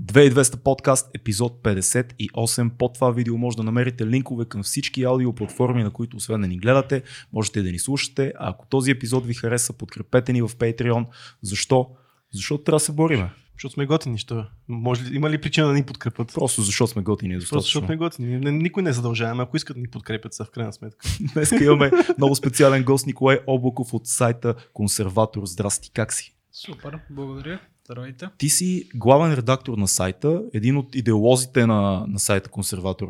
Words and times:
2200 0.00 0.56
подкаст, 0.56 1.10
епизод 1.14 1.62
58. 1.62 2.70
Под 2.78 2.94
това 2.94 3.10
видео 3.10 3.38
може 3.38 3.56
да 3.56 3.62
намерите 3.62 4.06
линкове 4.06 4.44
към 4.44 4.62
всички 4.62 5.02
аудио 5.02 5.34
платформи, 5.34 5.82
на 5.82 5.90
които 5.90 6.16
освен 6.16 6.40
да 6.40 6.48
ни 6.48 6.58
гледате, 6.58 7.02
можете 7.32 7.62
да 7.62 7.72
ни 7.72 7.78
слушате. 7.78 8.32
А 8.38 8.50
ако 8.50 8.66
този 8.66 8.90
епизод 8.90 9.26
ви 9.26 9.34
хареса, 9.34 9.72
подкрепете 9.72 10.32
ни 10.32 10.42
в 10.42 10.48
Patreon. 10.48 11.06
Защо? 11.42 11.90
Защото 12.32 12.64
трябва 12.64 12.76
да 12.76 12.84
се 12.84 12.92
бориме. 12.92 13.30
Защото 13.52 13.72
сме 13.72 13.86
готини, 13.86 14.18
що? 14.18 14.44
Може 14.68 15.04
ли, 15.04 15.16
има 15.16 15.30
ли 15.30 15.40
причина 15.40 15.66
да 15.66 15.74
ни 15.74 15.82
подкрепят? 15.82 16.32
Просто 16.34 16.62
защото 16.62 16.90
сме 16.90 17.02
готини. 17.02 17.38
Просто 17.38 17.60
защото 17.60 17.86
сме 17.86 17.96
готини. 17.96 18.52
Никой 18.52 18.82
не 18.82 18.92
задължаваме, 18.92 19.42
ако 19.42 19.56
искат 19.56 19.76
да 19.76 19.80
ни 19.80 19.88
подкрепят 19.88 20.34
са 20.34 20.44
в 20.44 20.50
крайна 20.50 20.72
сметка. 20.72 21.08
Днес 21.34 21.52
имаме 21.60 21.90
много 22.18 22.36
специален 22.36 22.84
гост 22.84 23.06
Николай 23.06 23.38
Облаков 23.46 23.94
от 23.94 24.06
сайта 24.06 24.54
Консерватор. 24.72 25.46
Здрасти, 25.46 25.90
как 25.90 26.12
си? 26.12 26.34
Супер, 26.52 26.98
благодаря. 27.10 27.60
Здравейте. 27.90 28.28
Ти 28.38 28.48
си 28.48 28.88
главен 28.94 29.34
редактор 29.34 29.78
на 29.78 29.88
сайта, 29.88 30.42
един 30.54 30.76
от 30.76 30.94
идеолозите 30.94 31.66
на, 31.66 32.04
на 32.08 32.18
сайта 32.18 32.50
Консерватор. 32.50 33.08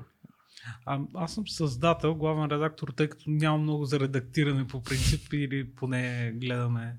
А, 0.91 0.99
аз 1.15 1.35
съм 1.35 1.49
създател, 1.49 2.15
главен 2.15 2.45
редактор, 2.45 2.89
тъй 2.89 3.09
като 3.09 3.25
няма 3.27 3.59
много 3.59 3.85
за 3.85 4.01
редактиране 4.01 4.67
по 4.67 4.83
принцип 4.83 5.33
или 5.33 5.71
поне 5.71 6.33
гледаме 6.35 6.97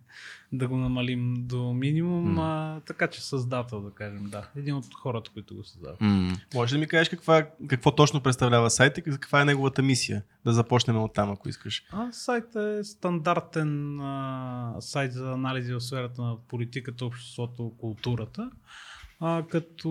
да 0.52 0.68
го 0.68 0.78
намалим 0.78 1.34
до 1.38 1.74
минимум, 1.74 2.36
mm. 2.36 2.40
а, 2.42 2.80
така 2.80 3.08
че 3.08 3.22
създател, 3.22 3.82
да 3.82 3.92
кажем, 3.92 4.30
да. 4.30 4.48
Един 4.56 4.76
от 4.76 4.86
хората, 4.94 5.32
които 5.34 5.56
го 5.56 5.64
създават. 5.64 6.00
Mm. 6.00 6.40
Може 6.54 6.76
да 6.76 6.80
ми 6.80 6.88
кажеш 6.88 7.10
каква, 7.10 7.48
какво 7.68 7.96
точно 7.96 8.22
представлява 8.22 8.70
сайта 8.70 9.00
и 9.00 9.04
каква 9.04 9.42
е 9.42 9.46
неговата 9.46 9.82
мисия? 9.82 10.24
Да 10.46 10.54
започнем 10.54 10.98
от 10.98 11.14
там, 11.14 11.32
ако 11.32 11.50
искаш. 11.50 11.84
А, 11.92 12.12
сайтът 12.12 12.80
е 12.80 12.84
стандартен 12.84 14.00
а, 14.00 14.76
сайт 14.80 15.14
за 15.14 15.32
анализи 15.32 15.74
в 15.74 15.82
сферата 15.82 16.22
на 16.22 16.38
политиката, 16.48 17.06
обществото, 17.06 17.74
културата 17.78 18.52
а, 19.24 19.44
като 19.50 19.90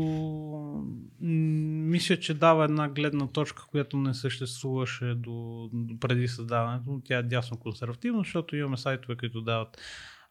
мисля, 1.21 2.17
че 2.17 2.35
дава 2.35 2.65
една 2.65 2.89
гледна 2.89 3.27
точка, 3.27 3.67
която 3.71 3.97
не 3.97 4.15
съществуваше 4.15 5.15
до, 5.15 5.69
до 5.73 5.99
преди 6.01 6.29
създаването. 6.29 7.01
Тя 7.05 7.19
е 7.19 7.23
дясно 7.23 7.57
консервативна, 7.57 8.19
защото 8.19 8.57
имаме 8.57 8.77
сайтове, 8.77 9.17
които 9.17 9.41
дават 9.41 9.79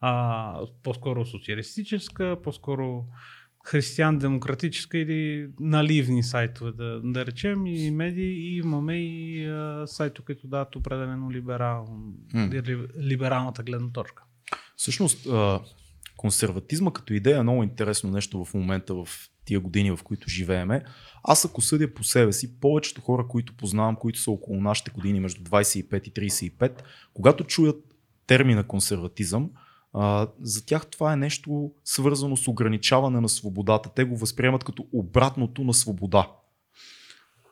а, 0.01 0.61
по-скоро 0.83 1.25
социалистическа, 1.25 2.37
по-скоро 2.43 3.05
християн-демократическа 3.65 4.97
или 4.97 5.49
наливни 5.59 6.23
сайтове, 6.23 6.71
да, 6.71 7.01
да 7.03 7.25
речем, 7.25 7.67
и 7.67 7.91
медии, 7.91 8.33
и 8.33 8.57
имаме 8.57 8.95
и 8.95 9.45
а, 9.45 9.83
сайтове, 9.87 10.25
които 10.25 10.47
дават 10.47 10.75
определено 10.75 11.31
либерал, 11.31 11.87
mm. 12.33 12.87
либералната 12.99 13.63
гледна 13.63 13.91
точка. 13.91 14.23
Всъщност, 14.75 15.27
консерватизма 16.19 16.93
като 16.93 17.13
идея 17.13 17.37
е 17.37 17.43
много 17.43 17.63
интересно 17.63 18.11
нещо 18.11 18.45
в 18.45 18.53
момента 18.53 18.93
в 18.95 19.07
тия 19.45 19.59
години, 19.59 19.91
в 19.91 19.99
които 20.03 20.29
живееме. 20.29 20.83
Аз 21.23 21.45
ако 21.45 21.61
съдя 21.61 21.93
по 21.93 22.03
себе 22.03 22.33
си, 22.33 22.59
повечето 22.59 23.01
хора, 23.01 23.27
които 23.27 23.57
познавам, 23.57 23.95
които 23.95 24.19
са 24.19 24.31
около 24.31 24.61
нашите 24.61 24.91
години, 24.91 25.19
между 25.19 25.41
25 25.43 26.07
и 26.07 26.29
35, 26.29 26.81
когато 27.13 27.43
чуят 27.43 27.75
термина 28.27 28.63
консерватизъм, 28.63 29.49
а, 29.93 30.27
за 30.41 30.65
тях 30.65 30.87
това 30.87 31.13
е 31.13 31.17
нещо 31.17 31.71
свързано 31.83 32.37
с 32.37 32.47
ограничаване 32.47 33.21
на 33.21 33.29
свободата. 33.29 33.89
Те 33.95 34.03
го 34.03 34.17
възприемат 34.17 34.63
като 34.63 34.87
обратното 34.93 35.63
на 35.63 35.73
свобода. 35.73 36.31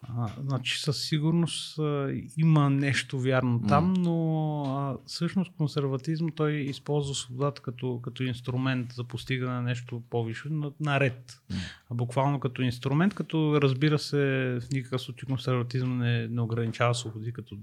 А, 0.02 0.30
значи 0.42 0.81
със 0.81 1.03
сигурност 1.03 1.80
а, 1.80 2.14
има 2.38 2.70
нещо 2.70 3.20
вярно 3.20 3.62
там, 3.67 3.95
mm. 3.95 4.00
но 4.00 4.64
а, 4.67 4.98
всъщност 5.06 5.52
консерватизм 5.58 6.28
той 6.36 6.54
използва 6.54 7.16
свободата 7.16 7.62
като, 7.62 8.00
като 8.04 8.23
инструмент 8.23 8.94
за 8.94 9.04
постигане 9.04 9.52
на 9.54 9.62
нещо 9.62 10.04
по-висше, 10.09 10.50
наред. 10.80 11.42
Mm. 11.52 11.56
А 11.92 11.95
буквално 11.95 12.39
като 12.39 12.62
инструмент, 12.62 13.14
като 13.14 13.62
разбира 13.62 14.00
се 14.00 14.17
в 14.62 14.72
никакъв 14.72 15.02
случай 15.02 15.28
консерватизм 15.28 15.92
не, 15.92 16.28
не 16.28 16.42
ограничава 16.42 16.95
свободи, 16.95 17.34
като 17.34 17.58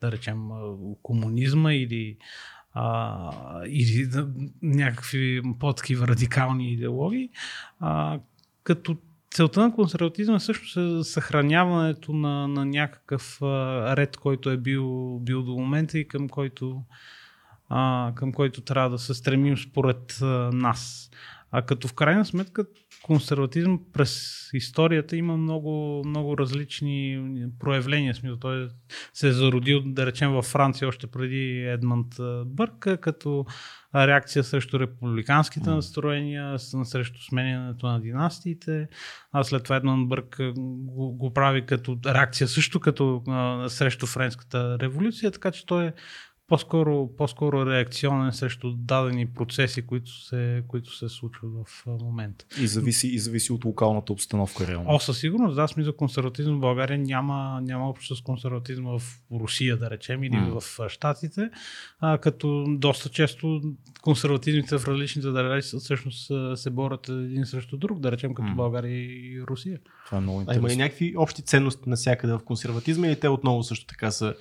да 0.00 0.12
речем 0.12 0.48
комунизма 1.02 1.74
или 1.74 2.16
а, 2.74 3.64
или 3.66 4.06
да, 4.06 4.28
някакви 4.62 5.42
по-такива 5.60 6.08
радикални 6.08 6.72
идеологии, 6.72 7.30
а, 7.80 8.20
като 8.62 8.96
целта 9.38 9.60
на 9.60 9.74
консерватизма 9.74 10.36
е 10.36 10.40
също 10.40 11.04
съхраняването 11.04 12.12
на, 12.12 12.48
на 12.48 12.64
някакъв 12.64 13.38
ред, 13.96 14.16
който 14.16 14.50
е 14.50 14.56
бил, 14.56 15.18
бил 15.18 15.42
до 15.42 15.52
момента 15.52 15.98
и 15.98 16.08
към 16.08 16.28
който, 16.28 16.82
а, 17.68 18.12
към 18.14 18.32
който 18.32 18.60
трябва 18.60 18.90
да 18.90 18.98
се 18.98 19.14
стремим 19.14 19.56
според 19.56 20.18
а, 20.22 20.26
нас. 20.52 21.10
А 21.50 21.62
като 21.62 21.88
в 21.88 21.94
крайна 21.94 22.24
сметка 22.24 22.66
консерватизъм 23.02 23.80
през 23.92 24.32
историята 24.54 25.16
има 25.16 25.36
много, 25.36 26.02
много 26.06 26.38
различни 26.38 27.24
проявления. 27.58 28.14
Смисъл, 28.14 28.36
той 28.36 28.68
се 29.14 29.28
е 29.28 29.32
зародил, 29.32 29.82
да 29.86 30.06
речем, 30.06 30.32
във 30.32 30.44
Франция 30.44 30.88
още 30.88 31.06
преди 31.06 31.62
Едмънд 31.62 32.14
Бърк, 32.46 32.86
като 33.00 33.46
реакция 33.94 34.44
срещу 34.44 34.80
републиканските 34.80 35.70
настроения, 35.70 36.58
срещу 36.58 37.22
сменянето 37.22 37.86
на 37.86 38.00
династиите. 38.00 38.88
А 39.32 39.44
след 39.44 39.64
това 39.64 39.76
Едмънд 39.76 40.08
Бърк 40.08 40.36
го, 40.56 41.16
го 41.16 41.32
прави 41.32 41.66
като 41.66 41.98
реакция 42.06 42.48
също 42.48 42.80
като 42.80 43.22
а, 43.28 43.68
срещу 43.68 44.06
Френската 44.06 44.78
революция, 44.80 45.30
така 45.30 45.50
че 45.50 45.66
той 45.66 45.84
е 45.84 45.92
по-скоро, 46.48 47.10
по-скоро 47.16 47.66
реакционен 47.66 48.32
срещу 48.32 48.72
дадени 48.72 49.26
процеси, 49.26 49.82
които 49.82 50.10
се, 50.10 50.62
които 50.68 50.96
се 50.96 51.08
случват 51.08 51.50
в 51.66 51.86
момента. 51.86 52.44
И 52.60 52.66
зависи, 52.66 53.08
и 53.08 53.18
зависи 53.18 53.52
от 53.52 53.64
локалната 53.64 54.12
обстановка 54.12 54.66
реално. 54.66 54.86
О, 54.88 55.00
със 55.00 55.18
сигурност, 55.18 55.56
да, 55.56 55.68
смисъл 55.68 55.92
консерватизъм 55.92 56.56
в 56.56 56.60
България 56.60 56.98
няма, 56.98 57.60
няма 57.62 57.88
общо 57.88 58.16
с 58.16 58.20
консерватизма 58.20 58.98
в 58.98 59.02
Русия, 59.32 59.76
да 59.76 59.90
речем, 59.90 60.24
или 60.24 60.32
mm. 60.32 60.60
в 60.60 60.88
Штатите, 60.88 61.50
а, 62.00 62.18
като 62.18 62.64
доста 62.68 63.08
често 63.08 63.60
консерватизмите 64.02 64.78
в 64.78 64.88
различните 64.88 65.28
държави 65.28 65.62
всъщност 65.62 66.32
се 66.54 66.70
борят 66.70 67.08
един 67.08 67.46
срещу 67.46 67.76
друг, 67.76 68.00
да 68.00 68.12
речем, 68.12 68.34
като 68.34 68.48
mm. 68.48 68.54
България 68.54 68.96
и 68.96 69.42
Русия. 69.48 69.78
Това 70.06 70.18
е 70.18 70.20
много 70.20 70.40
интересно. 70.40 70.66
А 70.66 70.70
има 70.70 70.72
и 70.72 70.76
някакви 70.76 71.14
общи 71.16 71.42
ценности 71.42 71.88
навсякъде 71.88 72.32
в 72.32 72.40
консерватизма 72.44 73.06
и 73.06 73.20
те 73.20 73.28
отново 73.28 73.62
също 73.62 73.86
така 73.86 74.10
са 74.10 74.34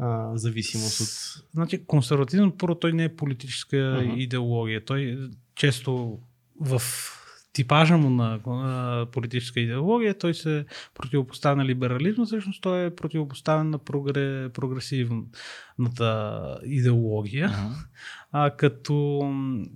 а, 0.00 0.36
зависимост 0.36 1.00
от... 1.00 1.44
Значи 1.52 1.84
консерватизм, 1.86 2.48
първо 2.58 2.74
той 2.74 2.92
не 2.92 3.04
е 3.04 3.16
политическа 3.16 3.76
uh-huh. 3.76 4.16
идеология. 4.16 4.84
Той 4.84 5.30
често 5.54 6.18
в 6.60 6.82
типажа 7.52 7.96
му 7.96 8.10
на, 8.10 9.06
политическа 9.12 9.60
идеология, 9.60 10.18
той 10.18 10.34
се 10.34 10.64
противопоставя 10.94 11.56
на 11.56 11.64
либерализма, 11.64 12.24
всъщност 12.24 12.62
той 12.62 12.86
е 12.86 12.94
противопоставен 12.94 13.70
на 13.70 13.78
прогре, 13.78 14.48
прогресивната 14.48 16.40
идеология, 16.64 17.48
uh-huh. 17.48 17.74
а, 18.32 18.50
като 18.50 19.20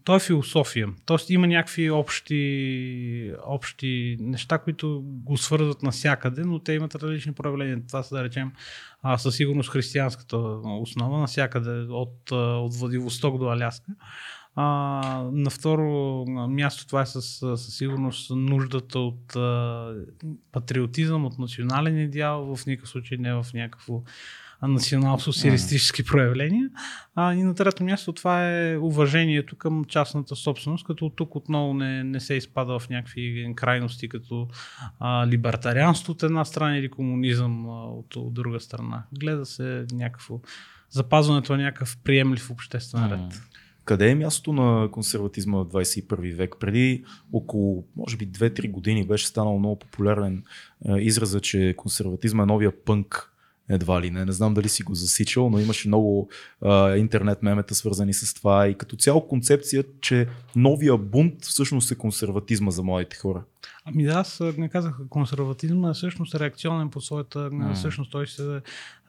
той 0.04 0.16
е 0.16 0.20
философия. 0.20 0.88
Тоест 1.06 1.30
има 1.30 1.46
някакви 1.46 1.90
общи, 1.90 3.32
общи 3.46 4.16
неща, 4.20 4.58
които 4.58 5.02
го 5.04 5.36
свързват 5.36 5.82
навсякъде, 5.82 6.44
но 6.44 6.58
те 6.58 6.72
имат 6.72 6.94
различни 6.94 7.32
проявления. 7.32 7.82
Това 7.88 8.02
са 8.02 8.16
да 8.16 8.24
речем 8.24 8.52
а, 9.02 9.18
със 9.18 9.36
сигурност 9.36 9.70
християнската 9.70 10.36
основа 10.64 11.18
навсякъде 11.18 11.86
от, 11.90 12.30
от 12.32 12.74
Владивосток 12.74 13.38
до 13.38 13.48
Аляска. 13.48 13.92
А, 14.56 15.28
на 15.32 15.50
второ 15.50 16.24
място 16.48 16.86
това 16.86 17.02
е 17.02 17.06
със, 17.06 17.38
със 17.38 17.76
сигурност 17.76 18.30
нуждата 18.30 18.98
от 18.98 19.36
а, 19.36 19.94
патриотизъм, 20.52 21.24
от 21.24 21.38
национален 21.38 21.98
идеал, 21.98 22.56
в 22.56 22.66
никакъв 22.66 22.88
случай 22.88 23.18
не 23.18 23.34
в 23.34 23.46
някакво 23.54 24.02
национал-социалистически 24.62 26.04
mm. 26.04 26.10
проявления. 26.10 26.70
А, 27.14 27.34
и 27.34 27.42
на 27.42 27.54
трето 27.54 27.84
място 27.84 28.12
това 28.12 28.50
е 28.50 28.76
уважението 28.76 29.56
към 29.56 29.84
частната 29.84 30.36
собственост, 30.36 30.86
като 30.86 31.10
тук 31.10 31.36
отново 31.36 31.74
не, 31.74 32.04
не 32.04 32.20
се 32.20 32.34
изпада 32.34 32.78
в 32.78 32.88
някакви 32.88 33.52
крайности, 33.56 34.08
като 34.08 34.48
а, 35.00 35.26
либертарианство 35.26 36.12
от 36.12 36.22
една 36.22 36.44
страна 36.44 36.78
или 36.78 36.90
комунизъм 36.90 37.66
а, 37.66 37.84
от, 37.84 38.16
от 38.16 38.34
друга 38.34 38.60
страна. 38.60 39.02
Гледа 39.18 39.46
се 39.46 39.86
някакво 39.92 40.40
запазването 40.90 41.56
на 41.56 41.62
някакъв 41.62 41.96
приемлив 42.04 42.50
обществен 42.50 43.12
ред. 43.12 43.20
Mm. 43.20 43.42
Къде 43.84 44.10
е 44.10 44.14
мястото 44.14 44.52
на 44.52 44.88
консерватизма 44.90 45.58
в 45.58 45.66
21 45.66 46.34
век? 46.34 46.54
Преди 46.60 47.04
около, 47.32 47.84
може 47.96 48.16
би, 48.16 48.28
2-3 48.28 48.70
години 48.70 49.06
беше 49.06 49.26
станал 49.26 49.58
много 49.58 49.78
популярен 49.78 50.42
е, 50.88 50.92
израза, 50.92 51.40
че 51.40 51.74
консерватизма 51.76 52.42
е 52.42 52.46
новия 52.46 52.84
пънк 52.84 53.30
едва 53.68 54.02
ли 54.02 54.10
не. 54.10 54.24
Не 54.24 54.32
знам 54.32 54.54
дали 54.54 54.68
си 54.68 54.82
го 54.82 54.94
засичал, 54.94 55.50
но 55.50 55.58
имаше 55.58 55.88
много 55.88 56.28
а, 56.60 56.96
интернет 56.96 57.42
мемета 57.42 57.74
свързани 57.74 58.14
с 58.14 58.34
това 58.34 58.68
и 58.68 58.74
като 58.78 58.96
цяло 58.96 59.28
концепция, 59.28 59.84
че 60.00 60.28
новия 60.56 60.96
бунт 60.96 61.44
всъщност 61.44 61.90
е 61.90 61.94
консерватизма 61.94 62.70
за 62.70 62.82
моите 62.82 63.16
хора. 63.16 63.42
Ами 63.84 64.04
да, 64.04 64.12
аз 64.12 64.40
не 64.58 64.68
казах 64.68 64.94
консерватизма, 65.08 65.90
е 65.90 65.94
всъщност 65.94 66.34
реакционен 66.34 66.90
по 66.90 67.00
своята, 67.00 67.38
mm. 67.38 67.74
всъщност 67.74 68.12
той 68.12 68.26
се 68.26 68.60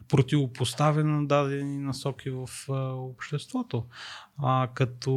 противопоставяне 0.07 1.11
на 1.11 1.27
дадени 1.27 1.77
насоки 1.77 2.29
в 2.29 2.49
обществото. 2.95 3.83
А, 4.37 4.67
като 4.73 5.13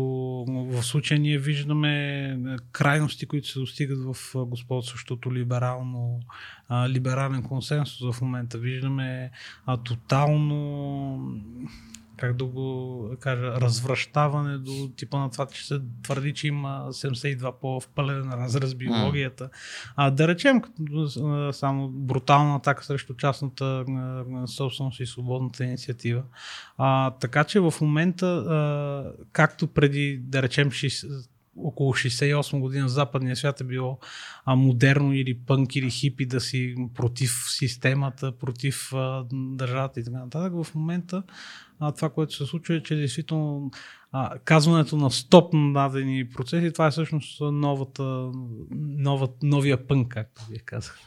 в 0.49 0.82
случая 0.82 1.20
ние 1.20 1.38
виждаме 1.38 2.38
крайности, 2.73 3.26
които 3.26 3.49
се 3.49 3.58
достигат 3.58 3.99
в 4.05 4.35
господстващото 4.46 5.35
либерално, 5.35 6.20
а, 6.69 6.88
либерален 6.88 7.43
консенсус 7.43 8.17
в 8.17 8.20
момента. 8.20 8.58
Виждаме 8.58 9.31
а, 9.67 9.76
тотално 9.76 11.41
как 12.19 12.37
да 12.37 12.44
го 12.44 13.11
кажа, 13.20 13.61
развръщаване 13.61 14.59
до 14.59 14.91
типа 14.97 15.19
на 15.19 15.31
това, 15.31 15.47
че 15.47 15.67
се 15.67 15.81
твърди, 16.03 16.35
че 16.35 16.47
има 16.47 16.87
72 16.91 17.53
по 17.61 17.81
в 17.81 17.88
пълен 17.88 18.32
разраз 18.32 18.75
биологията. 18.75 19.50
А, 19.97 20.11
да 20.11 20.29
речем, 20.29 20.62
само 21.53 21.88
брутална 21.88 22.56
атака 22.56 22.85
срещу 22.85 23.15
частната 23.15 23.85
собственост 24.47 25.00
и 25.00 25.06
свободната 25.06 25.65
инициатива. 25.65 26.23
А, 26.79 27.11
така 27.11 27.44
че 27.44 27.61
в 27.61 27.75
момента, 27.81 28.26
а, 28.26 29.12
както 29.32 29.67
преди, 29.67 30.20
да 30.23 30.43
речем, 30.43 30.70
около 31.56 31.93
68 31.93 32.61
година 32.61 32.87
в 32.87 32.91
западния 32.91 33.37
свят 33.37 33.61
е 33.61 33.65
било 33.65 33.99
а, 34.44 34.56
модерно 34.56 35.15
или 35.15 35.38
пънк 35.38 35.76
или 35.76 35.91
хипи 35.91 36.26
да 36.26 36.41
си 36.41 36.75
против 36.94 37.44
системата, 37.49 38.32
против 38.32 38.93
а, 38.93 39.25
държавата 39.32 40.00
и 40.00 40.05
така 40.05 40.19
нататък. 40.19 40.65
В 40.65 40.75
момента 40.75 41.23
а, 41.81 41.93
това, 41.93 42.11
което 42.11 42.35
се 42.35 42.47
случва 42.47 42.75
е, 42.75 42.83
че 42.83 42.95
действително 42.95 43.71
а, 44.13 44.39
казването 44.45 44.97
на 44.97 45.11
стоп 45.11 45.53
на 45.53 45.73
дадени 45.73 46.29
процеси, 46.29 46.73
това 46.73 46.87
е 46.87 46.91
всъщност 46.91 47.41
новата, 47.41 48.31
нова, 48.81 49.29
новия 49.43 49.87
пънк, 49.87 50.09
както 50.09 50.43
вие 50.51 50.59
казах. 50.59 51.01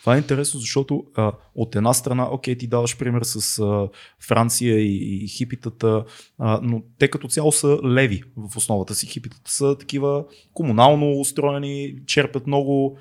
Това 0.00 0.14
е 0.14 0.18
интересно, 0.18 0.60
защото 0.60 1.04
а, 1.14 1.32
от 1.54 1.76
една 1.76 1.94
страна, 1.94 2.28
окей, 2.30 2.58
ти 2.58 2.66
даваш 2.66 2.98
пример 2.98 3.22
с 3.22 3.58
а, 3.58 3.88
Франция 4.20 4.78
и, 4.78 5.24
и 5.24 5.28
хипитата, 5.28 6.04
а, 6.38 6.60
но 6.62 6.82
те 6.98 7.08
като 7.08 7.28
цяло 7.28 7.52
са 7.52 7.78
леви 7.84 8.22
в 8.36 8.56
основата 8.56 8.94
си. 8.94 9.06
Хипитата 9.06 9.50
са 9.50 9.78
такива 9.78 10.24
комунално 10.52 11.20
устроени, 11.20 11.94
черпят 12.06 12.46
много 12.46 12.98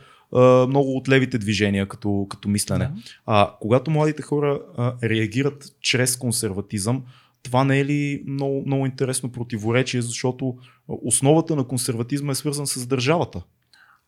много 0.67 0.97
от 0.97 1.09
левите 1.09 1.37
движения 1.37 1.87
като, 1.87 2.27
като 2.29 2.49
мислене. 2.49 2.85
Да. 2.85 2.93
А, 3.25 3.55
когато 3.61 3.91
младите 3.91 4.21
хора 4.21 4.61
а, 4.77 4.93
реагират 5.03 5.65
чрез 5.81 6.17
консерватизъм, 6.17 7.03
това 7.43 7.63
не 7.63 7.79
е 7.79 7.85
ли 7.85 8.23
много, 8.27 8.63
много 8.65 8.85
интересно 8.85 9.31
противоречие, 9.31 10.01
защото 10.01 10.57
основата 10.87 11.55
на 11.55 11.67
консерватизма 11.67 12.31
е 12.31 12.35
свързан 12.35 12.67
с 12.67 12.87
държавата 12.87 13.41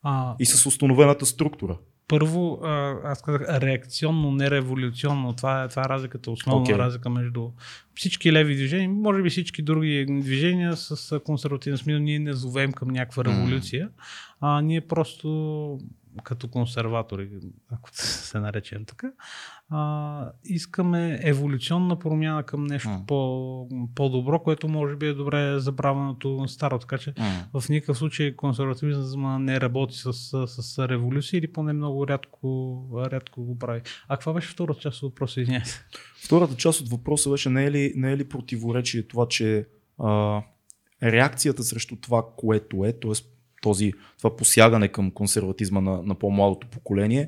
а, 0.04 0.36
и 0.40 0.46
с 0.46 0.66
установената 0.66 1.26
структура. 1.26 1.78
Първо, 2.08 2.60
аз 3.04 3.22
казах 3.22 3.42
реакционно, 3.42 4.32
не 4.32 4.52
революционно. 4.52 5.34
Това 5.34 5.64
е, 5.64 5.68
това 5.68 5.82
е 5.82 5.90
разликата, 5.90 6.32
основна 6.32 6.66
okay. 6.66 6.78
разлика 6.78 7.10
между 7.10 7.50
всички 7.96 8.34
леви 8.34 8.56
движения, 8.56 8.90
може 8.90 9.22
би 9.22 9.30
всички 9.30 9.62
други 9.62 10.06
движения 10.10 10.78
с 10.78 11.20
консервативен 11.20 11.78
смисъл. 11.78 12.00
Ние 12.00 12.20
не 12.20 12.34
зовем 12.34 12.72
към 12.72 12.88
някаква 12.88 13.26
революция, 13.26 13.88
mm. 13.88 13.92
а 14.42 14.62
ние 14.62 14.82
просто 14.82 15.80
като 16.24 16.48
консерватори, 16.48 17.30
ако 17.72 17.90
се 17.94 18.40
наречем 18.40 18.86
така, 18.86 19.12
а, 19.70 20.32
искаме 20.44 21.20
еволюционна 21.24 22.00
промяна 22.00 22.44
към 22.44 22.64
нещо 22.64 22.90
mm. 22.90 23.06
по, 23.06 23.70
по-добро, 23.96 24.40
което 24.40 24.68
може 24.68 24.96
би 24.96 25.08
е 25.08 25.14
добре 25.14 25.60
забравеното 25.60 26.48
старо. 26.48 26.80
Така 26.80 26.98
че 26.98 27.14
mm. 27.14 27.62
в 27.62 27.70
никакъв 27.70 27.98
случай 27.98 28.36
консервативизма 28.36 29.40
не 29.40 29.62
работи 29.62 29.96
с, 29.98 30.14
с, 30.14 30.48
с 30.48 30.88
революция 30.88 31.38
или 31.38 31.54
поне 31.54 31.74
много 31.74 32.08
рядко, 32.08 32.88
рядко 33.12 33.44
го 33.44 33.60
прави. 33.60 33.82
А 34.08 34.18
каква 34.18 34.34
беше 34.34 34.50
втората 34.50 34.80
част 34.80 35.04
от 35.04 35.12
въпроса? 35.12 35.42
Извиняйте. 35.42 35.86
Втората 36.26 36.56
част 36.56 36.82
от 36.82 36.90
въпроса 36.90 37.30
беше 37.30 37.50
не 37.50 37.66
е 37.66 37.72
ли, 37.72 37.94
не 37.96 38.12
е 38.12 38.18
ли 38.18 38.30
противоречие 38.30 39.08
това, 39.08 39.28
че 39.28 39.68
а, 40.00 40.42
реакцията 41.04 41.64
срещу 41.64 41.96
това, 41.96 42.26
което 42.38 42.86
е, 42.86 42.94
т.е 42.94 43.35
този, 43.66 43.94
това 44.18 44.36
посягане 44.36 44.88
към 44.88 45.12
консерватизма 45.12 45.82
на, 45.82 46.04
на 46.04 46.16
по-младото 46.16 46.68
поколение 46.68 47.28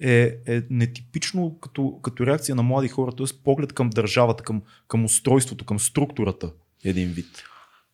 е, 0.00 0.36
е 0.46 0.62
нетипично 0.70 1.58
като, 1.60 2.00
като 2.02 2.26
реакция 2.26 2.54
на 2.54 2.62
млади 2.62 2.88
хора, 2.88 3.12
т.е. 3.12 3.26
поглед 3.44 3.72
към 3.72 3.90
държавата, 3.90 4.44
към, 4.44 4.62
към 4.88 5.04
устройството, 5.04 5.64
към 5.64 5.78
структурата 5.78 6.52
един 6.84 7.08
вид. 7.08 7.44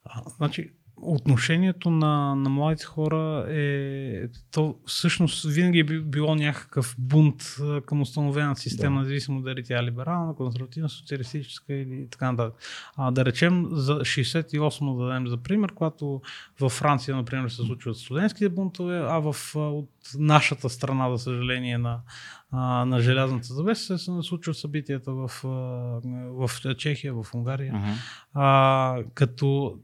А, 0.04 0.22
значи, 0.36 0.70
отношението 1.04 1.90
на, 1.90 2.34
на 2.34 2.50
младите 2.50 2.84
хора 2.84 3.46
е, 3.50 4.28
то 4.50 4.76
всъщност 4.86 5.44
винаги 5.44 5.78
е 5.78 5.84
било 5.84 6.34
някакъв 6.34 6.94
бунт 6.98 7.56
към 7.86 8.00
установена 8.00 8.56
система, 8.56 8.96
да. 8.96 9.00
независимо 9.00 9.42
дали 9.42 9.64
тя 9.64 9.78
е 9.78 9.82
либерална, 9.82 10.34
консервативна, 10.34 10.88
социалистическа 10.88 11.74
или 11.74 12.08
така 12.10 12.32
нататък. 12.32 12.54
А, 12.96 13.10
да 13.10 13.24
речем 13.24 13.68
за 13.70 13.94
68 13.94 14.98
да 14.98 15.04
дадем 15.04 15.28
за 15.28 15.36
пример, 15.36 15.72
когато 15.74 16.20
във 16.60 16.72
Франция, 16.72 17.16
например, 17.16 17.48
се 17.48 17.62
случват 17.62 17.96
студентските 17.96 18.48
бунтове, 18.48 18.98
а 18.98 19.18
в, 19.18 19.54
от 19.54 19.90
нашата 20.18 20.70
страна, 20.70 21.10
за 21.10 21.18
съжаление, 21.18 21.78
на, 21.78 22.00
на 22.84 23.00
желязната 23.00 23.54
завеса 23.54 23.98
се 23.98 24.10
случват 24.22 24.56
събитията 24.56 25.12
в, 25.12 25.30
в 26.48 26.50
Чехия, 26.78 27.14
в 27.14 27.34
Унгария. 27.34 27.72
Uh-huh. 27.72 27.94
А, 28.34 29.02
като 29.14 29.78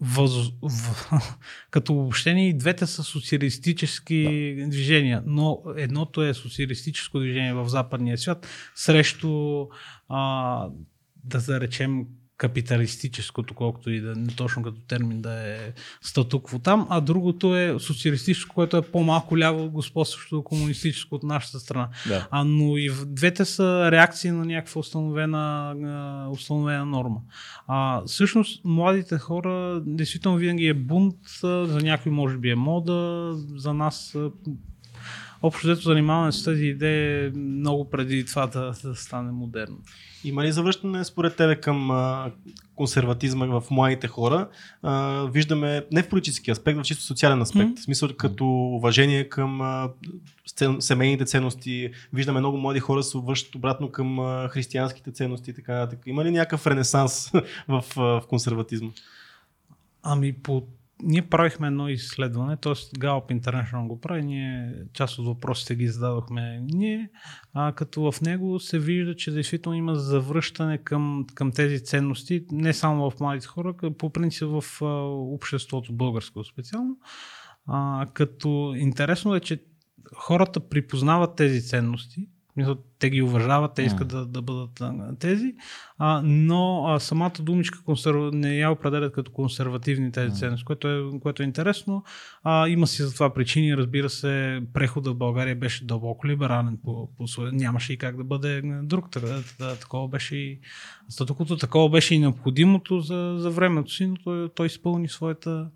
въз, 0.00 0.32
в, 0.62 1.10
като 1.70 1.92
обобщение 1.92 2.48
и 2.48 2.58
двете 2.58 2.86
са 2.86 3.02
социалистически 3.04 4.54
да. 4.58 4.68
движения, 4.68 5.22
но 5.26 5.62
едното 5.76 6.22
е 6.22 6.34
социалистическо 6.34 7.18
движение 7.18 7.54
в 7.54 7.68
западния 7.68 8.18
свят 8.18 8.46
срещу 8.74 9.66
а, 10.08 10.68
да 11.24 11.40
заречем 11.40 12.06
капиталистическото, 12.38 13.54
колкото 13.54 13.90
и 13.90 14.00
да 14.00 14.14
не 14.16 14.26
точно 14.26 14.62
като 14.62 14.80
термин 14.80 15.20
да 15.20 15.32
е 15.32 15.72
статукво 16.02 16.58
там, 16.58 16.86
а 16.90 17.00
другото 17.00 17.56
е 17.56 17.76
социалистическо, 17.78 18.54
което 18.54 18.76
е 18.76 18.82
по-малко 18.82 19.38
ляво 19.38 19.70
господстващо 19.70 20.42
комунистическо 20.42 21.14
от 21.14 21.22
нашата 21.22 21.60
страна. 21.60 21.88
Да. 22.08 22.28
А, 22.30 22.44
но 22.44 22.76
и 22.76 22.90
двете 23.06 23.44
са 23.44 23.88
реакции 23.92 24.30
на 24.30 24.44
някаква 24.44 24.78
установена, 24.78 25.74
установена 26.30 26.86
норма. 26.86 27.20
А, 27.66 28.02
всъщност, 28.06 28.60
младите 28.64 29.18
хора, 29.18 29.82
действително 29.86 30.38
винаги 30.38 30.66
е 30.66 30.74
бунт, 30.74 31.16
за 31.42 31.78
някой 31.82 32.12
може 32.12 32.36
би 32.36 32.50
е 32.50 32.54
мода, 32.54 33.32
за 33.56 33.74
нас 33.74 34.16
общо 35.42 35.66
взето 35.66 35.82
занимаване 35.82 36.32
с 36.32 36.44
тези 36.44 36.66
идеи 36.66 37.30
много 37.30 37.90
преди 37.90 38.24
това 38.24 38.46
да, 38.46 38.74
да 38.84 38.94
стане 38.94 39.32
модерно. 39.32 39.76
Има 40.24 40.44
ли 40.44 40.52
завръщане 40.52 41.04
според 41.04 41.36
тебе 41.36 41.56
към 41.56 41.90
а, 41.90 42.30
консерватизма 42.76 43.46
в 43.46 43.64
младите 43.70 44.08
хора? 44.08 44.48
А, 44.82 45.24
виждаме 45.24 45.84
не 45.92 46.02
в 46.02 46.08
политически 46.08 46.50
аспект, 46.50 46.78
в 46.78 46.82
чисто 46.82 47.04
социален 47.04 47.42
аспект. 47.42 47.78
В 47.78 47.82
смисъл 47.82 48.08
като 48.16 48.46
уважение 48.46 49.28
към 49.28 49.60
а, 49.60 49.90
семейните 50.80 51.24
ценности. 51.24 51.90
Виждаме 52.12 52.40
много 52.40 52.58
млади 52.58 52.80
хора 52.80 53.02
се 53.02 53.18
връщат 53.18 53.54
обратно 53.54 53.92
към 53.92 54.20
а, 54.20 54.48
християнските 54.48 55.12
ценности. 55.12 55.54
Така, 55.54 55.88
така. 55.88 56.02
Има 56.06 56.24
ли 56.24 56.30
някакъв 56.30 56.66
ренесанс 56.66 57.30
в, 57.68 57.84
а, 57.96 58.00
в 58.00 58.22
консерватизма? 58.28 58.90
Ами 60.02 60.32
по 60.32 60.66
ние 61.02 61.22
правихме 61.22 61.66
едно 61.66 61.88
изследване, 61.88 62.56
т.е. 62.56 62.72
Gallup 62.72 63.40
International 63.40 63.86
го 63.86 64.00
прави, 64.00 64.22
ние 64.22 64.74
част 64.92 65.18
от 65.18 65.26
въпросите 65.26 65.74
ги 65.74 65.88
зададохме 65.88 66.60
ние, 66.62 67.10
а, 67.54 67.72
като 67.72 68.12
в 68.12 68.20
него 68.20 68.60
се 68.60 68.78
вижда, 68.78 69.16
че 69.16 69.30
действително 69.30 69.78
има 69.78 69.94
завръщане 69.94 70.78
към, 70.78 71.26
към 71.34 71.52
тези 71.52 71.84
ценности, 71.84 72.44
не 72.52 72.72
само 72.72 73.10
в 73.10 73.20
младите 73.20 73.46
хора, 73.46 73.74
по 73.98 74.10
принцип 74.10 74.48
в 74.48 74.82
обществото 75.34 75.92
българско 75.92 76.44
специално. 76.44 76.98
А, 77.66 78.06
като 78.14 78.74
интересно 78.76 79.34
е, 79.34 79.40
че 79.40 79.64
хората 80.14 80.68
припознават 80.68 81.36
тези 81.36 81.62
ценности, 81.62 82.28
те 82.98 83.10
ги 83.10 83.22
уважават, 83.22 83.74
те 83.74 83.82
искат 83.82 84.08
да, 84.08 84.26
да 84.26 84.42
бъдат 84.42 84.82
тези, 85.18 85.54
а, 85.98 86.22
но 86.24 86.84
а, 86.86 87.00
самата 87.00 87.32
думичка 87.40 87.82
консерв... 87.84 88.32
не 88.32 88.56
я 88.56 88.70
определят 88.70 89.12
като 89.12 89.32
консервативни 89.32 90.12
тези 90.12 90.34
ценности, 90.34 90.64
което 90.64 90.88
е, 90.88 91.20
което 91.20 91.42
е 91.42 91.46
интересно. 91.46 92.04
А, 92.42 92.68
има 92.68 92.86
си 92.86 93.02
за 93.02 93.14
това 93.14 93.34
причини, 93.34 93.76
разбира 93.76 94.10
се, 94.10 94.62
прехода 94.72 95.10
в 95.10 95.16
България 95.16 95.56
беше 95.56 95.84
дълбоко 95.84 96.26
либерален, 96.26 96.78
по, 96.84 97.08
по, 97.16 97.24
нямаше 97.52 97.92
и 97.92 97.96
как 97.96 98.16
да 98.16 98.24
бъде 98.24 98.62
друг. 98.82 99.10
Така, 99.10 99.42
такова 99.80 100.08
беше 100.08 100.36
и 100.36 100.60
статуквото, 101.08 101.56
такова 101.56 101.90
беше 101.90 102.14
и 102.14 102.18
необходимото 102.18 103.00
за, 103.00 103.34
за 103.38 103.50
времето 103.50 103.92
си, 103.92 104.06
но 104.06 104.16
той, 104.24 104.48
той 104.54 104.66
изпълни 104.66 105.08
своята 105.08 105.70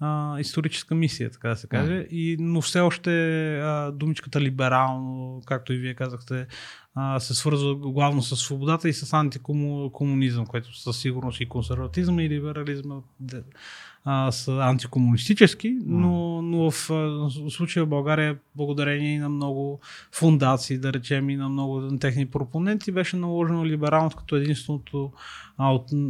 а, 0.00 0.40
историческа 0.40 0.94
мисия, 0.94 1.30
така 1.30 1.48
да 1.48 1.56
се 1.56 1.66
каже. 1.66 1.92
Mm. 1.92 2.08
И, 2.08 2.36
но 2.40 2.60
все 2.60 2.80
още 2.80 3.10
а, 3.60 3.92
думичката 3.92 4.40
либерално, 4.40 5.42
както 5.46 5.72
и 5.72 5.76
вие 5.76 5.94
казахте, 5.94 6.46
а, 6.94 7.20
се 7.20 7.34
свързва 7.34 7.74
главно 7.74 8.22
с 8.22 8.36
свободата 8.36 8.88
и 8.88 8.92
с 8.92 9.12
антикомунизъм, 9.12 10.46
което 10.46 10.80
със 10.80 10.98
сигурност 10.98 11.40
и 11.40 11.48
консерватизма 11.48 12.22
и 12.22 12.28
либерализма 12.28 12.94
а, 14.04 14.32
са 14.32 14.52
антикомунистически, 14.52 15.78
но, 15.86 16.42
но 16.42 16.70
в, 16.70 16.88
в 16.88 17.50
случая 17.50 17.86
в 17.86 17.88
България, 17.88 18.38
благодарение 18.56 19.14
и 19.14 19.18
на 19.18 19.28
много 19.28 19.80
фундации, 20.12 20.78
да 20.78 20.92
речем, 20.92 21.30
и 21.30 21.36
на 21.36 21.48
много 21.48 21.98
техни 21.98 22.26
пропоненти, 22.26 22.92
беше 22.92 23.16
наложено 23.16 23.66
либералност 23.66 24.16
като 24.16 24.36
единственото, 24.36 25.12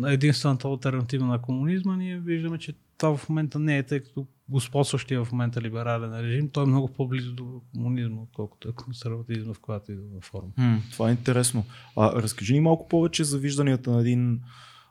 единствената 0.07 0.69
альтернатива 0.69 1.27
на 1.27 1.39
комунизма. 1.39 1.97
Ние 1.97 2.19
виждаме, 2.19 2.59
че 2.59 2.75
това 2.99 3.17
в 3.17 3.29
момента 3.29 3.59
не 3.59 3.79
е, 3.79 3.83
тъй 3.83 4.01
като 4.01 4.27
господстващия 4.49 5.25
в 5.25 5.33
момента 5.33 5.63
либерален 5.63 6.21
режим, 6.21 6.51
той 6.51 6.63
е 6.63 6.67
много 6.67 6.89
по-близо 6.89 7.33
до 7.33 7.61
комунизма, 7.75 8.23
отколкото 8.23 8.69
е 8.69 8.73
консерватизма 8.73 9.55
в 9.55 9.61
която 9.61 9.93
и 9.93 9.95
да 9.95 10.21
форма. 10.21 10.49
М, 10.57 10.83
това 10.93 11.09
е 11.09 11.13
интересно. 11.13 11.65
А, 11.97 12.23
разкажи 12.23 12.55
ни 12.55 12.61
малко 12.61 12.89
повече 12.89 13.25
за 13.25 13.39
вижданията 13.39 13.91
на 13.91 14.01
един 14.01 14.41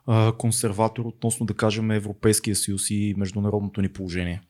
а, 0.06 0.32
консерватор 0.32 1.04
относно, 1.04 1.46
да 1.46 1.54
кажем, 1.54 1.90
Европейския 1.90 2.56
съюз 2.56 2.90
и 2.90 3.14
международното 3.16 3.82
ни 3.82 3.88
положение. 3.88 4.42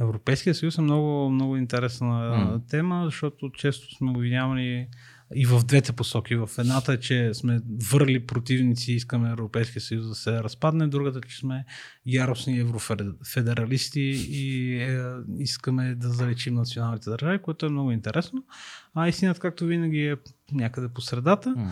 Европейския 0.00 0.54
съюз 0.54 0.78
е 0.78 0.82
много, 0.82 1.30
много 1.30 1.56
интересна 1.56 2.06
mm. 2.06 2.70
тема, 2.70 3.02
защото 3.04 3.50
често 3.50 3.94
сме 3.94 4.10
обвинявани 4.10 4.86
и 5.34 5.46
в 5.46 5.64
двете 5.64 5.92
посоки. 5.92 6.36
В 6.36 6.50
едната 6.58 6.92
е, 6.92 7.00
че 7.00 7.34
сме 7.34 7.60
върли 7.90 8.26
противници 8.26 8.92
и 8.92 8.96
искаме 8.96 9.30
Европейския 9.30 9.82
съюз 9.82 10.08
да 10.08 10.14
се 10.14 10.42
разпадне, 10.42 10.88
другата 10.88 11.20
че 11.20 11.38
сме 11.38 11.64
яростни 12.06 12.58
еврофедералисти 12.58 14.00
и 14.28 14.74
е, 14.82 14.98
искаме 15.38 15.94
да 15.94 16.08
залечим 16.08 16.54
националните 16.54 17.10
държави, 17.10 17.38
което 17.38 17.66
е 17.66 17.70
много 17.70 17.92
интересно. 17.92 18.44
А 18.94 19.08
истината, 19.08 19.40
както 19.40 19.64
винаги, 19.64 20.06
е 20.06 20.16
някъде 20.52 20.88
по 20.88 21.00
средата. 21.00 21.48
Mm. 21.48 21.70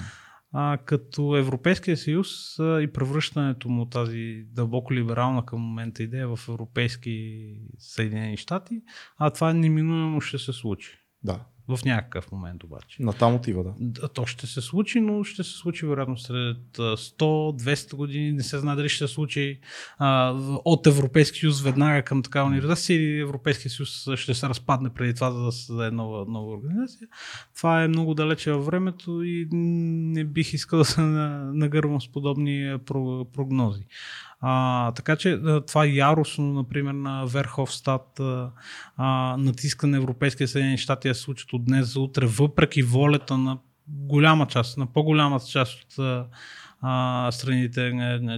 А, 0.56 0.78
като 0.84 1.37
Европейския 1.37 1.96
съюз 1.96 2.58
а, 2.58 2.82
и 2.82 2.92
превръщането 2.92 3.68
му 3.68 3.87
тази 3.87 4.44
дълбоко 4.46 4.94
либерална 4.94 5.46
към 5.46 5.61
момента 5.61 6.02
идея 6.02 6.37
в 6.37 6.49
европейски 6.49 7.44
Съединени 7.78 8.37
щати, 8.37 8.82
а 9.18 9.30
това 9.30 9.52
неминуемо 9.52 10.20
ще 10.20 10.38
се 10.38 10.52
случи. 10.52 10.99
Да. 11.23 11.44
В 11.68 11.78
някакъв 11.85 12.33
момент 12.33 12.64
обаче. 12.64 13.02
На 13.02 13.12
там 13.12 13.35
отива, 13.35 13.64
да. 13.64 13.73
да. 13.80 14.09
То 14.09 14.26
ще 14.26 14.47
се 14.47 14.61
случи, 14.61 15.00
но 15.00 15.25
ще 15.25 15.44
се 15.44 15.50
случи 15.50 15.87
вероятно 15.87 16.18
след 16.18 16.59
100-200 16.76 17.97
години. 17.97 18.33
Не 18.33 18.42
се 18.42 18.59
знае 18.59 18.76
дали 18.76 18.88
ще 18.88 19.06
се 19.06 19.14
случи 19.14 19.61
а, 19.99 20.33
от 20.64 20.87
Европейски 20.87 21.38
съюз 21.38 21.62
веднага 21.62 22.02
към 22.02 22.23
такава 22.23 22.49
организация 22.49 22.97
или 22.97 23.21
Европейския 23.21 23.71
съюз 23.71 24.09
ще 24.14 24.35
се 24.35 24.49
разпадне 24.49 24.90
преди 24.90 25.14
това, 25.14 25.30
за 25.30 25.44
да 25.44 25.52
създаде 25.52 25.90
нова, 25.90 26.25
нова 26.28 26.52
организация. 26.52 27.09
Това 27.56 27.83
е 27.83 27.88
много 27.88 28.14
далече 28.14 28.52
във 28.52 28.66
времето 28.66 29.23
и 29.23 29.49
не 29.52 30.25
бих 30.25 30.52
искал 30.52 30.78
да 30.78 30.85
се 30.85 31.00
нагървам 31.00 32.00
с 32.00 32.09
подобни 32.09 32.76
прогнози. 33.33 33.87
А, 34.41 34.93
така 34.93 35.17
че 35.17 35.41
това 35.67 35.87
яростно, 35.87 36.53
например, 36.53 36.93
на 36.93 37.25
Верховстат 37.25 38.21
а, 38.21 39.37
натиска 39.38 39.87
на 39.87 39.97
Европейския 39.97 40.49
Съединени 40.49 40.79
щати 40.79 41.09
се 41.09 41.14
случат 41.14 41.53
от 41.53 41.64
днес 41.64 41.93
за 41.93 42.00
утре, 42.00 42.26
въпреки 42.26 42.83
волята 42.83 43.38
на 43.38 43.59
голяма 43.88 44.47
част, 44.47 44.79
на 44.79 44.87
по-голямата 44.87 45.47
част 45.47 45.83
от 45.83 45.99
а, 46.83 47.33
страните 47.33 47.93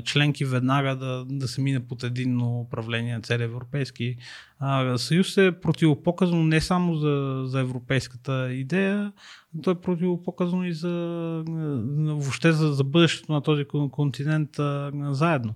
членки 0.05 0.45
веднага 0.45 0.97
да, 0.97 1.25
да 1.29 1.49
се 1.49 1.61
мине 1.61 1.87
под 1.87 2.03
единно 2.03 2.61
управление 2.61 3.15
на 3.15 3.23
целия 3.23 3.45
Европейски 3.45 4.17
а, 4.59 4.99
съюз 4.99 5.37
е 5.37 5.61
противопоказано 5.62 6.45
не 6.45 6.61
само 6.61 6.95
за, 6.95 7.43
за 7.45 7.61
европейската 7.61 8.53
идея, 8.53 9.12
то 9.62 9.70
е 9.70 9.80
противопоказано 9.80 10.64
и 10.64 10.72
за, 10.72 10.92
въобще 11.96 12.52
за, 12.52 12.72
за 12.72 12.84
бъдещето 12.84 13.32
на 13.32 13.40
този 13.40 13.64
континент 13.90 14.58
а, 14.58 14.92
заедно. 15.10 15.54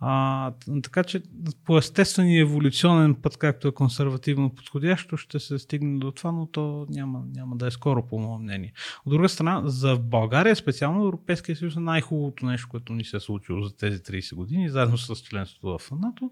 А, 0.00 0.52
така 0.82 1.04
че 1.04 1.22
по 1.64 1.78
естествен 1.78 2.28
и 2.28 2.40
еволюционен 2.40 3.14
път, 3.14 3.36
както 3.36 3.68
е 3.68 3.72
консервативно 3.72 4.54
подходящо, 4.54 5.16
ще 5.16 5.38
се 5.38 5.58
стигне 5.58 5.98
до 5.98 6.10
това, 6.10 6.32
но 6.32 6.46
то 6.46 6.86
няма, 6.90 7.22
няма 7.34 7.56
да 7.56 7.66
е 7.66 7.70
скоро, 7.70 8.06
по 8.06 8.18
мое 8.18 8.38
мнение. 8.38 8.72
От 9.06 9.12
друга 9.12 9.28
страна, 9.28 9.62
за 9.64 9.96
България, 9.96 10.56
специално 10.56 11.06
Европейския 11.06 11.56
съюз 11.56 11.76
е 11.76 11.80
най-хубавото 11.80 12.46
нещо, 12.46 12.68
което 12.70 12.92
ни 12.92 13.04
се 13.04 13.16
е 13.16 13.20
случило 13.20 13.62
за 13.62 13.76
тези 13.76 13.98
30 13.98 14.34
години, 14.34 14.68
заедно 14.68 14.98
с 14.98 15.16
членството 15.16 15.78
в 15.78 15.90
НАТО. 15.90 16.30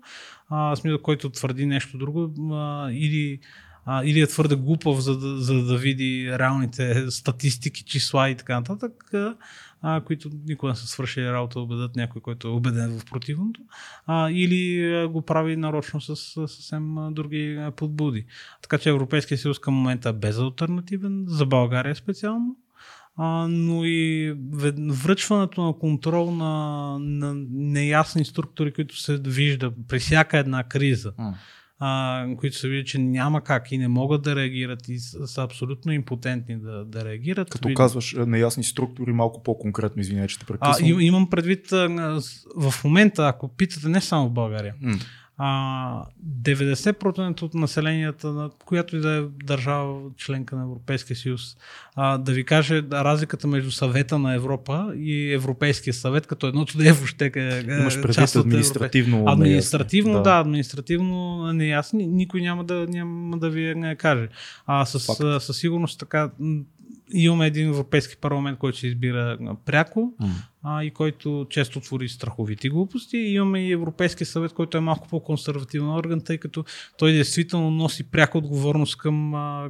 А, 0.49 0.77
смисъл, 0.77 0.99
който 1.03 1.31
твърди 1.31 1.67
нещо 1.67 1.99
друго, 1.99 2.53
а, 2.53 2.91
или 2.93 3.41
а, 3.87 4.05
или 4.05 4.21
е 4.21 4.27
твърде 4.27 4.57
глупав, 4.57 5.01
за 5.01 5.19
да, 5.19 5.41
за 5.41 5.65
да 5.65 5.77
види 5.77 6.39
реалните 6.39 7.11
статистики, 7.11 7.85
числа 7.85 8.31
и 8.31 8.35
така 8.35 8.55
нататък, 8.55 9.11
а, 9.83 10.01
които 10.01 10.31
никога 10.47 10.73
не 10.73 10.77
са 10.77 10.87
свършили 10.87 11.33
работа 11.33 11.59
да 11.59 11.63
убедят 11.63 11.97
някой, 11.97 12.23
който 12.23 12.49
е 12.49 12.51
убеден 12.51 12.99
в 12.99 13.05
противното, 13.05 13.61
а, 14.07 14.31
или 14.31 15.07
го 15.07 15.23
прави 15.23 15.57
нарочно 15.57 16.01
с, 16.01 16.17
съвсем 16.17 16.95
други 17.11 17.61
подбуди. 17.77 18.27
Така 18.63 18.79
че 18.79 18.89
Европейския 18.89 19.39
съюз 19.39 19.59
към 19.59 19.75
момента 19.75 20.09
е 20.09 20.13
безалтернативен, 20.13 21.25
за 21.29 21.47
България 21.47 21.97
специално, 21.97 22.57
а, 23.17 23.47
но 23.49 23.85
и 23.85 24.35
връчването 24.89 25.63
на 25.63 25.79
контрол 25.79 26.31
на, 26.31 26.97
на 27.01 27.35
неясни 27.51 28.25
структури, 28.25 28.73
които 28.73 29.01
се 29.01 29.21
вижда 29.25 29.73
при 29.89 29.99
всяка 29.99 30.39
една 30.39 30.65
криза 30.65 31.13
а, 31.87 32.27
които 32.37 32.57
са 32.57 32.69
видят, 32.69 32.87
че 32.87 32.99
няма 32.99 33.41
как 33.41 33.73
и 33.73 33.79
не 33.79 33.89
могат 33.89 34.23
да 34.23 34.37
реагират 34.37 34.89
и 34.89 34.99
са, 34.99 35.27
са 35.27 35.43
абсолютно 35.43 35.93
импотентни 35.93 36.57
да, 36.57 36.85
да 36.85 37.05
реагират. 37.05 37.51
Като 37.51 37.69
Вид... 37.69 37.77
казваш 37.77 38.17
неясни 38.27 38.65
структури, 38.65 39.13
малко 39.13 39.43
по-конкретно, 39.43 40.01
извинявай, 40.01 40.29
че 40.29 40.39
те 40.39 40.47
прекъсвам. 40.47 40.99
А, 40.99 41.03
имам 41.03 41.31
предвид 41.31 41.71
в 42.57 42.75
момента, 42.85 43.29
ако 43.29 43.49
питате 43.49 43.89
не 43.89 44.01
само 44.01 44.29
в 44.29 44.33
България, 44.33 44.75
mm 44.83 45.03
а, 45.39 46.05
90% 46.43 47.43
от 47.43 47.55
населението 47.55 48.33
на 48.33 48.51
която 48.65 48.97
и 48.97 49.01
да 49.01 49.11
е 49.11 49.23
държава 49.45 50.01
членка 50.17 50.57
на 50.57 50.63
Европейския 50.63 51.17
съюз, 51.17 51.57
а, 51.95 52.19
да 52.19 52.33
ви 52.33 52.45
каже 52.45 52.83
да, 52.83 53.05
разликата 53.05 53.47
между 53.47 53.71
съвета 53.71 54.19
на 54.19 54.35
Европа 54.35 54.93
и 54.97 55.33
Европейския 55.33 55.95
съвет, 55.95 56.27
като 56.27 56.47
едното 56.47 56.79
да 56.79 56.89
е 56.89 56.93
въобще 56.93 57.33
е, 57.37 57.61
Имаш 57.81 58.03
предвид 58.03 58.37
административно 58.37 59.17
Европе... 59.17 59.33
Административно, 59.33 60.13
да. 60.13 60.23
да, 60.23 60.39
административно 60.39 61.53
неясно, 61.53 61.99
никой 61.99 62.41
няма 62.41 62.65
да, 62.65 62.87
няма 62.89 63.39
да 63.39 63.51
ви 63.51 63.75
не 63.75 63.97
каже. 63.97 64.29
А 64.67 64.85
с, 64.85 65.01
със 65.41 65.57
сигурност 65.57 66.01
така 66.01 66.31
имаме 67.15 67.47
един 67.47 67.69
Европейски 67.69 68.17
парламент, 68.17 68.59
който 68.59 68.79
се 68.79 68.87
избира 68.87 69.39
пряко 69.65 70.15
mm. 70.23 70.29
а, 70.63 70.85
и 70.85 70.91
който 70.91 71.47
често 71.51 71.81
твори 71.81 72.09
страховити 72.09 72.69
глупости. 72.69 73.17
И 73.17 73.35
имаме 73.35 73.67
и 73.67 73.73
Европейски 73.73 74.25
съвет, 74.25 74.53
който 74.53 74.79
е 74.79 74.81
малко 74.81 75.09
по-консервативен 75.09 75.91
орган, 75.91 76.21
тъй 76.21 76.39
като 76.39 76.65
той 76.99 77.13
действително 77.13 77.71
носи 77.71 78.11
пряка 78.11 78.39
отговорност 78.39 78.99
към, 78.99 79.35
а, 79.35 79.69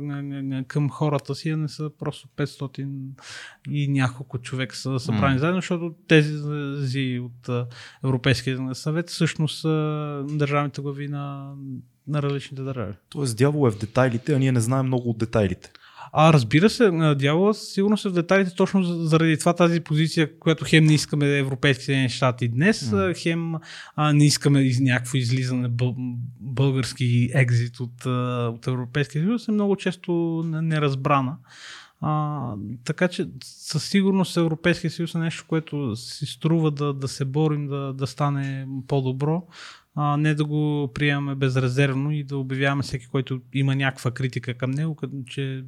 към 0.69 0.91
хората 0.91 1.35
си, 1.35 1.51
а 1.51 1.57
не 1.57 1.69
са 1.69 1.91
просто 1.99 2.29
500 2.37 2.89
и 3.71 3.89
няколко 3.89 4.39
човека 4.39 4.77
са 4.77 5.01
събрани 5.01 5.37
mm. 5.37 5.41
заедно, 5.41 5.59
защото 5.59 5.95
тези 6.09 7.21
от 7.21 7.69
Европейския 8.05 8.75
съвет 8.75 9.11
всъщност 9.11 9.61
са 9.61 10.25
държавните 10.29 10.83
глави 10.83 11.09
на, 11.09 11.55
на 12.07 12.23
различните 12.23 12.63
държави. 12.63 12.93
Тоест 13.09 13.37
дявол 13.37 13.69
е 13.69 13.71
в 13.71 13.79
детайлите, 13.79 14.35
а 14.35 14.39
ние 14.39 14.53
не 14.53 14.61
знаем 14.61 14.87
много 14.87 15.11
от 15.11 15.19
детайлите. 15.19 15.73
А 16.17 16.33
разбира 16.33 16.71
се, 16.71 16.91
дявола 17.19 17.55
сигурно 17.55 17.97
се 17.97 18.09
в 18.09 18.13
деталите 18.13 18.55
точно 18.55 18.83
заради 18.83 19.39
това 19.39 19.55
тази 19.55 19.81
позиция, 19.81 20.39
която 20.39 20.65
хем 20.69 20.85
не 20.85 20.95
искаме 20.95 21.39
европейски 21.39 22.07
щати 22.09 22.49
днес, 22.49 22.91
mm. 22.91 23.23
хем 23.23 23.55
а, 23.97 24.13
не 24.13 24.27
искаме 24.27 24.71
някакво 24.81 25.17
излизане 25.17 25.69
бъл, 25.69 25.95
български 26.41 27.31
екзит 27.35 27.81
от, 27.81 28.07
от 28.55 28.67
Европейския 28.67 29.23
съюз, 29.25 29.49
е 29.49 29.53
много 29.53 29.77
често 29.77 30.43
неразбрана. 30.47 31.37
А, 32.01 32.53
така 32.85 33.09
че 33.09 33.29
със 33.45 33.85
сигурност 33.85 34.37
Европейския 34.37 34.91
съюз 34.91 35.15
е 35.15 35.19
нещо, 35.19 35.45
което 35.49 35.97
си 35.97 36.27
струва 36.27 36.71
да, 36.71 36.95
да 36.95 37.09
се 37.09 37.25
борим 37.25 37.67
да, 37.67 37.93
да 37.93 38.07
стане 38.07 38.67
по-добро 38.89 39.43
а, 39.97 40.17
не 40.17 40.35
да 40.35 40.45
го 40.45 40.91
приемаме 40.95 41.35
безрезервно 41.35 42.11
и 42.11 42.25
да 42.25 42.39
обявяваме 42.39 42.83
всеки, 42.83 43.07
който 43.07 43.41
има 43.53 43.77
някаква 43.77 44.11
критика 44.11 44.55
към 44.55 44.71
него, 44.71 44.97
като 44.97 45.13
че 45.27 45.65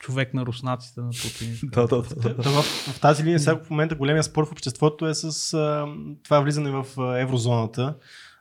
човек 0.00 0.34
на 0.34 0.46
руснаците 0.46 1.00
на 1.00 1.10
Путин. 1.10 1.58
да, 1.72 1.86
да, 1.86 2.02
да. 2.02 2.34
да. 2.34 2.50
В, 2.50 2.62
в 2.62 3.00
тази 3.00 3.24
линия 3.24 3.40
сега 3.40 3.60
в 3.64 3.70
момента 3.70 3.94
големия 3.94 4.22
спор 4.22 4.46
в 4.46 4.52
обществото 4.52 5.06
е 5.06 5.14
с 5.14 5.54
а, 5.54 5.86
това 6.24 6.40
влизане 6.40 6.70
в 6.70 6.86
а, 6.98 7.20
еврозоната. 7.20 7.96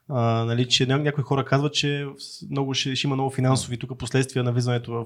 А, 0.09 0.45
нали, 0.45 0.67
че 0.67 0.87
ня- 0.87 1.01
някои 1.01 1.23
хора 1.23 1.45
казват, 1.45 1.73
че 1.73 2.05
много 2.51 2.73
ще, 2.73 2.95
ще 2.95 3.07
има 3.07 3.15
много 3.15 3.29
финансови 3.29 3.77
тук 3.77 3.97
последствия 3.97 4.43
на 4.43 4.51
влизането 4.51 4.91
в 4.91 5.05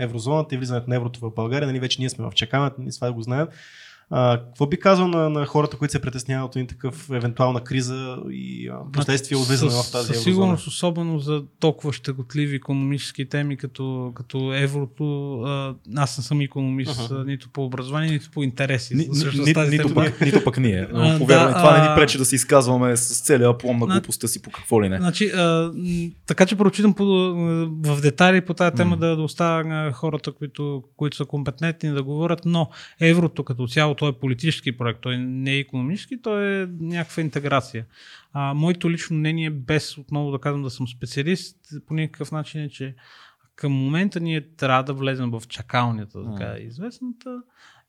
еврозоната 0.00 0.54
и 0.54 0.58
влизането 0.58 0.90
на 0.90 0.96
еврото 0.96 1.20
в 1.20 1.34
България. 1.34 1.66
Нали, 1.66 1.80
вече 1.80 2.00
ние 2.00 2.10
сме 2.10 2.24
в 2.24 2.32
чакането, 2.34 2.76
ние 2.78 2.92
това 2.92 3.12
го 3.12 3.22
знаем. 3.22 3.46
А, 4.10 4.38
какво 4.38 4.66
би 4.66 4.80
казал 4.80 5.08
на, 5.08 5.30
на 5.30 5.46
хората, 5.46 5.76
които 5.76 5.92
се 5.92 6.00
притесняват 6.00 6.48
от 6.48 6.56
един 6.56 6.66
такъв 6.66 7.10
евентуална 7.10 7.60
криза 7.60 8.16
и 8.30 8.68
а, 8.68 8.92
последствия 8.92 9.38
от 9.38 9.46
влизане 9.46 9.70
в 9.70 9.92
тази 9.92 10.06
Със 10.06 10.22
сигурност, 10.22 10.66
особено 10.66 11.18
за 11.18 11.42
толкова 11.60 11.92
щеготливи 11.92 12.56
економически 12.56 13.28
теми, 13.28 13.56
като, 13.56 14.12
като 14.14 14.54
еврото, 14.54 15.40
а, 15.40 15.74
аз 15.96 16.18
не 16.18 16.24
съм 16.24 16.40
економист 16.40 16.90
uh-huh. 16.90 17.26
нито 17.26 17.48
по 17.48 17.64
образование, 17.64 18.10
нито 18.10 18.30
по 18.30 18.42
интереси. 18.42 18.94
Ни, 18.94 19.08
ни, 19.08 19.54
ни, 19.54 19.68
нито, 19.70 19.94
пък, 19.94 20.20
нито 20.20 20.44
пък 20.44 20.58
ние. 20.58 20.88
Но, 20.92 21.18
повярвай, 21.18 21.52
да, 21.52 21.58
това 21.58 21.78
не 21.78 21.88
ни 21.88 21.94
пречи 21.96 22.18
да 22.18 22.24
се 22.24 22.34
изказваме 22.34 22.96
с 22.96 23.20
целия 23.20 23.50
аплом 23.50 23.78
на 23.78 23.86
глупостта 23.86 24.28
си 24.28 24.42
по 24.42 24.50
какво 24.50 24.82
ли 24.82 24.88
не. 24.88 24.96
Значи, 24.96 25.26
а, 25.26 25.72
така 26.26 26.46
че 26.46 26.56
прочитам 26.56 26.94
по, 26.94 27.04
в 27.84 28.00
детайли 28.00 28.40
по 28.40 28.54
тази 28.54 28.76
тема 28.76 28.96
mm. 28.96 29.00
да, 29.00 29.16
да 29.16 29.22
оставя 29.22 29.92
хората, 29.92 30.32
които, 30.32 30.82
които 30.96 31.16
са 31.16 31.24
компетентни 31.24 31.90
да 31.90 32.02
говорят, 32.02 32.40
но 32.44 32.70
еврото 33.00 33.44
като 33.44 33.66
цяло, 33.66 33.94
той 33.98 34.10
е 34.10 34.18
политически 34.20 34.76
проект, 34.76 35.00
той 35.00 35.18
не 35.18 35.52
е 35.52 35.58
економически, 35.58 36.22
той 36.22 36.62
е 36.62 36.66
някаква 36.80 37.22
интеграция. 37.22 37.86
А, 38.32 38.54
моето 38.54 38.90
лично 38.90 39.16
мнение, 39.16 39.50
без 39.50 39.98
отново 39.98 40.30
да 40.30 40.38
казвам 40.38 40.62
да 40.62 40.70
съм 40.70 40.88
специалист, 40.88 41.56
по 41.86 41.94
никакъв 41.94 42.32
начин 42.32 42.60
е, 42.60 42.68
че 42.68 42.94
към 43.54 43.72
момента 43.72 44.20
ние 44.20 44.40
трябва 44.40 44.82
да 44.84 44.92
влезем 44.92 45.30
в 45.30 45.42
чакалнята, 45.48 46.24
така 46.24 46.56
известната, 46.58 47.42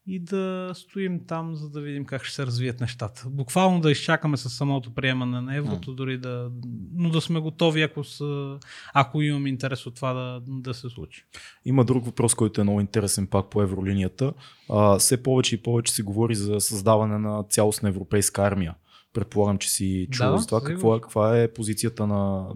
и 0.09 0.19
да 0.19 0.71
стоим 0.75 1.25
там, 1.27 1.55
за 1.55 1.69
да 1.69 1.81
видим 1.81 2.05
как 2.05 2.23
ще 2.23 2.35
се 2.35 2.45
развият 2.45 2.81
нещата. 2.81 3.23
Буквално 3.29 3.81
да 3.81 3.91
изчакаме 3.91 4.37
с 4.37 4.49
самото 4.49 4.93
приемане 4.93 5.41
на 5.41 5.55
еврото, 5.55 5.93
дори 5.93 6.17
да, 6.17 6.51
но 6.95 7.09
да 7.09 7.21
сме 7.21 7.39
готови, 7.39 7.81
ако, 7.81 8.03
са, 8.03 8.59
ако 8.93 9.21
имаме 9.21 9.49
интерес 9.49 9.85
от 9.85 9.95
това 9.95 10.13
да, 10.13 10.41
да 10.47 10.73
се 10.73 10.89
случи. 10.89 11.25
Има 11.65 11.85
друг 11.85 12.05
въпрос, 12.05 12.35
който 12.35 12.61
е 12.61 12.63
много 12.63 12.81
интересен 12.81 13.27
пак 13.27 13.49
по 13.49 13.61
евролинията. 13.61 14.33
А, 14.69 14.97
все 14.99 15.23
повече 15.23 15.55
и 15.55 15.61
повече 15.61 15.93
се 15.93 16.03
говори 16.03 16.35
за 16.35 16.59
създаване 16.59 17.17
на 17.17 17.43
цялостна 17.43 17.89
европейска 17.89 18.41
армия. 18.41 18.75
Предполагам, 19.13 19.57
че 19.57 19.69
си 19.69 20.07
чул 20.11 20.31
да, 20.31 20.37
за 20.37 20.47
това. 20.47 20.61
Какво 20.63 20.95
е, 20.95 21.01
каква 21.01 21.39
е 21.39 21.53
позицията 21.53 22.07
на 22.07 22.47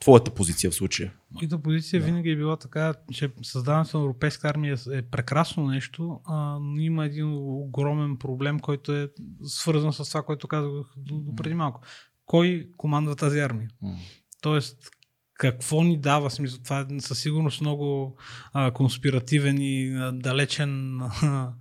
твоята 0.00 0.30
позиция 0.30 0.70
в 0.70 0.74
случая? 0.74 1.12
Моята 1.30 1.62
позиция 1.62 2.00
да. 2.00 2.06
винаги 2.06 2.30
е 2.30 2.36
била 2.36 2.56
така, 2.56 2.94
че 3.12 3.30
създаването 3.42 3.98
на 3.98 4.04
европейска 4.04 4.48
армия 4.48 4.76
е 4.92 5.02
прекрасно 5.02 5.66
нещо, 5.66 6.20
а, 6.24 6.58
но 6.60 6.80
има 6.80 7.04
един 7.04 7.32
огромен 7.36 8.16
проблем, 8.16 8.60
който 8.60 8.92
е 8.92 9.08
свързан 9.44 9.92
с 9.92 10.08
това, 10.08 10.22
което 10.22 10.48
казах 10.48 10.70
до, 10.96 11.34
преди 11.36 11.54
малко. 11.54 11.80
Кой 12.26 12.68
командва 12.76 13.16
тази 13.16 13.40
армия? 13.40 13.68
Mm. 13.82 13.96
Тоест, 14.40 14.90
какво 15.34 15.82
ни 15.82 15.98
дава, 15.98 16.30
смисъл, 16.30 16.60
това 16.64 16.86
е 16.90 17.00
със 17.00 17.18
сигурност 17.18 17.60
много 17.60 18.16
а, 18.52 18.70
конспиративен 18.70 19.58
и 19.60 19.96
а, 19.96 20.12
далечен 20.12 21.00
а, 21.00 21.52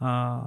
а, 0.00 0.40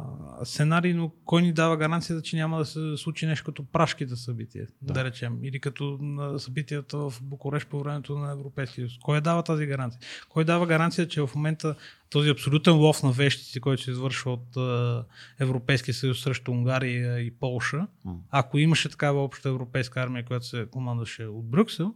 сценарий, 0.43 0.93
но 0.93 1.11
кой 1.25 1.41
ни 1.41 1.53
дава 1.53 1.77
гаранцията, 1.77 2.21
че 2.21 2.35
няма 2.35 2.57
да 2.57 2.65
се 2.65 2.97
случи 2.97 3.25
нещо 3.25 3.45
като 3.45 3.65
прашките 3.65 4.15
събития, 4.15 4.67
да. 4.81 4.93
да 4.93 5.03
речем, 5.03 5.39
или 5.43 5.59
като 5.59 5.99
събитията 6.37 6.97
в 6.97 7.13
Букурещ 7.21 7.67
по 7.67 7.79
времето 7.79 8.17
на 8.17 8.31
Европейския 8.31 8.89
съюз. 8.89 8.99
Кой 9.01 9.21
дава 9.21 9.43
тази 9.43 9.65
гаранция? 9.65 10.01
Кой 10.29 10.45
дава 10.45 10.65
гаранция, 10.65 11.07
че 11.07 11.21
в 11.21 11.29
момента 11.35 11.75
този 12.09 12.29
абсолютен 12.29 12.73
лов 12.73 13.03
на 13.03 13.11
вещици, 13.11 13.59
който 13.59 13.83
се 13.83 13.91
извършва 13.91 14.33
от 14.33 14.57
а, 14.57 15.05
Европейския 15.39 15.93
съюз 15.93 16.21
срещу 16.21 16.51
Унгария 16.51 17.19
и 17.19 17.31
Полша, 17.31 17.87
ако 18.31 18.57
имаше 18.57 18.89
такава 18.89 19.23
обща 19.23 19.49
европейска 19.49 20.01
армия, 20.01 20.25
която 20.25 20.45
се 20.45 20.67
командаше 20.71 21.25
от 21.25 21.49
Брюксел, 21.49 21.93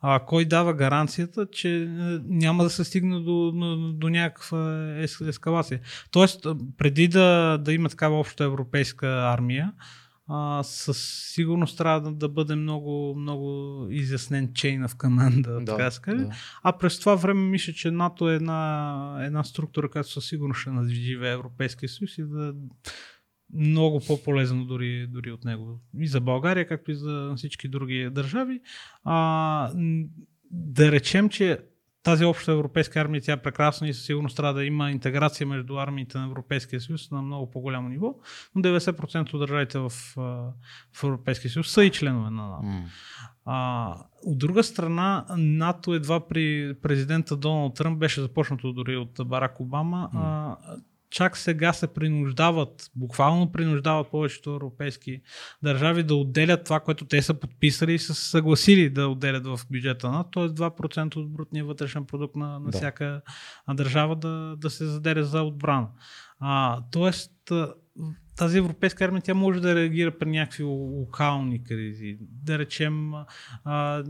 а 0.00 0.20
кой 0.20 0.44
дава 0.44 0.74
гаранцията, 0.74 1.46
че 1.52 1.82
е, 1.82 1.86
няма 2.24 2.64
да 2.64 2.70
се 2.70 2.84
стигне 2.84 3.20
до, 3.20 3.52
до, 3.94 4.08
някаква 4.08 4.94
ескалация. 5.28 5.80
Тоест, 6.10 6.46
преди 6.78 7.08
да, 7.08 7.58
да 7.58 7.72
има 7.72 7.88
такава 7.88 8.20
обща 8.20 8.44
европейска 8.44 9.06
армия, 9.06 9.72
а, 10.32 10.62
със 10.62 11.30
сигурност 11.34 11.78
трябва 11.78 12.00
да, 12.00 12.12
да 12.12 12.28
бъде 12.28 12.54
много, 12.54 13.14
много 13.18 13.86
изяснен 13.90 14.50
чейн 14.54 14.88
в 14.88 14.96
команда, 14.96 15.52
да, 15.52 15.64
така 15.64 15.90
да 16.06 16.16
Да. 16.16 16.30
А 16.62 16.78
през 16.78 16.98
това 16.98 17.14
време 17.14 17.40
мисля, 17.40 17.72
че 17.72 17.90
НАТО 17.90 18.30
е 18.30 18.34
една, 18.34 19.18
една 19.20 19.44
структура, 19.44 19.90
която 19.90 20.10
със 20.10 20.28
сигурност 20.28 20.60
ще 20.60 20.70
надвиживе 20.70 21.32
Европейския 21.32 21.88
съюз 21.88 22.18
и 22.18 22.22
да 22.22 22.54
много 23.54 24.00
по-полезно 24.06 24.64
дори, 24.64 25.06
дори 25.06 25.32
от 25.32 25.44
него. 25.44 25.80
И 25.98 26.08
за 26.08 26.20
България, 26.20 26.68
както 26.68 26.90
и 26.90 26.94
за 26.94 27.32
всички 27.36 27.68
други 27.68 28.10
държави. 28.10 28.60
А, 29.04 29.72
да 30.50 30.92
речем, 30.92 31.28
че 31.28 31.58
тази 32.02 32.24
обща 32.24 32.52
европейска 32.52 33.00
армия, 33.00 33.20
тя 33.20 33.32
е 33.32 33.42
прекрасна 33.42 33.88
и 33.88 33.94
със 33.94 34.06
сигурност 34.06 34.36
трябва 34.36 34.54
да 34.54 34.64
има 34.64 34.90
интеграция 34.90 35.46
между 35.46 35.76
армиите 35.76 36.18
на 36.18 36.24
Европейския 36.24 36.80
съюз 36.80 37.10
на 37.10 37.22
много 37.22 37.50
по-голямо 37.50 37.88
ниво, 37.88 38.14
но 38.54 38.62
90% 38.62 39.34
от 39.34 39.40
държавите 39.40 39.78
в, 39.78 39.90
в 40.92 41.04
Европейския 41.04 41.50
съюз 41.50 41.70
са 41.70 41.84
и 41.84 41.90
членове 41.90 42.30
на 42.30 42.48
НАТО. 42.48 42.66
Mm. 42.66 42.84
А, 43.44 43.94
от 44.22 44.38
друга 44.38 44.62
страна, 44.62 45.26
НАТО 45.36 45.94
едва 45.94 46.28
при 46.28 46.74
президента 46.82 47.36
Доналд 47.36 47.74
Тръмп 47.74 47.98
беше 47.98 48.20
започнато 48.20 48.72
дори 48.72 48.96
от 48.96 49.20
Барак 49.24 49.60
Обама. 49.60 50.10
Mm. 50.14 50.18
А, 50.18 50.56
чак 51.10 51.36
сега 51.36 51.72
се 51.72 51.86
принуждават, 51.86 52.90
буквално 52.96 53.52
принуждават 53.52 54.10
повечето 54.10 54.50
европейски 54.50 55.20
държави 55.62 56.02
да 56.02 56.14
отделят 56.14 56.64
това, 56.64 56.80
което 56.80 57.04
те 57.04 57.22
са 57.22 57.34
подписали 57.34 57.94
и 57.94 57.98
са 57.98 58.14
съгласили 58.14 58.90
да 58.90 59.08
отделят 59.08 59.46
в 59.46 59.60
бюджета 59.70 60.10
на, 60.10 60.24
т.е. 60.30 60.42
2% 60.42 61.16
от 61.16 61.32
брутния 61.32 61.64
вътрешен 61.64 62.04
продукт 62.04 62.36
на, 62.36 62.58
на 62.58 62.70
да. 62.70 62.78
всяка 62.78 63.22
държава 63.74 64.16
да, 64.16 64.56
да 64.56 64.70
се 64.70 64.84
заделя 64.86 65.24
за 65.24 65.42
отбрана. 65.42 65.88
А, 66.40 66.82
тоест, 66.90 67.32
тази 68.36 68.58
европейска 68.58 69.04
армия 69.04 69.22
тя 69.22 69.34
може 69.34 69.60
да 69.60 69.74
реагира 69.74 70.18
при 70.18 70.30
някакви 70.30 70.62
локални 70.62 71.64
кризи. 71.64 72.18
Да 72.20 72.58
речем 72.58 73.12
а, 73.64 74.04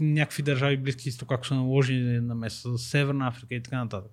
някакви 0.00 0.42
държави 0.42 0.76
близки 0.76 1.08
изток, 1.08 1.32
ако 1.32 1.46
са 1.46 1.54
наложени 1.54 2.20
на 2.20 2.34
места, 2.34 2.68
Северна 2.76 3.28
Африка 3.28 3.54
и 3.54 3.62
така 3.62 3.78
нататък. 3.78 4.12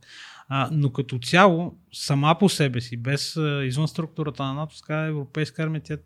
А, 0.50 0.70
но 0.72 0.92
като 0.92 1.20
цяло, 1.20 1.80
сама 1.94 2.36
по 2.40 2.50
себе 2.50 2.82
си, 2.82 2.98
без 2.98 3.40
извън 3.64 3.88
структурата 3.88 4.44
на 4.44 4.54
НАТО, 4.54 4.76
така 4.80 5.02
европейска 5.02 5.64
армия, 5.64 5.82
тя 5.84 5.98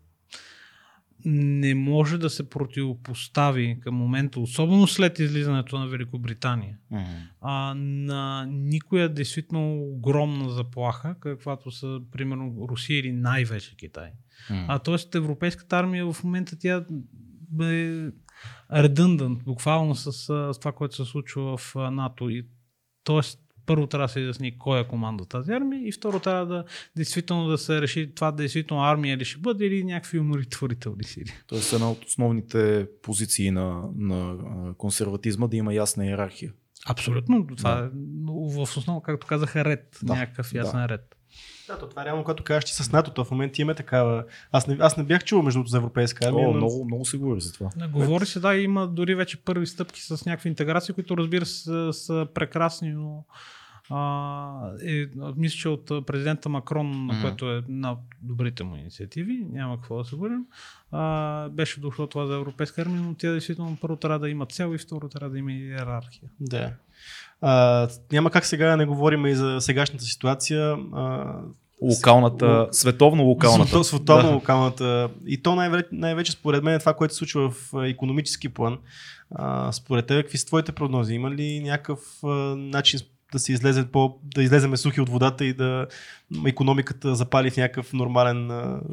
не 1.24 1.74
може 1.74 2.18
да 2.18 2.30
се 2.30 2.50
противопостави 2.50 3.80
към 3.80 3.94
момента, 3.94 4.40
особено 4.40 4.86
след 4.86 5.18
излизането 5.18 5.78
на 5.78 5.86
Великобритания, 5.88 6.78
mm-hmm. 6.92 7.28
а, 7.40 7.74
на 7.76 8.46
никоя 8.50 9.08
действително 9.08 9.82
огромна 9.82 10.50
заплаха, 10.50 11.16
каквато 11.20 11.70
са, 11.70 12.00
примерно, 12.12 12.68
Русия 12.68 12.98
или 12.98 13.12
най-вече 13.12 13.76
Китай. 13.76 14.10
Mm-hmm. 14.50 14.64
А 14.68 14.78
т.е. 14.78 15.18
европейската 15.18 15.78
армия 15.78 16.12
в 16.12 16.24
момента 16.24 16.58
тя 16.58 16.84
е 17.62 18.10
редъндант, 18.72 19.44
буквално 19.44 19.94
с, 19.94 20.12
с 20.12 20.58
това, 20.60 20.72
което 20.72 20.96
се 20.96 21.04
случва 21.04 21.56
в 21.56 21.74
НАТО. 21.74 22.30
И, 22.30 22.46
тоест, 23.04 23.40
първо 23.70 23.86
трябва 23.86 24.06
да 24.06 24.12
се 24.12 24.20
изясни 24.20 24.58
кой 24.58 24.80
е 24.80 24.84
команда 24.84 25.24
тази 25.24 25.52
армия 25.52 25.88
и 25.88 25.92
второ 25.92 26.20
трябва 26.20 26.46
да 26.46 26.64
действително 26.96 27.48
да 27.48 27.58
се 27.58 27.80
реши 27.80 28.14
това 28.14 28.32
действително 28.32 28.82
армия 28.82 29.16
ли 29.16 29.24
ще 29.24 29.40
бъде 29.40 29.66
или 29.66 29.84
някакви 29.84 30.18
умиротворителни 30.18 31.04
сили. 31.04 31.32
Тоест 31.46 31.72
една 31.72 31.90
от 31.90 32.04
основните 32.04 32.86
позиции 33.02 33.50
на, 33.50 33.82
на 33.96 34.36
консерватизма 34.78 35.46
да 35.46 35.56
има 35.56 35.74
ясна 35.74 36.06
иерархия. 36.06 36.52
Абсолютно. 36.86 37.46
Това 37.56 37.74
да. 37.74 37.86
е 37.86 37.90
в 38.28 38.76
основа, 38.76 39.02
както 39.02 39.26
казаха, 39.26 39.64
ред. 39.64 39.98
Да. 40.02 40.14
Някакъв 40.14 40.54
ясен 40.54 40.80
да. 40.80 40.88
ред. 40.88 41.16
Да, 41.66 41.78
то 41.78 41.88
това 41.88 42.02
е 42.02 42.04
реално, 42.04 42.24
като 42.24 42.42
кажеш, 42.42 42.64
че 42.64 42.74
с 42.74 42.92
НАТО 42.92 43.24
в 43.24 43.30
момента 43.30 43.62
има 43.62 43.74
такава. 43.74 44.24
Аз 44.52 44.66
не, 44.66 44.76
аз 44.80 44.96
не 44.96 45.04
бях 45.04 45.24
чувал 45.24 45.42
между 45.42 45.64
за 45.66 45.76
европейска 45.76 46.28
армия. 46.28 46.48
О, 46.48 46.50
но... 46.50 46.56
много, 46.56 46.84
много 46.84 47.04
се 47.04 47.18
говори 47.18 47.40
за 47.40 47.52
това. 47.52 47.70
Не, 47.76 47.88
говори 47.88 48.26
се, 48.26 48.40
да, 48.40 48.56
има 48.56 48.88
дори 48.88 49.14
вече 49.14 49.44
първи 49.44 49.66
стъпки 49.66 50.00
с 50.02 50.26
някакви 50.26 50.48
интеграции, 50.48 50.94
които 50.94 51.16
разбира 51.16 51.46
се 51.46 51.62
са, 51.62 51.92
са 51.92 52.26
прекрасни, 52.34 52.92
но 52.92 53.24
а, 53.90 54.72
е, 54.86 55.06
мисля, 55.36 55.56
че 55.56 55.68
от 55.68 56.06
президента 56.06 56.48
Макрон, 56.48 56.94
mm-hmm. 56.94 57.22
което 57.22 57.50
е 57.50 57.62
на 57.68 57.96
добрите 58.22 58.64
му 58.64 58.76
инициативи, 58.76 59.46
няма 59.52 59.76
какво 59.76 59.98
да 59.98 60.04
се 60.04 60.16
говорим, 60.16 60.44
а, 60.92 61.48
беше 61.48 61.80
дошло 61.80 62.06
това 62.06 62.26
за 62.26 62.34
европейска 62.34 62.82
армия, 62.82 63.02
но 63.02 63.14
тя 63.14 63.32
действително 63.32 63.78
първо 63.80 63.96
трябва 63.96 64.18
да 64.18 64.28
има 64.28 64.46
цел 64.46 64.74
и 64.74 64.78
второ 64.78 65.08
трябва 65.08 65.30
да 65.30 65.38
има 65.38 65.52
иерархия. 65.52 66.30
Да. 66.40 66.72
А, 67.40 67.88
няма 68.12 68.30
как 68.30 68.46
сега 68.46 68.70
да 68.70 68.76
не 68.76 68.86
говорим 68.86 69.26
и 69.26 69.34
за 69.34 69.60
сегашната 69.60 70.04
ситуация. 70.04 70.76
А, 70.92 71.34
локалната, 71.82 72.68
световно 72.72 73.24
локалната. 73.24 73.84
Световно 73.84 74.28
да. 74.28 74.34
локалната. 74.34 75.10
И 75.26 75.42
то 75.42 75.54
най-вече, 75.54 75.88
най-вече 75.92 76.32
според 76.32 76.64
мен 76.64 76.74
е 76.74 76.78
това, 76.78 76.94
което 76.94 77.14
се 77.14 77.18
случва 77.18 77.50
в 77.50 77.72
економически 77.84 78.48
план. 78.48 78.78
А, 79.30 79.72
според 79.72 80.06
теб, 80.06 80.22
какви 80.22 80.38
са 80.38 80.46
твоите 80.46 80.72
прогнози? 80.72 81.14
Има 81.14 81.30
ли 81.30 81.60
някакъв 81.60 82.00
а, 82.24 82.28
начин 82.56 83.00
да 83.32 83.38
се 83.38 83.52
излезе 83.52 83.86
по, 83.90 84.18
да 84.34 84.42
излеземе 84.42 84.76
сухи 84.76 85.00
от 85.00 85.08
водата 85.08 85.44
и 85.44 85.52
да 85.52 85.86
економиката 86.46 87.14
запали 87.14 87.50
в 87.50 87.56
някакъв 87.56 87.92
нормален, 87.92 88.48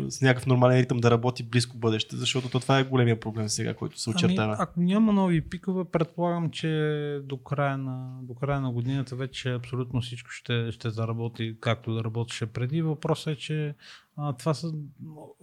с 0.10 0.22
някакъв 0.22 0.46
нормален 0.46 0.80
ритъм 0.80 0.98
да 0.98 1.12
работи 1.12 1.44
близко 1.44 1.78
бъдеще, 1.78 2.16
защото 2.16 2.50
то 2.50 2.60
това 2.60 2.80
е 2.80 2.84
големия 2.84 3.20
проблем 3.20 3.50
сега, 3.50 3.74
който 3.74 4.00
се 4.00 4.10
очертава. 4.10 4.54
Ами, 4.54 4.58
ако 4.60 4.80
няма 4.80 5.14
нови 5.14 5.42
пикове, 5.42 5.84
предполагам, 5.92 6.52
че 6.52 7.20
до 7.24 7.38
края 7.38 7.78
на, 7.78 8.10
до 8.22 8.34
края 8.34 8.62
на 8.62 8.72
годината 8.72 9.16
вече 9.16 9.54
абсолютно 9.54 10.02
всичко 10.02 10.30
ще, 10.32 10.72
ще 10.72 10.90
заработи 10.90 11.56
както 11.60 11.94
да 11.94 12.04
работеше 12.04 12.46
преди. 12.46 12.82
Въпросът 12.82 13.34
е, 13.34 13.36
че 13.36 13.76
А, 14.18 14.34
това 14.34 14.54
са 14.54 14.72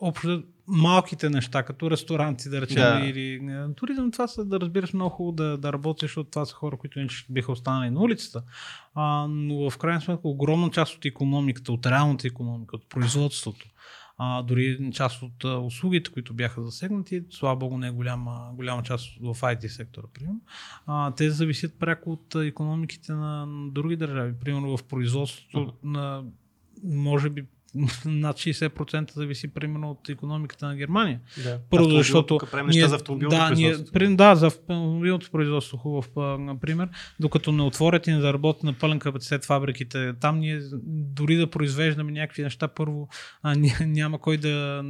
общо 0.00 0.42
малките 0.66 1.30
неща, 1.30 1.62
като 1.62 1.90
ресторанти, 1.90 2.48
да 2.48 2.60
речем, 2.60 2.82
Да. 2.82 3.06
или 3.06 3.52
е, 3.52 3.74
туризъм, 3.74 4.10
това 4.10 4.28
са 4.28 4.44
да 4.44 4.60
разбираш 4.60 4.92
много 4.92 5.10
хубаво 5.10 5.32
да, 5.32 5.58
да 5.58 5.72
работиш, 5.72 6.02
защото 6.10 6.30
това 6.30 6.44
са 6.44 6.54
хора, 6.54 6.76
които 6.76 6.98
иначе 6.98 7.26
биха 7.30 7.52
останали 7.52 7.90
на 7.90 8.00
улицата. 8.00 8.42
А, 8.94 9.26
но 9.28 9.70
в 9.70 9.78
крайна 9.78 10.00
сметка 10.00 10.28
огромна 10.28 10.70
част 10.70 10.94
от 10.94 11.04
економиката, 11.04 11.72
от 11.72 11.86
реалната 11.86 12.26
економика, 12.26 12.76
от 12.76 12.88
производството, 12.88 13.66
а, 14.18 14.42
дори 14.42 14.90
част 14.92 15.22
от 15.22 15.44
а, 15.44 15.58
услугите, 15.58 16.10
които 16.12 16.34
бяха 16.34 16.62
засегнати, 16.62 17.24
слава 17.30 17.56
богу 17.56 17.78
не 17.78 17.86
е 17.86 17.90
голяма, 17.90 18.50
голяма 18.54 18.82
част 18.82 19.18
в 19.20 19.34
IT 19.34 19.66
сектора, 19.66 20.06
примерно, 20.14 20.40
а, 20.86 21.14
те 21.14 21.30
зависят 21.30 21.78
пряко 21.78 22.12
от 22.12 22.34
економиките 22.34 23.12
на, 23.12 23.46
други 23.70 23.96
държави. 23.96 24.34
Примерно 24.40 24.76
в 24.76 24.84
производството 24.84 25.72
на 25.82 26.24
може 26.84 27.30
би 27.30 27.44
над 28.04 28.36
60% 28.36 29.12
зависи 29.14 29.48
примерно 29.48 29.90
от 29.90 30.08
економиката 30.08 30.66
на 30.66 30.76
Германия. 30.76 31.20
Да. 31.44 31.58
Първо, 31.70 31.90
защото 31.90 32.38
неща 32.64 32.88
за 32.88 32.98
да, 33.18 33.50
ние, 33.50 33.74
при, 33.92 34.16
да, 34.16 34.34
за 34.34 34.46
автомобилното 34.46 35.30
производство 35.30 35.76
хубав 35.76 36.08
а, 36.16 36.20
например, 36.38 36.88
докато 37.20 37.52
не 37.52 37.62
отворят 37.62 38.06
и 38.06 38.12
не 38.12 38.20
заработят 38.20 38.62
на 38.62 38.72
пълен 38.72 38.98
капацитет 38.98 39.44
фабриките, 39.44 40.12
там 40.20 40.38
ние 40.38 40.60
дори 40.86 41.36
да 41.36 41.50
произвеждаме 41.50 42.12
някакви 42.12 42.42
неща, 42.42 42.68
първо 42.68 43.08
а, 43.42 43.54
ня- 43.54 43.84
няма 43.86 44.18
кой 44.18 44.36
да, 44.36 44.84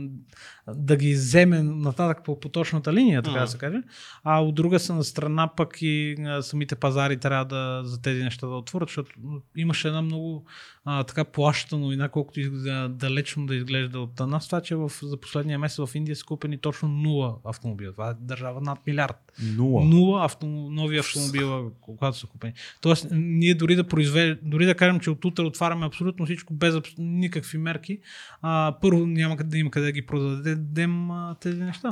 да 0.74 0.96
ги 0.96 1.12
вземе 1.12 1.62
нататък 1.62 2.24
по 2.24 2.40
поточната 2.40 2.92
линия, 2.92 3.22
така 3.22 3.36
Мгм. 3.36 3.44
да 3.44 3.48
се 3.48 3.58
каже. 3.58 3.78
А 4.24 4.40
от 4.40 4.54
друга 4.54 4.78
страна 5.04 5.50
пък 5.56 5.76
и 5.80 6.16
а, 6.18 6.42
самите 6.42 6.76
пазари 6.76 7.16
трябва 7.16 7.44
да 7.44 7.80
за 7.84 8.02
тези 8.02 8.22
неща 8.22 8.46
да 8.46 8.54
отворят, 8.54 8.88
защото 8.88 9.10
имаше 9.56 9.88
една 9.88 10.02
много 10.02 10.46
а, 10.84 11.04
така 11.04 11.24
плащана 11.24 11.82
новина, 11.82 12.08
колкото 12.08 12.40
далечно 12.88 13.46
да 13.46 13.54
изглежда 13.54 14.00
от 14.00 14.20
нас, 14.20 14.46
това, 14.46 14.60
че 14.60 14.76
в, 14.76 14.92
за 15.02 15.16
последния 15.16 15.58
месец 15.58 15.76
в 15.86 15.94
Индия 15.94 16.16
са 16.16 16.24
купени 16.24 16.58
точно 16.58 16.88
нула 16.88 17.36
автомобила. 17.44 17.92
Това 17.92 18.10
е 18.10 18.14
държава 18.20 18.60
над 18.60 18.78
милиард. 18.86 19.32
Нула. 19.56 19.84
Нула 19.84 20.24
авто, 20.24 20.46
нови 20.46 20.98
автомобила, 20.98 21.70
когато 21.80 22.18
са 22.18 22.26
купени. 22.26 22.52
Тоест, 22.80 23.06
ние 23.12 23.54
дори 23.54 23.76
да 23.76 23.84
произвеждаме, 23.88 24.40
дори 24.42 24.66
да 24.66 24.74
кажем, 24.74 25.00
че 25.00 25.10
от 25.10 25.24
утре 25.24 25.42
отваряме 25.42 25.86
абсолютно 25.86 26.24
всичко 26.24 26.54
без 26.54 26.74
абс- 26.74 26.94
никакви 26.98 27.58
мерки, 27.58 27.98
а, 28.42 28.76
първо 28.82 29.06
няма 29.06 29.36
къде 29.36 29.50
да 29.50 29.58
има 29.58 29.70
къде 29.70 29.86
да 29.86 29.92
ги 29.92 30.06
продадем 30.06 31.10
а, 31.10 31.36
тези 31.40 31.58
неща. 31.62 31.90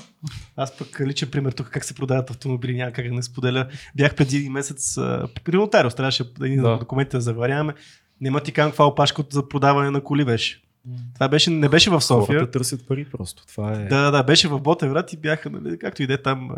Аз 0.57 0.77
пък 0.79 1.01
личен 1.01 1.31
пример 1.31 1.53
тук 1.53 1.69
как 1.71 1.85
се 1.85 1.95
продават 1.95 2.31
автомобили, 2.31 2.77
няма 2.77 2.93
как 2.93 3.09
да 3.09 3.15
не 3.15 3.23
споделя. 3.23 3.69
Бях 3.97 4.15
преди 4.15 4.37
един 4.37 4.53
месец 4.53 4.99
а, 4.99 5.29
при 5.45 5.57
нотариус, 5.57 5.95
трябваше 5.95 6.25
Да. 6.25 6.49
да. 6.49 6.79
документите 6.79 7.17
да 7.17 7.21
заваряваме. 7.21 7.75
Нема 8.23 8.41
ти 8.41 8.53
кам 8.53 8.71
каква 8.71 8.87
опашка 8.87 9.23
за 9.31 9.49
продаване 9.49 9.91
на 9.91 10.01
коли 10.01 10.25
беше. 10.25 10.63
Това 11.15 11.29
беше, 11.29 11.51
не 11.51 11.69
беше 11.69 11.91
в 11.91 12.01
София. 12.01 12.39
Хората 12.39 12.51
търсят 12.51 12.87
пари 12.89 13.07
просто. 13.13 13.47
Това 13.47 13.73
е... 13.73 13.87
Да, 13.87 14.11
да, 14.11 14.23
беше 14.23 14.49
в 14.49 14.61
Ботевград 14.61 15.13
и 15.13 15.17
бяха, 15.17 15.51
нали, 15.51 15.79
както 15.79 16.03
и 16.03 16.07
де 16.07 16.23
там, 16.23 16.51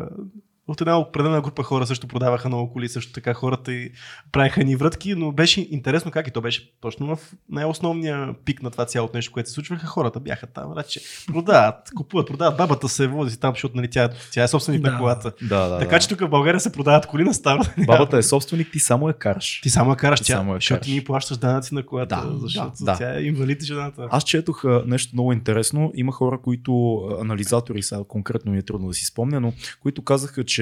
от 0.68 0.80
една 0.80 0.98
определена 0.98 1.40
група 1.40 1.62
хора 1.62 1.86
също 1.86 2.06
продаваха 2.08 2.48
много 2.48 2.72
коли, 2.72 2.88
също 2.88 3.12
така 3.12 3.34
хората 3.34 3.72
и 3.72 3.90
правиха 4.32 4.64
ни 4.64 4.76
врътки, 4.76 5.14
но 5.14 5.32
беше 5.32 5.60
интересно 5.70 6.10
как 6.10 6.28
и 6.28 6.30
то 6.30 6.40
беше 6.40 6.72
точно 6.80 7.16
в 7.16 7.18
най-основния 7.50 8.34
пик 8.44 8.62
на 8.62 8.70
това 8.70 8.84
цялото 8.84 9.16
нещо, 9.16 9.32
което 9.32 9.48
се 9.48 9.54
случваха. 9.54 9.86
Хората 9.86 10.20
бяха 10.20 10.46
там, 10.46 10.72
значи 10.72 11.00
продават, 11.26 11.90
купуват, 11.96 12.26
продават, 12.26 12.56
бабата 12.56 12.88
се 12.88 13.06
вози 13.06 13.30
си 13.30 13.40
там, 13.40 13.54
защото 13.54 13.76
нали, 13.76 13.90
тя, 13.90 14.08
тя 14.32 14.42
е 14.42 14.48
собственик 14.48 14.82
Да. 14.82 14.90
на 14.92 14.98
колата. 14.98 15.32
Да, 15.42 15.68
да, 15.68 15.78
така 15.78 15.90
да. 15.90 16.00
че 16.00 16.08
тук 16.08 16.20
в 16.20 16.28
България 16.28 16.60
се 16.60 16.72
продават 16.72 17.06
коли 17.06 17.24
на 17.24 17.34
старо. 17.34 17.62
Бабата 17.86 18.16
е 18.18 18.22
собственик, 18.22 18.72
ти 18.72 18.78
само 18.78 19.08
я 19.08 19.14
караш. 19.14 19.60
Ти 19.62 19.70
само 19.70 19.90
я 19.90 19.96
караш, 19.96 20.20
Ти 20.20 20.26
тя, 20.26 20.36
само 20.36 20.52
я 20.52 20.56
защото 20.56 20.78
караш. 20.78 20.86
ти 20.86 20.92
ни 20.94 21.04
плащаш 21.04 21.36
данъци 21.36 21.74
на 21.74 21.82
колата, 21.86 22.16
Да, 22.16 22.38
защото 22.38 22.72
да, 22.84 22.96
тя 22.96 23.18
е 23.18 23.22
инвалид 23.22 23.62
жената. 23.64 24.08
Аз 24.10 24.24
четох 24.24 24.64
а, 24.64 24.82
нещо 24.86 25.10
много 25.12 25.32
интересно. 25.32 25.92
Има 25.94 26.12
хора, 26.12 26.38
които, 26.42 26.96
анализатори, 27.20 27.82
сега 27.82 28.00
конкретно 28.08 28.52
ми 28.52 28.58
е 28.58 28.62
трудно 28.62 28.88
да 28.88 28.94
си 28.94 29.04
спомня, 29.06 29.40
но 29.40 29.52
които 29.82 30.02
казаха, 30.02 30.44
че 30.44 30.53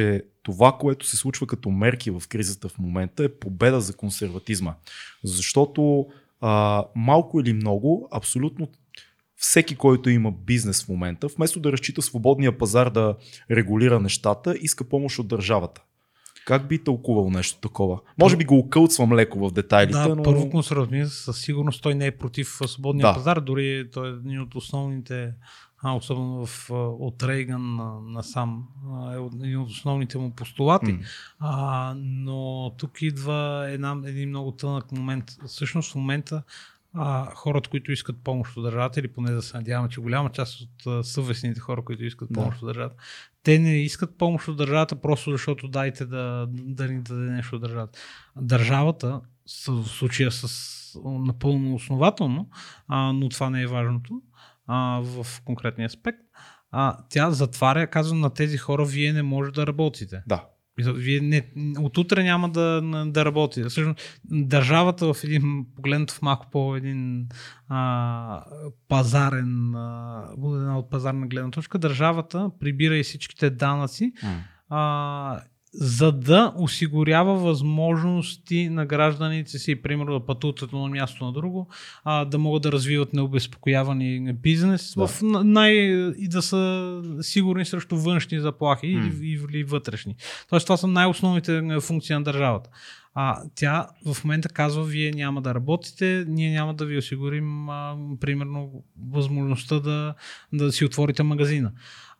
това, 0.42 0.72
което 0.80 1.06
се 1.06 1.16
случва 1.16 1.46
като 1.46 1.70
мерки 1.70 2.10
в 2.10 2.22
кризата 2.28 2.68
в 2.68 2.78
момента 2.78 3.24
е 3.24 3.28
победа 3.28 3.80
за 3.80 3.96
консерватизма. 3.96 4.74
Защото 5.24 6.06
а, 6.40 6.84
малко 6.96 7.40
или 7.40 7.52
много, 7.52 8.08
абсолютно 8.12 8.68
всеки, 9.36 9.76
който 9.76 10.10
има 10.10 10.32
бизнес 10.46 10.84
в 10.84 10.88
момента, 10.88 11.28
вместо 11.36 11.60
да 11.60 11.72
разчита 11.72 12.02
свободния 12.02 12.58
пазар 12.58 12.90
да 12.90 13.16
регулира 13.50 14.00
нещата, 14.00 14.54
иска 14.60 14.84
помощ 14.84 15.18
от 15.18 15.28
държавата. 15.28 15.82
Как 16.46 16.68
би 16.68 16.84
тълкувал 16.84 17.30
нещо 17.30 17.60
такова? 17.60 18.00
Може 18.20 18.36
би 18.36 18.44
го 18.44 18.58
окълцвам 18.58 19.12
леко 19.12 19.48
в 19.48 19.52
детайлите, 19.52 19.98
Да, 19.98 20.14
но... 20.14 20.22
първо 20.22 20.50
консервативизъм 20.50 21.10
със 21.10 21.40
сигурност 21.40 21.82
той 21.82 21.94
не 21.94 22.06
е 22.06 22.10
против 22.10 22.58
свободния 22.66 23.06
Да. 23.06 23.14
пазар, 23.14 23.40
дори 23.40 23.90
той 23.92 24.08
е 24.08 24.12
един 24.12 24.40
от 24.40 24.54
основните, 24.54 25.32
а, 25.82 25.94
особено 25.94 26.46
в, 26.46 26.70
от 27.00 27.22
Рейган 27.22 27.76
на, 27.76 28.00
насам, 28.00 28.68
е 29.12 29.46
един 29.46 29.58
от 29.58 29.70
основните 29.70 30.18
му 30.18 30.30
постулати. 30.30 30.92
М. 30.92 30.98
А, 31.38 31.94
но 31.96 32.72
тук 32.78 33.02
идва 33.02 33.66
една, 33.68 34.02
един 34.04 34.28
много 34.28 34.52
тънък 34.52 34.92
момент. 34.92 35.24
Всъщност 35.46 35.92
в 35.92 35.94
момента 35.94 36.42
а, 36.94 37.34
хората, 37.34 37.70
които 37.70 37.92
искат 37.92 38.16
помощ 38.24 38.56
от 38.56 38.62
държавата, 38.62 39.00
или 39.00 39.08
поне 39.08 39.30
да 39.30 39.42
се 39.42 39.56
надяваме, 39.56 39.88
че 39.88 40.00
голяма 40.00 40.30
част 40.30 40.60
от 40.60 40.86
а, 40.86 41.04
съвестните 41.04 41.60
хора, 41.60 41.84
които 41.84 42.04
искат 42.04 42.28
Да. 42.32 42.40
помощ 42.40 42.62
от 42.62 42.68
държавата, 42.68 42.96
те 43.42 43.58
не 43.58 43.82
искат 43.82 44.18
помощ 44.18 44.48
от 44.48 44.56
държавата, 44.56 44.96
просто 44.96 45.30
защото 45.30 45.68
дайте 45.68 46.06
да, 46.06 46.46
да 46.50 46.88
ни 46.88 47.00
даде 47.00 47.30
нещо 47.30 47.56
от 47.56 47.62
държавата. 47.62 47.98
Държавата, 48.36 49.20
в 49.68 49.84
случая 49.84 50.32
с 50.32 50.72
напълно 51.04 51.74
основателно, 51.74 52.48
а, 52.88 53.12
но 53.12 53.28
това 53.28 53.50
не 53.50 53.62
е 53.62 53.66
важното 53.66 54.22
а, 54.72 55.00
в 55.04 55.26
конкретния 55.44 55.86
аспект, 55.86 56.18
а, 56.70 56.96
тя 57.08 57.30
затваря, 57.30 57.86
казва 57.86 58.16
на 58.16 58.30
тези 58.30 58.56
хора, 58.56 58.84
вие 58.84 59.12
не 59.12 59.22
може 59.22 59.52
да 59.52 59.66
работите. 59.66 60.22
Да. 60.26 60.44
Вие 60.78 61.20
не, 61.20 61.52
от 61.78 61.98
утре 61.98 62.22
няма 62.22 62.48
да, 62.48 62.82
да 63.06 63.24
работи. 63.24 63.64
Всъщност, 63.64 64.20
държавата 64.24 65.14
в 65.14 65.24
един 65.24 65.66
погледнат 65.76 66.10
в 66.10 66.22
малко 66.22 66.46
по 66.50 66.76
един 66.76 67.28
а, 67.68 68.44
пазарен, 68.88 69.74
а, 69.74 70.28
една 70.44 70.78
от 70.78 70.90
пазарна 70.90 71.26
гледна 71.26 71.50
точка, 71.50 71.78
държавата 71.78 72.50
прибира 72.60 72.96
и 72.96 73.02
всичките 73.02 73.50
данъци, 73.50 74.12
М. 74.22 74.40
а, 74.68 75.40
за 75.74 76.12
да 76.12 76.52
осигурява 76.56 77.34
възможности 77.34 78.68
на 78.68 78.86
гражданите 78.86 79.58
си, 79.58 79.82
примерно 79.82 80.12
да 80.18 80.26
пътуват 80.26 80.62
от 80.62 80.72
едно 80.72 80.88
място 80.88 81.24
на 81.24 81.32
друго, 81.32 81.68
а, 82.04 82.24
да 82.24 82.38
могат 82.38 82.62
да 82.62 82.72
развиват 82.72 83.12
необезпокоявани 83.12 84.32
бизнес 84.32 84.94
Да. 84.96 85.06
в 85.06 85.22
на- 85.22 85.44
най- 85.44 86.12
и 86.18 86.28
да 86.28 86.42
са 86.42 87.02
сигурни 87.20 87.64
срещу 87.64 87.96
външни 87.96 88.40
заплахи 88.40 88.86
или, 88.86 89.38
или 89.50 89.64
вътрешни. 89.64 90.16
Тоест 90.50 90.66
това 90.66 90.76
са 90.76 90.86
най-основните 90.86 91.56
е, 91.56 91.80
функции 91.80 92.14
на 92.14 92.22
държавата. 92.22 92.70
А 93.14 93.42
тя 93.54 93.86
в 94.06 94.24
момента 94.24 94.48
казва, 94.48 94.84
вие 94.84 95.10
няма 95.10 95.42
да 95.42 95.54
работите, 95.54 96.24
ние 96.28 96.50
няма 96.52 96.74
да 96.74 96.86
ви 96.86 96.98
осигурим, 96.98 97.68
а, 97.68 97.96
примерно, 98.20 98.84
възможността 99.10 99.80
да, 99.80 100.14
да 100.52 100.72
си 100.72 100.84
отворите 100.84 101.22
магазина. 101.22 101.72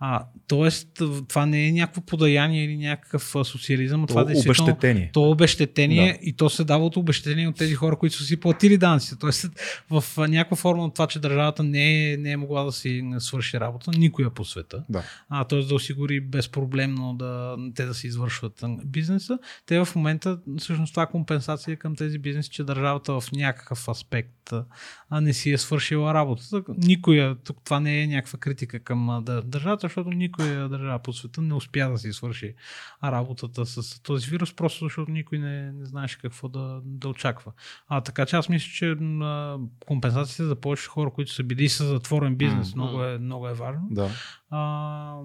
А, 0.04 0.24
тоест, 0.48 0.88
това 1.28 1.46
не 1.46 1.68
е 1.68 1.72
някакво 1.72 2.00
подаяние 2.00 2.64
или 2.64 2.76
някакъв 2.76 3.34
социализъм, 3.44 4.04
а 4.04 4.06
това 4.06 4.22
То 4.22 4.26
действително 4.26 4.64
обещетение. 4.70 5.10
то 5.12 5.26
е 5.26 5.28
обещетение 5.28 6.12
Да. 6.12 6.18
и 6.22 6.32
то 6.32 6.50
се 6.50 6.64
дава 6.64 6.86
от 6.86 6.96
обещетение 6.96 7.48
от 7.48 7.56
тези 7.56 7.74
хора, 7.74 7.96
които 7.96 8.16
са 8.16 8.24
си 8.24 8.40
платили 8.40 8.76
данъците. 8.78 9.16
Тоест, 9.20 9.50
в 9.90 10.04
някаква 10.18 10.56
форма 10.56 10.84
от 10.84 10.94
това, 10.94 11.06
че 11.06 11.18
държавата 11.18 11.62
не 11.62 12.12
е, 12.12 12.16
не 12.16 12.30
е 12.30 12.36
могла 12.36 12.64
да 12.64 12.72
си 12.72 13.04
свърши 13.18 13.60
работа, 13.60 13.90
никоя 13.98 14.30
по 14.30 14.44
света, 14.44 14.84
Да. 14.88 15.02
а, 15.28 15.44
т.е. 15.44 15.58
да 15.58 15.74
осигури 15.74 16.20
безпроблемно 16.20 17.14
да, 17.14 17.56
те 17.74 17.84
да 17.84 17.94
си 17.94 18.06
извършват 18.06 18.64
бизнеса, 18.84 19.38
те 19.66 19.84
в 19.84 19.88
момента, 19.96 20.38
всъщност 20.58 20.92
това 20.92 21.02
е 21.02 21.10
компенсация 21.10 21.76
към 21.76 21.96
тези 21.96 22.18
бизнеси, 22.18 22.50
че 22.50 22.64
държавата 22.64 23.20
в 23.20 23.32
някакъв 23.32 23.88
аспект 23.88 24.52
а, 25.10 25.20
не 25.20 25.32
си 25.32 25.50
е 25.50 25.58
свършила 25.58 26.14
работата. 26.14 26.62
Никоя, 26.78 27.36
тук 27.44 27.56
това 27.64 27.80
не 27.80 28.02
е 28.02 28.06
някаква 28.06 28.38
критика 28.38 28.80
към 28.80 29.22
държавата, 29.44 29.91
защото 29.92 30.10
никоя 30.10 30.68
държава 30.68 30.98
по 30.98 31.12
света 31.12 31.42
не 31.42 31.54
успя 31.54 31.90
да 31.90 31.98
си 31.98 32.12
свърши 32.12 32.54
работата 33.04 33.66
с 33.66 34.02
този 34.02 34.30
вирус, 34.30 34.56
просто 34.56 34.84
защото 34.84 35.10
никой 35.10 35.38
не, 35.38 35.72
не 35.72 35.84
знаеше 35.84 36.18
какво 36.18 36.48
да, 36.48 36.80
да 36.84 37.08
очаква. 37.08 37.52
А, 37.88 38.00
така 38.00 38.26
че 38.26 38.36
аз 38.36 38.48
мисля, 38.48 38.68
че 38.74 38.96
компенсацията 39.86 40.44
за 40.44 40.56
повече 40.56 40.88
хора, 40.88 41.10
които 41.10 41.32
са 41.32 41.42
били 41.42 41.68
с 41.68 41.84
затворен 41.84 42.36
бизнес, 42.36 42.74
М. 42.74 42.82
много, 42.84 43.04
е, 43.04 43.18
много 43.18 43.48
е 43.48 43.54
важно 43.54 43.88
Да. 43.90 44.10
а, 44.50 45.16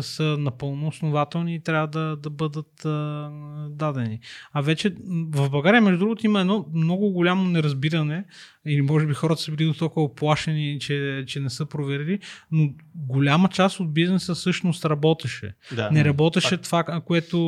са 0.00 0.36
напълно 0.38 0.88
основателни 0.88 1.54
и 1.54 1.60
трябва 1.60 1.88
да, 1.88 2.16
да 2.16 2.30
бъдат 2.30 2.84
а, 2.84 3.30
дадени. 3.70 4.20
А 4.52 4.60
вече 4.60 4.96
в 5.08 5.50
България, 5.50 5.82
между 5.82 5.98
другото, 5.98 6.26
има 6.26 6.40
едно 6.40 6.66
много 6.74 7.10
голямо 7.10 7.44
неразбиране 7.44 8.24
или 8.68 8.82
може 8.82 9.06
би 9.06 9.14
хората 9.14 9.42
са 9.42 9.52
били 9.52 9.66
до 9.66 9.74
толкова 9.74 10.06
оплашени, 10.06 10.80
че, 10.80 11.24
че 11.26 11.40
не 11.40 11.50
са 11.50 11.66
проверили, 11.66 12.18
но 12.50 12.70
голяма 12.94 13.48
част 13.48 13.80
от 13.80 13.94
бизнеса 13.94 14.34
всъщност 14.34 14.84
работеше. 14.84 15.54
Да. 15.72 15.90
Не 15.90 16.04
работеше 16.04 16.54
а... 16.54 16.58
това, 16.58 16.84
което, 17.06 17.38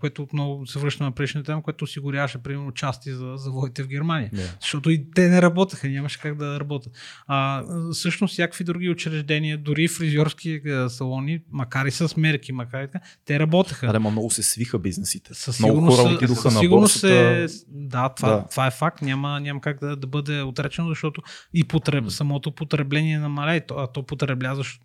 което 0.00 0.22
отново 0.22 0.66
се 0.66 0.78
връща 0.78 1.04
на 1.04 1.12
предишната 1.12 1.46
тема, 1.46 1.62
което 1.62 1.84
осигуряваше, 1.84 2.38
примерно, 2.38 2.72
части 2.72 3.12
за 3.12 3.32
заводите 3.36 3.82
в 3.82 3.86
Германия. 3.86 4.30
Yeah. 4.34 4.60
Защото 4.60 4.90
и 4.90 5.10
те 5.14 5.28
не 5.28 5.42
работеха, 5.42 5.88
нямаше 5.88 6.20
как 6.20 6.36
да 6.36 6.60
работят. 6.60 6.92
А, 7.26 7.64
всъщност, 7.92 8.32
всякакви 8.32 8.64
други 8.64 8.90
учреждения, 8.90 9.58
дори 9.58 9.88
фризьорски 9.88 10.60
салони, 10.88 11.40
макар 11.52 11.86
и 11.86 11.90
с 11.90 12.16
мерки, 12.16 12.52
макар 12.52 12.82
и 12.82 12.86
така, 12.86 13.04
те 13.24 13.38
работеха. 13.38 13.92
Да, 13.92 14.00
много 14.00 14.30
се 14.30 14.42
свиха 14.42 14.78
бизнесите. 14.78 15.34
Със 15.34 15.60
много 15.60 15.90
хора 15.90 16.14
отидоха 16.14 16.50
на 16.50 16.68
борсата. 16.68 17.48
Се, 17.48 17.64
да, 17.68 18.08
това, 18.08 18.28
да. 18.28 18.46
това 18.50 18.66
е 18.66 18.70
факт. 18.70 19.02
Няма, 19.02 19.40
няма 19.40 19.60
как 19.60 19.80
да, 19.80 19.96
да 19.96 20.06
бъде 20.06 20.41
отречено, 20.44 20.88
защото 20.88 21.22
и 21.54 21.64
потреб, 21.64 22.10
самото 22.10 22.52
потребление 22.52 23.18
намаля, 23.18 23.60
а 23.70 23.86
то 23.86 24.02
потребля, 24.02 24.54
защо, 24.54 24.80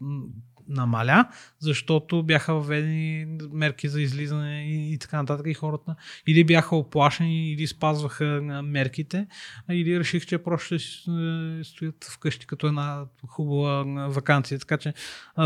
намаля, 0.69 1.25
защото 1.59 2.23
бяха 2.23 2.53
въведени 2.53 3.37
мерки 3.51 3.87
за 3.87 4.01
излизане 4.01 4.65
и, 4.65 4.93
и 4.93 4.97
така 4.97 5.17
нататък 5.17 5.47
и 5.47 5.53
хората 5.53 5.95
или 6.27 6.43
бяха 6.43 6.75
оплашени, 6.75 7.51
или 7.51 7.67
спазваха 7.67 8.25
мерките, 8.63 9.27
или 9.71 9.99
реших, 9.99 10.25
че 10.25 10.37
просто 10.37 10.79
ще 10.79 11.11
е, 11.11 11.63
стоят 11.63 12.03
вкъщи 12.03 12.47
като 12.47 12.67
една 12.67 13.05
хубава 13.27 14.07
вакансия. 14.07 14.59
Така 14.59 14.77
че 14.77 14.93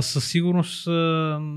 със 0.01 0.25
сигурност 0.27 0.89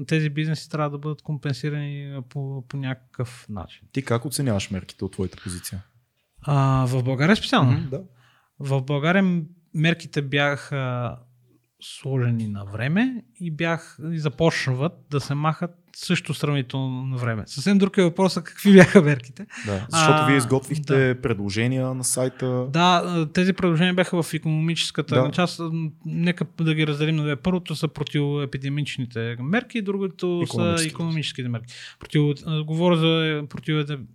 тези 0.07 0.31
бизнеси 0.31 0.71
трябва 0.71 0.91
да 0.91 0.99
бъдат 0.99 1.23
компенсирани 1.23 2.21
по, 2.29 2.65
по 2.69 2.77
някакъв 2.77 3.47
начин. 3.49 3.81
Ти 3.93 4.05
как 4.05 4.25
оценяваш 4.25 4.71
мерките 4.71 5.05
от 5.05 5.13
твоята 5.13 5.39
позиция? 5.43 5.83
А, 6.43 6.87
в 6.87 7.03
България 7.03 7.37
специално? 7.37 7.81
Да. 7.91 8.03
В 8.59 8.83
България 8.83 9.43
мерките 9.75 10.23
бяха 10.23 11.17
сложени 11.83 12.49
на 12.49 12.65
време 12.65 13.25
и 13.41 13.51
бях 13.51 13.99
и 14.13 14.19
започват 14.19 14.93
да 15.11 15.21
се 15.21 15.35
махат 15.35 15.71
също 15.97 16.35
сравнително 16.35 17.07
на 17.07 17.17
време. 17.17 17.43
Съвсем 17.47 17.79
друг 17.79 17.99
е 17.99 18.03
въпросът 18.03 18.45
какви 18.45 18.73
бяха 18.73 19.03
мерките. 19.03 19.47
Да, 19.67 19.87
защото 19.91 20.19
А, 20.23 20.27
вие 20.27 20.37
изготвихте 20.37 21.21
предложения 21.23 21.95
на 21.95 22.05
сайта. 22.05 22.67
Да, 22.71 23.27
тези 23.33 23.53
предложения 23.53 23.95
бяха 23.95 24.23
в 24.23 24.35
економическата 24.35 25.15
Да. 25.23 25.31
част. 25.31 25.61
Нека 26.07 26.47
да 26.61 26.75
ги 26.75 26.87
разделим 26.87 27.17
на 27.17 27.23
две. 27.23 27.37
Първото 27.37 27.77
са 27.77 27.89
противоепидемичните 27.89 29.37
мерки, 29.41 29.83
другото 29.83 30.43
са 30.47 30.77
економическите 30.87 31.49
мерки. 31.49 31.75
Против, 32.01 32.23
говоря 32.65 32.97
за 32.97 33.43
противоепидемичните 33.49 34.15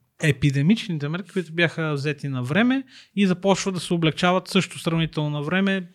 мерки, 1.09 1.31
които 1.31 1.53
бяха 1.53 1.93
взети 1.93 2.27
на 2.27 2.43
време 2.43 2.83
и 3.15 3.27
започват 3.27 3.73
да 3.73 3.79
се 3.79 3.93
облегчават 3.93 4.47
също 4.47 4.79
сравнително 4.79 5.29
на 5.29 5.41
време. 5.41 5.87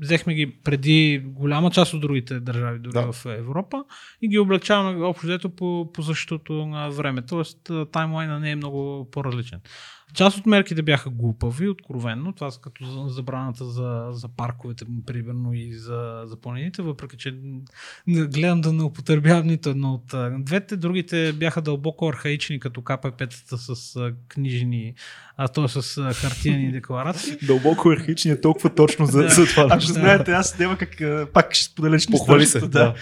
Взехме 0.00 0.34
ги 0.34 0.50
преди 0.64 1.22
голяма 1.24 1.70
част 1.70 1.94
от 1.94 2.00
другите 2.00 2.40
държави, 2.40 2.78
дори 2.78 2.92
Да. 2.92 3.12
в 3.12 3.26
Европа, 3.26 3.84
и 4.22 4.28
ги 4.28 4.38
облегчаваме 4.38 5.04
общо 5.04 5.26
взето 5.26 5.50
по, 5.50 5.90
по 5.94 6.02
същото 6.02 6.66
време. 6.90 7.22
Тоест, 7.22 7.70
таймлайна 7.92 8.40
не 8.40 8.50
е 8.50 8.56
много 8.56 9.10
по-различен. 9.10 9.60
Част 10.14 10.38
от 10.38 10.46
мерките 10.46 10.82
бяха 10.82 11.10
глупави, 11.10 11.68
откровенно. 11.68 12.32
Това 12.32 12.50
са 12.50 12.60
като 12.60 12.84
за- 12.84 13.14
забраната 13.14 13.64
за, 13.64 14.06
за 14.10 14.28
парковете, 14.28 14.84
примерно, 15.06 15.54
и 15.54 15.72
за, 15.74 16.22
за 16.24 16.36
планините, 16.36 16.82
въпреки 16.82 17.16
че 17.16 17.34
не 18.06 18.26
гледам 18.26 18.60
да 18.60 18.72
не 18.72 18.82
употребявам 18.82 19.46
нито 19.46 19.70
едно 19.70 19.92
от 19.94 20.14
двете. 20.44 20.76
Другите 20.76 21.32
бяха 21.32 21.62
дълбоко 21.62 22.08
архаични, 22.08 22.60
като 22.60 22.80
КПП-тата 22.80 23.56
с 23.56 23.96
а, 23.96 24.12
книжни, 24.28 24.94
а 25.36 25.48
то 25.48 25.68
с 25.68 26.12
хартияни 26.14 26.72
декларации. 26.72 27.36
Дълбоко 27.42 27.88
архични 27.90 28.30
е 28.30 28.40
толкова 28.40 28.74
точно 28.74 29.06
за, 29.06 29.28
за 29.28 29.46
това. 29.46 29.68
Ако 29.70 29.80
знаете, 29.80 30.32
аз 30.32 30.58
няма 30.58 30.76
как 30.76 31.02
пак 31.32 31.54
ще 31.54 31.64
споделя 31.64 31.94
лични 31.94 32.12
Похвали 32.12 32.46
се, 32.46 32.60
Да. 32.60 32.94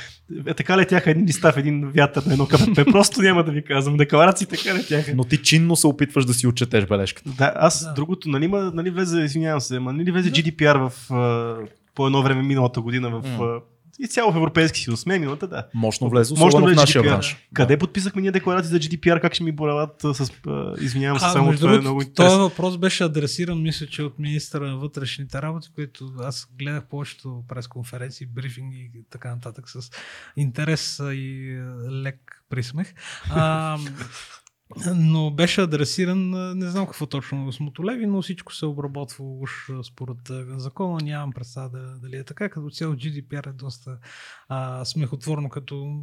Е, 0.46 0.54
така 0.54 0.76
летяха 0.76 1.10
един 1.10 1.24
листа 1.26 1.52
в 1.52 1.56
един 1.56 1.90
вятър 1.90 2.22
на 2.22 2.32
едно 2.32 2.46
КПП. 2.46 2.84
Просто 2.92 3.22
няма 3.22 3.44
да 3.44 3.52
ви 3.52 3.64
казвам. 3.64 3.96
Декларации 3.96 4.46
така 4.46 4.74
летяха. 4.74 5.12
Но 5.14 5.24
ти 5.24 5.36
чинно 5.36 5.76
се 5.76 5.86
опитваш 5.86 6.24
да 6.24 6.34
си 6.34 6.46
отчетеш 6.46 6.84
бележката. 7.00 7.30
Да, 7.30 7.52
аз 7.56 7.80
Да. 7.82 7.88
да. 7.88 7.94
другото, 7.94 8.28
нали, 8.28 8.48
ма, 8.48 8.70
нали 8.74 8.90
влезе, 8.90 9.20
извинявам 9.20 9.60
се, 9.60 9.78
ма, 9.78 9.92
нали 9.92 10.12
влезе 10.12 10.32
GDPR 10.32 10.88
в, 10.88 11.10
а, 11.14 11.56
по 11.94 12.06
едно 12.06 12.22
време 12.22 12.42
миналата 12.42 12.80
година 12.80 13.10
в 13.10 13.42
а, 13.42 13.60
и 14.02 14.08
цяло 14.08 14.32
в 14.32 14.36
Европейски 14.36 14.80
съюз, 14.80 15.06
не 15.06 15.18
миналата, 15.18 15.46
да. 15.46 15.66
Мощно 15.74 16.08
влезе, 16.08 16.32
Мощно 16.32 16.46
особено 16.46 16.66
в 16.66 16.68
влезе 16.68 16.80
нашия 16.80 17.02
GDPR. 17.02 17.06
бранш. 17.08 17.36
Къде 17.54 17.78
подписахме 17.78 18.22
ние 18.22 18.30
декларации 18.30 18.70
за 18.70 18.78
GDPR, 18.78 19.20
как 19.20 19.34
ще 19.34 19.44
ми 19.44 19.52
борелат 19.52 20.04
а, 20.04 20.14
с... 20.14 20.32
А, 20.46 20.74
извинявам 20.80 21.18
се, 21.18 21.24
А, 21.26 21.30
само 21.30 21.52
това 21.52 21.74
е 21.74 21.78
много 21.78 21.98
този 21.98 22.08
интересно. 22.08 22.38
въпрос 22.38 22.78
беше 22.78 23.04
адресиран, 23.04 23.62
мисля, 23.62 23.86
че 23.86 24.02
от 24.02 24.18
министра 24.18 24.60
на 24.60 24.76
вътрешните 24.76 25.42
работи, 25.42 25.68
които 25.74 26.10
аз 26.20 26.48
гледах 26.58 26.84
повечето 26.84 27.42
пресконференции, 27.48 28.26
брифинги 28.26 28.90
и 28.94 29.02
така 29.10 29.30
нататък 29.30 29.68
с 29.68 29.90
интерес 30.36 30.98
и 31.02 31.56
лек 31.90 32.44
присмех. 32.50 32.94
А, 33.30 33.78
но 34.96 35.30
беше 35.30 35.60
адресиран, 35.60 36.30
не 36.58 36.70
знам 36.70 36.86
какво 36.86 37.06
точно 37.06 37.52
с 37.52 37.60
Мотолеви, 37.60 38.06
но 38.06 38.22
всичко 38.22 38.54
се 38.54 38.66
обработва 38.66 39.24
уж 39.24 39.70
според 39.82 40.18
закона. 40.56 40.98
Нямам 41.02 41.32
представа 41.32 41.68
да, 41.68 41.98
дали 41.98 42.16
е 42.16 42.24
така. 42.24 42.48
Като 42.48 42.70
цяло 42.70 42.94
GDPR 42.94 43.46
е 43.46 43.52
доста 43.52 43.98
а, 44.48 44.84
смехотворно 44.84 45.48
като 45.48 46.02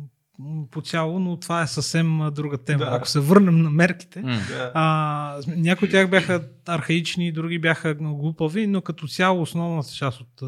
по 0.71 0.81
цяло, 0.81 1.19
но 1.19 1.37
това 1.37 1.61
е 1.61 1.67
съвсем 1.67 2.19
друга 2.31 2.57
тема. 2.57 2.85
Да. 2.85 2.91
Ако 2.91 3.07
се 3.07 3.19
върнем 3.19 3.61
на 3.61 3.69
мерките. 3.69 4.21
Да. 4.21 4.71
а, 4.73 5.39
някои 5.47 5.85
от 5.85 5.91
тях 5.91 6.09
бяха 6.09 6.43
архаични, 6.67 7.31
други 7.31 7.59
бяха 7.59 7.95
глупави, 7.95 8.67
но 8.67 8.81
като 8.81 9.07
цяло 9.07 9.41
основната 9.41 9.89
част 9.93 10.21
от... 10.21 10.41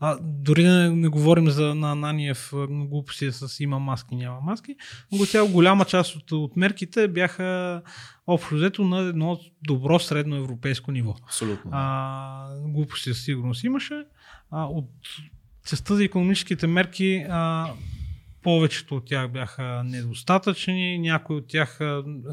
а, 0.00 0.18
дори 0.22 0.64
не, 0.64 0.90
не 0.90 1.08
говорим 1.08 1.50
за 1.50 1.74
на 1.74 1.92
Ананиев 1.92 2.50
глупости 2.68 3.32
с 3.32 3.60
има 3.60 3.78
маски, 3.78 4.16
няма 4.16 4.40
маски, 4.40 4.76
но 5.12 5.18
като 5.18 5.30
цяло 5.30 5.48
голяма 5.48 5.84
част 5.84 6.16
от, 6.16 6.32
от 6.32 6.56
мерките 6.56 7.08
бяха 7.08 7.82
общо 8.26 8.54
взето 8.54 8.84
на 8.84 8.98
едно 8.98 9.38
добро 9.62 9.98
средно 9.98 10.36
европейско 10.36 10.92
ниво. 10.92 11.14
Абсолютно. 11.24 11.70
А, 11.74 12.48
глупости 12.66 13.14
със 13.14 13.24
сигурност 13.24 13.64
имаше. 13.64 14.04
А, 14.50 14.64
от 14.64 14.90
частта 15.66 15.94
за 15.94 16.04
економическите 16.04 16.66
мерки 16.66 17.26
а, 17.30 17.70
повечето 18.44 18.96
от 18.96 19.04
тях 19.04 19.30
бяха 19.32 19.82
недостатъчни, 19.84 20.98
някои 20.98 21.36
от 21.36 21.46
тях 21.46 21.80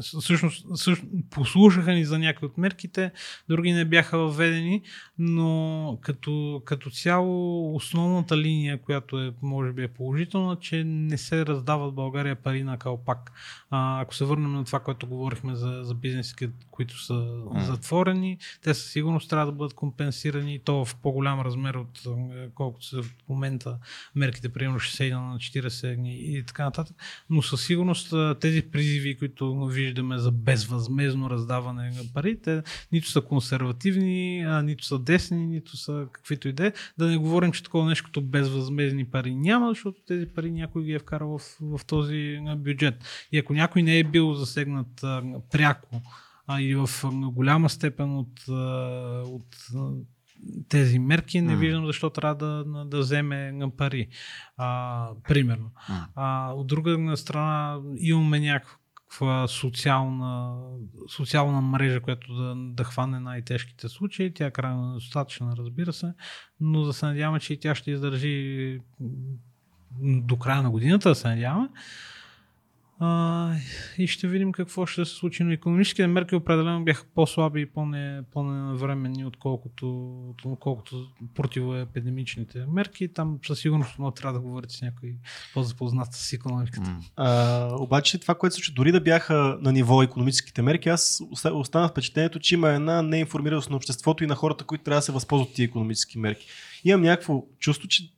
всъщност, 0.00 0.66
всъщност 0.74 1.14
послушаха 1.30 1.92
ни 1.92 2.04
за 2.04 2.18
някои 2.18 2.46
от 2.46 2.58
мерките, 2.58 3.12
други 3.48 3.72
не 3.72 3.84
бяха 3.84 4.18
въведени, 4.18 4.82
но 5.18 5.98
като, 6.00 6.62
като 6.64 6.90
цяло 6.90 7.74
основната 7.74 8.36
линия, 8.36 8.80
която 8.82 9.18
е, 9.20 9.32
може 9.42 9.72
би 9.72 9.82
е 9.82 9.88
положителна, 9.88 10.56
че 10.56 10.84
не 10.84 11.18
се 11.18 11.46
раздават 11.46 11.92
в 11.92 11.94
България 11.94 12.36
пари 12.36 12.62
на 12.62 12.78
калпак. 12.78 13.32
А, 13.70 14.00
ако 14.00 14.14
се 14.14 14.24
върнем 14.24 14.52
на 14.52 14.64
това, 14.64 14.80
което 14.80 15.06
говорихме 15.06 15.54
за, 15.54 15.80
за 15.82 15.94
бизнесите, 15.94 16.50
които 16.70 17.04
са 17.04 17.42
затворени, 17.56 18.38
те 18.62 18.74
със 18.74 18.90
сигурност 18.90 19.30
трябва 19.30 19.46
да 19.46 19.52
бъдат 19.52 19.74
компенсирани 19.74 20.54
и 20.54 20.58
то 20.58 20.84
в 20.84 20.96
по-голям 20.96 21.40
размер 21.40 21.74
от 21.74 22.02
е, 22.06 22.48
колкото 22.54 22.86
са 22.86 23.02
в 23.02 23.14
момента 23.28 23.78
мерките, 24.14 24.48
примерно 24.48 24.80
60 24.80 25.12
на 25.12 25.36
40 25.36 26.01
дни 26.02 26.14
и 26.14 26.42
така 26.42 26.64
нататък. 26.64 26.96
Но 27.30 27.42
със 27.42 27.66
сигурност 27.66 28.14
тези 28.40 28.62
призиви, 28.62 29.18
които 29.18 29.66
виждаме 29.66 30.18
за 30.18 30.30
безвъзмезно 30.32 31.30
раздаване 31.30 31.90
на 31.90 32.12
пари, 32.14 32.38
нито 32.92 33.08
са 33.08 33.20
консервативни, 33.20 34.44
нито 34.62 34.84
са 34.84 34.98
десни, 34.98 35.46
нито 35.46 35.76
са 35.76 36.06
каквито 36.12 36.48
и 36.48 36.52
да 36.52 36.66
е. 36.66 36.72
Да 36.98 37.06
не 37.06 37.16
говорим, 37.16 37.52
че 37.52 37.62
такова 37.62 37.88
нещо 37.88 38.04
като 38.04 38.20
безвъзмезни 38.20 39.04
пари 39.04 39.34
няма, 39.34 39.68
защото 39.68 40.00
тези 40.06 40.26
пари 40.26 40.50
някой 40.50 40.84
ги 40.84 40.92
е 40.92 40.98
вкарал 40.98 41.38
в, 41.38 41.58
в 41.60 41.80
този 41.86 42.38
бюджет. 42.56 42.94
И 43.32 43.38
ако 43.38 43.52
някой 43.52 43.82
не 43.82 43.98
е 43.98 44.04
бил 44.04 44.34
засегнат 44.34 45.04
пряко 45.50 46.02
а, 46.46 46.60
или 46.60 46.74
в 46.74 46.88
голяма 47.12 47.70
степен 47.70 48.16
от, 48.18 48.48
от 49.26 49.56
тези 50.68 50.98
мерки, 50.98 51.40
не 51.40 51.54
М. 51.54 51.58
виждам 51.58 51.86
защо 51.86 52.10
трябва 52.10 52.34
да, 52.34 52.84
да, 52.84 52.98
вземе 52.98 53.52
пари. 53.76 54.08
А, 54.56 55.08
примерно. 55.28 55.70
М. 55.88 56.08
А, 56.14 56.52
от 56.52 56.66
друга 56.66 57.16
страна 57.16 57.80
имаме 57.98 58.40
някаква 58.40 59.48
социална, 59.48 60.60
социална 61.16 61.60
мрежа, 61.60 62.00
която 62.00 62.34
да, 62.34 62.54
да 62.56 62.84
хване 62.84 63.20
най-тежките 63.20 63.88
случаи. 63.88 64.34
Тя 64.34 64.46
е 64.46 64.50
крайно 64.50 64.94
достатъчна, 64.94 65.54
разбира 65.56 65.92
се, 65.92 66.12
но 66.60 66.82
да 66.82 66.92
се 66.92 67.06
надяваме, 67.06 67.40
че 67.40 67.60
тя 67.60 67.74
ще 67.74 67.90
издържи 67.90 68.78
до 70.00 70.36
края 70.36 70.62
на 70.62 70.70
годината, 70.70 71.08
да 71.08 71.14
се 71.14 71.28
надяваме. 71.28 71.68
А, 73.04 73.54
и 73.98 74.06
ще 74.06 74.28
видим 74.28 74.52
какво 74.52 74.86
ще 74.86 75.04
се 75.04 75.14
случи. 75.14 75.44
Но 75.44 75.52
економическите 75.52 76.06
мерки 76.06 76.34
определено 76.34 76.84
бяха 76.84 77.04
по-слаби 77.14 77.60
и 77.60 77.66
по-не, 77.66 78.22
по-ненавременни, 78.32 79.24
отколкото, 79.24 80.14
отколкото 80.44 81.06
противоепидемичните 81.34 82.64
мерки. 82.68 83.12
Там 83.12 83.38
със 83.46 83.58
сигурност 83.60 83.94
но 83.98 84.10
трябва 84.10 84.38
да 84.38 84.44
говорите 84.44 84.74
с 84.74 84.82
някой 84.82 85.16
по-запознат 85.54 86.12
с 86.12 86.32
економиката. 86.32 86.96
А, 87.16 87.68
обаче 87.78 88.18
това, 88.18 88.34
което 88.34 88.54
случи, 88.54 88.72
дори 88.72 88.92
да 88.92 89.00
бяха 89.00 89.58
на 89.60 89.72
ниво 89.72 90.02
економическите 90.02 90.62
мерки, 90.62 90.88
аз 90.88 91.20
останах 91.52 91.90
впечатлението, 91.90 92.40
че 92.40 92.54
има 92.54 92.70
една 92.70 93.02
неинформираност 93.02 93.70
на 93.70 93.76
обществото 93.76 94.24
и 94.24 94.26
на 94.26 94.34
хората, 94.34 94.64
които 94.64 94.84
трябва 94.84 94.98
да 94.98 95.02
се 95.02 95.12
възползват 95.12 95.48
от 95.48 95.54
тези 95.54 95.64
економически 95.64 96.18
мерки. 96.18 96.46
Имам 96.84 97.02
някакво 97.02 97.44
чувство, 97.58 97.88
че 97.88 98.12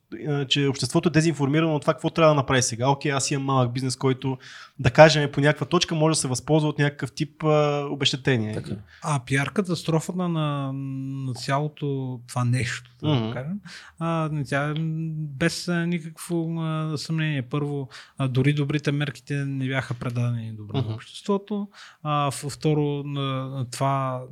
че 0.49 0.67
обществото 0.67 1.09
е 1.09 1.13
дезинформирано 1.13 1.75
от 1.75 1.83
това 1.83 1.95
какво 1.95 2.11
трябва 2.11 2.31
да 2.31 2.35
направи 2.35 2.63
сега. 2.63 2.89
Окей, 2.89 3.13
аз 3.13 3.31
имам 3.31 3.45
малък 3.45 3.73
бизнес, 3.73 3.97
който 3.97 4.39
да 4.79 4.91
кажем 4.91 5.31
по 5.33 5.41
някаква 5.41 5.67
точка 5.67 5.95
може 5.95 6.13
да 6.13 6.21
се 6.21 6.29
възползва 6.29 6.69
от 6.69 6.79
някакъв 6.79 7.13
тип 7.13 7.45
а, 7.45 7.87
обещетение. 7.91 8.55
Така. 8.55 8.71
А 9.03 9.21
пиар 9.27 9.53
катастрофата 9.53 10.29
на, 10.29 10.73
на 10.73 11.35
цялото 11.35 12.21
това 12.29 12.45
нещо, 12.45 12.91
да 13.03 13.09
mm-hmm. 13.09 13.33
кажем, 13.33 13.61
а, 13.99 14.31
тя, 14.45 14.75
без 15.17 15.71
никакво 15.87 16.61
а, 16.61 16.99
съмнение. 16.99 17.43
Първо, 17.43 17.89
а, 18.19 18.29
дори 18.29 18.53
добрите 18.53 18.93
мерките 18.93 19.35
не 19.35 19.67
бяха 19.67 19.95
предадени 19.95 20.53
добре 20.53 20.79
mm-hmm. 20.79 20.89
на 20.89 20.95
обществото. 20.95 21.69
А, 22.03 22.31
второ, 22.31 23.03
на, 23.05 23.67
това, 23.71 24.23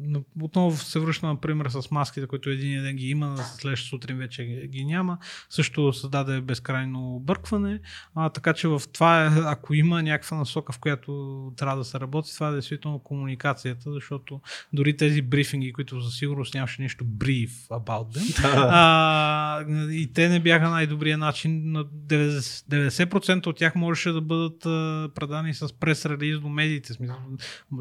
отново 0.40 0.76
се 0.76 1.00
връща, 1.00 1.26
например, 1.26 1.68
с 1.68 1.90
маските, 1.90 2.26
които 2.26 2.50
един 2.50 2.82
ден 2.82 2.96
ги 2.96 3.08
има, 3.08 3.36
следващата 3.36 3.88
сутрин 3.88 4.18
вече 4.18 4.44
ги 4.44 4.84
няма. 4.84 5.18
Също 5.50 5.61
също 5.62 5.92
създаде 5.92 6.40
безкрайно 6.40 7.16
объркване. 7.16 7.80
А, 8.14 8.30
така 8.30 8.52
че 8.52 8.68
в 8.68 8.82
това, 8.92 9.32
ако 9.46 9.74
има 9.74 10.02
някаква 10.02 10.36
насока, 10.36 10.72
в 10.72 10.78
която 10.78 11.52
трябва 11.56 11.76
да 11.76 11.84
се 11.84 12.00
работи, 12.00 12.34
това 12.34 12.48
е 12.48 12.52
действително 12.52 12.98
комуникацията, 12.98 13.92
защото 13.92 14.40
дори 14.72 14.96
тези 14.96 15.22
брифинги, 15.22 15.72
които 15.72 16.00
за 16.00 16.10
сигурност 16.10 16.54
нямаше 16.54 16.82
нищо 16.82 17.04
brief 17.04 17.50
about 17.68 18.18
them, 18.18 18.42
а, 18.70 19.64
и 19.90 20.12
те 20.12 20.28
не 20.28 20.40
бяха 20.40 20.70
най-добрия 20.70 21.18
начин. 21.18 21.72
На 21.72 21.84
90%, 21.84 22.40
90% 22.68 23.46
от 23.46 23.56
тях 23.56 23.74
можеше 23.74 24.12
да 24.12 24.20
бъдат 24.20 24.66
а, 24.66 25.08
предани 25.14 25.54
с 25.54 25.68
прес-релиз 25.68 26.40
до 26.40 26.48
медиите. 26.48 26.92
Смисъл, 26.92 27.16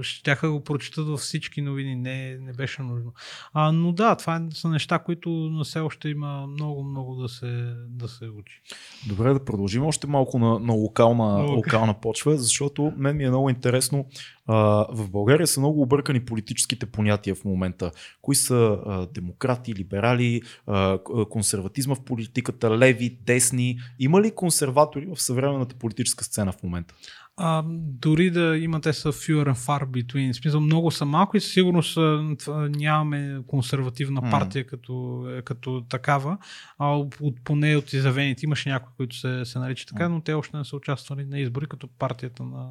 щяха 0.02 0.52
го 0.52 0.64
прочитат 0.64 1.08
във 1.08 1.20
всички 1.20 1.62
новини. 1.62 1.96
Не, 1.96 2.38
не 2.38 2.54
беше 2.54 2.82
нужно. 2.82 3.14
А, 3.54 3.72
но 3.72 3.92
да, 3.92 4.16
това 4.16 4.48
са 4.54 4.70
неща, 4.70 5.00
които 5.00 5.30
на 5.30 5.64
все 5.64 5.80
още 5.80 6.10
има 6.10 6.48
много, 6.48 6.84
много 6.84 7.16
да 7.16 7.30
се, 7.30 7.71
да 7.88 8.08
се 8.08 8.26
учи. 8.26 8.62
Добре, 9.08 9.34
да 9.34 9.46
продължим 9.46 9.86
още 9.86 10.08
малко 10.08 10.40
на, 10.40 10.60
на 10.60 10.74
локална, 10.74 11.24
okay. 11.24 11.56
локална 11.56 11.94
почва, 11.94 12.38
защото 12.38 12.94
мен 12.98 13.18
ми 13.18 13.24
е 13.24 13.30
много 13.30 13.50
интересно. 13.50 14.06
А, 14.48 14.56
в 14.90 15.10
България 15.10 15.48
са 15.48 15.60
много 15.60 15.82
объркани 15.82 16.26
политическите 16.26 16.86
понятия 16.86 17.36
в 17.36 17.46
момента. 17.46 17.92
Кои 18.22 18.36
са 18.36 18.80
а, 18.86 19.08
демократи, 19.14 19.76
либерали, 19.76 20.42
а, 20.68 21.00
консерватизма 21.30 21.96
в 21.96 22.04
политиката, 22.04 22.78
леви, 22.78 23.18
десни. 23.26 23.80
Има 24.00 24.22
ли 24.22 24.32
консерватори 24.32 25.06
в 25.06 25.22
съвременната 25.22 25.76
политическа 25.76 26.24
сцена 26.24 26.52
в 26.52 26.64
момента? 26.64 26.96
А, 27.44 27.64
дори 27.78 28.32
да 28.32 28.58
имате 28.58 28.94
са 28.94 29.12
fewer 29.12 29.54
and 29.54 29.56
far 29.56 29.86
between. 29.86 30.34
В 30.34 30.36
смисъл 30.36 30.62
много 30.62 30.92
са 30.92 31.06
малко 31.06 31.38
и 31.38 31.42
със 31.42 31.54
сигурност 31.54 31.98
нямаме 32.70 33.40
консервативна 33.48 34.22
партия 34.22 34.66
mm. 34.66 34.68
като, 34.68 35.26
е, 35.38 35.42
като 35.42 35.84
такава. 35.90 36.38
А 36.80 36.88
от, 36.98 37.36
поне 37.44 37.76
от 37.76 37.94
изявените 37.94 38.46
имаше 38.46 38.70
някои, 38.70 38.94
които 38.98 39.16
се, 39.16 39.46
се 39.46 39.60
наричат 39.60 39.88
така, 39.88 40.10
но 40.10 40.22
те 40.22 40.34
още 40.34 40.58
не 40.58 40.66
са 40.66 40.76
участвали 40.76 41.26
на 41.26 41.40
избори 41.40 41.68
като 41.68 41.88
партията 41.88 42.44
на, 42.44 42.70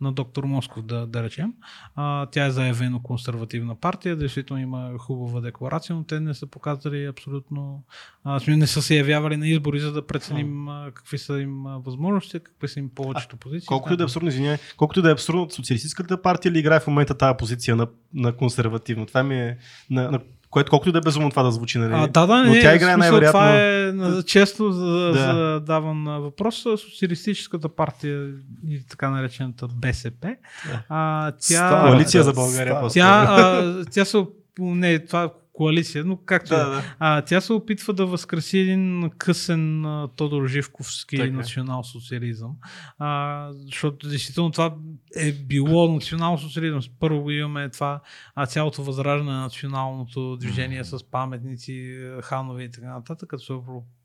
на 0.00 0.12
доктор 0.12 0.44
Москов, 0.44 0.84
да, 0.84 1.06
да 1.06 1.22
речем. 1.22 1.52
А, 1.94 2.26
тя 2.26 2.46
е 2.46 2.50
заявено 2.50 3.02
консервативна 3.02 3.74
партия, 3.74 4.16
действително 4.16 4.62
има 4.62 4.98
хубава 4.98 5.40
декларация, 5.40 5.96
но 5.96 6.04
те 6.04 6.20
не 6.20 6.34
са 6.34 6.46
показали 6.46 7.04
абсолютно, 7.04 7.84
а, 8.24 8.40
не 8.48 8.66
са 8.66 8.82
се 8.82 8.96
явявали 8.96 9.36
на 9.36 9.48
избори, 9.48 9.80
за 9.80 9.92
да 9.92 10.06
преценим 10.06 10.66
mm. 10.66 10.92
какви 10.92 11.18
са 11.18 11.40
им 11.40 11.62
възможности, 11.64 12.40
какви 12.40 12.68
са 12.68 12.78
им 12.78 12.90
повечето 12.94 13.36
позиции. 13.36 13.66
Колкото 13.66 13.99
да 14.00 14.04
е 14.04 14.06
абсурдно, 14.06 14.28
извиняй, 14.28 14.58
колкото 14.76 15.02
да 15.02 15.08
е 15.08 15.12
абсурдно, 15.12 15.50
социалистическата 15.50 16.22
партия 16.22 16.52
ли 16.52 16.58
играе 16.58 16.80
в 16.80 16.86
момента 16.86 17.14
тази 17.14 17.36
позиция 17.38 17.76
на, 17.76 17.86
на 18.14 18.32
консервативно? 18.32 19.06
Това 19.06 19.22
ми 19.22 19.40
е 19.40 19.56
на, 19.90 20.10
на 20.10 20.20
което 20.50 20.70
колкото 20.70 20.92
да 20.92 20.98
е 20.98 21.00
безумно 21.00 21.30
това 21.30 21.42
да 21.42 21.50
звучи, 21.50 21.78
нали? 21.78 21.92
А, 21.94 22.06
да, 22.06 22.26
да, 22.26 22.44
но 22.44 22.52
не, 22.52 22.60
тя 22.60 22.74
играе 22.74 22.96
най-вероятно. 22.96 23.40
Това 23.40 23.56
е 23.56 24.22
често 24.22 24.72
за, 24.72 24.86
да. 24.86 25.12
задаван 25.12 26.04
въпрос. 26.04 26.62
Социалистическата 26.62 27.68
партия 27.68 28.30
и 28.68 28.86
така 28.90 29.10
наречената 29.10 29.68
БСП. 29.68 30.36
Да. 30.66 30.82
А, 30.88 31.32
тя, 31.48 31.82
Коалиция 31.86 32.22
за 32.22 32.32
България. 32.32 32.80
Тя, 32.88 33.26
а, 33.28 33.84
тя 33.84 34.04
се 34.04 34.26
не, 34.58 34.98
това 34.98 35.32
коалиция, 35.60 36.04
но 36.04 36.16
както 36.16 36.48
да, 36.48 36.70
да. 36.70 36.82
А, 36.98 37.22
тя 37.22 37.40
се 37.40 37.52
опитва 37.52 37.94
да 37.94 38.06
възкреси 38.06 38.58
един 38.58 39.10
късен 39.18 39.84
а, 39.84 40.08
Тодор 40.16 40.46
Живковски 40.46 41.16
така. 41.16 41.32
национал-социализъм, 41.36 42.56
а, 42.98 43.48
защото 43.52 44.08
действително 44.08 44.50
това 44.50 44.76
е 45.16 45.32
било 45.32 45.92
национал-социализъм. 45.92 46.80
Първо 47.00 47.30
имаме 47.30 47.68
това 47.68 48.00
а, 48.34 48.46
цялото 48.46 48.82
възраждане 48.82 49.32
на 49.32 49.40
националното 49.40 50.36
движение 50.36 50.84
mm-hmm. 50.84 50.98
с 50.98 51.10
паметници, 51.10 51.98
ханове 52.22 52.62
и 52.62 52.70
така 52.70 52.86
нататък, 52.86 53.28
като 53.28 53.42
се 53.42 53.52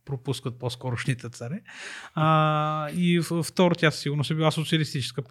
пропускат 0.06 0.60
по-скорошните 0.60 1.30
царе. 1.30 1.62
А, 2.16 2.90
и 2.90 3.22
второ, 3.44 3.76
тя 3.76 3.92
сигурно 3.92 4.24
се 4.24 4.36
била 4.36 4.52
социалистическа 4.52 5.22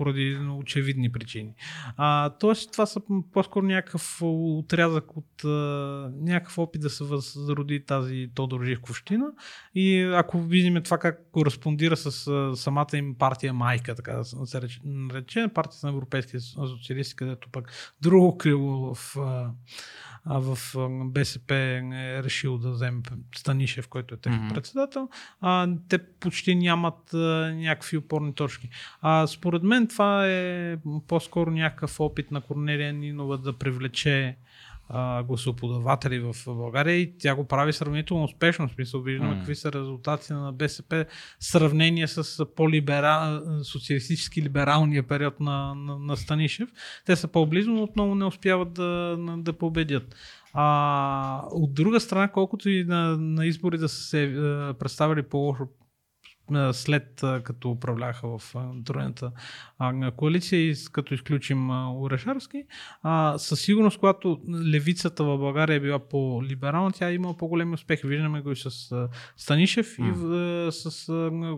поради 0.00 0.38
очевидни 0.58 1.12
причини. 1.12 1.54
А, 1.96 2.30
тоест, 2.30 2.72
това 2.72 2.86
са 2.86 3.00
по-скоро 3.32 3.66
някакъв 3.66 4.18
отрязък 4.22 5.16
от 5.16 5.44
а, 5.44 5.48
някакъв 6.20 6.58
опит 6.58 6.82
да 6.82 6.90
се 6.90 7.04
възроди 7.04 7.84
тази 7.84 8.30
Тодор 8.34 8.64
Живковщина. 8.64 9.26
И 9.74 10.00
ако 10.00 10.40
видим 10.40 10.82
това 10.82 10.98
как 10.98 11.30
кореспондира 11.32 11.96
с 11.96 12.26
а, 12.26 12.56
самата 12.56 12.96
им 12.96 13.14
партия 13.18 13.54
майка, 13.54 13.94
така 13.94 14.12
да 14.12 14.24
се 14.24 14.36
нарече, 14.84 15.48
партията 15.54 15.86
на 15.86 15.92
европейските 15.92 16.40
социалисти, 16.40 17.16
където 17.16 17.48
пък 17.52 17.94
друго 18.00 18.38
крило 18.38 18.94
в 18.94 19.16
а, 19.16 19.50
а 20.24 20.38
в 20.38 20.58
БСП 21.04 21.54
е 21.54 22.22
решил 22.22 22.58
да 22.58 22.70
вземе 22.70 23.02
Станишев, 23.34 23.88
който 23.88 24.14
е 24.14 24.16
техен 24.16 24.40
mm-hmm. 24.40 24.54
председател, 24.54 25.08
а, 25.40 25.68
те 25.88 25.98
почти 25.98 26.54
нямат 26.54 27.14
а, 27.14 27.52
някакви 27.54 27.96
опорни 27.96 28.34
точки. 28.34 28.68
А, 29.00 29.26
според 29.26 29.62
мен 29.62 29.86
това 29.86 30.26
е 30.26 30.76
по-скоро 31.08 31.50
някакъв 31.50 32.00
опит 32.00 32.30
на 32.30 32.40
Корнелия 32.40 32.92
Нинова 32.92 33.38
да 33.38 33.58
привлече 33.58 34.36
а, 34.92 35.22
гласоподаватели 35.22 36.18
в 36.18 36.34
България 36.46 36.96
и 36.96 37.18
тя 37.18 37.34
го 37.34 37.44
прави 37.44 37.72
сравнително 37.72 38.24
успешно. 38.24 38.68
В 38.68 38.72
смисъл 38.72 39.00
виждаме 39.00 39.34
mm. 39.34 39.38
какви 39.38 39.54
са 39.54 39.72
резултати 39.72 40.32
на 40.32 40.52
БСП 40.52 41.04
в 41.40 41.44
сравнение 41.44 42.08
с 42.08 42.46
по-либерал, 42.56 43.40
социалистически 43.62 44.42
либералния 44.42 45.02
период 45.02 45.40
на, 45.40 45.74
на, 45.74 45.98
на 45.98 46.16
Станишев. 46.16 46.68
Те 47.06 47.16
са 47.16 47.28
по-близо, 47.28 47.70
но 47.70 47.82
отново 47.82 48.14
не 48.14 48.24
успяват 48.24 48.72
да, 48.72 49.16
да 49.38 49.52
победят. 49.52 50.14
А, 50.52 51.44
от 51.50 51.74
друга 51.74 52.00
страна, 52.00 52.28
колкото 52.28 52.68
и 52.68 52.84
на, 52.84 53.16
на 53.16 53.46
избори 53.46 53.78
да 53.78 53.88
са 53.88 54.02
се 54.02 54.34
представили 54.78 55.22
по-лошо 55.22 55.68
след 56.72 57.22
като 57.42 57.70
управляха 57.70 58.38
в 58.38 58.54
тройната 58.84 59.32
коалиция 60.16 60.70
и 60.70 60.74
като 60.92 61.14
изключим 61.14 61.70
Орешарски. 61.70 62.64
Със 63.36 63.60
сигурност, 63.60 63.98
когато 63.98 64.40
левицата 64.64 65.24
в 65.24 65.38
България 65.38 65.74
е 65.74 65.80
била 65.80 66.08
по-либерална, 66.08 66.92
тя 66.92 67.08
е 67.08 67.14
имала 67.14 67.36
по-големи 67.36 67.74
успехи. 67.74 68.06
Виждаме 68.06 68.40
го 68.40 68.52
и 68.52 68.56
с 68.56 68.70
Станишев 69.36 69.96
mm. 69.96 70.68
и 70.68 70.72
с 70.72 71.08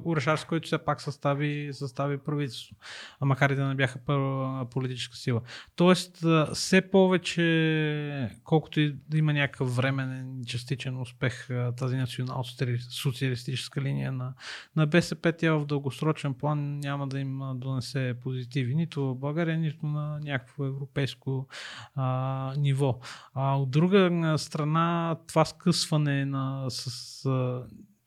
Орешарски, 0.05 0.49
който 0.49 0.67
все 0.67 0.79
пак 0.79 1.01
състави, 1.01 1.69
състави 1.73 2.19
правителство, 2.19 2.77
макар 3.21 3.51
и 3.51 3.55
да 3.55 3.65
не 3.65 3.75
бяха 3.75 3.99
първа 4.07 4.67
политическа 4.71 5.17
сила. 5.17 5.41
Тоест, 5.77 6.25
все 6.55 6.91
повече, 6.91 8.31
колкото 8.45 8.81
и 8.81 8.97
да 9.09 9.19
има 9.19 9.33
някакъв 9.33 9.77
временен 9.77 10.43
частичен 10.47 11.01
успех 11.01 11.49
тази 11.77 11.97
национал-социалистическа 11.97 13.81
линия 13.81 14.13
на, 14.13 14.35
на 14.77 14.82
на 14.83 14.87
БСП 14.87 15.33
тя 15.33 15.53
в 15.53 15.67
дългосрочен 15.67 16.35
план 16.35 16.79
няма 16.79 17.09
да 17.09 17.21
им 17.21 17.41
донесе 17.55 18.15
позитиви, 18.23 18.75
нито 18.75 19.03
в 19.03 19.15
България, 19.15 19.59
нито 19.59 19.87
на 19.87 20.21
някакво 20.25 20.65
европейско 20.65 21.47
а, 21.95 22.55
ниво. 22.59 22.99
А 23.35 23.59
от 23.59 23.71
друга 23.71 24.35
страна, 24.39 25.17
това 25.29 25.45
скъсване 25.45 26.25
на, 26.25 26.65
с 26.69 27.29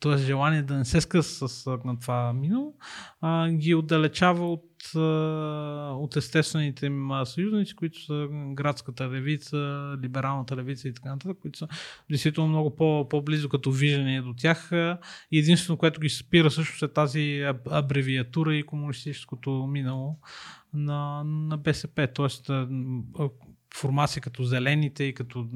т.е. 0.05 0.17
желание 0.17 0.61
да 0.61 0.75
не 0.77 0.85
се 0.85 1.01
скъса 1.01 1.49
с 1.49 1.77
на 1.85 1.99
това 1.99 2.33
минало, 2.33 2.73
а, 3.21 3.49
ги 3.49 3.75
отдалечава 3.75 4.51
от, 4.51 4.95
а, 4.95 4.99
от 5.95 6.15
естествените 6.15 6.85
им 6.85 7.09
съюзници, 7.25 7.75
които 7.75 8.03
са 8.03 8.27
градската 8.31 9.09
левица, 9.09 9.57
либералната 10.03 10.55
левица 10.55 10.87
и 10.87 10.93
така 10.93 11.09
нататък, 11.09 11.37
които 11.41 11.57
са 11.57 11.67
действително 12.09 12.49
много 12.49 12.75
по, 12.75 13.09
по-близо 13.09 13.49
като 13.49 13.71
виждане 13.71 14.21
до 14.21 14.33
тях. 14.33 14.71
И 15.31 15.39
единствено, 15.39 15.77
което 15.77 15.99
ги 15.99 16.09
спира 16.09 16.51
също 16.51 16.85
е 16.85 16.93
тази 16.93 17.43
абревиатура 17.71 18.55
и 18.55 18.65
комунистическото 18.65 19.51
минало 19.51 20.19
на, 20.73 21.23
на 21.25 21.57
БСП. 21.57 22.07
Тоест, 22.13 22.51
формация 23.75 24.21
като 24.21 24.43
зелените 24.43 25.03
и 25.03 25.13
като 25.13 25.47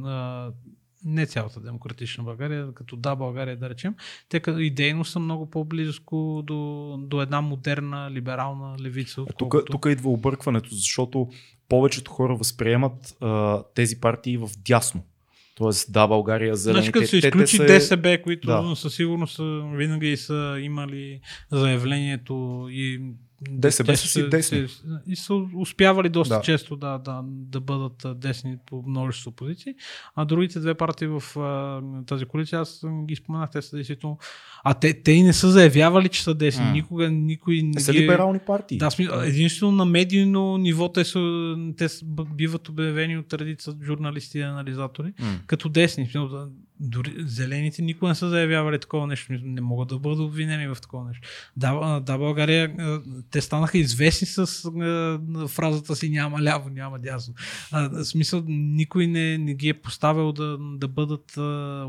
не 1.05 1.25
цялата 1.25 1.59
демократична 1.59 2.23
България, 2.23 2.73
като 2.73 2.95
да 2.95 3.15
България 3.15 3.57
да 3.57 3.69
речем, 3.69 3.95
те 4.29 4.39
като 4.39 4.59
идейно 4.59 5.05
са 5.05 5.19
много 5.19 5.49
по-близко 5.49 6.43
до, 6.45 6.97
до 6.99 7.21
една 7.21 7.41
модерна, 7.41 8.11
либерална 8.11 8.75
левица. 8.79 9.25
Тук, 9.37 9.55
тук 9.71 9.85
идва 9.89 10.09
объркването, 10.09 10.69
защото 10.71 11.29
повечето 11.69 12.11
хора 12.11 12.35
възприемат 12.35 13.17
а, 13.21 13.63
тези 13.75 13.99
партии 13.99 14.37
в 14.37 14.49
дясно. 14.57 15.03
Тоест, 15.55 15.91
да, 15.91 16.07
България, 16.07 16.55
зелените. 16.55 16.81
Значи, 16.81 16.91
като 16.91 17.07
се 17.07 17.17
изключи 17.17 17.57
те, 17.57 17.65
те 17.65 17.79
ДСБ, 17.79 18.21
които 18.21 18.47
да. 18.47 18.75
със 18.75 18.95
сигурност 18.95 19.35
са, 19.35 19.63
винаги 19.73 20.17
са 20.17 20.57
имали 20.61 21.21
заявлението 21.51 22.67
и 22.71 23.01
ДСБ 23.41 23.97
са 23.97 24.07
си 24.07 24.29
десни. 24.29 24.67
И 25.07 25.15
са 25.15 25.33
успявали 25.55 26.09
доста 26.09 26.35
да. 26.35 26.41
често 26.41 26.75
да, 26.75 26.97
да, 26.97 27.21
да 27.25 27.59
бъдат 27.59 28.19
десни 28.19 28.57
по 28.65 28.83
множество 28.87 29.31
позиции. 29.31 29.75
А 30.15 30.25
другите 30.25 30.59
две 30.59 30.73
партии 30.73 31.07
в 31.07 31.23
тази 32.07 32.25
коалиция, 32.25 32.59
аз 32.59 32.81
ги 33.05 33.15
споменах, 33.15 33.49
те 33.51 33.61
са 33.61 33.75
действително. 33.75 34.17
А 34.63 34.73
те, 34.73 34.93
те 35.03 35.11
и 35.11 35.23
не 35.23 35.33
са 35.33 35.51
заявявали, 35.51 36.09
че 36.09 36.23
са 36.23 36.33
десни. 36.33 36.65
Mm. 36.65 36.71
Никога 36.71 37.09
никой 37.09 37.61
не. 37.61 37.79
Са 37.79 37.91
ги... 37.91 37.99
либерални 37.99 38.39
партии. 38.39 38.77
Да, 38.77 38.91
смисъл, 38.91 39.19
единствено 39.21 39.71
на 39.71 39.85
медийно 39.85 40.57
ниво 40.57 40.91
те, 40.91 41.05
са, 41.05 41.55
те 41.77 41.87
биват 42.35 42.69
обявени 42.69 43.17
от 43.17 43.33
редица 43.33 43.75
журналисти 43.83 44.37
и 44.37 44.41
анализатори 44.41 45.13
mm. 45.21 45.45
като 45.45 45.69
десни. 45.69 46.03
Смисъл, 46.03 46.47
дори 46.81 47.13
зелените 47.17 47.81
никога 47.81 48.09
не 48.09 48.15
са 48.15 48.29
заявявали 48.29 48.79
такова 48.79 49.07
нещо. 49.07 49.33
Не 49.43 49.61
могат 49.61 49.87
да 49.87 49.99
бъдат 49.99 50.19
обвинени 50.19 50.67
в 50.67 50.77
такова 50.81 51.07
нещо. 51.07 51.27
Да, 51.57 51.99
да 51.99 52.17
България, 52.17 52.73
те 53.31 53.41
станаха 53.41 53.77
известни 53.77 54.27
с 54.27 54.45
фразата 55.47 55.95
си 55.95 56.09
няма 56.09 56.41
ляво, 56.41 56.69
няма 56.69 56.99
дясно. 56.99 57.33
В 57.71 58.03
смисъл, 58.03 58.43
никой 58.47 59.07
не, 59.07 59.37
не 59.37 59.53
ги 59.53 59.69
е 59.69 59.73
поставил 59.73 60.31
да, 60.31 60.57
да 60.59 60.87
бъдат, 60.87 61.37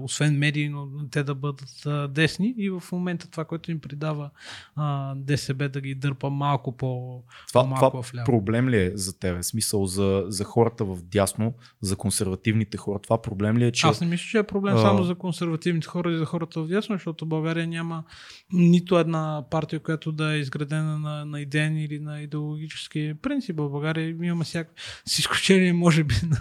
освен 0.03 0.39
медии, 0.39 0.69
но 0.69 0.89
те 1.11 1.23
да 1.23 1.35
бъдат 1.35 1.87
десни. 2.15 2.55
И 2.61 2.71
в 2.71 2.83
момента 2.93 3.31
това, 3.31 3.45
което 3.45 3.71
им 3.71 3.81
придава 3.81 4.31
а, 4.77 5.15
ДСБ 5.17 5.69
да 5.69 5.81
ги 5.81 5.95
дърпа 5.95 6.31
малко 6.31 6.77
по 6.77 7.23
това, 7.49 7.65
малко 7.65 8.03
това 8.03 8.25
проблем 8.25 8.69
ли 8.69 8.83
е 8.83 8.93
за 8.95 9.19
тебе? 9.19 9.43
Смисъл 9.43 9.87
за, 9.87 10.25
за 10.29 10.45
хората 10.45 10.85
в 10.85 11.03
дясно, 11.03 11.55
за 11.81 11.97
консервативните 11.97 12.77
хора? 12.77 12.99
Това 12.99 13.23
проблем 13.23 13.59
ли 13.59 13.65
е, 13.65 13.73
че... 13.73 13.87
Аз 13.87 14.01
не 14.01 14.07
мисля, 14.07 14.25
че 14.31 14.39
е 14.39 14.43
проблем 14.43 14.79
само 14.79 15.03
за 15.03 15.15
консервативните 15.15 15.89
хора 15.89 16.13
и 16.13 16.19
за 16.19 16.25
хората 16.25 16.63
в 16.63 16.69
дясно, 16.69 16.95
защото 16.95 17.27
България 17.27 17.67
няма 17.67 18.05
нито 18.53 18.99
една 18.99 19.45
партия, 19.51 19.81
която 19.81 20.13
да 20.13 20.35
е 20.35 20.39
изградена 20.39 20.99
на, 20.99 21.25
на 21.25 21.41
идеен 21.41 21.79
или 21.79 21.99
на 21.99 22.21
идеологически 22.21 23.15
принцип. 23.23 23.57
В 23.57 23.71
България 23.71 24.09
имаме 24.23 24.45
всяко, 24.45 24.71
с 25.07 25.19
изключение, 25.19 25.73
може 25.73 26.05
би, 26.05 26.15
на, 26.31 26.41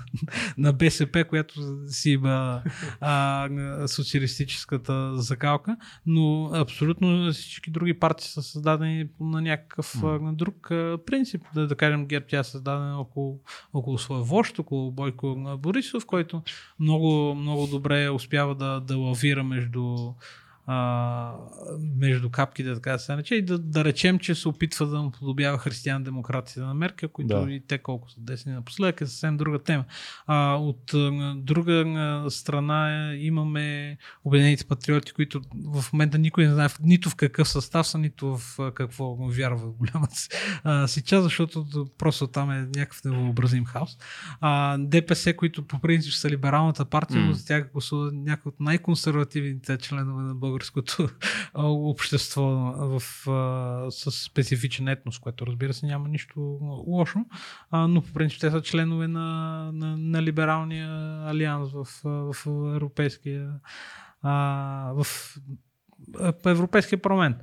на 0.58 0.74
БСП, 0.74 1.26
която 1.30 1.54
си 1.88 2.12
има 2.12 2.64
а, 3.02 3.88
социалистическата 3.88 5.18
закалка, 5.18 5.78
но 6.10 6.52
абсолютно 6.54 7.32
всички 7.34 7.72
други 7.72 7.94
партии 7.94 8.28
са 8.28 8.44
създадени 8.44 9.10
на 9.20 9.42
някакъв 9.42 10.04
на 10.04 10.34
друг 10.34 10.68
принцип. 11.06 11.42
Да, 11.54 11.68
да 11.68 11.76
кажем, 11.76 12.08
ГЕРБ 12.08 12.26
тя 12.30 12.40
е 12.40 12.44
създадена 12.44 13.00
около, 13.00 13.40
около 13.74 13.98
своя 13.98 14.24
вожд, 14.24 14.60
около 14.60 14.92
Бойко 14.92 15.58
Борисов, 15.60 16.06
който 16.06 16.42
много, 16.80 17.36
много 17.36 17.68
добре 17.68 18.10
успява 18.10 18.56
да, 18.56 18.80
да 18.80 18.98
лавира 18.98 19.44
между 19.44 19.98
а, 20.72 21.34
между 21.96 22.30
капките, 22.30 22.74
така 22.74 22.92
да 22.92 23.00
се 23.00 23.12
нарече, 23.12 23.36
и 23.36 23.42
да, 23.42 23.60
да 23.60 23.84
речем, 23.84 24.20
че 24.20 24.36
се 24.36 24.48
опитва 24.48 24.88
да 24.88 25.02
му 25.02 25.12
подобява 25.12 25.58
християн-демократите 25.58 26.60
на 26.60 26.74
Мерка, 26.74 27.08
които 27.08 27.46
да. 27.46 27.52
и 27.52 27.62
те 27.68 27.78
колко 27.78 28.10
са 28.10 28.16
десни 28.20 28.52
напоследък 28.52 29.02
е 29.02 29.06
съвсем 29.06 29.38
друга 29.38 29.60
тема. 29.60 29.86
А, 30.28 30.56
от 30.56 30.94
а, 30.94 31.34
друга 31.38 31.74
а, 31.74 32.30
страна 32.30 33.14
имаме 33.16 33.98
Обединените 34.24 34.66
патриоти, 34.66 35.12
които 35.12 35.42
в 35.66 35.94
момента 35.94 36.18
никой 36.18 36.46
не 36.46 36.54
знае 36.54 36.68
нито 36.82 37.10
в 37.10 37.16
какъв 37.16 37.50
състав 37.50 37.88
са, 37.88 37.98
нито 37.98 38.38
в 38.38 38.60
а, 38.60 38.72
какво 38.72 39.16
вярва 39.16 39.72
голямата 39.72 40.16
си, 40.88 41.02
част, 41.02 41.24
защото 41.24 41.66
просто 41.98 42.28
там 42.28 42.52
е 42.52 42.60
някакъв 42.76 43.04
невъобразим 43.04 43.66
хаос. 43.66 43.98
А, 44.42 44.78
ДПС, 44.78 45.34
които 45.34 45.68
по 45.68 45.80
принцип 45.80 46.14
са 46.14 46.30
либералната 46.30 46.86
партия, 46.86 47.22
mm. 47.22 47.26
но 47.26 47.34
за 47.34 47.46
тях 47.46 47.72
гласува 47.72 48.12
някои 48.14 48.50
от 48.50 48.60
най-консервативните 48.60 49.78
членове 49.78 50.24
на 50.24 50.36
българ 50.36 50.59
българското 50.60 51.10
общество 51.90 52.42
в, 52.78 53.02
с 53.92 54.12
специфичен 54.12 54.88
етнос, 54.88 55.20
което 55.20 55.48
разбира 55.48 55.74
се 55.74 55.86
няма 55.86 56.08
нищо 56.10 56.40
лошо, 56.88 57.20
но 57.74 58.02
по 58.02 58.14
принцип 58.14 58.40
те 58.40 58.52
са 58.52 58.62
членове 58.62 59.08
на, 59.08 59.70
на, 59.74 59.98
на 59.98 60.24
либералния 60.24 61.22
алианс 61.30 61.72
в, 61.72 61.86
в 62.04 62.46
европейския 62.48 63.50
а, 64.22 64.92
в 64.96 65.06
по 66.44 66.50
Европейския 66.50 67.02
парламент. 67.02 67.38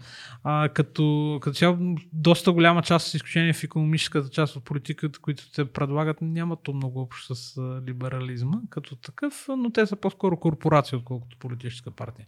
А, 0.44 0.68
като, 0.68 1.38
като 1.42 1.56
цяло, 1.56 1.78
доста 2.12 2.52
голяма 2.52 2.82
част, 2.82 3.06
с 3.06 3.14
изключение 3.14 3.52
в 3.52 3.64
економическата 3.64 4.28
част 4.28 4.56
от 4.56 4.64
политиката, 4.64 5.18
които 5.18 5.50
те 5.50 5.64
предлагат, 5.64 6.16
нямат 6.20 6.58
то 6.62 6.72
много 6.72 7.00
общо 7.00 7.34
с 7.34 7.60
либерализма 7.86 8.60
като 8.70 8.96
такъв, 8.96 9.46
но 9.48 9.70
те 9.70 9.86
са 9.86 9.96
по-скоро 9.96 10.36
корпорация, 10.36 10.98
отколкото 10.98 11.36
политическа 11.36 11.90
партия. 11.90 12.26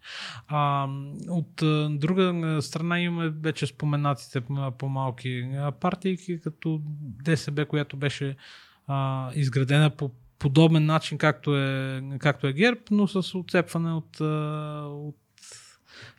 А, 0.48 0.88
от 1.28 1.62
друга 1.98 2.58
страна 2.62 3.00
имаме 3.00 3.28
вече 3.28 3.66
споменатите 3.66 4.40
по-малки 4.78 5.48
партии, 5.80 6.40
като 6.44 6.80
ДСБ, 7.24 7.64
която 7.64 7.96
беше 7.96 8.36
а, 8.86 9.30
изградена 9.34 9.90
по 9.90 10.10
подобен 10.38 10.86
начин, 10.86 11.18
както 11.18 11.56
е, 11.56 12.02
както 12.18 12.46
е 12.46 12.52
ГЕРБ, 12.52 12.80
но 12.90 13.08
с 13.08 13.38
отцепване 13.38 13.92
от, 13.92 14.20
от 14.90 15.16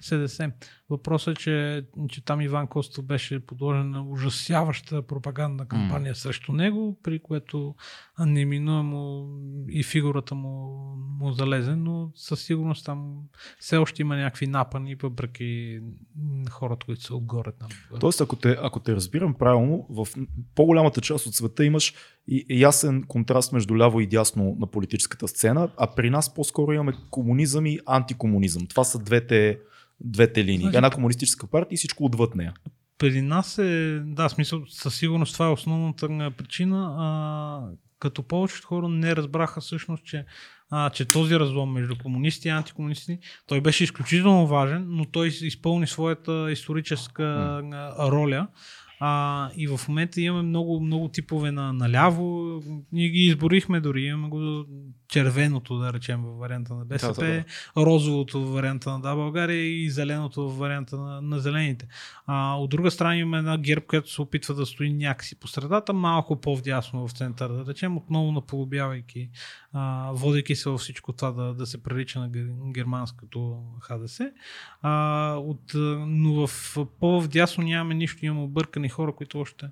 СДС. 0.01 0.51
Въпросът 0.89 1.37
е, 1.37 1.41
че, 1.41 1.85
че 2.09 2.25
там 2.25 2.41
Иван 2.41 2.67
Костов 2.67 3.05
беше 3.05 3.39
подложен 3.39 3.89
на 3.89 4.03
ужасяваща 4.03 5.01
пропагандна 5.01 5.67
кампания 5.67 6.13
mm. 6.13 6.17
срещу 6.17 6.51
него, 6.51 6.99
при 7.03 7.19
което 7.19 7.75
неминуемо 8.19 9.27
и 9.69 9.83
фигурата 9.83 10.35
му, 10.35 10.79
му 11.19 11.31
залезе, 11.31 11.75
но 11.75 12.11
със 12.15 12.41
сигурност 12.41 12.85
там 12.85 13.17
все 13.59 13.77
още 13.77 14.01
има 14.01 14.15
някакви 14.15 14.47
напани, 14.47 14.95
въпреки 14.95 15.79
хората, 16.49 16.85
които 16.85 17.03
са 17.03 17.15
отгоре 17.15 17.51
там. 17.59 17.69
Тоест, 17.99 18.21
ако 18.21 18.35
те, 18.35 18.57
ако 18.61 18.79
те 18.79 18.95
разбирам 18.95 19.33
правилно, 19.33 19.87
в 19.89 20.07
по-голямата 20.55 21.01
част 21.01 21.25
от 21.25 21.35
света 21.35 21.65
имаш 21.65 21.93
и 22.27 22.45
ясен 22.49 23.03
контраст 23.07 23.53
между 23.53 23.77
ляво 23.77 23.99
и 23.99 24.07
дясно 24.07 24.57
на 24.59 24.67
политическата 24.67 25.27
сцена, 25.27 25.69
а 25.77 25.95
при 25.95 26.09
нас 26.09 26.33
по-скоро 26.33 26.73
имаме 26.73 26.93
комунизъм 27.11 27.65
и 27.65 27.79
антикомунизъм. 27.85 28.67
Това 28.67 28.83
са 28.83 28.99
двете 28.99 29.59
двете 30.01 30.45
линии. 30.45 30.61
Значи, 30.61 30.77
Една 30.77 30.89
комунистическа 30.89 31.47
партия 31.47 31.75
и 31.75 31.77
всичко 31.77 32.05
отвъд 32.05 32.35
нея. 32.35 32.53
При 32.97 33.21
нас 33.21 33.57
е, 33.57 34.01
да, 34.05 34.29
смисъл, 34.29 34.61
със 34.69 34.95
сигурност 34.95 35.33
това 35.33 35.45
е 35.45 35.51
основната 35.51 36.31
причина. 36.37 36.95
А, 36.99 37.61
като 37.99 38.23
повечето 38.23 38.67
хора 38.67 38.87
не 38.89 39.15
разбраха 39.15 39.61
всъщност, 39.61 40.05
че, 40.05 40.25
а, 40.69 40.89
че 40.89 41.05
този 41.05 41.39
разлом 41.39 41.73
между 41.73 41.97
комунисти 41.97 42.47
и 42.47 42.51
антикомунисти, 42.51 43.19
той 43.47 43.61
беше 43.61 43.83
изключително 43.83 44.47
важен, 44.47 44.85
но 44.89 45.05
той 45.05 45.27
изпълни 45.27 45.87
своята 45.87 46.51
историческа 46.51 47.23
mm. 47.23 48.11
роля. 48.11 48.47
А, 48.99 49.49
и 49.55 49.67
в 49.67 49.79
момента 49.87 50.21
имаме 50.21 50.43
много, 50.43 50.79
много 50.79 51.07
типове 51.07 51.51
на 51.51 51.73
наляво. 51.73 52.61
Ние 52.91 53.09
ги 53.09 53.19
изборихме 53.19 53.79
дори. 53.79 54.01
Имаме 54.01 54.29
го 54.29 54.65
червеното, 55.09 55.77
да 55.77 55.93
речем, 55.93 56.23
във 56.23 56.37
варианта 56.37 56.73
на 56.73 56.85
БСП, 56.85 57.21
да, 57.21 57.27
да, 57.27 57.33
да. 57.33 57.43
розовото 57.77 58.41
във 58.41 58.53
варианта 58.53 58.89
на 58.91 58.99
Да 58.99 59.15
България 59.15 59.83
и 59.83 59.89
зеленото 59.89 60.43
във 60.43 60.57
варианта 60.57 60.97
на, 60.97 61.21
на 61.21 61.39
зелените. 61.39 61.87
А, 62.25 62.55
от 62.55 62.69
друга 62.69 62.91
страна 62.91 63.15
имаме 63.15 63.37
една 63.37 63.57
герб, 63.57 63.85
която 63.87 64.11
се 64.11 64.21
опитва 64.21 64.53
да 64.53 64.65
стои 64.65 64.93
някакси 64.93 65.39
по 65.39 65.47
средата, 65.47 65.93
малко 65.93 66.41
по-вдясно 66.41 67.07
в 67.07 67.11
центъра, 67.11 67.53
да 67.53 67.65
речем, 67.65 67.97
отново 67.97 68.31
наполубявайки, 68.31 69.29
а, 69.73 70.11
водейки 70.13 70.55
се 70.55 70.69
във 70.69 70.79
всичко 70.79 71.13
това 71.13 71.31
да, 71.31 71.53
да 71.53 71.65
се 71.65 71.83
прилича 71.83 72.19
на 72.19 72.29
германското 72.73 73.63
ХДС. 73.81 74.31
А, 74.81 75.33
от, 75.33 75.71
но 76.07 76.47
в 76.47 76.77
по-вдясно 76.99 77.63
нямаме 77.63 77.95
нищо, 77.95 78.25
имаме 78.25 78.41
объркани 78.41 78.88
хора, 78.89 79.11
които 79.11 79.39
още 79.39 79.69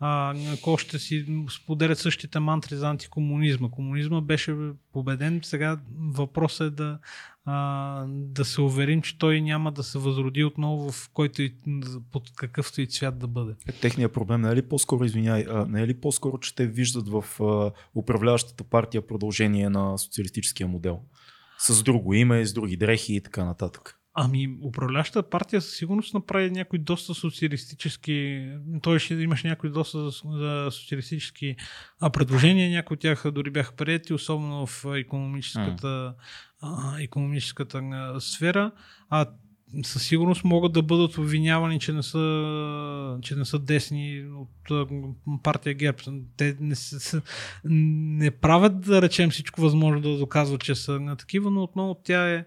а, 0.00 0.34
ако 0.52 0.78
ще 0.78 0.98
си 0.98 1.26
споделят 1.50 1.98
същите 1.98 2.40
мантри 2.40 2.76
за 2.76 2.88
антикомунизма. 2.88 3.70
Комунизма 3.70 4.20
беше 4.20 4.56
победен, 4.92 5.40
сега 5.42 5.80
въпросът 5.98 6.72
е 6.72 6.76
да, 6.76 6.98
а, 7.44 8.04
да 8.08 8.44
се 8.44 8.60
уверим, 8.60 9.02
че 9.02 9.18
той 9.18 9.40
няма 9.40 9.72
да 9.72 9.82
се 9.82 9.98
възроди 9.98 10.44
отново 10.44 10.92
в 10.92 11.10
който 11.12 11.42
и 11.42 11.54
под 12.12 12.30
какъвто 12.36 12.80
и 12.80 12.86
цвят 12.86 13.18
да 13.18 13.26
бъде. 13.26 13.54
Е, 13.68 13.72
техният 13.72 14.12
проблем 14.12 14.40
не 14.40 14.50
е 14.50 14.56
ли 14.56 14.62
по-скоро, 14.62 15.04
извиняй, 15.04 15.44
а, 15.48 15.66
не 15.66 15.82
е 15.82 15.86
ли 15.86 16.00
по-скоро, 16.00 16.38
че 16.38 16.54
те 16.54 16.66
виждат 16.66 17.08
в 17.08 17.24
а, 17.40 17.72
управляващата 17.94 18.64
партия 18.64 19.06
продължение 19.06 19.70
на 19.70 19.98
социалистическия 19.98 20.68
модел? 20.68 21.00
С 21.58 21.82
друго 21.82 22.14
име, 22.14 22.46
с 22.46 22.52
други 22.52 22.76
дрехи 22.76 23.14
и 23.14 23.20
така 23.20 23.44
нататък. 23.44 23.97
Ами, 24.20 24.58
управляващата 24.62 25.30
партия 25.30 25.60
със 25.60 25.76
сигурност 25.76 26.14
направи 26.14 26.50
някои 26.50 26.78
доста 26.78 27.14
социалистически, 27.14 28.48
той 28.82 28.98
ще 28.98 29.14
имаш 29.14 29.44
някои 29.44 29.70
доста 29.70 30.12
социалистически 30.70 31.56
предложения, 32.12 32.70
някои 32.70 32.94
от 32.94 33.00
тях 33.00 33.30
дори 33.30 33.50
бяха 33.50 33.72
приети, 33.76 34.14
особено 34.14 34.66
в 34.66 34.84
економическата, 34.96 36.14
а, 36.60 37.00
економическата 37.00 38.14
сфера. 38.20 38.72
А 39.10 39.26
със 39.82 40.06
сигурност 40.06 40.44
могат 40.44 40.72
да 40.72 40.82
бъдат 40.82 41.18
обвинявани, 41.18 41.80
че 41.80 41.92
не 41.92 42.02
са, 42.02 43.18
че 43.22 43.36
не 43.36 43.44
са 43.44 43.58
десни 43.58 44.24
от 44.34 44.92
партия 45.42 45.74
ГЕРБ. 45.74 45.98
Те 46.36 46.56
не, 46.60 46.74
са, 46.74 47.22
не 47.64 48.30
правят, 48.30 48.80
да 48.80 49.02
речем, 49.02 49.30
всичко 49.30 49.60
възможно 49.60 50.00
да 50.00 50.18
доказват, 50.18 50.60
че 50.60 50.74
са 50.74 51.00
на 51.00 51.16
такива, 51.16 51.50
но 51.50 51.62
отново 51.62 52.00
тя 52.04 52.34
е 52.34 52.44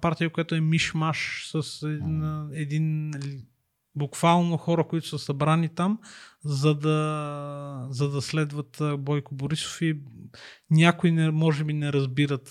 партия, 0.00 0.30
която 0.30 0.54
е 0.54 0.60
мишмаш 0.60 1.50
с 1.52 1.82
един, 1.82 2.48
един 2.52 3.12
буквално 3.94 4.56
хора, 4.56 4.84
които 4.84 5.08
са 5.08 5.18
събрани 5.18 5.68
там, 5.68 5.98
за 6.44 6.74
да, 6.74 7.86
за 7.90 8.10
да 8.10 8.22
следват 8.22 8.82
Бойко 8.98 9.34
Борисов 9.34 9.82
и 9.82 9.96
някои 10.70 11.12
не, 11.12 11.30
може 11.30 11.64
би 11.64 11.72
не 11.72 11.92
разбират 11.92 12.48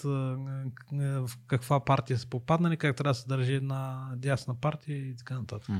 в 0.91 1.29
каква 1.47 1.85
партия 1.85 2.19
са 2.19 2.29
попаднали, 2.29 2.77
как 2.77 2.95
трябва 2.95 3.11
да 3.11 3.19
се 3.19 3.27
държи 3.27 3.53
една 3.53 4.09
дясна 4.15 4.55
партия 4.61 4.97
и 4.97 5.15
така 5.15 5.39
нататък. 5.39 5.75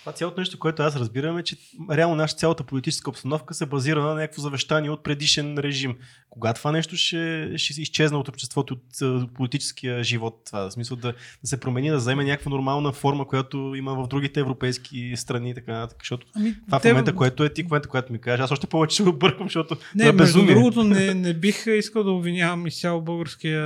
Това 0.00 0.12
цялото 0.12 0.40
нещо, 0.40 0.58
което 0.58 0.82
аз 0.82 0.96
разбирам 0.96 1.38
е, 1.38 1.42
че 1.42 1.56
реално 1.90 2.14
нашата 2.14 2.38
цялата 2.38 2.64
политическа 2.64 3.10
обстановка 3.10 3.54
се 3.54 3.66
базира 3.66 4.02
на 4.02 4.14
някакво 4.14 4.42
завещание 4.42 4.90
от 4.90 5.02
предишен 5.02 5.58
режим. 5.58 5.96
Кога 6.30 6.54
това 6.54 6.72
нещо 6.72 6.96
ще, 6.96 7.52
ще 7.56 7.82
изчезне 7.82 8.18
от 8.18 8.28
обществото, 8.28 8.76
от 9.02 9.34
политическия 9.34 10.04
живот, 10.04 10.42
това, 10.46 10.60
в 10.68 10.72
смисъл 10.72 10.96
да, 10.96 11.14
да 11.42 11.48
се 11.48 11.60
промени, 11.60 11.90
да 11.90 11.96
вземе 11.96 12.24
някаква 12.24 12.50
нормална 12.50 12.92
форма, 12.92 13.26
която 13.26 13.74
има 13.76 13.94
в 13.94 14.08
другите 14.08 14.40
европейски 14.40 15.12
страни 15.16 15.50
и 15.50 15.54
така 15.54 15.72
нататък. 15.72 15.98
Защото 16.00 16.26
ами, 16.36 16.54
това 16.66 16.80
те... 16.80 16.88
в 16.88 16.92
момента, 16.92 17.14
което 17.14 17.44
е 17.44 17.49
ти, 17.54 17.62
в 17.62 17.66
момента, 17.66 17.88
което 17.88 18.12
ми 18.12 18.18
кажеш, 18.18 18.40
аз 18.40 18.50
още 18.50 18.66
повече 18.66 18.94
ще 18.94 19.02
го 19.02 19.12
бъркам, 19.12 19.46
защото 19.46 19.76
не, 19.94 20.06
е 20.06 20.12
безумие. 20.12 20.54
другото 20.54 20.84
не, 20.84 21.14
не 21.14 21.34
бих 21.34 21.66
искал 21.66 22.04
да 22.04 22.10
обвинявам 22.10 22.66
изцяло 22.66 23.00
българския 23.00 23.62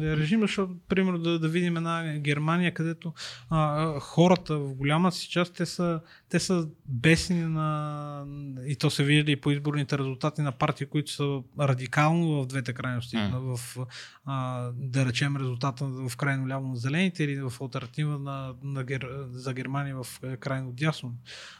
режим, 0.00 0.40
защото, 0.40 0.74
примерно, 0.88 1.18
да, 1.18 1.38
да 1.38 1.48
видим 1.48 1.76
една 1.76 2.18
Германия, 2.18 2.74
където 2.74 3.12
а, 3.50 4.00
хората 4.00 4.58
в 4.58 4.74
голямата 4.74 5.16
си 5.16 5.28
част 5.28 5.54
те 5.54 5.66
са, 5.66 6.00
те 6.32 6.40
са 6.40 6.68
бесни 6.88 7.44
на... 7.44 8.24
И 8.66 8.76
то 8.76 8.90
се 8.90 9.04
вижда 9.04 9.32
и 9.32 9.40
по 9.40 9.50
изборните 9.50 9.98
резултати 9.98 10.42
на 10.42 10.52
партии, 10.52 10.86
които 10.86 11.12
са 11.12 11.40
радикално 11.60 12.42
в 12.42 12.46
двете 12.46 12.72
крайности. 12.72 13.16
Mm. 13.16 13.56
В, 13.56 13.86
а, 14.24 14.70
да 14.74 15.06
речем 15.06 15.36
резултата 15.36 15.84
в 15.84 16.16
крайно 16.16 16.48
ляво 16.48 16.68
на 16.68 16.76
зелените 16.76 17.24
или 17.24 17.40
в 17.40 17.52
альтернатива 17.60 18.18
на, 18.18 18.54
на 18.62 18.84
гер, 18.84 19.08
за 19.30 19.54
Германия 19.54 19.96
в 20.02 20.20
крайно 20.40 20.72
дясно, 20.72 21.14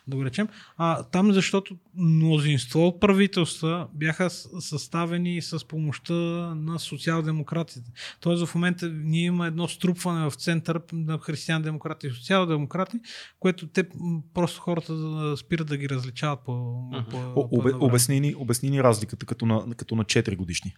да 0.07 0.17
го 0.17 0.25
речем. 0.25 0.49
А, 0.77 1.03
там 1.03 1.33
защото 1.33 1.77
мнозинство 1.95 2.87
от 2.87 3.01
правителства 3.01 3.89
бяха 3.95 4.31
съставени 4.31 5.43
с 5.43 5.69
помощта 5.69 6.15
на 6.55 6.79
социал-демократите. 6.79 7.91
Тоест 8.21 8.47
в 8.47 8.55
момента 8.55 8.89
ние 8.89 9.25
има 9.25 9.47
едно 9.47 9.69
струпване 9.69 10.31
в 10.31 10.35
център 10.35 10.81
на 10.93 11.19
християн-демократи 11.19 12.07
и 12.07 12.11
социал-демократи, 12.11 13.01
което 13.41 13.67
те 13.67 13.89
просто 14.35 14.62
хората 14.63 15.37
спират 15.37 15.67
да 15.67 15.77
ги 15.77 15.89
различават 15.89 16.41
по. 16.45 16.85
По, 17.11 17.49
по 17.49 17.61
обясни, 17.81 18.21
ни, 18.21 18.35
обясни 18.39 18.71
ни 18.71 18.83
разликата 18.83 19.27
като 19.27 19.47
на, 19.47 19.75
като 19.77 19.95
на 19.95 20.05
4 20.05 20.37
годишни. 20.37 20.75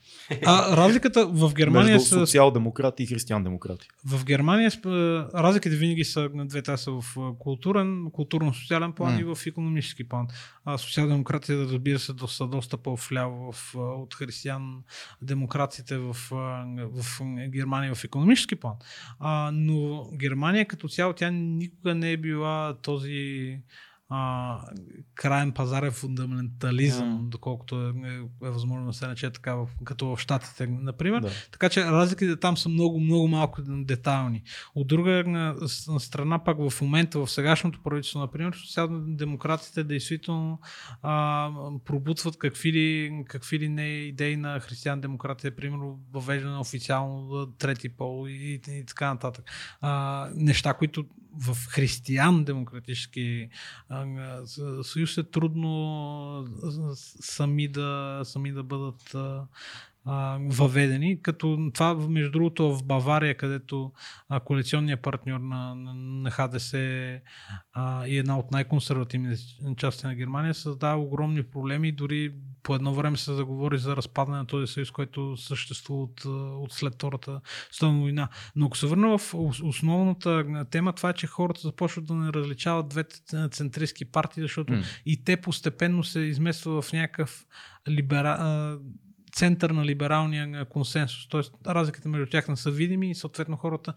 А 0.46 0.76
разликата 0.76 1.26
в 1.26 1.54
Германия 1.54 1.92
Между 1.92 2.08
социал-демократи 2.08 3.02
и 3.02 3.06
християн-демократи. 3.06 3.88
В 4.06 4.24
Германия 4.24 4.70
разликите 5.34 5.76
винаги 5.76 6.04
са 6.04 6.30
на 6.34 6.46
две. 6.46 6.62
Те 6.62 6.76
са 6.76 6.90
в 6.90 7.04
културен, 7.38 8.10
културно-социален 8.12 8.92
план 8.92 9.16
uh-huh. 9.16 9.20
и 9.20 9.34
в 9.34 9.46
економически 9.46 10.08
план. 10.08 10.26
А 10.64 10.78
социал-демократите, 10.78 11.56
разбира 11.56 11.98
се, 11.98 12.12
са 12.26 12.46
доста 12.46 12.76
по-вляво 12.76 13.52
в, 13.52 13.74
от 13.76 14.14
християн-демократите 14.14 15.98
в, 15.98 16.16
в 16.92 17.20
Германия 17.48 17.94
в 17.94 18.04
економически 18.04 18.56
план. 18.56 18.74
А, 19.18 19.50
но 19.52 20.08
Германия 20.14 20.66
като 20.66 20.88
цяло, 20.88 21.12
тя 21.12 21.30
никога 21.30 21.94
не 21.94 22.12
е 22.12 22.16
била 22.16 22.76
този 22.82 23.58
а, 24.16 24.60
крайен 25.14 25.52
пазарен 25.52 25.92
фундаментализъм, 25.92 27.18
yeah. 27.18 27.28
доколкото 27.28 27.82
е, 27.82 27.88
е, 27.88 28.46
е 28.46 28.50
възможно 28.50 28.86
да 28.86 28.92
се 28.92 29.06
наче 29.06 29.30
така, 29.30 29.56
като 29.84 30.16
в 30.16 30.20
Штатите, 30.20 30.66
например. 30.66 31.20
Да. 31.20 31.30
Така 31.52 31.68
че 31.68 31.84
разликите 31.84 32.36
там 32.36 32.56
са 32.56 32.68
много, 32.68 33.00
много 33.00 33.28
малко 33.28 33.62
детайлни. 33.66 34.42
От 34.74 34.86
друга 34.86 35.54
страна, 35.98 36.44
пак 36.44 36.56
в 36.70 36.80
момента, 36.80 37.18
в 37.18 37.30
сегашното 37.30 37.82
правителство, 37.82 38.20
например, 38.20 38.52
социал-демократите 38.52 39.84
действително 39.84 40.60
а, 41.02 41.50
пробутват 41.84 42.38
какви 42.38 42.72
ли, 42.72 43.24
какви 43.28 43.58
ли 43.58 43.68
не 43.68 43.88
идеи 43.88 44.36
на 44.36 44.60
християн-демократите, 44.60 45.56
примерно 45.56 46.00
въвеждане 46.12 46.58
официално 46.58 47.46
трети 47.46 47.88
пол 47.88 48.28
и, 48.28 48.60
и 48.68 48.84
така 48.86 49.12
нататък. 49.12 49.44
А, 49.80 50.28
неща, 50.34 50.74
които 50.74 51.04
в 51.38 51.56
християн-демократически 51.68 53.48
съюз 54.82 55.18
е 55.18 55.30
трудно 55.30 56.46
сами 57.20 57.68
да, 57.68 58.20
сами 58.24 58.52
да 58.52 58.62
бъдат 58.62 59.16
а, 60.04 60.38
въведени, 60.40 61.22
като 61.22 61.70
това 61.74 61.94
между 61.94 62.30
другото 62.30 62.76
в 62.76 62.84
Бавария, 62.84 63.36
където 63.36 63.92
а, 64.28 64.40
коалиционният 64.40 65.02
партньор 65.02 65.40
на, 65.40 65.74
на, 65.74 65.94
на 65.94 66.30
ХДС 66.30 66.78
а, 67.72 68.06
и 68.06 68.18
една 68.18 68.38
от 68.38 68.50
най-консервативните 68.50 69.42
части 69.76 70.06
на 70.06 70.14
Германия 70.14 70.54
създава 70.54 71.02
огромни 71.02 71.42
проблеми 71.42 71.92
дори 71.92 72.32
по 72.62 72.74
едно 72.74 72.94
време 72.94 73.16
се 73.16 73.32
заговори 73.32 73.78
за 73.78 73.96
разпадане 73.96 74.38
на 74.38 74.46
този 74.46 74.72
съюз, 74.72 74.90
който 74.90 75.36
съществува 75.36 76.02
от, 76.02 76.24
от 76.64 76.72
след 76.72 76.94
Втората 76.94 77.40
стълна 77.70 78.00
война. 78.00 78.28
Но 78.56 78.66
ако 78.66 78.76
се 78.76 78.86
върна 78.86 79.18
в 79.18 79.34
основната 79.62 80.64
тема, 80.70 80.92
това 80.92 81.10
е, 81.10 81.14
че 81.14 81.26
хората 81.26 81.60
започват 81.60 82.06
да 82.06 82.14
не 82.14 82.32
различават 82.32 82.88
двете 82.88 83.16
центристски 83.50 84.04
партии, 84.04 84.42
защото 84.42 84.72
mm. 84.72 84.84
и 85.06 85.24
те 85.24 85.36
постепенно 85.36 86.04
се 86.04 86.20
измества 86.20 86.82
в 86.82 86.92
някакъв 86.92 87.46
либера 87.88 88.78
център 89.36 89.70
на 89.70 89.84
либералния 89.84 90.64
консенсус. 90.64 91.28
Тоест, 91.28 91.54
разликите 91.66 92.08
между 92.08 92.26
тях 92.26 92.48
не 92.48 92.56
са 92.56 92.70
видими 92.70 93.10
и 93.10 93.14
съответно 93.14 93.56
хората 93.56 93.94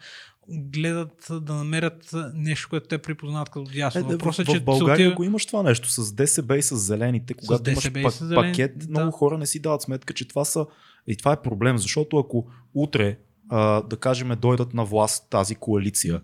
гледат 0.50 1.28
да 1.32 1.54
намерят 1.54 2.16
нещо, 2.34 2.70
което 2.70 2.88
те 2.88 2.98
припознават 2.98 3.50
като 3.50 3.72
дясно. 3.72 4.02
Е, 4.02 4.04
Въпросът 4.04 4.48
е, 4.48 4.52
че 4.52 4.60
в 4.60 4.64
България 4.64 5.14
го 5.14 5.24
имаш 5.24 5.46
това 5.46 5.64
нещо 5.64 5.90
с 5.90 6.14
ДСБ 6.14 6.58
и 6.58 6.62
с 6.62 6.78
зелените, 6.78 7.34
когато 7.34 7.70
имаш 7.70 7.94
пак, 8.04 8.12
зелени, 8.12 8.52
пакет, 8.52 8.80
да. 8.80 8.88
много 8.90 9.12
хора 9.12 9.38
не 9.38 9.46
си 9.46 9.60
дават 9.60 9.82
сметка, 9.82 10.14
че 10.14 10.28
това 10.28 10.46
са 10.46 10.66
и 11.08 11.18
това 11.18 11.32
е 11.32 11.42
проблем, 11.42 11.78
защото 11.78 12.18
ако 12.18 12.48
утре, 12.74 13.18
а, 13.50 13.82
да 13.82 13.98
кажем, 13.98 14.32
дойдат 14.42 14.74
на 14.74 14.86
власт 14.86 15.30
тази 15.30 15.56
коалиция, 15.56 16.22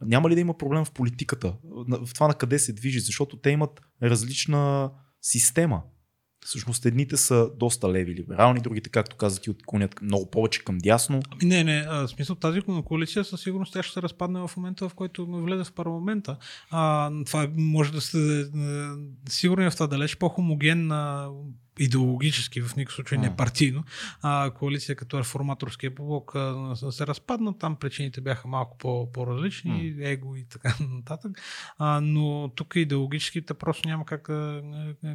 няма 0.00 0.30
ли 0.30 0.34
да 0.34 0.40
има 0.40 0.58
проблем 0.58 0.84
в 0.84 0.90
политиката? 0.90 1.54
В 1.88 2.14
това 2.14 2.28
на 2.28 2.34
къде 2.34 2.58
се 2.58 2.72
движи? 2.72 3.00
Защото 3.00 3.36
те 3.36 3.50
имат 3.50 3.80
различна 4.02 4.90
система. 5.22 5.82
Всъщност 6.44 6.86
едните 6.86 7.16
са 7.16 7.50
доста 7.56 7.92
леви 7.92 8.14
либерални, 8.14 8.60
другите, 8.60 8.90
както 8.90 9.16
казах, 9.16 9.42
ти 9.42 9.50
отклонят 9.50 10.02
много 10.02 10.30
повече 10.30 10.64
към 10.64 10.78
дясно. 10.78 11.22
Ами 11.30 11.44
не, 11.44 11.64
не, 11.64 11.86
а, 11.88 12.08
смисъл 12.08 12.36
тази 12.36 12.60
коалиция 12.84 13.24
със 13.24 13.40
сигурност 13.40 13.72
тя 13.72 13.82
ще 13.82 13.92
се 13.92 14.02
разпадне 14.02 14.40
в 14.40 14.50
момента, 14.56 14.88
в 14.88 14.94
който 14.94 15.26
влезе 15.26 15.64
в 15.64 15.72
парламента. 15.72 16.36
А, 16.70 17.10
това 17.26 17.48
може 17.56 17.92
да 17.92 18.00
сте 18.00 18.44
сигурни 19.28 19.70
в 19.70 19.74
това 19.74 19.86
далеч 19.86 20.16
по-хомогенна 20.16 21.28
идеологически, 21.78 22.62
в 22.62 22.76
никакъв 22.76 22.94
случай 22.94 23.18
не 23.18 23.36
партийно, 23.36 23.84
а 24.22 24.50
коалиция 24.50 24.96
като 24.96 25.18
реформаторския 25.18 25.90
блок 25.90 26.32
се 26.90 27.06
разпадна. 27.06 27.58
Там 27.58 27.76
причините 27.76 28.20
бяха 28.20 28.48
малко 28.48 28.78
по, 28.78 29.12
по-различни, 29.12 29.94
mm. 29.94 30.12
его 30.12 30.36
и 30.36 30.44
така 30.44 30.74
нататък. 30.90 31.32
А, 31.78 32.00
но 32.00 32.52
тук 32.54 32.76
идеологически 32.76 33.42
те 33.42 33.54
просто 33.54 33.88
няма 33.88 34.06
как, 34.06 34.22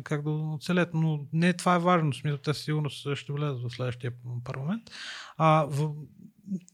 как 0.03 0.23
да 0.23 0.29
оцелят. 0.29 0.93
Но 0.93 1.25
не 1.33 1.53
това 1.53 1.75
е 1.75 1.79
важно. 1.79 2.13
Смисъл, 2.13 2.37
те 2.37 2.53
сигурно 2.53 2.89
ще 2.89 3.33
влезат 3.33 3.61
в 3.61 3.75
следващия 3.75 4.11
парламент. 4.43 4.83
А, 5.37 5.65
в, 5.69 5.93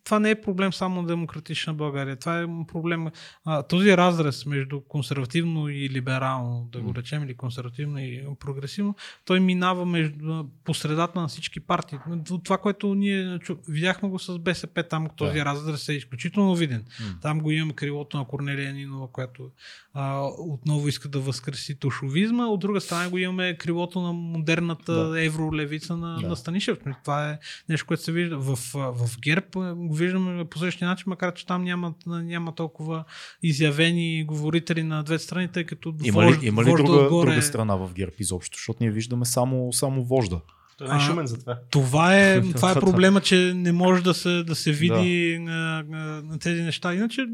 това 0.03 0.19
не 0.19 0.29
е 0.29 0.41
проблем 0.41 0.73
само 0.73 1.01
на 1.01 1.07
демократична 1.07 1.73
България. 1.73 2.15
Това 2.15 2.39
е 2.39 2.45
проблем. 2.67 3.07
А, 3.45 3.63
този 3.63 3.97
разрез 3.97 4.45
между 4.45 4.81
консервативно 4.81 5.69
и 5.69 5.89
либерално, 5.89 6.69
да 6.71 6.81
го 6.81 6.95
речем, 6.95 7.23
или 7.23 7.37
консервативно 7.37 7.99
и 7.99 8.23
прогресивно, 8.39 8.95
той 9.25 9.39
минава 9.39 9.85
между, 9.85 10.43
по 10.63 10.73
средата 10.73 11.21
на 11.21 11.27
всички 11.27 11.59
партии. 11.59 11.97
Това, 12.43 12.57
което 12.57 12.95
ние 12.95 13.39
чу, 13.39 13.55
видяхме 13.69 14.09
го 14.09 14.19
с 14.19 14.39
БСП, 14.39 14.83
там 14.83 15.07
този 15.15 15.37
да. 15.37 15.45
разрез 15.45 15.89
е 15.89 15.93
изключително 15.93 16.55
виден. 16.55 16.85
Там 17.21 17.39
го 17.39 17.51
имаме 17.51 17.73
крилото 17.73 18.17
на 18.17 18.25
Корнелия 18.25 18.73
Нинова, 18.73 19.11
която 19.11 19.49
а, 19.93 20.29
отново 20.37 20.87
иска 20.87 21.09
да 21.09 21.19
възкреси 21.19 21.79
тушовизма. 21.79 22.47
От 22.47 22.59
друга 22.59 22.81
страна 22.81 23.09
го 23.09 23.17
имаме 23.17 23.57
крилото 23.57 24.01
на 24.01 24.13
модерната 24.13 25.09
да. 25.09 25.25
евролевица 25.25 25.97
на, 25.97 26.19
да. 26.21 26.27
на 26.27 26.35
Станишев. 26.35 26.77
Това 27.03 27.29
е 27.29 27.39
нещо, 27.69 27.87
което 27.87 28.03
се 28.03 28.11
вижда 28.11 28.37
в, 28.37 28.55
в 28.73 29.19
ГЕРБ. 29.19 29.62
Го 29.75 29.95
виждаме 29.95 30.45
по 30.45 30.59
същия 30.59 30.87
начин, 30.87 31.03
макар 31.07 31.33
че 31.33 31.45
там 31.45 31.63
няма, 31.63 31.93
няма 32.05 32.55
толкова 32.55 33.03
изявени 33.43 34.23
говорители 34.23 34.83
на 34.83 35.03
две 35.03 35.19
страни, 35.19 35.47
тъй 35.47 35.63
като 35.63 35.95
има 36.03 36.31
ли, 36.31 36.39
има 36.41 36.63
ли 36.63 36.71
друга, 36.71 36.93
отгоре... 36.93 37.29
друга 37.29 37.41
страна 37.41 37.75
в 37.75 37.93
ГЕРБ 37.93 38.13
изобщо? 38.19 38.57
Защото 38.57 38.77
ние 38.81 38.91
виждаме 38.91 39.25
само, 39.25 39.73
само 39.73 40.03
вожда. 40.03 40.39
Той 40.77 40.97
е 40.97 40.99
шумен 40.99 41.27
за 41.27 41.39
това. 41.39 41.59
Това 41.71 42.19
е, 42.19 42.41
това 42.55 42.71
е 42.71 42.73
проблема, 42.73 43.21
че 43.21 43.53
не 43.55 43.71
може 43.71 44.03
да 44.03 44.13
се, 44.13 44.43
да 44.43 44.55
се 44.55 44.71
види 44.71 45.33
да. 45.33 45.39
На, 45.39 45.83
на, 45.89 46.21
на 46.21 46.39
тези 46.39 46.61
неща. 46.61 46.93
Иначе 46.93 47.25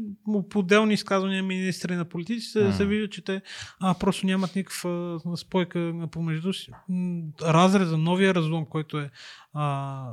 по 0.50 0.58
отделни 0.58 0.94
изказвания 0.94 1.42
министри 1.42 1.96
на 1.96 2.04
политици 2.04 2.46
се, 2.46 2.72
се 2.72 2.86
вижда, 2.86 3.10
че 3.10 3.24
те 3.24 3.42
а, 3.80 3.94
просто 3.94 4.26
нямат 4.26 4.56
никаква 4.56 5.20
спойка 5.36 5.94
помежду 6.10 6.52
си. 6.52 6.70
Разреза, 7.42 7.98
новия 7.98 8.34
разлом, 8.34 8.66
който 8.66 8.98
е 8.98 9.10
а, 9.52 10.04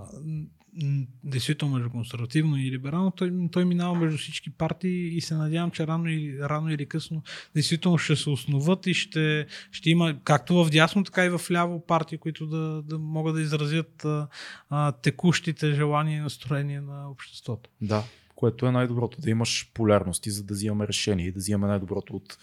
действително 1.23 1.75
между 1.75 1.89
консервативно 1.89 2.57
и 2.57 2.71
либерално, 2.71 3.11
той, 3.11 3.33
той 3.51 3.65
минава 3.65 3.95
между 3.95 4.17
всички 4.17 4.49
партии 4.49 5.17
и 5.17 5.21
се 5.21 5.35
надявам, 5.35 5.71
че 5.71 5.87
рано, 5.87 6.09
или, 6.09 6.39
рано 6.39 6.69
или 6.69 6.85
късно 6.85 7.23
действително 7.53 7.97
ще 7.97 8.15
се 8.15 8.29
основат 8.29 8.87
и 8.87 8.93
ще, 8.93 9.47
ще 9.71 9.89
има 9.89 10.15
както 10.23 10.63
в 10.63 10.69
дясно, 10.69 11.03
така 11.03 11.25
и 11.25 11.29
в 11.29 11.41
ляво 11.51 11.85
партии, 11.85 12.17
които 12.17 12.47
да, 12.47 12.81
да 12.81 12.99
могат 12.99 13.35
да 13.35 13.41
изразят 13.41 14.05
а, 14.05 14.27
а, 14.69 14.91
текущите 14.91 15.73
желания 15.73 16.17
и 16.17 16.21
настроения 16.21 16.81
на 16.81 17.09
обществото. 17.09 17.69
Да, 17.81 18.03
което 18.35 18.65
е 18.65 18.71
най-доброто, 18.71 19.21
да 19.21 19.29
имаш 19.29 19.71
полярности, 19.73 20.31
за 20.31 20.43
да 20.43 20.53
взимаме 20.53 20.87
решение 20.87 21.27
и 21.27 21.31
да 21.31 21.39
взимаме 21.39 21.67
най-доброто 21.67 22.15
от, 22.15 22.37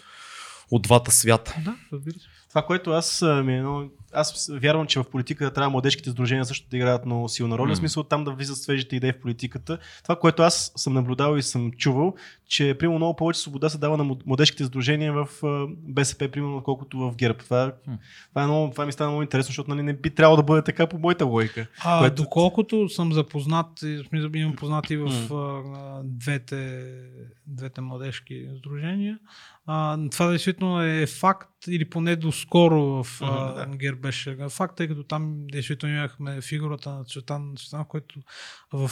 от 0.70 0.82
двата 0.82 1.10
свята. 1.10 1.56
Да, 1.64 1.76
разбира 1.92 2.14
се. 2.14 2.28
Това, 2.54 2.66
което 2.66 2.90
аз 2.90 3.22
ми 3.22 3.56
е 3.56 3.60
много 3.60 3.90
аз 4.14 4.50
вярвам, 4.52 4.86
че 4.86 4.98
в 4.98 5.04
политиката 5.04 5.54
трябва 5.54 5.70
младежките 5.70 6.10
сдружения 6.10 6.44
също 6.44 6.68
да 6.70 6.76
играят 6.76 7.06
много 7.06 7.28
силна 7.28 7.58
роля. 7.58 7.70
Mm. 7.70 7.74
В 7.74 7.78
смисъл 7.78 8.02
там 8.02 8.24
да 8.24 8.30
влизат 8.30 8.56
свежите 8.56 8.96
идеи 8.96 9.12
в 9.12 9.20
политиката. 9.20 9.78
Това, 10.02 10.16
което 10.16 10.42
аз 10.42 10.72
съм 10.76 10.92
наблюдавал 10.92 11.36
и 11.36 11.42
съм 11.42 11.72
чувал, 11.72 12.14
че 12.48 12.74
примерно 12.78 12.98
много 12.98 13.16
повече 13.16 13.40
свобода 13.40 13.68
се 13.68 13.78
дава 13.78 13.96
на 13.96 14.16
младежките 14.26 14.64
сдружения 14.64 15.12
в 15.12 15.28
БСП, 15.68 16.28
примерно, 16.28 16.62
колкото 16.62 16.98
в 16.98 17.14
ГЕРБ. 17.16 17.38
Това, 17.38 17.72
mm. 17.88 17.98
това, 18.28 18.42
е 18.42 18.46
много, 18.46 18.70
това 18.70 18.86
ми 18.86 18.92
стана 18.92 19.10
много 19.10 19.22
интересно, 19.22 19.48
защото 19.48 19.70
нали, 19.70 19.82
не 19.82 19.92
би 19.92 20.10
трябвало 20.10 20.36
да 20.36 20.42
бъде 20.42 20.62
така 20.62 20.86
по 20.86 20.98
моята 20.98 21.24
логика. 21.24 21.66
А, 21.84 21.98
което... 21.98 22.22
Доколкото 22.22 22.88
съм 22.88 23.12
запознат, 23.12 23.68
имам 24.34 24.56
познати 24.56 24.96
в 24.96 25.08
mm. 25.08 26.00
двете, 26.04 26.92
двете 27.46 27.80
младежки 27.80 28.46
сдружения, 28.58 29.18
а, 29.66 29.98
това 30.10 30.26
действително 30.26 30.82
е 30.82 31.06
факт 31.06 31.50
или 31.68 31.84
поне 31.84 32.16
доскоро 32.44 33.04
в 33.04 33.20
да. 33.20 33.66
ГЕРБ 33.76 34.00
беше 34.00 34.36
факт, 34.50 34.76
тъй 34.76 34.88
като 34.88 35.04
там 35.04 35.46
действително 35.52 35.94
имахме 35.94 36.40
фигурата 36.40 36.90
на 36.90 37.04
Цветан 37.04 37.54
Цветан, 37.56 37.84
който 37.84 38.20
в 38.72 38.90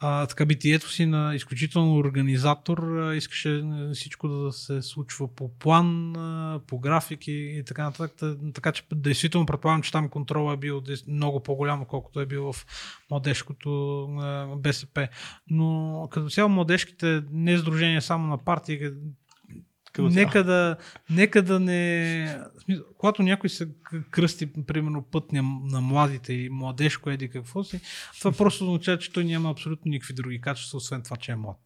а, 0.00 0.26
така 0.26 0.46
битието 0.46 0.90
си 0.90 1.06
на 1.06 1.34
изключително 1.34 1.96
организатор 1.96 2.78
а, 2.78 3.16
искаше 3.16 3.64
всичко 3.94 4.28
да 4.28 4.52
се 4.52 4.82
случва 4.82 5.34
по 5.34 5.58
план, 5.58 6.16
а, 6.16 6.60
по 6.66 6.78
графики 6.78 7.32
и 7.32 7.64
така 7.64 7.84
нататък. 7.84 8.38
Така 8.54 8.72
че 8.72 8.82
действително 8.94 9.46
предполагам, 9.46 9.82
че 9.82 9.92
там 9.92 10.08
контрола 10.08 10.52
е 10.54 10.56
бил 10.56 10.82
много 11.08 11.42
по-голям, 11.42 11.84
колкото 11.84 12.20
е 12.20 12.26
бил 12.26 12.52
в 12.52 12.66
младежкото 13.10 14.02
а, 14.04 14.46
БСП. 14.56 15.08
Но 15.50 16.08
като 16.10 16.30
цяло 16.30 16.48
младежките 16.48 17.22
не 17.30 17.58
сдружения 17.58 18.02
само 18.02 18.26
на 18.26 18.44
партии, 18.44 18.90
Нека 19.98 20.44
да, 20.44 20.76
нека 21.10 21.42
да 21.42 21.60
не... 21.60 22.38
Когато 22.98 23.22
някой 23.22 23.50
се 23.50 23.68
кръсти, 24.10 24.52
примерно, 24.52 25.02
път 25.02 25.32
на 25.32 25.80
младите 25.80 26.32
и 26.32 26.48
младежко 26.50 27.10
еди 27.10 27.28
какво 27.28 27.64
си, 27.64 27.80
това 28.18 28.32
просто 28.32 28.64
означава, 28.64 28.98
че 28.98 29.12
той 29.12 29.24
няма 29.24 29.50
абсолютно 29.50 29.90
никакви 29.90 30.14
други 30.14 30.40
качества, 30.40 30.76
освен 30.76 31.02
това, 31.02 31.16
че 31.16 31.32
е 31.32 31.36
млад. 31.36 31.58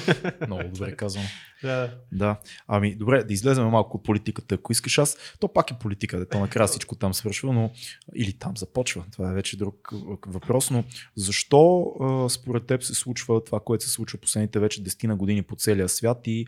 Много 0.46 0.62
добре 0.72 0.96
казвам. 0.96 1.24
Да. 1.62 1.94
да. 2.12 2.36
Ами, 2.68 2.94
добре, 2.94 3.24
да 3.24 3.32
излезем 3.32 3.64
малко 3.64 3.96
от 3.96 4.04
политиката, 4.04 4.54
ако 4.54 4.72
искаш 4.72 4.98
аз. 4.98 5.16
То 5.40 5.52
пак 5.52 5.70
е 5.70 5.78
политика, 5.78 6.18
да 6.18 6.28
то 6.28 6.40
накрая 6.40 6.66
всичко 6.66 6.96
там 6.96 7.14
свършва, 7.14 7.52
но 7.52 7.70
или 8.14 8.32
там 8.32 8.56
започва. 8.56 9.04
Това 9.12 9.30
е 9.30 9.34
вече 9.34 9.56
друг 9.56 9.92
въпрос, 10.26 10.70
но 10.70 10.84
защо 11.16 11.92
според 12.28 12.66
теб 12.66 12.82
се 12.82 12.94
случва 12.94 13.44
това, 13.44 13.60
което 13.60 13.84
се 13.84 13.90
случва 13.90 14.18
последните 14.18 14.58
вече 14.58 14.84
10 14.84 15.06
на 15.06 15.16
години 15.16 15.42
по 15.42 15.56
целия 15.56 15.88
свят 15.88 16.18
и 16.26 16.46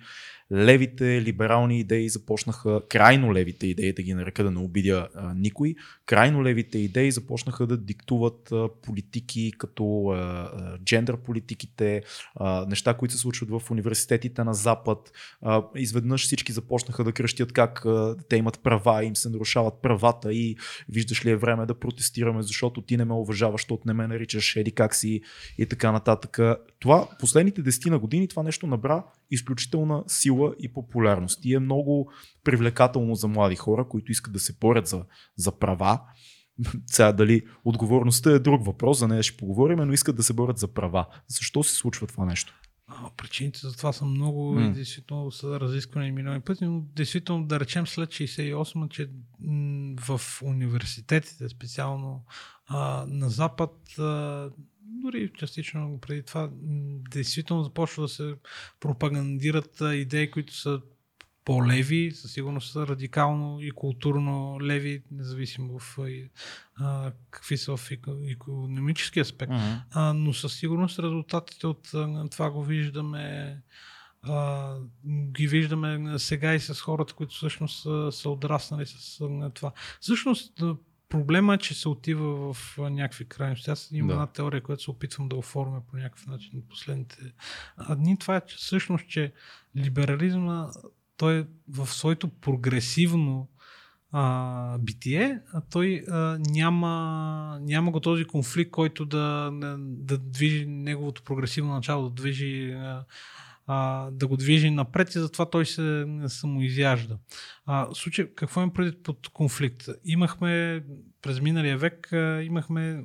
левите 0.53 1.23
либерални 1.23 1.81
идеи 1.81 2.09
започнаха, 2.09 2.83
крайно 2.89 3.35
левите 3.35 3.67
идеи, 3.67 3.93
да 3.93 4.03
ги 4.03 4.15
нарека 4.15 4.45
да 4.45 4.51
не 4.51 4.59
обидя 4.59 5.09
а, 5.15 5.35
никой, 5.35 5.75
крайно 6.07 6.45
левите 6.45 6.79
идеи 6.79 7.13
започнаха 7.13 7.67
да 7.67 7.77
диктуват 7.77 8.53
а, 8.53 8.69
политики 8.83 9.53
като 9.59 10.09
а, 10.09 10.51
джендър 10.85 11.17
политиките, 11.17 12.03
а, 12.35 12.67
неща, 12.67 12.95
които 12.95 13.15
се 13.15 13.21
случват 13.21 13.51
в 13.51 13.71
университетите 13.71 14.45
на 14.45 14.55
Запад. 14.55 15.13
А, 15.43 15.63
изведнъж 15.77 16.25
всички 16.25 16.53
започнаха 16.53 17.05
да 17.05 17.13
кръщят 17.13 17.53
как 17.53 17.87
а, 17.87 18.17
те 18.29 18.37
имат 18.37 18.61
права, 18.63 19.05
им 19.05 19.17
се 19.17 19.29
нарушават 19.29 19.75
правата 19.83 20.33
и 20.33 20.57
виждаш 20.89 21.25
ли 21.25 21.31
е 21.31 21.37
време 21.37 21.67
да 21.67 21.75
протестираме, 21.75 22.43
защото 22.43 22.83
ти 22.83 22.97
не 22.97 23.05
ме 23.05 23.15
уважаваш, 23.15 23.63
защото 23.63 23.83
не 23.87 23.93
ме 23.93 24.07
наричаш 24.07 24.57
еди 24.57 24.73
как 24.73 24.95
си 24.95 25.21
и 25.59 25.67
така 25.67 25.93
нататък. 25.93 26.39
Това 26.81 27.09
последните 27.21 27.63
десетина 27.63 27.99
години 27.99 28.29
това 28.29 28.43
нещо 28.43 28.67
набра 28.67 29.05
изключителна 29.31 30.05
сила 30.07 30.55
и 30.59 30.72
популярност. 30.72 31.45
И 31.45 31.55
е 31.55 31.59
много 31.59 32.12
привлекателно 32.45 33.14
за 33.14 33.29
млади 33.29 33.57
хора, 33.57 33.89
които 33.89 34.12
искат 34.12 34.33
да 34.33 34.41
се 34.41 34.53
борят 34.61 34.87
за, 34.87 35.05
за 35.37 35.59
права. 35.59 36.01
Сега 36.87 37.12
дали 37.12 37.43
отговорността 37.64 38.31
е 38.31 38.39
друг 38.39 38.66
въпрос, 38.66 38.99
за 38.99 39.09
нея 39.09 39.22
ще 39.22 39.37
поговорим, 39.37 39.79
но 39.79 39.93
искат 39.93 40.16
да 40.16 40.22
се 40.22 40.33
борят 40.33 40.59
за 40.59 40.68
права. 40.68 41.07
Защо 41.29 41.62
се 41.62 41.74
случва 41.74 42.07
това 42.07 42.24
нещо? 42.24 42.55
А, 42.91 43.11
причините 43.16 43.59
за 43.59 43.76
това 43.76 43.93
са 43.93 44.05
много 44.05 44.55
mm. 44.55 44.70
и 44.70 44.72
действително 44.72 45.31
са 45.31 45.61
разисквани 45.61 46.12
милиони 46.12 46.41
пъти, 46.41 46.64
но 46.64 46.81
действително 46.81 47.47
да 47.47 47.61
речем 47.61 47.87
след 47.87 48.09
68, 48.09 48.89
че 48.89 49.11
в 50.01 50.20
университетите, 50.43 51.49
специално 51.49 52.24
а, 52.66 53.05
на 53.09 53.29
Запад, 53.29 53.99
а, 53.99 54.51
дори 55.03 55.31
частично 55.35 55.99
преди 56.01 56.23
това, 56.23 56.51
действително 57.11 57.63
започва 57.63 58.03
да 58.03 58.09
се 58.09 58.35
пропагандират 58.81 59.81
идеи, 59.81 60.31
които 60.31 60.55
са 60.55 60.81
по-леви, 61.45 62.13
със 62.15 62.33
сигурност 62.33 62.73
са 62.73 62.87
радикално 62.87 63.61
и 63.61 63.71
културно 63.71 64.59
леви, 64.63 65.03
независимо 65.11 65.79
в 65.79 65.99
а, 66.81 67.13
какви 67.31 67.57
са 67.57 67.77
в 67.77 67.91
економически 68.31 69.21
аспект. 69.21 69.53
Uh-huh. 69.53 69.83
А, 69.91 70.13
но 70.13 70.33
със 70.33 70.55
сигурност 70.55 70.99
резултатите 70.99 71.67
от 71.67 71.89
това 72.31 72.51
го 72.51 72.65
виждаме 72.65 73.57
а, 74.23 74.75
ги 75.07 75.47
виждаме 75.47 76.19
сега 76.19 76.55
и 76.55 76.61
с 76.61 76.75
хората, 76.75 77.15
които 77.15 77.35
всъщност 77.35 77.83
са, 77.83 78.09
са 78.13 78.31
отраснали 78.31 78.87
с 78.87 79.19
това. 79.55 79.73
Всъщност 80.01 80.63
Проблема 81.09 81.55
е, 81.55 81.59
че 81.59 81.75
се 81.75 81.89
отива 81.89 82.53
в 82.53 82.79
някакви 82.79 83.25
крайности. 83.25 83.71
Аз 83.71 83.89
имам 83.93 84.09
да. 84.09 84.15
една 84.15 84.27
теория, 84.27 84.63
която 84.63 84.83
се 84.83 84.91
опитвам 84.91 85.29
да 85.29 85.37
оформя 85.37 85.81
по 85.91 85.97
някакъв 85.97 86.27
начин 86.27 86.63
последните 86.69 87.17
дни. 87.97 88.19
Това 88.19 88.37
е 88.37 88.47
че 88.47 88.57
всъщност, 88.57 89.09
че 89.09 89.33
либерализма 89.77 90.67
той 91.17 91.47
в 91.69 91.87
своето 91.87 92.29
прогресивно 92.29 93.49
а, 94.13 94.79
битие, 94.79 95.41
а 95.53 95.61
той 95.61 96.05
а, 96.09 96.39
няма, 96.51 97.59
няма 97.63 97.91
го 97.91 98.01
този 98.01 98.25
конфликт, 98.25 98.71
който 98.71 99.07
да, 99.07 99.51
да 99.79 100.19
движи 100.19 100.67
неговото 100.67 101.23
прогресивно 101.23 101.75
начало, 101.75 102.09
да 102.09 102.15
движи 102.15 102.71
а, 102.71 103.05
а, 103.69 104.09
да 104.11 104.27
го 104.27 104.37
движи 104.37 104.71
напред 104.71 105.14
и 105.14 105.19
затова 105.19 105.51
той 105.51 105.66
се 105.66 106.07
самоизяжда. 106.27 107.19
А, 107.66 107.89
случай, 107.95 108.27
какво 108.35 108.62
им 108.62 108.71
преди 108.71 109.03
под 109.03 109.29
конфликт? 109.29 109.89
Имахме 110.05 110.83
през 111.23 111.41
миналия 111.41 111.79
век 111.79 112.12
а, 112.12 112.43
имахме 112.43 113.05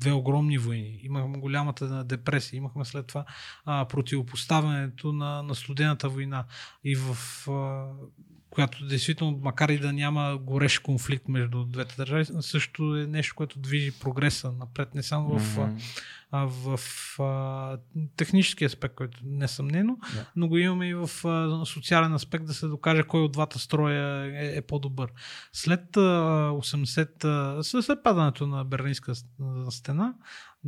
две 0.00 0.12
огромни 0.12 0.58
войни. 0.58 1.00
Имахме 1.02 1.38
голямата 1.38 2.04
депресия, 2.04 2.56
имахме 2.56 2.84
след 2.84 3.06
това 3.06 3.24
а, 3.64 3.84
противопоставянето 3.84 5.12
на, 5.12 5.42
на 5.42 5.54
студената 5.54 6.08
война. 6.08 6.44
И 6.84 6.96
в 6.96 7.16
а, 7.50 7.86
която 8.50 8.86
действително, 8.86 9.38
макар 9.42 9.68
и 9.68 9.78
да 9.78 9.92
няма 9.92 10.38
горещ 10.40 10.82
конфликт 10.82 11.28
между 11.28 11.64
двете 11.64 11.96
държави, 11.96 12.24
също 12.40 12.96
е 12.96 13.06
нещо, 13.06 13.34
което 13.36 13.58
движи 13.58 13.92
прогреса 14.00 14.52
напред, 14.52 14.94
не 14.94 15.02
само 15.02 15.38
в, 15.38 15.58
Мгм. 15.58 15.76
а, 16.30 16.46
в 16.46 16.80
а, 17.20 17.78
технически 18.16 18.64
аспект, 18.64 18.94
който 18.94 19.20
несъмнено, 19.24 19.98
Да. 20.14 20.24
но 20.36 20.48
го 20.48 20.58
имаме 20.58 20.88
и 20.88 20.94
в 20.94 21.10
а, 21.24 21.66
социален 21.66 22.14
аспект 22.14 22.44
да 22.44 22.54
се 22.54 22.66
докаже 22.66 23.02
кой 23.02 23.20
от 23.20 23.32
двата 23.32 23.58
строя 23.58 24.24
е, 24.24 24.56
е 24.56 24.62
по-добър. 24.62 25.12
След 25.52 25.96
а, 25.96 26.00
80, 26.50 27.24
а, 27.24 27.82
след 27.82 28.02
падането 28.02 28.46
на 28.46 28.64
Берлинска 28.64 29.12
стена, 29.70 30.14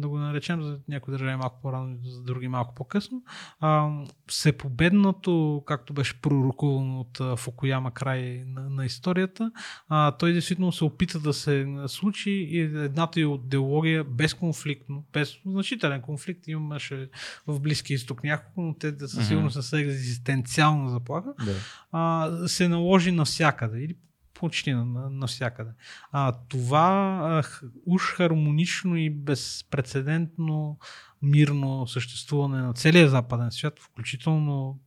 да 0.01 0.09
го 0.09 0.19
наречем 0.19 0.63
за 0.63 0.79
някои 0.89 1.13
държави 1.13 1.37
малко 1.37 1.59
по-рано, 1.63 1.97
за 2.05 2.23
други 2.23 2.49
малко 2.49 2.75
по-късно, 2.75 3.23
а, 3.61 3.91
всепобедното, 4.27 5.63
както 5.67 5.93
беше 5.93 6.21
пророкувано 6.21 7.01
от 7.01 7.39
Фукуяма 7.39 7.91
край 7.91 8.45
на, 8.47 8.71
на 8.71 8.85
историята, 8.85 9.53
а, 9.89 10.13
той 10.13 10.33
действително 10.33 10.73
се 10.73 10.85
опита 10.85 11.21
да 11.21 11.33
се 11.33 11.67
случи 11.87 12.31
и 12.31 12.61
едната 12.61 13.21
идеология 13.21 14.05
безконфликтно, 14.05 15.05
без 15.13 15.37
значителен 15.47 16.01
конфликт 16.01 16.49
имаше 16.49 17.09
в 17.47 17.61
Близкия 17.61 17.95
изток 17.95 18.25
няколко, 18.25 18.63
но 18.63 18.75
те 18.75 18.93
да 18.93 19.09
със 19.09 19.29
сигурност 19.29 19.63
са 19.65 19.81
екзистенциална 19.81 20.91
заплаха, 20.91 21.35
Да. 21.45 21.55
а, 21.93 22.49
се 22.49 22.69
наложи 22.69 23.13
навсякъде. 23.13 23.81
Или 23.81 23.97
почти 24.41 24.73
на- 24.73 24.85
на- 24.85 25.11
навсякъде. 25.11 25.71
А, 26.13 26.33
това 26.49 27.19
а, 27.23 27.67
уж 27.87 28.03
хармонично 28.03 28.97
и 28.97 29.11
безпредседентно 29.11 30.79
мирно 31.23 31.87
съществуване 31.87 32.63
на 32.63 32.73
целия 32.73 33.09
западен 33.09 33.51
свят, 33.51 33.79
включително 33.79 34.81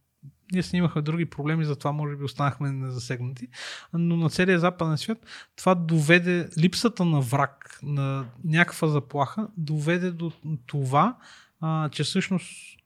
ние 0.52 0.64
снимахме 0.64 1.02
други 1.02 1.26
проблеми, 1.26 1.66
затова 1.66 1.92
може 1.92 2.16
би 2.16 2.24
останахме 2.24 2.72
незасегнати, 2.72 3.48
но 3.94 4.18
на 4.18 4.30
целия 4.30 4.60
западен 4.60 4.98
свят 4.98 5.18
това 5.56 5.76
доведе, 5.76 6.50
липсата 6.60 7.06
на 7.06 7.22
враг, 7.22 7.80
на 7.84 8.26
някаква 8.44 8.88
заплаха, 8.88 9.48
доведе 9.58 10.12
до 10.12 10.32
това, 10.66 11.18
а, 11.62 11.90
че 11.90 12.04
всъщност 12.04 12.78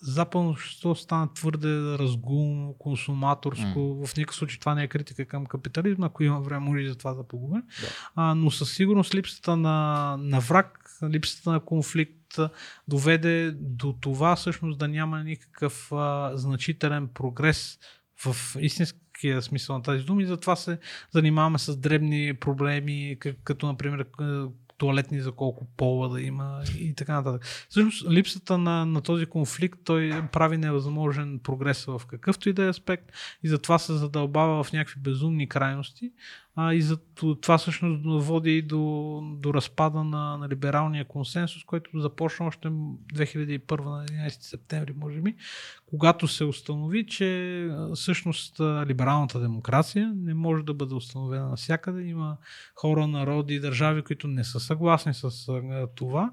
западното 0.00 0.52
общество 0.52 0.94
стана 0.94 1.32
твърде 1.34 1.98
разгулно, 1.98 2.74
консуматорско. 2.78 4.06
В 4.06 4.16
никакъв 4.16 4.36
случай 4.36 4.58
това 4.58 4.74
не 4.74 4.82
е 4.82 4.88
критика 4.88 5.24
към 5.24 5.46
капитализма. 5.46 6.06
Ако 6.06 6.22
има 6.22 6.40
време, 6.40 6.60
може 6.60 6.80
и 6.80 6.88
за 6.88 6.94
това 6.94 7.14
да 7.14 7.28
поговорим. 7.28 7.62
Да. 7.80 7.88
А, 8.14 8.34
но 8.34 8.50
със 8.50 8.74
сигурност 8.74 9.14
липсата 9.14 9.56
на, 9.56 10.16
на 10.20 10.40
враг, 10.40 10.90
липсата 11.10 11.52
на 11.52 11.60
конфликт 11.60 12.38
доведе 12.88 13.50
до 13.60 13.92
това 14.00 14.36
всъщност 14.36 14.78
да 14.78 14.88
няма 14.88 15.24
никакъв 15.24 15.92
а, 15.92 16.30
значителен 16.34 17.08
прогрес 17.08 17.78
в 18.24 18.56
истинския 18.60 19.42
смисъл 19.42 19.76
на 19.76 19.82
тази 19.82 20.04
дума 20.04 20.22
и 20.22 20.26
затова 20.26 20.56
се 20.56 20.78
занимаваме 21.10 21.58
с 21.58 21.76
дребни 21.76 22.34
проблеми, 22.34 23.16
като 23.44 23.66
например 23.66 24.06
туалетни 24.78 25.20
за 25.20 25.32
колко 25.32 25.66
пола 25.76 26.08
да 26.08 26.20
има 26.20 26.62
и 26.78 26.94
така 26.94 27.12
нататък. 27.12 27.44
Всъщност 27.68 28.10
липсата 28.10 28.58
на, 28.58 28.86
на 28.86 29.00
този 29.00 29.26
конфликт 29.26 29.80
той 29.84 30.22
прави 30.32 30.56
невъзможен 30.56 31.40
прогрес 31.42 31.84
в 31.84 32.02
какъвто 32.06 32.48
и 32.48 32.52
да 32.52 32.64
е 32.64 32.68
аспект 32.68 33.12
и 33.42 33.48
затова 33.48 33.78
се 33.78 33.92
задълбава 33.92 34.64
в 34.64 34.72
някакви 34.72 35.00
безумни 35.00 35.48
крайности 35.48 36.12
а, 36.58 36.74
и 36.74 36.82
за 36.82 36.96
това 37.40 37.58
всъщност 37.58 38.26
води 38.26 38.56
и 38.56 38.62
до, 38.62 39.20
до 39.38 39.54
разпада 39.54 40.04
на, 40.04 40.36
на 40.36 40.48
либералния 40.48 41.04
консенсус, 41.04 41.64
който 41.64 42.00
започна 42.00 42.46
още 42.46 42.68
2001 42.68 43.84
на 43.84 44.06
11 44.06 44.28
септември, 44.28 44.94
може 44.96 45.20
би, 45.20 45.34
когато 45.86 46.28
се 46.28 46.44
установи, 46.44 47.06
че 47.06 47.70
всъщност 47.94 48.60
либералната 48.60 49.40
демокрация 49.40 50.12
не 50.16 50.34
може 50.34 50.62
да 50.62 50.74
бъде 50.74 50.94
установена 50.94 51.48
навсякъде. 51.48 52.02
Има 52.02 52.36
хора, 52.74 53.06
народи 53.06 53.54
и 53.54 53.60
държави, 53.60 54.02
които 54.02 54.28
не 54.28 54.44
са 54.44 54.60
съгласни 54.60 55.14
с 55.14 55.30
това. 55.94 56.32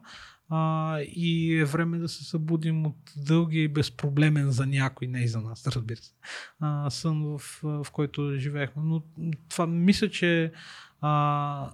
А, 0.49 0.99
и 1.01 1.59
е 1.59 1.65
време 1.65 1.97
да 1.97 2.09
се 2.09 2.23
събудим 2.23 2.85
от 2.85 3.13
дългия 3.17 3.63
и 3.63 3.67
безпроблемен 3.67 4.51
за 4.51 4.65
някой, 4.65 5.07
не 5.07 5.19
и 5.23 5.27
за 5.27 5.41
нас, 5.41 5.67
разбира 5.67 5.97
се, 5.97 6.13
а, 6.59 6.89
сън, 6.89 7.23
в, 7.23 7.59
в 7.63 7.87
който 7.91 8.35
живеехме. 8.37 8.83
Но 8.85 9.03
това 9.49 9.67
мисля, 9.67 10.09
че 10.09 10.51
а, 11.01 11.73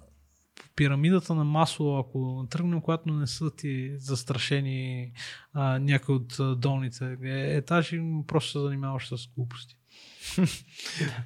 пирамидата 0.76 1.36
на 1.36 1.44
масло, 1.44 2.00
ако 2.00 2.48
тръгнем, 2.50 2.82
когато 2.82 3.14
не 3.14 3.28
са 3.28 3.56
ти 3.56 3.98
застрашени 3.98 5.12
а, 5.54 5.80
някои 5.80 6.16
от 6.16 6.60
долните 6.60 7.18
е- 7.24 7.58
етажи, 7.58 8.02
просто 8.28 8.52
се 8.52 8.60
занимаваш 8.60 9.08
с 9.08 9.28
глупости. 9.36 9.79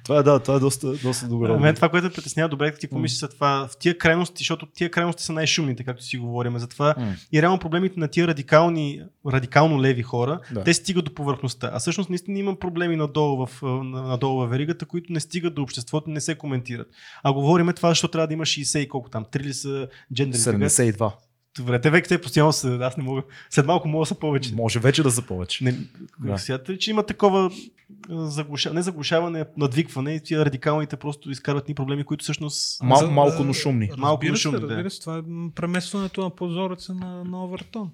Това 0.04 0.18
е, 0.18 0.22
да, 0.22 0.38
това 0.38 0.54
е 0.54 0.58
доста, 0.58 0.92
доста 0.92 1.28
добре. 1.28 1.48
А 1.50 1.56
мен 1.56 1.74
това, 1.74 1.88
което 1.88 2.10
притеснява, 2.10 2.48
добре, 2.48 2.74
ти 2.74 2.80
какво 2.80 2.96
М. 2.96 3.02
мислиш 3.02 3.20
за 3.20 3.28
това, 3.28 3.68
в 3.68 3.78
тия 3.78 3.98
крайности, 3.98 4.38
защото 4.38 4.66
тия 4.66 4.90
крайности 4.90 5.22
са 5.22 5.32
най-шумните, 5.32 5.84
както 5.84 6.04
си 6.04 6.18
говорим. 6.18 6.58
Затова 6.58 6.94
и 7.32 7.42
реално 7.42 7.58
проблемите 7.58 8.00
на 8.00 8.08
тия 8.08 8.26
радикални, 8.26 9.00
радикално 9.26 9.82
леви 9.82 10.02
хора, 10.02 10.40
Да. 10.52 10.64
те 10.64 10.74
стигат 10.74 11.04
до 11.04 11.14
повърхността. 11.14 11.70
А 11.72 11.78
всъщност 11.78 12.10
наистина 12.10 12.38
има 12.38 12.58
проблеми 12.58 12.96
надолу 12.96 13.46
в, 13.46 13.62
на- 13.62 14.02
надолу 14.02 14.36
във 14.36 14.50
веригата, 14.50 14.86
които 14.86 15.12
не 15.12 15.20
стигат 15.20 15.54
до 15.54 15.62
обществото, 15.62 16.10
не 16.10 16.20
се 16.20 16.34
коментират. 16.34 16.88
А 17.22 17.32
говориме 17.32 17.72
това, 17.72 17.88
защото 17.88 18.12
трябва 18.12 18.26
да 18.26 18.34
има 18.34 18.44
60 18.44 18.78
и 18.78 18.88
колко 18.88 19.10
там, 19.10 19.24
3 19.24 19.40
ли 19.40 19.54
са 19.54 19.88
джендери. 20.14 20.40
сега? 20.40 20.58
72. 20.58 21.12
Добре, 21.56 21.80
те 21.80 21.90
вече 21.90 22.08
те 22.08 22.20
постоянно 22.20 22.52
са, 22.52 22.78
аз 22.82 22.96
не 22.96 23.02
мога. 23.02 23.22
След 23.50 23.66
малко 23.66 23.88
мога 23.88 24.02
да 24.02 24.06
са 24.06 24.14
повече. 24.14 24.54
Може 24.54 24.78
вече 24.78 25.02
да 25.02 25.10
са 25.10 25.22
повече. 25.22 25.64
Не, 25.64 25.78
Да. 26.20 26.38
Смятате 26.38 26.72
ли, 26.72 26.78
че 26.78 26.90
има 26.90 27.02
такова 27.02 27.50
заглуша... 28.10 28.74
не 28.74 28.82
заглушаване, 28.82 29.44
надвикване 29.56 30.14
и 30.14 30.20
тия 30.20 30.44
радикалните 30.44 30.96
просто 30.96 31.30
изкарват 31.30 31.68
ни 31.68 31.74
проблеми, 31.74 32.04
които 32.04 32.22
всъщност... 32.22 32.82
Мал, 32.82 32.98
За- 32.98 33.10
малко, 33.10 33.44
но 33.44 33.52
шумни. 33.52 33.90
Малко 33.98 34.22
разбира 34.22 34.36
се, 34.36 34.42
шумни, 34.42 34.60
да. 34.60 34.66
разбира 34.66 34.90
се, 34.90 35.00
това 35.00 35.18
е 35.18 35.22
преместването 35.54 36.20
на 36.20 36.30
позореца 36.30 36.94
на, 36.94 37.24
на 37.24 37.44
Овертон. 37.44 37.90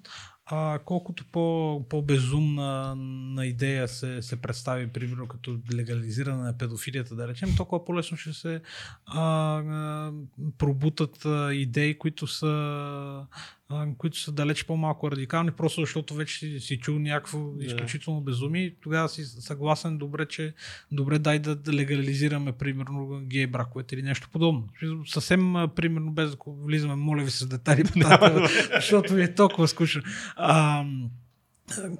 А, 0.53 0.79
колкото 0.79 1.25
по, 1.31 1.85
по-безумна 1.89 2.95
на 3.35 3.45
идея 3.45 3.87
се, 3.87 4.21
се 4.21 4.41
представи, 4.41 4.87
примерно 4.87 5.27
като 5.27 5.57
легализиране 5.73 6.43
на 6.43 6.57
педофилията, 6.57 7.15
да 7.15 7.27
речем, 7.27 7.55
толкова 7.57 7.85
по-лесно 7.85 8.17
ще 8.17 8.33
се 8.33 8.61
а, 9.05 9.21
а, 9.21 10.11
пробутат 10.57 11.25
а, 11.25 11.53
идеи, 11.53 11.97
които 11.97 12.27
са, 12.27 13.25
които 13.97 14.19
са 14.19 14.31
далеч 14.31 14.65
по-малко 14.65 15.11
радикални, 15.11 15.51
просто 15.51 15.81
защото 15.81 16.13
вече 16.13 16.37
си, 16.37 16.59
си 16.59 16.79
чул 16.79 16.99
някакво 16.99 17.39
Да. 17.39 17.65
изключително 17.65 18.21
безумие 18.21 18.75
тогава 18.81 19.09
си 19.09 19.25
съгласен 19.25 19.97
добре, 19.97 20.25
че 20.25 20.53
добре 20.91 21.19
дай 21.19 21.39
да 21.39 21.55
да 21.55 21.73
легализираме 21.73 22.51
примерно 22.51 23.21
гей 23.23 23.47
браковете 23.47 23.95
или 23.95 24.01
нещо 24.01 24.29
подобно. 24.31 24.67
Съвсем 25.05 25.53
примерно 25.75 26.11
без 26.11 26.31
да 26.31 26.37
влизаме, 26.47 26.95
моля 26.95 27.23
ви 27.23 27.31
с 27.31 27.59
тази, 27.63 27.83
защото 28.75 29.13
ви 29.13 29.23
е 29.23 29.35
толкова 29.35 29.67
скучно. 29.67 30.01
А, 30.35 30.85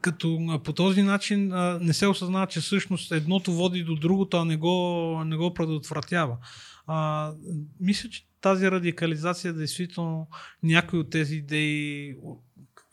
като 0.01 0.59
по 0.63 0.73
този 0.73 1.01
начин 1.03 1.53
не 1.81 1.93
се 1.93 2.07
осъзнава, 2.07 2.47
че 2.47 2.61
всъщност 2.61 3.11
едното 3.11 3.53
води 3.53 3.83
до 3.83 3.95
другото, 3.95 4.37
а 4.37 4.45
не 4.45 4.57
го, 4.57 5.23
не 5.25 5.35
го 5.37 5.53
предотвратява. 5.53 6.37
А, 6.87 7.31
мисля, 7.79 8.09
че 8.09 8.23
тази 8.41 8.71
радикализация 8.71 9.53
действително 9.53 10.27
някои 10.63 10.99
от 10.99 11.09
тези 11.09 11.35
идеи 11.35 12.15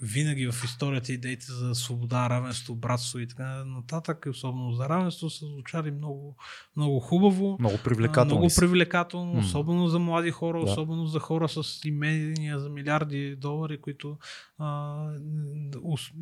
винаги 0.01 0.47
в 0.53 0.65
историята 0.65 1.13
идеите 1.13 1.47
за 1.49 1.75
свобода, 1.75 2.31
равенство, 2.31 2.75
братство 2.75 3.19
и 3.19 3.27
така 3.29 3.65
нататък, 3.65 4.27
особено 4.31 4.73
за 4.73 4.89
равенство, 4.89 5.31
са 5.31 5.47
звучали 5.47 5.91
много, 5.91 6.37
много 6.77 7.01
хубаво. 7.01 7.57
Много 7.61 7.75
А, 7.75 7.83
привлекателни. 7.85 8.39
Много 8.39 8.55
привлекателно, 8.57 9.33
М. 9.33 9.39
особено 9.39 9.89
за 9.89 9.99
млади 9.99 10.31
хора, 10.31 10.59
Да. 10.59 10.65
особено 10.71 11.07
за 11.07 11.19
хора 11.21 11.49
с 11.49 11.85
имения 11.85 12.61
за 12.61 12.69
милиарди 12.69 13.37
долари, 13.37 13.81
които 13.81 14.19
а, 14.59 14.97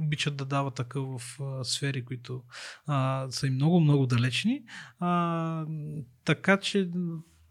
обичат 0.03 0.37
да 0.37 0.45
дават 0.45 0.75
такъв 0.75 1.05
в 1.19 1.41
а, 1.43 1.65
сфери, 1.65 2.05
които 2.05 2.43
а, 2.87 3.27
са 3.31 3.47
и 3.47 3.51
много, 3.51 3.81
много 3.81 4.07
далечни. 4.07 4.63
А, 5.01 5.67
така 6.25 6.57
че 6.57 6.91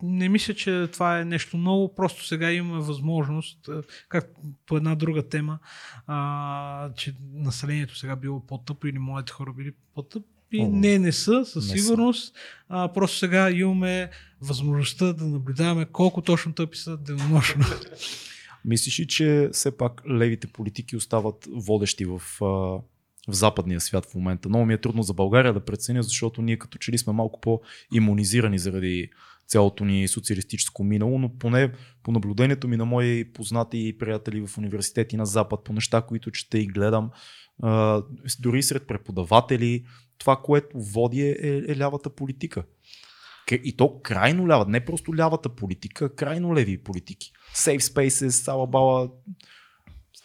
не 0.06 0.30
мисля, 0.30 0.54
че 0.54 0.88
това 0.94 1.20
е 1.20 1.26
нещо 1.26 1.58
ново, 1.58 1.96
просто 1.96 2.26
сега 2.26 2.52
имаме 2.52 2.84
възможност, 2.84 3.68
а, 3.70 3.84
как 4.10 4.30
по 4.66 4.78
една 4.78 4.96
друга 4.96 5.28
тема, 5.28 5.60
а, 6.08 6.94
че 6.94 7.16
населението 7.34 7.98
сега 7.98 8.16
било 8.16 8.46
по-тъпо 8.48 8.88
или 8.88 9.00
младите 9.00 9.34
хора 9.34 9.54
били 9.54 9.72
по-тъпи. 9.96 10.60
О, 10.60 10.70
не, 10.72 11.00
не 11.00 11.12
са, 11.12 11.46
със 11.46 11.70
не 11.70 11.78
са. 11.78 11.84
сигурност. 11.84 12.36
А, 12.70 12.94
просто 12.94 13.18
сега 13.18 13.52
имаме 13.52 14.10
възможността 14.42 15.14
да 15.14 15.26
наблюдаваме 15.26 15.86
колко 15.86 16.22
точно 16.22 16.54
тъпи 16.54 16.78
са 16.78 16.98
денонощно. 16.98 17.66
Мислиш 18.66 19.00
ли, 19.00 19.08
че 19.08 19.50
все 19.52 19.78
пак 19.78 20.02
левите 20.10 20.48
политики 20.48 20.96
остават 20.96 21.48
водещи 21.52 22.06
в, 22.06 22.22
в 22.40 22.82
западния 23.28 23.82
свят 23.82 24.06
в 24.06 24.16
момента? 24.16 24.50
Много 24.50 24.66
ми 24.66 24.74
е 24.74 24.82
трудно 24.82 25.04
за 25.04 25.14
България 25.14 25.54
да 25.54 25.66
преценя, 25.66 26.04
защото 26.04 26.42
ние 26.42 26.58
като 26.58 26.78
че 26.78 26.92
ли 26.92 26.98
сме 26.98 27.14
малко 27.14 27.42
по-имунизирани 27.42 28.60
заради 28.60 29.10
цялото 29.48 29.86
ни 29.86 30.08
социалистическо 30.08 30.84
минало, 30.84 31.20
но 31.20 31.38
поне 31.38 31.72
по 32.04 32.12
наблюдението 32.12 32.68
ми 32.68 32.78
на 32.78 32.86
мои 32.86 33.34
познати 33.34 33.88
и 33.88 33.98
приятели 33.98 34.48
в 34.48 34.58
университети 34.58 35.18
на 35.18 35.26
Запад, 35.26 35.64
по 35.64 35.74
неща, 35.74 36.02
които 36.02 36.32
чета 36.32 36.60
и 36.60 36.68
гледам, 36.68 37.10
дори 38.40 38.64
сред 38.64 38.88
преподаватели, 38.88 39.86
това, 40.18 40.36
което 40.36 40.80
води 40.80 41.22
е, 41.22 41.38
е, 41.42 41.72
е 41.72 41.78
лявата 41.78 42.10
политика. 42.10 42.64
И 43.52 43.78
то 43.78 44.02
крайно 44.02 44.48
лява, 44.48 44.66
не 44.68 44.86
просто 44.86 45.16
лявата 45.16 45.50
политика, 45.50 46.06
а 46.06 46.16
крайно 46.16 46.56
леви 46.56 46.84
политики. 46.84 47.32
Safe 47.56 47.80
Spaces, 47.80 48.30
Салабала, 48.30 49.10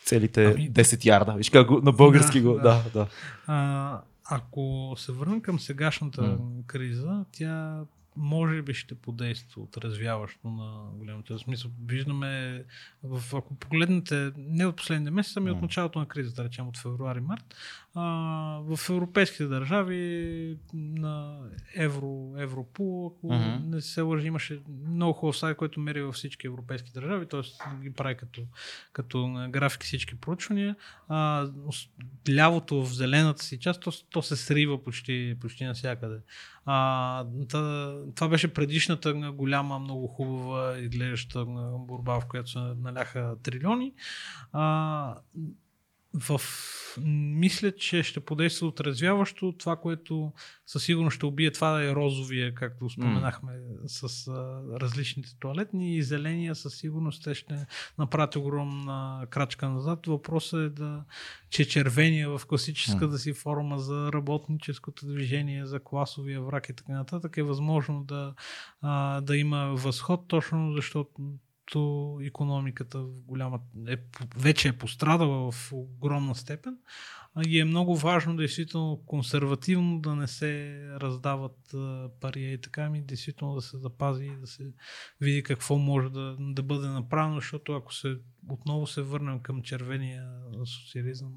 целите 0.05 0.45
ами, 0.45 0.73
10 0.73 1.05
ярда. 1.05 1.33
Виж 1.33 1.51
как 1.51 1.71
на 1.71 1.93
български 1.93 2.41
да, 2.41 2.49
го. 2.49 2.55
Да, 2.55 2.61
да. 2.63 2.91
да. 2.93 3.09
А, 3.47 4.01
ако 4.31 4.95
се 4.97 5.13
върнем 5.13 5.41
към 5.41 5.61
сегашната 5.61 6.23
mm. 6.23 6.67
криза, 6.67 7.25
тя 7.33 7.85
може 8.21 8.63
би 8.63 8.75
ще 8.75 8.95
подейства 8.95 9.63
отразвяващо 9.63 10.49
на 10.49 10.91
голямата 10.95 11.39
смисъл. 11.39 11.71
Виждаме, 11.87 12.65
в, 13.03 13.37
ако 13.37 13.55
погледнете 13.55 14.33
не 14.37 14.67
от 14.67 14.77
последните 14.77 15.11
месеци, 15.11 15.35
ами 15.39 15.51
от 15.51 15.63
началото 15.63 15.99
на 15.99 16.09
кризата, 16.09 16.45
речем 16.45 16.69
от 16.69 16.79
февруари-март, 16.79 17.55
в 17.95 18.79
европейските 18.91 19.47
държави 19.47 20.59
на 20.75 21.41
Евро, 21.75 22.35
Европол, 22.39 23.07
ако 23.07 23.27
uh-huh. 23.27 23.65
не 23.65 23.81
се 23.81 24.01
лъжи, 24.01 24.27
имаше 24.27 24.61
много 24.87 25.13
хубав 25.13 25.37
сайт, 25.37 25.57
който 25.57 25.81
мери 25.81 26.03
във 26.03 26.15
всички 26.15 26.47
европейски 26.47 26.93
държави, 26.93 27.27
т.е. 27.29 27.43
ги 27.83 27.93
прави 27.93 28.17
като, 28.17 28.43
като 28.93 29.47
графики 29.51 29.87
всички 29.87 30.21
проучвания. 30.21 30.77
А, 31.09 31.49
лявото 32.31 32.85
в 32.85 32.95
зелената 32.95 33.43
си 33.43 33.59
част, 33.59 33.83
то, 33.83 33.91
то 34.11 34.23
се 34.23 34.37
срива 34.37 34.85
почти, 34.85 35.37
почти 35.41 35.65
навсякъде. 35.65 36.21
А, 36.65 37.25
това 38.15 38.29
беше 38.29 38.55
предишната 38.55 39.15
голяма, 39.15 39.79
много 39.79 40.07
хубава 40.07 40.79
изглеждаща 40.79 41.45
борба, 41.79 42.21
в 42.21 42.27
която 42.27 42.51
се 42.51 42.59
наляха 42.59 43.37
трилиони. 43.43 43.93
А, 44.53 45.15
в... 46.15 46.41
Мисля, 47.07 47.73
че 47.73 48.03
ще 48.03 48.21
подейства 48.21 48.67
отразвяващо 48.67 49.55
това, 49.59 49.77
което 49.77 50.33
със 50.67 50.85
сигурност 50.85 51.17
ще 51.17 51.27
убие 51.27 51.51
това 51.51 51.83
е 51.83 51.95
розовия, 51.95 52.55
както 52.55 52.91
споменахме, 52.91 53.53
mm. 53.53 53.87
с 53.87 54.29
а, 54.29 54.63
различните 54.81 55.29
туалетни 55.41 55.97
и 55.97 56.03
зеления 56.03 56.55
със 56.55 56.75
сигурност 56.75 57.25
те 57.25 57.35
ще 57.35 57.67
направят 57.99 58.37
огромна 58.37 59.27
крачка 59.31 59.69
назад. 59.69 60.07
Въпросът 60.07 60.61
е 60.61 60.69
да, 60.69 61.05
че 61.51 61.69
червения 61.69 62.39
в 62.39 62.47
класическата 62.47 63.15
mm. 63.15 63.17
си 63.17 63.33
форма 63.33 63.79
за 63.79 64.13
работническото 64.13 65.07
движение, 65.07 65.67
за 65.67 65.81
класовия 65.81 66.41
враг 66.43 66.69
и 66.69 66.75
така 66.75 66.93
нататък 66.93 67.37
е 67.37 67.43
възможно 67.43 68.05
да, 68.05 68.35
а, 68.81 69.21
да 69.21 69.37
има 69.37 69.75
възход, 69.75 70.29
точно 70.29 70.73
защото 70.73 71.11
защото 71.71 72.19
економиката 72.23 72.99
в 72.99 73.21
голяма, 73.23 73.61
е, 73.89 73.97
вече 74.37 74.69
е 74.69 74.79
пострадала 74.79 75.53
в 75.53 75.73
огромна 75.73 76.35
степен 76.35 76.77
и 77.47 77.61
е 77.61 77.65
много 77.65 77.97
важно 77.97 78.37
действително 78.37 79.03
консервативно 79.07 80.01
да 80.01 80.15
не 80.15 80.27
се 80.27 80.83
раздават 81.01 81.75
пари 82.21 82.53
и 82.53 82.61
така, 82.61 82.91
ми 82.91 83.03
действително 83.03 83.55
да 83.55 83.61
се 83.61 83.79
запази 83.79 84.25
и 84.25 84.37
да 84.37 84.47
се 84.47 84.73
види 85.21 85.43
какво 85.43 85.79
може 85.79 86.09
да, 86.09 86.37
да 86.39 86.63
бъде 86.63 86.89
направено, 86.89 87.35
защото 87.35 87.73
ако 87.73 87.95
се 87.95 88.19
отново 88.49 88.87
се 88.87 89.03
върнем 89.03 89.41
към 89.41 89.63
червения 89.63 90.31
социализъм, 90.65 91.33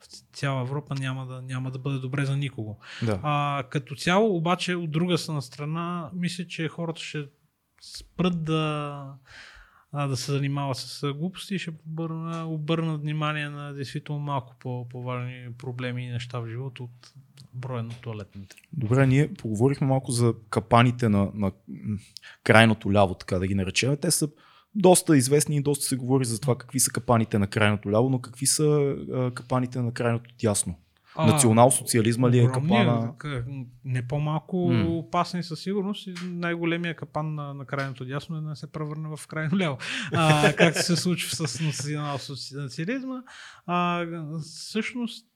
в 0.00 0.06
цяла 0.32 0.62
Европа 0.62 0.94
няма 0.94 1.26
да, 1.26 1.42
няма 1.42 1.70
да 1.70 1.78
бъде 1.78 1.98
добре 1.98 2.24
за 2.24 2.36
никого. 2.36 2.78
Да. 3.02 3.20
А, 3.22 3.64
като 3.70 3.94
цяло, 3.94 4.36
обаче, 4.36 4.74
от 4.74 4.90
друга 4.90 5.18
страна, 5.18 6.10
мисля, 6.14 6.46
че 6.46 6.68
хората 6.68 7.00
ще 7.00 7.28
спрат 7.80 8.44
да, 8.44 9.14
а, 9.92 10.06
да 10.06 10.16
се 10.16 10.32
занимава 10.32 10.74
с 10.74 11.12
глупости 11.12 11.58
ще 11.58 11.70
обърна, 11.86 12.46
обърна 12.46 12.98
внимание 12.98 13.48
на 13.48 13.72
действително 13.72 14.20
малко 14.20 14.56
по, 14.60 14.88
по-важни 14.88 15.48
проблеми 15.58 16.06
и 16.06 16.10
неща 16.10 16.38
в 16.38 16.48
живота 16.48 16.82
от 16.82 17.12
броя 17.54 17.82
на 17.82 17.94
туалетните. 18.00 18.56
Добре, 18.72 19.06
ние 19.06 19.34
поговорихме 19.34 19.86
малко 19.86 20.12
за 20.12 20.34
капаните 20.50 21.08
на, 21.08 21.30
на 21.34 21.52
крайното 22.44 22.92
ляво, 22.92 23.14
така 23.14 23.38
да 23.38 23.46
ги 23.46 23.54
наречем. 23.54 23.96
Те 23.96 24.10
са 24.10 24.28
доста 24.74 25.16
известни 25.16 25.56
и 25.56 25.62
доста 25.62 25.84
се 25.84 25.96
говори 25.96 26.24
за 26.24 26.40
това 26.40 26.58
какви 26.58 26.80
са 26.80 26.90
капаните 26.90 27.38
на 27.38 27.46
крайното 27.46 27.90
ляво, 27.90 28.10
но 28.10 28.20
какви 28.20 28.46
са 28.46 28.96
а, 29.12 29.30
капаните 29.34 29.82
на 29.82 29.92
крайното 29.92 30.30
дясно. 30.40 30.74
Национал-социализма 31.26 32.30
ли 32.30 32.38
е 32.38 32.46
капана? 32.46 33.14
Не 33.84 34.06
по-малко 34.08 34.56
mm. 34.56 34.86
опасни 34.86 35.42
със 35.42 35.60
сигурност 35.60 36.06
и 36.06 36.14
най-големия 36.24 36.96
капан 36.96 37.34
на, 37.34 37.54
на 37.54 37.64
крайното 37.64 38.04
дясно 38.04 38.36
е 38.36 38.40
да 38.40 38.48
не 38.48 38.56
се 38.56 38.72
превърне 38.72 39.16
в 39.16 39.26
крайно 39.26 39.58
ляво. 39.58 39.78
А, 40.12 40.52
както 40.52 40.82
се 40.82 40.96
случва 40.96 41.36
с 41.36 41.60
национал-социализма. 41.60 43.22
А, 43.66 44.06
всъщност 44.40 45.26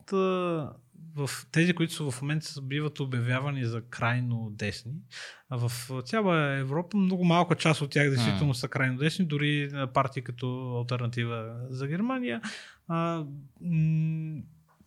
в 1.15 1.31
тези, 1.53 1.73
които 1.73 2.11
в 2.11 2.23
момента 2.23 2.49
биват 2.63 3.01
обявявани 3.01 3.65
за 3.65 3.83
крайно 3.83 4.51
десни, 4.51 4.93
а 5.49 5.57
в 5.57 5.91
цяла 6.05 6.59
Европа 6.59 6.97
много 6.97 7.25
малка 7.25 7.55
част 7.55 7.83
от 7.83 7.91
тях 7.91 8.09
действително 8.11 8.55
са 8.55 8.69
крайно 8.69 8.99
десни, 8.99 9.25
дори 9.25 9.71
партии 9.95 10.23
като 10.23 10.77
альтернатива 10.79 11.67
за 11.71 11.87
Германия. 11.87 12.41
А, 12.89 13.25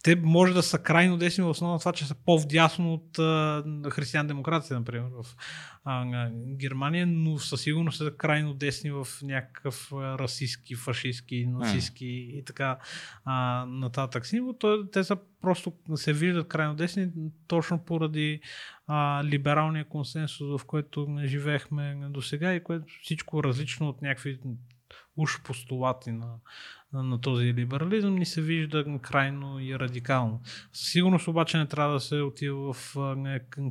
те 0.06 0.16
може 0.16 0.53
да 0.53 0.64
са 0.64 0.80
крайно 0.80 1.18
десни 1.18 1.43
в 1.43 1.49
основа 1.49 1.74
на 1.74 1.80
това, 1.80 1.93
че 1.93 2.06
са 2.06 2.16
по-вдясно 2.16 2.93
от 2.93 3.18
християн-демокрация, 3.91 4.80
например, 4.80 5.10
в 5.24 5.26
а, 5.86 6.30
Германия, 6.56 7.08
но 7.08 7.38
със 7.39 7.62
сигурност 7.62 7.97
са 7.97 8.12
крайно 8.18 8.53
десни 8.53 8.91
в 8.91 9.08
някакъв 9.24 9.91
расистски, 9.93 10.76
фашистски, 10.76 11.45
нацистски 11.45 12.32
и 12.34 12.43
така 12.45 12.78
а, 13.26 13.66
нататък 13.66 14.26
символ. 14.26 14.53
Те 14.91 15.03
са 15.03 15.18
просто 15.41 15.74
се 15.95 16.14
виждат 16.14 16.47
крайно 16.47 16.76
десни 16.76 17.10
точно 17.47 17.86
поради 17.86 18.39
а, 18.88 19.24
либералния 19.24 19.86
консенсус, 19.86 20.62
в 20.62 20.66
който 20.66 21.18
живеехме 21.24 22.08
до 22.10 22.22
сега 22.22 22.53
и 22.53 22.64
което 22.64 22.86
всичко 23.01 23.43
различно 23.43 23.89
от 23.89 24.01
някакви 24.01 24.39
уж 25.18 25.41
постулати 25.43 26.12
на, 26.12 26.36
на 27.03 27.21
този 27.21 27.53
либерализъм 27.53 28.15
ни 28.15 28.25
се 28.25 28.41
вижда 28.41 28.85
крайно 29.01 29.59
и 29.59 29.79
радикално. 29.79 30.41
Сигурност 30.73 31.27
обаче 31.27 31.57
не 31.57 31.65
трябва 31.65 31.93
да 31.93 31.99
се 31.99 32.15
отива 32.15 32.73
в 32.73 32.95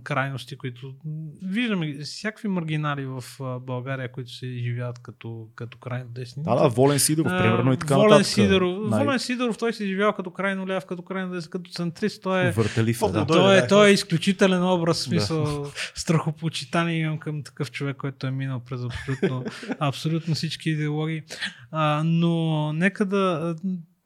крайности, 0.04 0.56
които 0.56 0.94
виждаме 1.42 1.98
всякакви 1.98 2.48
маргинали 2.48 3.06
в 3.06 3.24
България, 3.60 4.12
които 4.12 4.30
се 4.30 4.46
изживяват 4.46 4.98
като, 4.98 5.46
като 5.54 5.78
крайно 5.78 6.08
десни. 6.08 6.42
Да, 6.42 6.54
да, 6.54 6.68
Волен 6.68 6.98
Сидоров, 6.98 7.32
примерно 7.32 7.72
и 7.72 7.76
така 7.76 7.94
Волен 7.94 8.08
нататък. 8.08 8.26
Сидоров, 8.26 8.90
Най... 8.90 9.04
Волен 9.04 9.18
Сидоров, 9.18 9.58
той 9.58 9.72
се 9.72 9.84
изживява 9.84 10.16
като 10.16 10.30
крайно 10.30 10.68
ляв, 10.68 10.86
като 10.86 11.02
крайно 11.02 11.32
десен, 11.32 11.50
като 11.50 11.70
центрист. 11.70 12.22
Той 12.22 12.46
е, 12.46 12.50
Въртелив, 12.50 13.02
е, 13.02 13.08
да. 13.08 13.26
той, 13.26 13.58
е, 13.58 13.66
той 13.66 13.88
е 13.88 13.92
изключителен 13.92 14.64
образ, 14.64 14.98
смисъл 14.98 15.62
да. 15.62 15.70
страхопочитание 15.94 17.00
имам 17.00 17.18
към 17.18 17.42
такъв 17.42 17.70
човек, 17.70 17.96
който 17.96 18.26
е 18.26 18.30
минал 18.30 18.60
през 18.60 18.80
абсолютно, 18.84 19.44
абсолютно 19.78 20.34
всички 20.34 20.70
идеологии. 20.70 21.22
А, 21.70 22.02
но 22.04 22.72
нека 22.72 23.04
да 23.04 23.13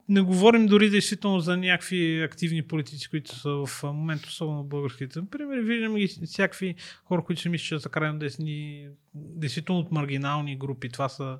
не 0.08 0.20
говорим 0.20 0.66
дори 0.66 0.90
действително 0.90 1.40
за 1.40 1.56
някакви 1.56 2.22
активни 2.22 2.62
политици, 2.62 3.10
които 3.10 3.36
са 3.36 3.50
в 3.50 3.82
момента, 3.82 4.24
особено 4.28 4.64
българските. 4.64 5.20
Например, 5.20 5.58
виждаме 5.58 6.00
ги 6.00 6.06
всякакви 6.26 6.74
хора, 7.04 7.24
които 7.24 7.42
се 7.42 7.48
мислят, 7.48 7.80
че 7.80 7.82
са 7.82 7.88
крайно 7.88 8.18
десни, 8.18 8.86
действително 9.14 9.80
от 9.80 9.92
маргинални 9.92 10.56
групи. 10.56 10.88
Това 10.88 11.08
са 11.08 11.38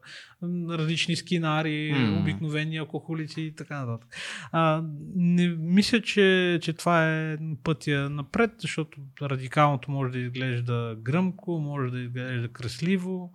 различни 0.71 1.17
скинари, 1.17 1.95
mm. 1.95 2.21
обикновени 2.21 2.77
алкохолици 2.77 3.43
и 3.43 3.55
така 3.55 3.85
нататък. 3.85 4.17
А, 4.53 4.83
не 5.17 5.49
мисля, 5.49 6.03
че, 6.03 6.59
че 6.63 6.73
това 6.73 7.11
е 7.11 7.39
пътя 7.65 8.11
напред, 8.11 8.51
защото 8.59 8.99
радикалното 9.23 9.91
може 9.91 10.13
да 10.13 10.19
изглежда 10.19 10.97
гръмко, 10.99 11.59
може 11.59 11.91
да 11.91 12.01
изглежда 12.01 12.49
красливо 12.49 13.33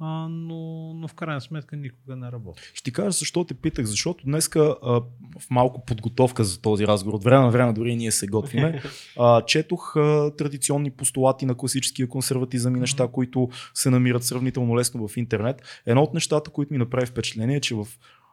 а, 0.00 0.28
но, 0.28 0.92
но 0.94 1.08
в 1.08 1.14
крайна 1.14 1.40
сметка 1.40 1.76
никога 1.76 2.16
не 2.16 2.32
работи. 2.32 2.62
Ще 2.74 2.84
ти 2.84 2.92
кажа 2.92 3.10
защо 3.10 3.44
те 3.44 3.54
питах, 3.54 3.86
защото 3.86 4.24
днеска 4.24 4.76
а, 4.82 4.90
в 5.38 5.50
малко 5.50 5.84
подготовка 5.84 6.44
за 6.44 6.60
този 6.60 6.86
разговор, 6.86 7.16
от 7.16 7.24
време 7.24 7.44
на 7.44 7.50
време 7.50 7.72
дори 7.72 7.96
ние 7.96 8.12
се 8.12 8.26
готвиме, 8.26 8.82
а, 9.18 9.42
четох 9.42 9.96
а, 9.96 10.32
традиционни 10.38 10.90
постулати 10.90 11.46
на 11.46 11.54
класическия 11.54 12.08
консерватизъм 12.08 12.76
и 12.76 12.80
неща, 12.80 13.08
които 13.08 13.48
се 13.74 13.90
намират 13.90 14.24
сравнително 14.24 14.76
лесно 14.76 15.08
в 15.08 15.16
интернет. 15.16 15.82
Едно 15.86 16.02
от 16.02 16.14
нещата, 16.14 16.50
които 16.50 16.72
ми 16.72 16.78
направи 16.78 17.06
впечатление 17.06 17.56
е, 17.56 17.60
че 17.60 17.74
в 17.74 17.86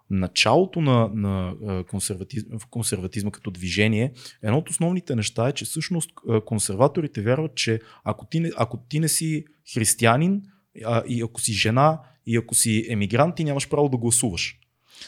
началото 0.09 0.81
на, 0.81 1.09
на 1.13 1.53
консерватизма, 1.89 2.57
консерватизма 2.69 3.31
като 3.31 3.51
движение, 3.51 4.13
едно 4.41 4.57
от 4.57 4.69
основните 4.69 5.15
неща 5.15 5.49
е, 5.49 5.51
че 5.51 5.65
всъщност 5.65 6.11
консерваторите 6.45 7.21
вярват, 7.21 7.55
че 7.55 7.81
ако 8.03 8.25
ти 8.25 8.39
не, 8.39 8.51
ако 8.57 8.77
ти 8.77 8.99
не 8.99 9.07
си 9.07 9.45
християнин, 9.73 10.41
а, 10.85 11.03
и 11.07 11.21
ако 11.21 11.41
си 11.41 11.53
жена, 11.53 11.99
и 12.25 12.37
ако 12.37 12.55
си 12.55 12.85
емигрант, 12.89 13.35
ти 13.35 13.43
нямаш 13.43 13.69
право 13.69 13.89
да 13.89 13.97
гласуваш. 13.97 14.59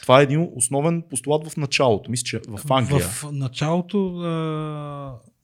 Това 0.02 0.20
е 0.20 0.22
един 0.22 0.48
основен 0.54 1.02
постулат 1.10 1.48
в 1.48 1.56
началото. 1.56 2.10
Мисля, 2.10 2.24
че 2.24 2.40
в 2.48 2.60
Англия. 2.70 3.00
В 3.00 3.24
началото 3.32 4.16
а, 4.16 4.26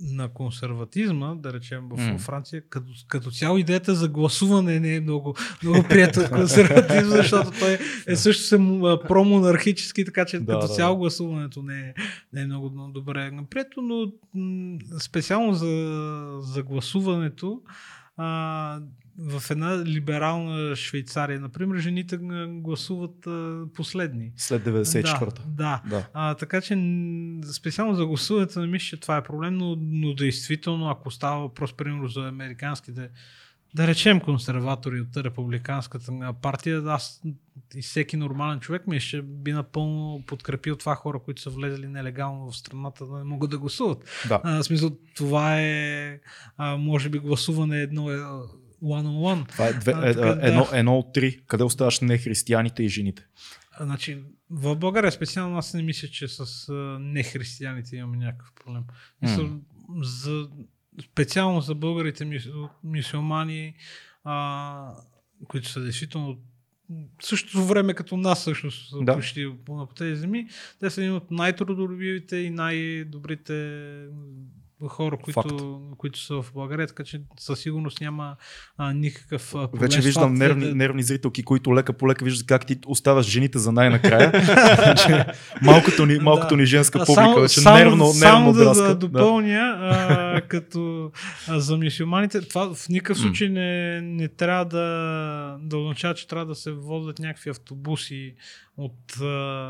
на 0.00 0.28
консерватизма, 0.28 1.34
да 1.34 1.52
речем 1.52 1.88
в 1.90 1.96
mm. 1.96 2.18
Франция, 2.18 2.62
като, 2.68 2.86
като 3.08 3.30
цяло 3.30 3.58
идеята 3.58 3.94
за 3.94 4.08
гласуване 4.08 4.80
не 4.80 4.94
е 4.94 5.00
много, 5.00 5.34
много 5.62 5.84
приятел 5.88 6.22
от 6.22 6.30
консерватизма, 6.30 7.16
защото 7.16 7.50
той 7.58 7.78
е 8.06 8.16
също 8.16 8.42
се 8.42 8.56
промонархически, 9.08 10.04
така 10.04 10.24
че 10.24 10.40
да, 10.40 10.52
като 10.52 10.66
да, 10.66 10.72
цяло 10.72 10.98
гласуването 10.98 11.62
не 11.62 11.80
е, 11.80 11.94
не 12.32 12.40
е 12.40 12.46
много 12.46 12.68
добре 12.68 13.30
напред, 13.30 13.66
но 13.76 14.12
специално 15.00 15.54
за, 15.54 16.38
за 16.40 16.62
гласуването 16.62 17.60
а, 18.16 18.80
в 19.18 19.50
една 19.50 19.84
либерална 19.84 20.76
Швейцария, 20.76 21.40
например, 21.40 21.78
жените 21.78 22.18
гласуват 22.48 23.26
а, 23.26 23.64
последни. 23.74 24.32
След 24.36 24.64
94-та. 24.64 25.42
Да. 25.46 25.82
да. 25.90 26.06
А, 26.14 26.34
така 26.34 26.60
че 26.60 26.74
специално 27.52 27.94
за 27.94 28.06
гласуването 28.06 28.60
не 28.60 28.66
мисля, 28.66 28.84
че 28.84 29.00
това 29.00 29.16
е 29.16 29.22
проблем, 29.22 29.54
но, 29.54 29.76
но 29.80 30.14
действително, 30.14 30.90
ако 30.90 31.10
става 31.10 31.40
въпрос, 31.40 31.72
примерно, 31.72 32.08
за 32.08 32.28
американските 32.28 33.10
да 33.74 33.86
речем 33.86 34.20
консерватори 34.20 35.00
от 35.00 35.16
републиканската 35.16 36.32
партия, 36.42 36.82
аз 36.86 37.22
и 37.74 37.82
всеки 37.82 38.16
нормален 38.16 38.60
човек 38.60 38.86
ми 38.86 39.00
ще 39.00 39.22
би 39.22 39.52
напълно 39.52 40.22
подкрепил 40.26 40.76
това 40.76 40.94
хора, 40.94 41.18
които 41.18 41.42
са 41.42 41.50
влезли 41.50 41.88
нелегално 41.88 42.50
в 42.50 42.56
страната, 42.56 43.06
да 43.06 43.18
не 43.18 43.24
могат 43.24 43.50
да 43.50 43.58
гласуват. 43.58 44.04
Да. 44.28 44.40
А, 44.44 44.62
в 44.62 44.64
смисъл, 44.64 44.90
това 45.16 45.60
е, 45.60 46.20
а, 46.56 46.76
може 46.76 47.08
би, 47.08 47.18
гласуване 47.18 47.80
едно 47.80 48.10
е 48.10 48.18
one 48.82 49.06
on 49.06 49.42
one. 49.42 49.48
Това 49.48 49.66
е 49.66 49.72
две, 49.72 49.92
а, 49.92 50.14
така, 50.14 50.46
едно, 50.46 50.68
да. 50.70 50.78
едно 50.78 50.98
от 50.98 51.12
три. 51.12 51.40
Къде 51.46 51.64
оставаш 51.64 52.00
не 52.00 52.18
християните 52.18 52.82
и 52.82 52.88
жените? 52.88 53.26
А, 53.72 53.84
значи, 53.84 54.22
в 54.50 54.76
България 54.76 55.12
специално 55.12 55.58
аз 55.58 55.74
не 55.74 55.82
мисля, 55.82 56.08
че 56.08 56.28
с 56.28 56.68
а, 56.68 56.72
нехристияните 57.00 57.96
имаме 57.96 58.16
някакъв 58.16 58.52
проблем. 58.64 58.84
Mm. 59.24 59.60
За 60.02 60.48
специално 61.12 61.60
за 61.60 61.74
българите 61.74 62.40
мюсюлмани, 62.84 63.74
а, 64.24 64.94
които 65.48 65.68
са 65.68 65.80
действително 65.80 66.38
същото 67.22 67.64
време 67.64 67.94
като 67.94 68.16
нас 68.16 68.40
всъщност 68.40 68.94
да. 69.04 69.14
почти 69.14 69.52
по 69.64 69.86
тези 69.86 70.16
земи, 70.16 70.48
те 70.80 70.90
са 70.90 71.00
един 71.00 71.14
от 71.14 71.30
най-трудолюбивите 71.30 72.36
и 72.36 72.50
най-добрите 72.50 73.54
хора, 74.88 75.16
които, 75.16 75.80
които 75.98 76.18
са 76.18 76.42
в 76.42 76.52
България, 76.54 76.86
така 76.86 77.04
че 77.04 77.20
със 77.40 77.60
сигурност 77.60 78.00
няма 78.00 78.36
а, 78.76 78.92
никакъв 78.92 79.50
проблем. 79.52 79.80
Вече 79.80 80.00
виждам 80.00 80.34
нервни, 80.34 80.64
да... 80.64 80.74
нервни 80.74 81.02
зрителки, 81.02 81.42
които 81.42 81.74
лека 81.74 81.92
по 81.92 82.08
лека 82.08 82.24
виждат 82.24 82.46
как 82.46 82.66
ти 82.66 82.78
оставаш 82.86 83.26
жените 83.26 83.58
за 83.58 83.72
най-накрая. 83.72 84.32
малкото 85.62 86.06
ни, 86.06 86.18
малкото 86.18 86.56
ни 86.56 86.66
женска 86.66 87.04
публика, 87.06 87.48
че 87.48 87.60
само, 87.60 87.76
нервно, 87.76 87.96
нервно 87.96 88.12
само 88.12 88.52
да, 88.52 88.74
да 88.74 88.94
допълня, 88.94 89.76
а, 89.80 90.40
като 90.48 91.10
а, 91.48 91.60
за 91.60 91.76
мисиоманите, 91.76 92.40
това 92.40 92.74
в 92.74 92.88
никакъв 92.88 93.18
случай 93.18 93.48
не, 93.48 94.00
не 94.00 94.28
трябва 94.28 94.64
да, 94.64 95.56
да 95.60 95.78
означава, 95.78 96.14
че 96.14 96.28
трябва 96.28 96.46
да 96.46 96.54
се 96.54 96.72
водят 96.72 97.18
някакви 97.18 97.50
автобуси 97.50 98.34
от, 98.76 99.16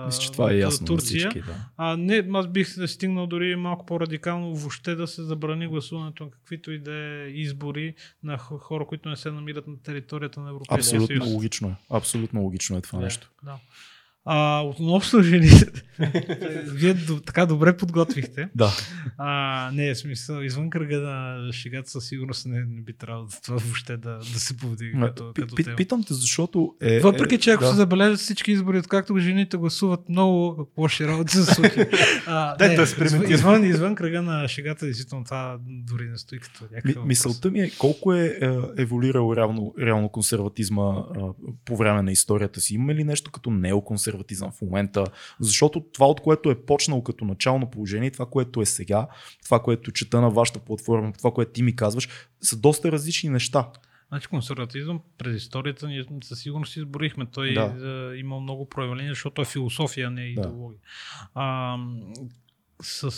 Мисля, 0.06 0.20
че 0.20 0.32
това 0.32 0.52
е 0.52 0.56
ясно 0.56 0.86
Турция. 0.86 1.30
Всички, 1.30 1.40
да. 1.40 1.54
А 1.76 1.96
не, 1.96 2.28
аз 2.34 2.46
бих 2.46 2.68
стигнал 2.86 3.26
дори 3.26 3.56
малко 3.56 3.86
по-радикално 3.86 4.54
въобще 4.54 4.94
да 4.94 5.01
се 5.06 5.22
забрани 5.22 5.68
гласуването 5.68 6.24
на 6.24 6.30
каквито 6.30 6.72
и 6.72 6.78
да 6.78 6.94
е 6.94 7.28
избори 7.28 7.94
на 8.22 8.38
хора, 8.38 8.86
които 8.86 9.08
не 9.08 9.16
се 9.16 9.30
намират 9.30 9.66
на 9.66 9.82
територията 9.82 10.40
на 10.40 10.50
Европейския 10.50 10.84
съюз. 10.84 11.02
Абсолютно 11.02 11.34
логично 11.34 11.68
е. 11.68 11.74
Абсолютно 11.90 12.42
логично 12.42 12.76
е 12.76 12.80
това 12.80 12.98
да, 12.98 13.04
нещо. 13.04 13.30
Да. 13.42 13.58
А, 14.24 14.60
относно 14.60 15.22
жените, 15.22 15.66
вие 16.66 16.96
така 17.26 17.46
добре 17.46 17.76
подготвихте. 17.76 18.48
Да. 18.54 18.70
А, 19.18 19.70
не, 19.74 19.88
е 19.88 19.94
смисъл, 19.94 20.42
извън 20.42 20.70
кръга 20.70 21.00
на 21.00 21.52
шегата 21.52 21.90
със 21.90 22.08
сигурност 22.08 22.46
не, 22.46 22.58
не 22.58 22.82
би 22.82 22.92
трябвало 22.92 23.26
да 23.26 23.40
това 23.44 23.56
въобще 23.56 23.96
да, 23.96 24.18
да 24.18 24.40
се 24.40 24.56
повдига 24.56 25.06
като, 25.06 25.32
като 25.34 25.54
тема. 25.54 25.76
Питам 25.76 26.04
те, 26.04 26.14
защото 26.14 26.74
е... 26.80 27.00
Въпреки, 27.00 27.38
че 27.38 27.50
ако 27.50 27.64
да. 27.64 27.70
се 27.70 27.76
забележат 27.76 28.18
всички 28.18 28.52
избори, 28.52 28.78
откакто 28.78 29.18
жените 29.18 29.56
гласуват 29.56 30.08
много 30.08 30.66
лоши 30.78 31.06
работи 31.06 31.36
за 31.36 31.46
случи. 31.46 31.74
Дай 32.58 32.76
да 32.76 32.82
извън, 33.28 33.64
извън 33.64 33.94
кръга 33.94 34.22
на 34.22 34.48
шегата, 34.48 34.84
действително 34.84 35.24
това 35.24 35.58
дори 35.66 36.08
не 36.08 36.18
стои 36.18 36.38
като 36.38 36.64
някакъв 36.72 37.04
Мисълта 37.04 37.50
ми 37.50 37.60
е 37.60 37.70
колко 37.78 38.14
е, 38.14 38.38
е 38.42 38.82
еволюирал 38.82 39.34
реално, 39.36 39.74
реално 39.80 40.08
консерватизма 40.08 40.82
а, 40.82 41.04
по 41.64 41.76
време 41.76 42.02
на 42.02 42.12
историята 42.12 42.60
си. 42.60 42.74
Има 42.74 42.94
ли 42.94 43.04
нещо 43.04 43.30
като 43.30 43.50
неоконсерватизъм? 43.50 44.11
Консерватизъм 44.12 44.52
в 44.52 44.62
момента, 44.62 45.04
защото 45.40 45.80
това, 45.92 46.06
от 46.06 46.20
което 46.20 46.50
е 46.50 46.64
почнал 46.66 47.02
като 47.02 47.24
начално 47.24 47.70
положение, 47.70 48.10
това, 48.10 48.26
което 48.26 48.62
е 48.62 48.66
сега, 48.66 49.08
това, 49.44 49.62
което 49.62 49.92
чета 49.92 50.20
на 50.20 50.30
вашата 50.30 50.58
платформа, 50.58 51.12
това, 51.12 51.30
което 51.30 51.52
ти 51.52 51.62
ми 51.62 51.76
казваш, 51.76 52.08
са 52.40 52.56
доста 52.56 52.92
различни 52.92 53.30
неща. 53.30 53.70
Значи 54.08 54.28
консерватизъм 54.28 55.00
през 55.18 55.36
историята 55.36 55.88
ние 55.88 56.04
със 56.24 56.40
сигурност 56.40 56.76
изборихме. 56.76 57.26
Той 57.26 57.54
да. 57.54 58.12
е, 58.14 58.18
има 58.18 58.40
много 58.40 58.68
проявления, 58.68 59.12
защото 59.12 59.42
е 59.42 59.44
философия, 59.44 60.10
не 60.10 60.22
е 60.22 60.28
идеология. 60.28 60.80
Да. 60.80 61.28
А, 61.34 61.78
с 62.82 63.10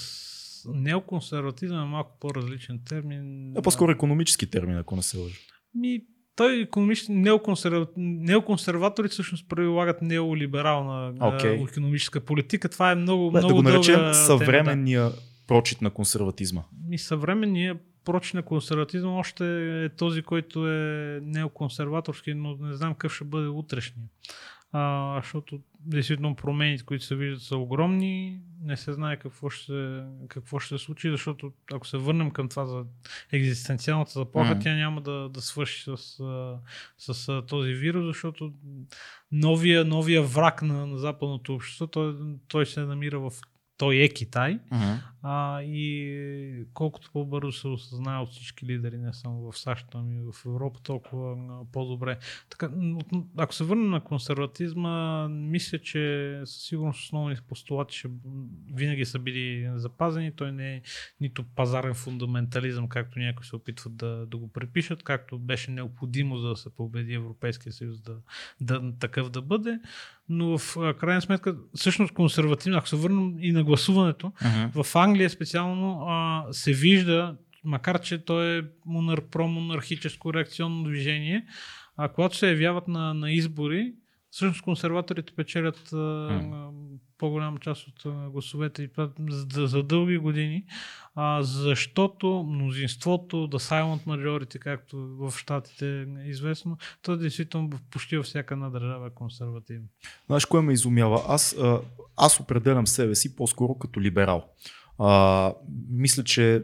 неоконсерватизъм 0.75 1.83
е 1.83 1.87
малко 1.87 2.17
по-различен 2.21 2.81
термин. 2.89 3.53
Е 3.57 3.63
по-скоро 3.63 3.93
економически 3.93 4.47
термин, 4.47 4.79
ако 4.79 4.97
не 4.97 5.03
се 5.03 5.19
лъжа. 5.19 5.39
Ми, 5.75 6.05
той 6.37 6.61
економически, 6.61 7.13
неоконсерва... 7.13 7.87
неоконсерватори 7.97 9.09
всъщност 9.09 9.49
прилагат 9.49 10.03
неолиберална 10.03 11.15
okay. 11.15 11.71
економическа 11.71 12.21
политика. 12.21 12.69
Това 12.69 12.91
е 12.91 12.95
много, 12.95 13.31
Бе, 13.31 13.39
много 13.39 13.49
Да 13.49 13.55
го 13.55 13.63
наречем 13.63 13.95
дълга 13.95 14.15
съвременния 14.15 15.01
тема, 15.01 15.11
да. 15.11 15.17
прочит 15.47 15.83
на 15.83 15.91
консерватизма. 15.91 16.63
И 16.91 16.99
съвременния 16.99 17.77
прочит 18.05 18.35
на 18.35 18.43
консерватизма 18.43 19.11
още 19.11 19.45
е 19.85 19.89
този, 19.89 20.23
който 20.23 20.69
е 20.69 21.21
неоконсерваторски, 21.23 22.35
но 22.35 22.57
не 22.61 22.75
знам 22.75 22.93
какъв 22.93 23.15
ще 23.15 23.25
бъде 23.25 23.49
утрешния 23.49 24.07
а, 24.77 25.21
защото 25.23 25.61
действително 25.87 26.37
промените, 26.37 26.85
които 26.85 27.05
се 27.05 27.17
виждат 27.17 27.43
са 27.43 27.57
огромни, 27.57 28.41
не 28.63 28.77
се 28.77 28.93
знае 28.93 29.17
какво 29.17 29.51
ще, 29.51 30.03
какво 30.29 30.59
ще 30.59 30.79
се 30.79 30.85
случи, 30.85 31.11
защото 31.11 31.53
ако 31.73 31.87
се 31.87 31.99
върнем 31.99 32.31
към 32.31 32.49
това 32.49 32.67
за 32.67 32.85
екзистенциалната 33.33 34.13
заплаха, 34.13 34.57
mm. 34.57 34.63
тя 34.63 34.75
няма 34.75 35.01
да, 35.01 35.29
да 35.29 35.41
свърши 35.41 35.83
с, 35.83 35.97
с, 36.99 37.15
с 37.15 37.43
този 37.47 37.73
вирус, 37.73 38.05
защото 38.05 38.53
новия, 39.33 39.85
новия 39.85 40.23
враг 40.23 40.63
на, 40.63 40.87
на 40.87 40.99
западното 40.99 41.55
общество, 41.55 41.87
той, 41.87 42.17
той 42.49 42.67
се 42.67 42.81
намира 42.81 43.21
в 43.21 43.33
той 43.77 43.97
е 43.97 44.09
Китай. 44.09 44.59
Uh-huh. 44.73 45.01
А, 45.27 45.63
и 45.63 46.67
колкото 46.75 47.11
по-бързо 47.13 47.53
се 47.53 47.69
осъзнае 47.69 48.19
от 48.19 48.31
всички 48.31 48.67
лидери, 48.67 48.99
не 48.99 49.13
само 49.13 49.53
в 49.53 49.59
САЩ, 49.59 49.87
ами 49.95 50.17
и 50.17 50.33
в 50.33 50.47
Европа, 50.47 50.81
толкова 50.83 51.37
по-добре. 51.73 52.19
Така, 52.51 52.71
ако 53.37 53.55
се 53.55 53.65
върнем 53.65 53.91
на 53.91 54.05
консерватизма, 54.05 55.29
мисля, 55.29 55.79
че 55.79 56.41
със 56.45 56.63
сигурност 56.63 57.03
основни 57.03 57.37
постулати 57.49 57.97
ще 57.97 58.09
винаги 58.73 59.05
са 59.05 59.19
били 59.19 59.71
запазени. 59.75 60.37
Той 60.37 60.53
не 60.53 60.75
е 60.75 60.83
нито 61.21 61.45
пазарен 61.45 61.95
фундаментализъм, 61.95 62.89
както 62.89 63.19
някои 63.19 63.47
се 63.47 63.57
опитват 63.57 63.97
да, 63.97 64.27
да 64.27 64.37
го 64.37 64.53
препишат, 64.53 65.03
както 65.03 65.39
беше 65.39 65.71
необходимо 65.71 66.39
за 66.39 66.49
да 66.49 66.57
се 66.57 66.75
победи 66.75 67.15
Европейския 67.15 67.73
съюз 67.73 68.01
да, 68.01 68.17
да 68.61 68.93
такъв 68.99 69.31
да 69.31 69.43
бъде 69.43 69.81
но 70.29 70.59
в 70.59 70.77
крайна 70.99 71.23
сметка, 71.23 71.57
всъщност 71.75 72.15
консервативно, 72.15 72.79
ако 72.79 72.89
се 72.89 72.97
върнем 72.97 73.35
и 73.41 73.53
на 73.53 73.65
гласуването, 73.65 74.33
uh-huh. 74.43 74.83
в 74.83 74.97
Англия 74.97 75.31
специално 75.31 76.07
а, 76.09 76.45
се 76.53 76.73
вижда, 76.73 77.37
макар 77.65 78.01
че 78.01 78.25
то 78.25 78.43
е 78.43 78.65
монар, 78.87 79.21
промонархическо 79.21 80.35
реакционно 80.35 80.85
движение, 80.85 81.47
а 81.97 82.09
когато 82.09 82.37
се 82.37 82.49
явяват 82.49 82.89
на, 82.89 83.15
на 83.15 83.33
избори, 83.33 83.93
всъщност 84.31 84.63
консерваторите 84.63 85.33
печелят 85.37 85.91
uh-huh. 85.91 86.71
По-голяма 87.25 87.59
част 87.59 87.89
от 87.89 88.31
гласовете 88.33 88.83
и 88.83 88.89
за, 89.29 89.67
за 89.67 89.83
дълги 89.83 90.19
години, 90.19 90.65
а, 91.15 91.43
защото 91.43 92.47
мнозинството, 92.49 93.37
the 93.37 93.59
silent 93.59 94.07
majority, 94.07 94.59
както 94.59 94.97
в 94.97 95.35
Штатите 95.39 96.07
е 96.25 96.29
известно, 96.29 96.79
то 97.03 97.17
действително 97.17 97.71
почти 97.91 98.17
във 98.17 98.27
всяка 98.27 98.55
една 98.55 98.71
държава 98.71 99.07
е 99.07 99.11
консервативно. 99.11 99.87
Знаеш, 100.27 100.45
кое 100.45 100.61
ме 100.61 100.73
изумява? 100.73 101.23
Аз, 101.29 101.57
аз 102.17 102.41
определям 102.41 102.87
себе 102.87 103.15
си 103.15 103.37
по-скоро 103.37 103.75
като 103.75 104.01
либерал. 104.01 104.45
А, 104.99 105.53
мисля, 105.91 106.25
че 106.25 106.63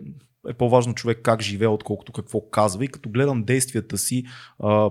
е 0.49 0.53
по-важно 0.53 0.95
човек 0.95 1.19
как 1.23 1.43
живее, 1.43 1.69
отколкото 1.69 2.13
какво 2.13 2.41
казва. 2.51 2.85
И 2.85 2.89
като 2.89 3.11
гледам 3.11 3.45
действията 3.45 3.99
си, 3.99 4.25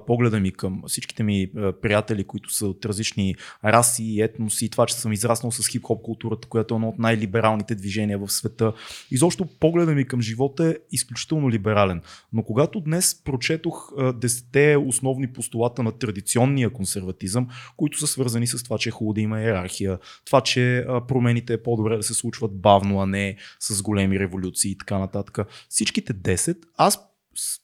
погледа 0.08 0.39
ми 0.39 0.52
към 0.52 0.84
всичките 0.88 1.24
ми 1.24 1.52
приятели, 1.82 2.24
които 2.24 2.54
са 2.54 2.68
от 2.68 2.86
различни 2.86 3.36
раси, 3.66 4.22
етноси, 4.22 4.70
това, 4.70 4.86
че 4.86 4.95
съм 4.95 5.12
израснал 5.12 5.52
с 5.52 5.68
хип-хоп 5.70 6.02
културата, 6.02 6.47
която 6.47 6.74
е 6.74 6.78
едно 6.78 6.89
от 6.89 7.00
най-либералните 7.00 7.76
движения 7.76 8.20
в 8.20 8.30
света. 8.30 8.74
Изобщо 9.12 9.45
погледа 9.60 9.91
ми 9.91 10.06
към 10.06 10.22
живота 10.22 10.70
е 10.70 10.76
изключително 10.91 11.50
либерален. 11.50 12.02
Но 12.34 12.43
когато 12.43 12.80
днес 12.80 13.24
прочетох 13.24 13.91
десете 14.14 14.78
основни 14.78 15.34
постулата 15.34 15.84
на 15.84 15.91
традиционния 15.91 16.70
консерватизъм, 16.70 17.47
които 17.78 18.00
са 18.00 18.08
свързани 18.08 18.47
с 18.47 18.64
това, 18.64 18.78
че 18.78 18.89
е 18.89 18.91
хубаво 18.91 19.14
да 19.14 19.22
има 19.22 19.41
иерархия, 19.41 20.00
това, 20.26 20.41
че 20.41 20.86
промените 21.08 21.54
е 21.54 21.64
по-добре 21.64 21.97
да 21.97 22.04
се 22.04 22.14
случват 22.14 22.62
бавно, 22.62 23.02
а 23.02 23.06
не 23.06 23.36
с 23.60 23.82
големи 23.82 24.20
революции 24.20 24.72
и 24.72 24.78
така 24.78 24.97
нататък 24.97 25.39
всичките 25.70 26.14
10, 26.14 26.58
аз 26.78 27.00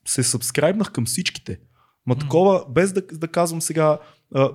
се 0.07 0.23
сабскрайбнах 0.23 0.91
към 0.91 1.05
всичките. 1.05 1.59
Ма 2.05 2.15
такова, 2.15 2.65
без 2.69 2.93
да, 2.93 3.01
да 3.01 3.27
казвам 3.27 3.61
сега, 3.61 3.99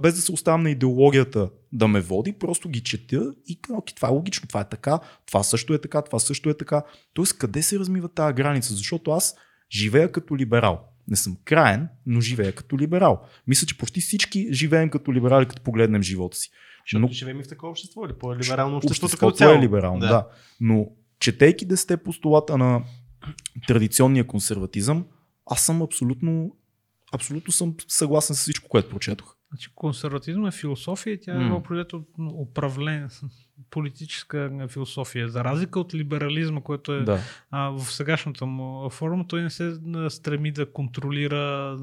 без 0.02 0.14
да 0.14 0.20
се 0.20 0.32
оставам 0.32 0.62
на 0.62 0.70
идеологията 0.70 1.50
да 1.72 1.88
ме 1.88 2.00
води, 2.00 2.32
просто 2.32 2.68
ги 2.68 2.80
чета 2.80 3.32
и 3.46 3.58
окей, 3.70 3.94
това 3.94 4.08
е 4.08 4.12
логично, 4.12 4.48
това 4.48 4.60
е 4.60 4.68
така, 4.68 4.98
това 5.26 5.42
също 5.42 5.74
е 5.74 5.80
така, 5.80 6.02
това 6.02 6.18
също 6.18 6.50
е 6.50 6.54
така. 6.54 6.82
Тоест, 7.14 7.38
къде 7.38 7.62
се 7.62 7.78
размива 7.78 8.08
тази 8.08 8.34
граница? 8.34 8.74
Защото 8.74 9.10
аз 9.10 9.36
живея 9.70 10.12
като 10.12 10.36
либерал. 10.36 10.80
не 11.08 11.16
съм 11.16 11.36
краен, 11.44 11.88
но 12.06 12.20
живея 12.20 12.54
като 12.54 12.78
либерал. 12.78 13.22
Мисля, 13.46 13.66
че 13.66 13.78
почти 13.78 14.00
всички 14.00 14.48
живеем 14.52 14.90
като 14.90 15.12
либерали, 15.12 15.46
като 15.46 15.62
погледнем 15.62 16.02
живота 16.02 16.36
си. 16.36 16.50
Защото 16.86 17.00
но... 17.00 17.08
живеем 17.08 17.40
и 17.40 17.44
в 17.44 17.48
такова 17.48 17.70
общество 17.70 18.06
или 18.06 18.12
по-либерално 18.12 18.76
общество. 18.76 19.06
Обществото 19.06 19.44
е 19.44 19.58
либерално, 19.58 20.00
да. 20.00 20.08
да. 20.08 20.28
Но 20.60 20.86
четейки 21.20 21.64
десете 21.64 21.96
постулата 21.96 22.58
на 22.58 22.82
традиционния 23.66 24.26
консерватизъм, 24.26 25.06
аз 25.46 25.66
съм 25.66 25.82
абсолютно, 25.82 26.56
абсолютно 27.12 27.52
съм 27.52 27.74
съгласен 27.88 28.36
с 28.36 28.40
всичко, 28.40 28.68
което 28.68 28.90
прочетох. 28.90 29.36
Значи, 29.50 29.70
консерватизм 29.74 30.46
е 30.46 30.50
философия 30.50 31.12
и 31.12 31.20
тя 31.20 31.32
mm. 31.32 31.50
е 31.50 32.32
управление, 32.42 33.06
политическа 33.70 34.66
философия. 34.68 35.28
За 35.28 35.44
разлика 35.44 35.80
от 35.80 35.94
либерализма, 35.94 36.60
който 36.60 36.92
е 36.92 37.00
да. 37.00 37.20
а, 37.50 37.68
в 37.68 37.92
сегашната 37.92 38.46
му 38.46 38.90
форма, 38.90 39.26
той 39.28 39.42
не 39.42 39.50
се 39.50 39.78
стреми 40.08 40.52
да 40.52 40.72
контролира 40.72 41.76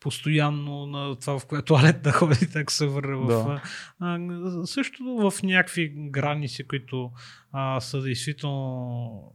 постоянно 0.00 0.86
на 0.86 1.16
това, 1.16 1.38
в 1.38 1.46
което 1.46 1.64
туалет 1.66 2.02
да 2.02 2.12
ходи, 2.12 2.50
така 2.52 2.72
се 2.72 2.86
върне 2.86 3.26
да. 3.26 3.62
А, 4.00 4.18
също 4.66 5.04
в 5.04 5.42
някакви 5.42 5.92
граници, 5.96 6.68
които 6.68 7.10
а, 7.52 7.80
са 7.80 8.02
действително 8.02 9.34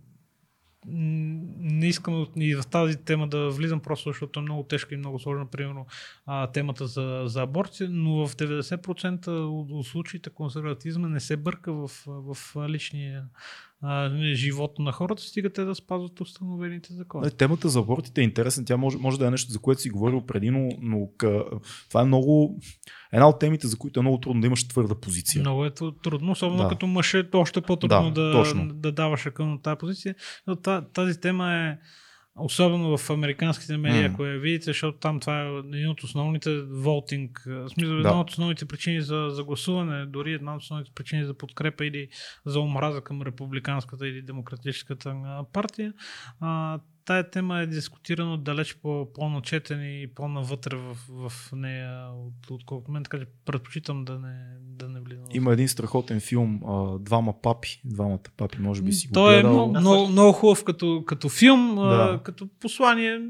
не 0.87 1.87
искам 1.87 2.27
и 2.35 2.55
в 2.55 2.63
тази 2.63 2.97
тема 2.97 3.27
да 3.27 3.49
влизам 3.49 3.79
просто, 3.79 4.09
защото 4.09 4.39
е 4.39 4.43
много 4.43 4.63
тежка 4.63 4.95
и 4.95 4.97
много 4.97 5.19
сложна, 5.19 5.45
примерно 5.45 5.85
а, 6.25 6.47
темата 6.47 6.87
за, 6.87 7.23
за 7.25 7.41
аборти, 7.41 7.87
но 7.89 8.27
в 8.27 8.35
90% 8.35 9.27
от, 9.27 9.71
от 9.71 9.85
случаите 9.85 10.29
консерватизма 10.29 11.07
не 11.07 11.19
се 11.19 11.37
бърка 11.37 11.73
в, 11.73 11.91
в 12.07 12.37
личния 12.69 13.25
а, 13.81 14.09
живот 14.33 14.79
на 14.79 14.91
хората, 14.91 15.21
стига 15.21 15.49
те 15.49 15.63
да 15.63 15.75
спазват 15.75 16.21
установените 16.21 16.93
закони. 16.93 17.25
Не, 17.25 17.31
темата 17.31 17.69
за 17.69 17.79
абортите 17.79 18.21
е 18.21 18.23
интересна. 18.23 18.65
Тя 18.65 18.77
може, 18.77 18.97
може 18.97 19.19
да 19.19 19.27
е 19.27 19.31
нещо, 19.31 19.51
за 19.51 19.59
което 19.59 19.81
си 19.81 19.89
говорил 19.89 20.25
преди, 20.25 20.49
но, 20.49 20.69
но 20.81 21.09
къ... 21.17 21.45
това 21.89 22.01
е 22.01 22.05
много. 22.05 22.59
Една 23.13 23.29
от 23.29 23.39
темите, 23.39 23.67
за 23.67 23.77
които 23.77 23.99
е 23.99 24.03
много 24.03 24.19
трудно 24.19 24.41
да 24.41 24.47
имаш 24.47 24.67
твърда 24.67 24.95
позиция. 24.95 25.41
Много 25.41 25.65
е 25.65 25.71
трудно, 26.03 26.31
особено 26.31 26.63
да. 26.63 26.69
като 26.69 26.87
мъж 26.87 27.13
е 27.13 27.29
още 27.33 27.61
по-трудно 27.61 28.11
да, 28.11 28.31
да, 28.31 28.55
да 28.73 28.91
даваш 28.91 29.27
към 29.33 29.59
тази 29.63 29.77
позиция. 29.77 30.15
Но 30.47 30.55
тази 30.93 31.19
тема 31.19 31.53
е 31.53 31.77
Особено 32.39 32.97
в 32.97 33.09
американските 33.09 33.77
медии, 33.77 34.01
mm. 34.01 34.13
ако 34.13 34.25
я 34.25 34.39
видите, 34.39 34.65
защото 34.65 34.97
там 34.97 35.19
това 35.19 35.41
е 35.41 35.47
един 35.47 35.89
от 35.89 36.03
основните 36.03 36.61
волтинг, 36.61 37.43
в 37.45 37.69
смисъл 37.69 37.93
да. 37.93 37.97
една 37.97 38.19
от 38.19 38.29
основните 38.29 38.65
причини 38.65 39.01
за, 39.01 39.27
за 39.29 39.43
гласуване, 39.43 40.05
дори 40.05 40.33
една 40.33 40.55
от 40.55 40.61
основните 40.61 40.91
причини 40.95 41.25
за 41.25 41.33
подкрепа 41.33 41.85
или 41.85 42.07
за 42.45 42.59
омраза 42.59 43.01
към 43.01 43.21
републиканската 43.21 44.07
или 44.07 44.21
демократическата 44.21 45.15
партия. 45.53 45.93
А, 46.39 46.79
тая 47.09 47.29
тема 47.29 47.59
е 47.59 47.67
дискутирана 47.67 48.37
далеч 48.37 48.75
по, 48.81 49.07
по-начетен 49.13 50.01
и 50.01 50.07
по-навътре 50.15 50.77
в, 50.77 50.97
в 51.29 51.51
нея, 51.51 52.07
отколкото 52.51 52.91
мен, 52.91 53.03
така 53.03 53.19
че 53.19 53.25
предпочитам 53.45 54.05
да 54.05 54.19
не, 54.19 54.35
да 54.61 54.89
не 54.89 54.99
влизам. 54.99 55.25
Има 55.33 55.53
един 55.53 55.67
страхотен 55.67 56.19
филм, 56.19 56.61
а, 56.67 56.99
Двама 56.99 57.41
папи, 57.41 57.81
двамата 57.85 58.19
папи, 58.37 58.57
може 58.59 58.81
би 58.81 58.93
си 58.93 59.07
го 59.07 59.13
Той 59.13 59.39
е 59.39 59.43
много, 59.43 59.79
много, 59.79 60.07
много 60.07 60.31
хубав 60.31 60.63
като, 60.63 61.03
като 61.07 61.29
филм, 61.29 61.75
да. 61.75 61.81
а, 61.81 62.23
като 62.23 62.47
послание, 62.59 63.21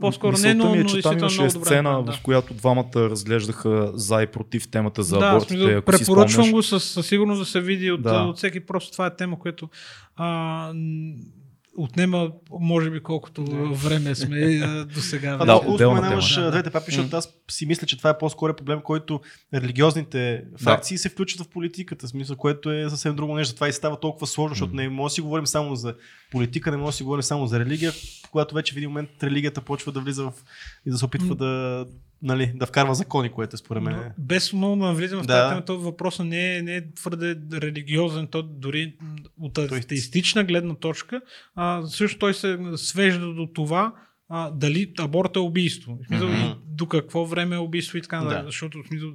по-скоро 0.00 0.36
не, 0.38 0.54
но, 0.54 0.72
ми 0.72 0.78
е, 0.78 0.84
че 0.86 1.02
там 1.02 1.18
имаше 1.18 1.50
сцена, 1.50 2.04
да. 2.04 2.12
в 2.12 2.22
която 2.22 2.54
двамата 2.54 2.94
разглеждаха 2.96 3.92
за 3.94 4.22
и 4.22 4.26
против 4.26 4.70
темата 4.70 5.02
за 5.02 5.18
да, 5.18 5.26
абортите. 5.26 5.74
Ако 5.74 5.84
препоръчвам 5.84 6.50
го 6.50 6.62
със, 6.62 6.84
със 6.84 7.06
сигурност 7.06 7.40
да 7.40 7.46
се 7.46 7.60
види 7.60 7.90
от, 7.90 8.02
да. 8.02 8.22
от 8.22 8.36
всеки. 8.36 8.60
Просто 8.60 8.92
това 8.92 9.06
е 9.06 9.16
тема, 9.16 9.38
която 9.38 9.68
а, 10.16 10.72
отнема, 11.78 12.30
може 12.50 12.90
би, 12.90 13.00
колкото 13.00 13.44
време 13.74 14.14
сме 14.14 14.58
до 14.94 15.00
сега. 15.00 15.36
Да, 15.36 15.60
отделно 15.66 16.00
нямаш 16.00 16.34
двете 16.34 16.70
папи, 16.70 16.90
защото 16.90 17.16
аз 17.16 17.34
си 17.50 17.66
мисля, 17.66 17.86
че 17.86 17.98
това 17.98 18.10
е 18.10 18.18
по-скоро 18.18 18.56
проблем, 18.56 18.80
който 18.84 19.20
религиозните 19.54 20.44
фракции 20.60 20.94
да. 20.94 20.98
се 20.98 21.08
включат 21.08 21.46
в 21.46 21.48
политиката, 21.48 22.08
смисъл, 22.08 22.36
което 22.36 22.70
е 22.70 22.90
съвсем 22.90 23.16
друго 23.16 23.34
нещо. 23.34 23.54
Това 23.54 23.68
и 23.68 23.72
става 23.72 24.00
толкова 24.00 24.26
сложно, 24.26 24.54
защото 24.54 24.74
не 24.74 24.88
може 24.88 25.12
да 25.12 25.14
си 25.14 25.20
говорим 25.20 25.46
само 25.46 25.76
за 25.76 25.94
политика, 26.30 26.70
не 26.70 26.76
може 26.76 26.86
да 26.86 26.96
си 26.96 27.02
говорим 27.02 27.22
само 27.22 27.46
за 27.46 27.60
религия, 27.60 27.92
когато 28.30 28.54
вече 28.54 28.74
в 28.74 28.76
един 28.76 28.88
момент 28.88 29.10
религията 29.22 29.60
почва 29.60 29.92
да 29.92 30.00
влиза 30.00 30.24
в 30.24 30.32
и 30.86 30.90
да 30.90 30.98
се 30.98 31.04
опитва 31.04 31.34
да 31.34 31.84
нали, 32.22 32.52
да 32.54 32.66
вкарва 32.66 32.94
закони, 32.94 33.28
което 33.28 33.54
е 33.54 33.58
според 33.58 33.82
мен. 33.82 34.12
Без 34.18 34.52
много 34.52 34.84
да 34.84 34.92
влизам 34.92 35.22
в 35.22 35.26
да. 35.26 35.34
тази 35.34 35.52
тема, 35.52 35.64
този 35.64 35.84
въпрос 35.84 36.18
не 36.18 36.56
е, 36.56 36.62
не 36.62 36.76
е 36.76 36.92
твърде 36.94 37.36
религиозен, 37.52 38.26
то 38.26 38.42
дори 38.42 38.96
от 39.40 39.58
атеистична 39.58 40.44
гледна 40.44 40.74
точка, 40.74 41.20
а, 41.54 41.86
също 41.86 42.18
той 42.18 42.34
се 42.34 42.58
свежда 42.76 43.34
до 43.34 43.48
това, 43.54 43.94
а, 44.28 44.50
дали 44.50 44.92
аборт 44.98 45.36
е 45.36 45.38
убийство. 45.38 45.98
Смисъл, 46.06 46.28
mm-hmm. 46.28 46.56
до 46.66 46.86
какво 46.86 47.26
време 47.26 47.56
е 47.56 47.58
убийство 47.58 47.98
и 47.98 48.02
така 48.02 48.18
да. 48.18 48.42
Защото, 48.46 48.78
смисъл, 48.88 49.10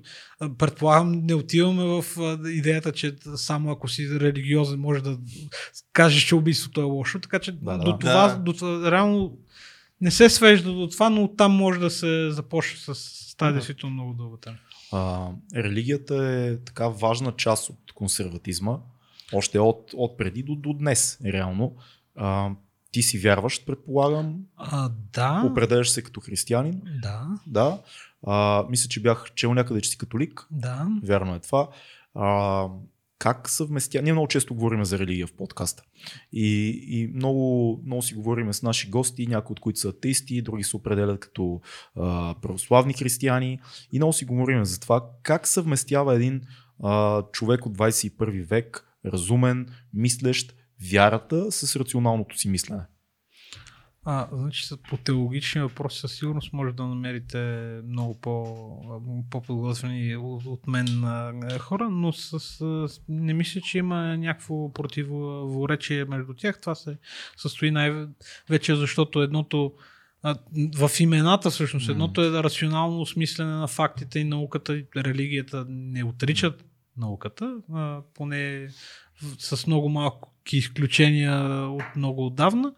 предполагам, 0.57 1.11
не 1.11 1.33
отиваме 1.33 1.83
в 1.83 2.05
идеята, 2.47 2.91
че 2.91 3.15
само 3.35 3.71
ако 3.71 3.87
си 3.87 4.19
религиозен, 4.19 4.79
може 4.79 5.03
да 5.03 5.17
кажеш, 5.93 6.23
че 6.23 6.35
убийството 6.35 6.81
е 6.81 6.83
лошо. 6.83 7.19
Така 7.19 7.39
че 7.39 7.51
да, 7.51 7.77
до, 7.77 7.91
да. 7.91 7.99
Това, 7.99 8.27
да. 8.27 8.37
до 8.37 8.53
това, 8.53 8.91
реално 8.91 9.37
не 10.01 10.11
се 10.11 10.29
свежда 10.29 10.73
до 10.73 10.87
това, 10.87 11.09
но 11.09 11.35
там 11.35 11.51
може 11.51 11.79
да 11.79 11.89
се 11.89 12.31
започне 12.31 12.79
с, 12.79 12.95
с 12.95 13.35
тази 13.37 13.53
действително 13.53 13.93
много 13.93 14.13
дълга 14.13 14.37
тема. 14.37 14.57
религията 15.55 16.15
е 16.15 16.57
така 16.57 16.87
важна 16.87 17.31
част 17.31 17.69
от 17.69 17.93
консерватизма, 17.93 18.77
още 19.33 19.59
от, 19.59 19.91
от 19.93 20.17
преди 20.17 20.43
до, 20.43 20.55
до 20.55 20.73
днес, 20.73 21.19
реално. 21.25 21.75
А, 22.15 22.49
ти 22.91 23.01
си 23.01 23.19
вярващ, 23.19 23.65
предполагам. 23.65 24.35
А, 24.57 24.89
да. 25.13 25.43
Определяш 25.45 25.89
се 25.89 26.01
като 26.01 26.21
християнин. 26.21 26.81
Да. 27.01 27.27
Да. 27.47 27.81
А, 28.27 28.65
мисля, 28.69 28.89
че 28.89 29.01
бях 29.01 29.33
чел 29.35 29.53
някъде, 29.53 29.81
че 29.81 29.89
си 29.89 29.97
католик. 29.97 30.47
Да. 30.51 30.87
Вярно 31.03 31.35
е 31.35 31.39
това. 31.39 31.69
А, 32.15 32.67
как 33.19 33.49
съвместя... 33.49 34.01
Ние 34.01 34.13
много 34.13 34.27
често 34.27 34.55
говорим 34.55 34.85
за 34.85 34.99
религия 34.99 35.27
в 35.27 35.33
подкаста. 35.33 35.83
И, 36.31 36.69
и 36.87 37.07
много, 37.07 37.79
много 37.85 38.01
си 38.01 38.13
говорим 38.13 38.53
с 38.53 38.63
наши 38.63 38.89
гости, 38.89 39.27
някои 39.27 39.53
от 39.53 39.59
които 39.59 39.79
са 39.79 39.89
атеисти, 39.89 40.41
други 40.41 40.63
се 40.63 40.77
определят 40.77 41.19
като 41.19 41.61
а, 41.95 42.35
православни 42.41 42.93
християни. 42.93 43.59
И 43.91 43.99
много 43.99 44.13
си 44.13 44.25
говорим 44.25 44.65
за 44.65 44.79
това 44.79 45.05
как 45.23 45.47
съвместява 45.47 46.15
един 46.15 46.41
а, 46.83 47.23
човек 47.31 47.65
от 47.65 47.77
21 47.77 48.45
век, 48.45 48.87
разумен, 49.05 49.67
мислещ, 49.93 50.55
вярата 50.91 51.51
с 51.51 51.75
рационалното 51.75 52.37
си 52.37 52.49
мислене. 52.49 52.83
А, 54.05 54.27
значи 54.33 54.65
по 54.89 54.97
теологични 54.97 55.61
въпроси 55.61 55.99
със 55.99 56.15
сигурност 56.15 56.53
може 56.53 56.73
да 56.73 56.87
намерите 56.87 57.37
много 57.87 58.19
по, 58.21 58.45
по-подготвени 59.29 60.15
от 60.45 60.67
мен 60.67 61.03
хора, 61.59 61.89
но 61.89 62.13
с, 62.13 62.39
с, 62.39 62.87
не 63.09 63.33
мисля, 63.33 63.61
че 63.61 63.77
има 63.77 64.17
някакво 64.17 64.73
противоречие 64.73 66.05
между 66.05 66.33
тях. 66.33 66.61
Това 66.61 66.75
се 66.75 66.97
състои 67.37 67.71
най-вече 67.71 68.75
защото 68.75 69.21
едното 69.21 69.73
в 70.77 70.91
имената 70.99 71.49
всъщност. 71.49 71.89
Едното 71.89 72.21
е 72.21 72.43
рационално 72.43 73.01
осмислене 73.01 73.51
на 73.51 73.67
фактите 73.67 74.19
и 74.19 74.23
науката 74.23 74.77
и 74.77 74.85
религията 74.97 75.65
не 75.69 76.03
отричат 76.03 76.65
науката, 76.97 77.57
поне 78.13 78.69
с 79.37 79.67
много 79.67 79.89
малко 79.89 80.33
изключения 80.51 81.67
от 81.69 81.95
много 81.95 82.25
отдавна. 82.25 82.73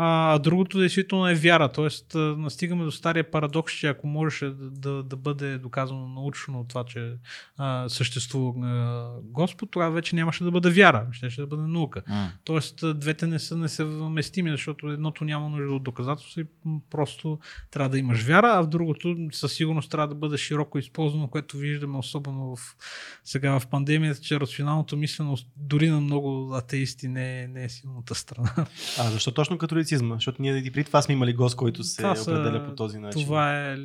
А 0.00 0.38
другото 0.38 0.78
действително 0.78 1.28
е 1.28 1.34
вяра. 1.34 1.72
Тоест, 1.72 2.14
настигаме 2.14 2.84
до 2.84 2.90
стария 2.90 3.30
парадокс, 3.30 3.72
че 3.72 3.86
ако 3.86 4.06
можеше 4.06 4.46
да, 4.46 4.70
да, 4.70 5.02
да 5.02 5.16
бъде 5.16 5.58
доказано 5.58 6.08
научно 6.08 6.64
това, 6.68 6.84
че 6.84 7.12
а, 7.56 7.88
съществува 7.88 8.66
а, 8.66 9.10
Господ, 9.22 9.70
тогава 9.70 9.90
вече 9.90 10.16
нямаше 10.16 10.44
да 10.44 10.50
бъде 10.50 10.70
вяра, 10.70 11.06
ще, 11.12 11.40
да 11.40 11.46
бъде 11.46 11.62
наука. 11.62 12.02
А. 12.06 12.28
Тоест, 12.44 12.84
двете 12.94 13.26
не 13.26 13.38
са 13.38 13.56
несъвместими, 13.56 14.50
защото 14.50 14.88
едното 14.88 15.24
няма 15.24 15.48
нужда 15.48 15.74
от 15.74 15.82
доказателство 15.82 16.40
и 16.40 16.46
просто 16.90 17.38
трябва 17.70 17.88
да 17.88 17.98
имаш 17.98 18.22
вяра, 18.22 18.52
а 18.54 18.62
в 18.62 18.68
другото 18.68 19.16
със 19.32 19.52
сигурност 19.52 19.90
трябва 19.90 20.08
да 20.08 20.14
бъде 20.14 20.36
широко 20.36 20.78
използвано, 20.78 21.28
което 21.28 21.56
виждаме 21.56 21.98
особено 21.98 22.56
в, 22.56 22.76
сега 23.24 23.60
в 23.60 23.66
пандемията, 23.66 24.20
че 24.20 24.40
рационалното 24.40 24.96
мисленост 24.96 25.48
дори 25.56 25.88
на 25.88 26.00
много 26.00 26.54
атеисти 26.54 27.08
не, 27.08 27.42
е, 27.42 27.48
не 27.48 27.64
е 27.64 27.68
силната 27.68 28.14
страна. 28.14 28.50
А 28.98 29.10
защо 29.10 29.32
точно 29.32 29.58
като 29.58 29.74
католицизма, 29.88 30.14
защото 30.14 30.42
ние 30.42 30.56
и 30.56 30.70
преди 30.70 30.84
това 30.84 31.02
сме 31.02 31.14
имали 31.14 31.32
гост, 31.32 31.56
който 31.56 31.84
се 31.84 31.96
това 31.96 32.14
определя 32.22 32.64
по 32.64 32.74
този 32.74 32.98
начин. 32.98 33.22
Това 33.22 33.72
е 33.72 33.76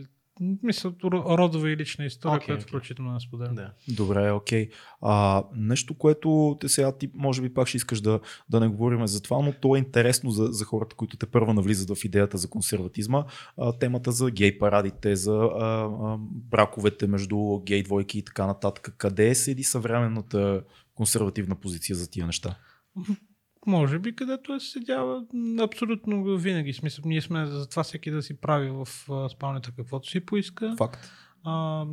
мисля, 0.64 0.94
родова 1.04 1.70
и 1.70 1.78
лична 1.78 2.06
история, 2.06 2.40
okay, 2.40 2.46
която 2.46 2.66
okay. 2.66 2.68
включително 2.68 3.14
не 3.14 3.20
споделям. 3.20 3.56
Да. 3.56 3.72
Добре, 3.88 4.32
окей. 4.32 4.70
Okay. 5.02 5.46
нещо, 5.56 5.98
което 5.98 6.58
те 6.60 6.70
сега 6.70 6.98
ти 6.98 7.12
може 7.14 7.42
би 7.42 7.54
пак 7.54 7.68
ще 7.68 7.78
искаш 7.78 8.02
да, 8.02 8.20
да 8.50 8.60
не 8.60 8.68
говорим 8.68 9.08
за 9.08 9.22
това, 9.22 9.42
но 9.42 9.54
то 9.62 9.76
е 9.76 9.80
интересно 9.80 10.32
за, 10.32 10.46
за 10.46 10.66
хората, 10.66 10.96
които 10.96 11.18
те 11.18 11.26
първа 11.26 11.54
навлизат 11.54 11.98
в 11.98 12.06
идеята 12.06 12.38
за 12.38 12.50
консерватизма. 12.50 13.26
А, 13.58 13.78
темата 13.78 14.12
за 14.12 14.32
гей 14.32 14.58
парадите, 14.58 15.16
за 15.16 15.36
а, 15.36 15.90
а, 16.02 16.18
браковете 16.30 17.08
между 17.08 17.38
гей 17.66 17.84
двойки 17.84 18.20
и 18.20 18.24
така 18.24 18.48
нататък. 18.48 18.96
Къде 18.98 19.36
седи 19.36 19.64
съвременната 19.64 20.64
консервативна 20.96 21.56
позиция 21.56 21.96
за 21.96 22.10
тия 22.10 22.26
неща? 22.26 22.56
може 23.68 24.00
би, 24.00 24.16
където 24.16 24.54
е 24.54 24.60
седяла 24.60 25.24
абсолютно 25.62 26.38
винаги. 26.38 26.74
Смисъл, 26.74 27.04
ние 27.08 27.22
сме 27.22 27.46
за 27.46 27.70
това 27.70 27.84
всеки 27.84 28.12
да 28.12 28.22
си 28.22 28.34
прави 28.42 28.70
в 28.70 28.88
спалнята 29.30 29.72
каквото 29.78 30.10
си 30.10 30.20
поиска. 30.20 30.76
Факт. 30.78 31.12
А, 31.46 31.86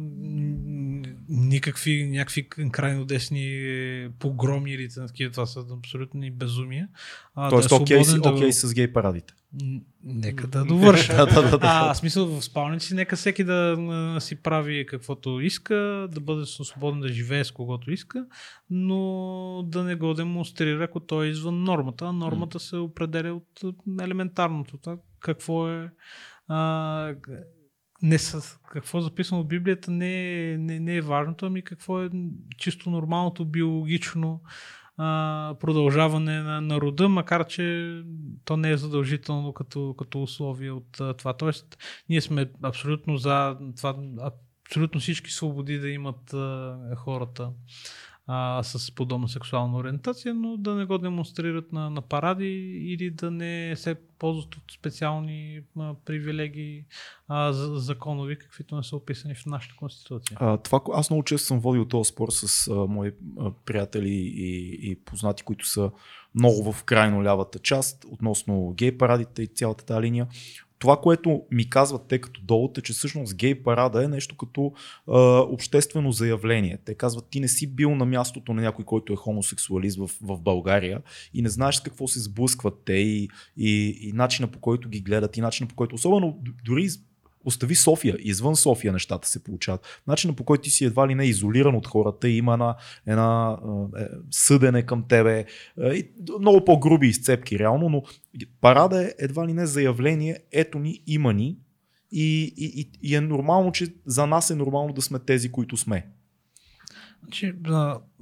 никакви, 1.28 2.08
някакви 2.10 2.48
крайно 2.72 3.04
десни 3.04 4.08
погроми 4.18 4.72
или 4.72 4.88
такива, 4.88 5.30
това 5.30 5.46
са 5.46 5.64
абсолютни 5.78 6.30
безумия. 6.30 6.88
А, 7.34 7.50
Тоест, 7.50 7.68
да 7.68 7.74
е 7.74 7.78
окей, 7.78 7.98
okay, 7.98 8.20
да... 8.20 8.28
okay 8.28 8.50
с 8.50 8.74
гей 8.74 8.92
парадите. 8.92 9.34
Нека 10.04 10.46
да 10.46 10.64
довърша. 10.64 11.16
да, 11.26 11.26
да, 11.26 11.58
да, 11.58 11.58
а, 11.62 11.94
смисъл 11.94 12.26
в 12.26 12.44
спалници, 12.44 12.94
нека 12.94 13.16
всеки 13.16 13.44
да 13.44 13.76
а, 13.78 14.20
си 14.20 14.42
прави 14.42 14.86
каквото 14.86 15.40
иска, 15.40 15.74
да 16.12 16.20
бъде 16.20 16.46
свободен 16.46 17.00
да 17.00 17.08
живее 17.08 17.44
с 17.44 17.50
когото 17.50 17.90
иска, 17.90 18.26
но 18.70 19.62
да 19.66 19.84
не 19.84 19.94
го 19.94 20.14
демонстрира, 20.14 20.84
ако 20.84 21.00
той 21.00 21.26
е 21.26 21.30
извън 21.30 21.62
нормата. 21.62 22.12
Нормата 22.12 22.58
mm. 22.58 22.62
се 22.62 22.76
определя 22.76 23.34
от 23.34 23.76
елементарното. 24.02 24.78
Так, 24.78 25.00
какво 25.20 25.68
е 25.68 25.90
а, 26.48 27.14
не 28.02 28.18
с, 28.18 28.58
какво 28.70 28.98
е 28.98 29.02
записано 29.02 29.42
в 29.42 29.46
Библията 29.46 29.90
не 29.90 30.52
е, 30.52 30.58
не, 30.58 30.80
не 30.80 30.96
е 30.96 31.00
важното, 31.00 31.46
ами 31.46 31.62
какво 31.62 32.02
е 32.02 32.10
чисто 32.58 32.90
нормалното 32.90 33.44
биологично 33.44 34.40
продължаване 35.60 36.42
на, 36.42 36.60
на 36.60 36.80
рода, 36.80 37.08
макар 37.08 37.46
че 37.46 37.94
то 38.44 38.56
не 38.56 38.70
е 38.70 38.76
задължително 38.76 39.52
като, 39.52 39.94
като 39.98 40.22
условие 40.22 40.70
от 40.70 41.00
а, 41.00 41.14
това. 41.14 41.32
Тоест, 41.32 41.78
ние 42.08 42.20
сме 42.20 42.50
абсолютно 42.62 43.16
за 43.16 43.56
това, 43.76 43.96
абсолютно 44.66 45.00
всички 45.00 45.30
свободи 45.30 45.78
да 45.78 45.88
имат 45.88 46.32
а, 46.32 46.78
хората 46.96 47.50
а, 48.32 48.62
с 48.62 48.94
подобна 48.94 49.28
сексуална 49.28 49.78
ориентация, 49.78 50.34
но 50.34 50.56
да 50.56 50.74
не 50.74 50.84
го 50.84 50.98
демонстрират 50.98 51.72
на, 51.72 51.90
на 51.90 52.02
паради 52.02 52.46
или 52.92 53.10
да 53.10 53.30
не 53.30 53.76
се 53.76 53.94
ползват 54.18 54.54
от 54.54 54.62
специални 54.72 55.60
а, 55.78 55.94
привилегии 56.04 56.84
а, 57.28 57.52
за, 57.52 57.76
законови, 57.76 58.38
каквито 58.38 58.76
не 58.76 58.82
са 58.82 58.96
описани 58.96 59.34
в 59.34 59.46
нашата 59.46 59.76
конституция. 59.76 60.36
А, 60.40 60.56
това, 60.56 60.80
аз 60.92 61.10
много 61.10 61.22
често 61.22 61.46
съм 61.46 61.60
водил 61.60 61.84
този 61.84 62.08
спор 62.08 62.28
с 62.30 62.68
а, 62.68 62.74
мои 62.74 63.12
а, 63.38 63.50
приятели 63.64 64.10
и, 64.34 64.78
и 64.90 64.96
познати, 64.96 65.42
които 65.42 65.66
са 65.66 65.90
много 66.34 66.72
в 66.72 66.84
крайно 66.84 67.24
лявата 67.24 67.58
част 67.58 68.04
относно 68.08 68.74
гей 68.76 68.98
парадите 68.98 69.42
и 69.42 69.46
цялата 69.46 69.84
тази 69.84 70.00
линия 70.00 70.28
това, 70.80 70.96
което 70.96 71.42
ми 71.50 71.70
казват 71.70 72.02
те 72.08 72.20
като 72.20 72.40
довод 72.40 72.78
е, 72.78 72.82
че 72.82 72.92
всъщност 72.92 73.36
гей 73.36 73.62
парада 73.62 74.04
е 74.04 74.08
нещо 74.08 74.36
като 74.36 74.72
а, 75.08 75.20
обществено 75.38 76.12
заявление. 76.12 76.78
Те 76.84 76.94
казват, 76.94 77.30
ти 77.30 77.40
не 77.40 77.48
си 77.48 77.74
бил 77.74 77.94
на 77.94 78.04
мястото 78.04 78.54
на 78.54 78.62
някой, 78.62 78.84
който 78.84 79.12
е 79.12 79.16
хомосексуалист 79.16 79.98
в, 79.98 80.10
в 80.22 80.40
България 80.40 81.02
и 81.34 81.42
не 81.42 81.48
знаеш 81.48 81.74
с 81.74 81.80
какво 81.80 82.08
се 82.08 82.20
сблъскват 82.20 82.74
те 82.84 82.92
и, 82.92 83.28
и, 83.56 83.98
и 84.00 84.12
начина 84.12 84.48
по 84.48 84.60
който 84.60 84.88
ги 84.88 85.00
гледат 85.00 85.36
и 85.36 85.40
начина 85.40 85.68
по 85.68 85.74
който, 85.74 85.94
особено 85.94 86.38
дори 86.64 86.88
Остави 87.44 87.74
София, 87.74 88.16
извън 88.18 88.56
София 88.56 88.92
нещата 88.92 89.28
се 89.28 89.44
получават. 89.44 90.02
Начинът 90.06 90.36
по 90.36 90.44
който 90.44 90.62
ти 90.62 90.70
си 90.70 90.84
едва 90.84 91.08
ли 91.08 91.14
не 91.14 91.24
изолиран 91.24 91.74
от 91.74 91.86
хората, 91.86 92.28
има 92.28 92.52
една, 92.52 92.76
една 93.06 93.58
е, 93.98 94.04
съдене 94.30 94.82
към 94.82 95.08
тебе, 95.08 95.44
е, 95.82 96.02
много 96.40 96.64
по-груби 96.64 97.08
изцепки 97.08 97.58
реално, 97.58 97.88
но 97.88 98.02
парада 98.60 99.04
е 99.04 99.12
едва 99.18 99.48
ли 99.48 99.52
не 99.52 99.66
заявление, 99.66 100.38
ето 100.52 100.78
ни, 100.78 101.02
има 101.06 101.32
ни 101.32 101.58
и, 102.12 102.54
и, 102.56 102.80
и, 102.80 102.90
и 103.02 103.14
е 103.14 103.20
нормално, 103.20 103.72
че 103.72 103.94
за 104.06 104.26
нас 104.26 104.50
е 104.50 104.54
нормално 104.54 104.92
да 104.92 105.02
сме 105.02 105.18
тези, 105.18 105.52
които 105.52 105.76
сме. 105.76 106.06
Значи, 107.22 107.54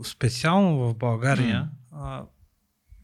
специално 0.04 0.78
в 0.78 0.94
България, 0.94 1.68
mm. 1.94 2.26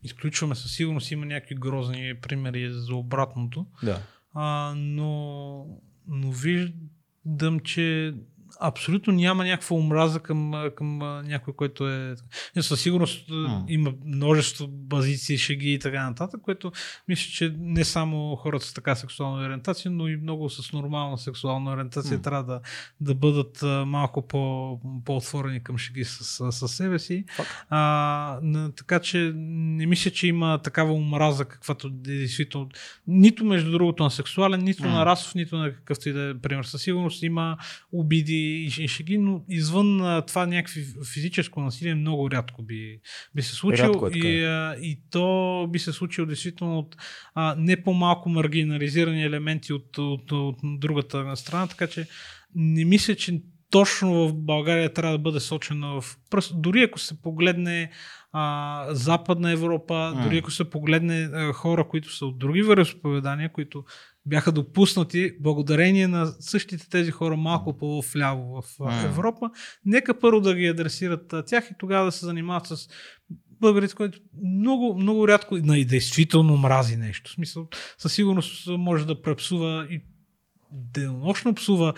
изключваме 0.02 0.54
със 0.54 0.72
сигурност 0.72 1.10
има 1.10 1.26
някакви 1.26 1.54
грозни 1.54 2.14
примери 2.22 2.70
за 2.72 2.94
обратното. 2.94 3.66
Да. 3.82 4.02
А, 4.34 4.74
но 4.76 5.66
но 6.06 6.32
виждам, 6.32 7.60
че 7.60 8.14
абсолютно 8.60 9.12
няма 9.12 9.44
някаква 9.44 9.76
омраза 9.76 10.20
към, 10.20 10.70
към 10.76 10.98
някой, 11.24 11.54
който 11.54 11.88
е... 11.88 12.14
Със 12.60 12.80
сигурност 12.80 13.28
mm. 13.28 13.64
има 13.68 13.92
множество 14.04 14.68
базици, 14.68 15.38
шеги 15.38 15.72
и 15.72 15.78
така 15.78 16.08
нататък, 16.08 16.40
което 16.42 16.72
мисля, 17.08 17.30
че 17.32 17.54
не 17.58 17.84
само 17.84 18.36
хората 18.36 18.66
с 18.66 18.74
така 18.74 18.94
сексуална 18.94 19.46
ориентация, 19.46 19.90
но 19.90 20.08
и 20.08 20.16
много 20.16 20.50
с 20.50 20.72
нормална 20.72 21.18
сексуална 21.18 21.72
ориентация 21.72 22.18
mm. 22.18 22.22
трябва 22.22 22.44
да, 22.44 22.60
да 23.00 23.14
бъдат 23.14 23.62
малко 23.86 24.26
по, 24.26 24.80
по-отворени 25.04 25.62
към 25.62 25.78
шеги 25.78 26.04
с, 26.04 26.24
с, 26.24 26.52
с 26.52 26.68
себе 26.68 26.98
си. 26.98 27.24
А, 27.68 28.70
така 28.76 29.00
че 29.00 29.32
не 29.34 29.86
мисля, 29.86 30.10
че 30.10 30.26
има 30.26 30.58
такава 30.58 30.92
омраза, 30.92 31.44
каквато 31.44 31.86
е 31.86 31.90
действително 31.90 32.68
нито 33.06 33.44
между 33.44 33.70
другото 33.70 34.02
на 34.02 34.10
сексуален, 34.10 34.60
нито 34.60 34.82
mm. 34.82 34.92
на 34.92 35.06
расов, 35.06 35.34
нито 35.34 35.56
на 35.56 35.72
какъвто 35.72 36.08
и 36.08 36.12
да 36.12 36.30
е 36.30 36.38
пример. 36.38 36.64
Със 36.64 36.82
сигурност 36.82 37.22
има 37.22 37.56
обиди 37.92 38.43
и 38.44 38.88
шеги, 38.88 39.18
но 39.18 39.44
извън 39.48 40.00
а, 40.00 40.22
това 40.22 40.46
някакви 40.46 40.84
физическо 41.12 41.60
насилие 41.60 41.94
много 41.94 42.30
рядко 42.30 42.62
би, 42.62 43.00
би 43.34 43.42
се 43.42 43.54
случило. 43.54 44.06
Е 44.06 44.18
и, 44.18 44.44
а, 44.44 44.76
и 44.80 45.00
то 45.10 45.68
би 45.72 45.78
се 45.78 45.92
случило 45.92 46.26
действително 46.26 46.78
от 46.78 46.96
а, 47.34 47.54
не 47.58 47.82
по-малко 47.82 48.28
маргинализирани 48.28 49.24
елементи 49.24 49.72
от, 49.72 49.98
от, 49.98 50.32
от, 50.32 50.56
от 50.62 50.80
другата 50.80 51.36
страна, 51.36 51.66
така 51.66 51.86
че 51.86 52.06
не 52.54 52.84
мисля, 52.84 53.14
че 53.14 53.42
точно 53.70 54.28
в 54.28 54.34
България 54.34 54.92
трябва 54.92 55.18
да 55.18 55.22
бъде 55.22 55.40
сочена 55.40 56.00
в 56.00 56.16
пръст. 56.30 56.62
Дори 56.62 56.82
ако 56.82 56.98
се 56.98 57.22
погледне 57.22 57.90
а, 58.32 58.86
Западна 58.90 59.50
Европа, 59.50 59.94
mm. 59.94 60.22
дори 60.22 60.38
ако 60.38 60.50
се 60.50 60.70
погледне 60.70 61.30
а, 61.32 61.52
хора, 61.52 61.88
които 61.88 62.16
са 62.16 62.26
от 62.26 62.38
други 62.38 62.62
вероисповедания, 62.62 63.52
които 63.52 63.84
бяха 64.26 64.52
допуснати 64.52 65.32
благодарение 65.40 66.08
на 66.08 66.26
същите 66.40 66.88
тези 66.88 67.10
хора 67.10 67.36
малко 67.36 67.76
по-вляво 67.76 68.62
в 68.62 68.78
mm. 68.78 69.04
Европа, 69.04 69.50
нека 69.84 70.18
първо 70.18 70.40
да 70.40 70.54
ги 70.54 70.66
адресират 70.66 71.34
тях 71.46 71.70
и 71.70 71.74
тогава 71.78 72.04
да 72.04 72.12
се 72.12 72.26
занимават 72.26 72.66
с 72.66 72.88
българите, 73.60 73.94
които 73.94 74.18
много, 74.44 74.94
много 74.98 75.28
рядко 75.28 75.56
и 75.56 75.84
действително 75.84 76.56
мрази 76.56 76.96
нещо. 76.96 77.30
В 77.30 77.34
смисъл, 77.34 77.68
със 77.98 78.12
сигурност 78.12 78.68
може 78.68 79.06
да 79.06 79.22
препсува 79.22 79.86
и 79.90 80.00
денонощно 80.74 81.54
псува 81.54 81.94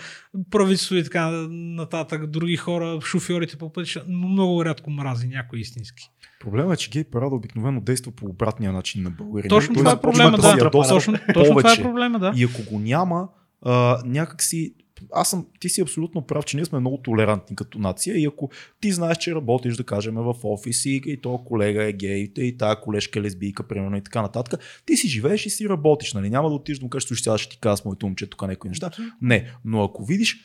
правителство 0.50 0.94
и 0.94 1.04
така 1.04 1.30
нататък, 1.50 2.26
други 2.26 2.56
хора, 2.56 3.00
шофьорите 3.00 3.56
по 3.56 3.72
пътища, 3.72 4.04
но 4.08 4.28
много 4.28 4.64
рядко 4.64 4.90
мрази 4.90 5.28
някой 5.28 5.58
истински. 5.58 6.10
Проблема 6.40 6.72
е, 6.72 6.76
че 6.76 6.90
гей 6.90 7.04
парада 7.04 7.34
обикновено 7.34 7.80
действа 7.80 8.12
по 8.12 8.26
обратния 8.26 8.72
начин 8.72 9.02
на 9.02 9.10
българите. 9.10 9.48
Точно 9.48 9.74
това 9.74 9.92
е 9.92 10.00
проблема, 10.00 10.38
да. 10.38 10.70
Точно, 10.70 11.14
точно 11.34 11.56
това 11.56 11.72
е 11.72 11.82
проблема, 11.82 12.18
да. 12.18 12.32
И 12.36 12.44
ако 12.44 12.62
го 12.70 12.78
няма, 12.78 13.28
а, 13.62 14.02
някакси 14.04 14.74
аз 15.12 15.30
съм, 15.30 15.46
ти 15.60 15.68
си 15.68 15.80
абсолютно 15.80 16.22
прав, 16.22 16.44
че 16.44 16.56
ние 16.56 16.64
сме 16.64 16.80
много 16.80 16.96
толерантни 16.96 17.56
като 17.56 17.78
нация 17.78 18.16
и 18.16 18.24
ако 18.24 18.50
ти 18.80 18.92
знаеш, 18.92 19.18
че 19.18 19.34
работиш, 19.34 19.76
да 19.76 19.84
кажем, 19.84 20.14
в 20.14 20.34
офис 20.42 20.84
и, 20.84 21.02
и 21.06 21.20
то 21.20 21.38
колега 21.38 21.84
е 21.84 21.92
гей, 21.92 22.32
и 22.36 22.56
тая 22.58 22.80
колежка 22.80 23.18
е 23.18 23.22
лесбийка, 23.22 23.68
примерно 23.68 23.96
и 23.96 24.02
така 24.02 24.22
нататък, 24.22 24.60
ти 24.86 24.96
си 24.96 25.08
живееш 25.08 25.46
и 25.46 25.50
си 25.50 25.68
работиш, 25.68 26.12
нали? 26.12 26.30
Няма 26.30 26.48
да 26.48 26.54
отидеш 26.54 26.78
да 26.78 26.84
му 26.84 26.90
кажеш, 26.90 27.08
че 27.08 27.36
ще 27.36 27.48
ти 27.48 27.58
казвам 27.60 27.88
моето 27.88 28.06
момче 28.06 28.26
тук 28.26 28.42
някои 28.42 28.70
неща. 28.70 28.90
Не, 29.22 29.52
но 29.64 29.84
ако 29.84 30.04
видиш 30.04 30.36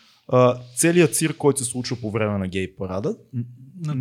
целият 0.75 1.15
цирк, 1.15 1.37
който 1.37 1.59
се 1.59 1.65
случва 1.65 1.97
по 2.01 2.11
време 2.11 2.37
на 2.37 2.47
гей 2.47 2.75
парада, 2.75 3.15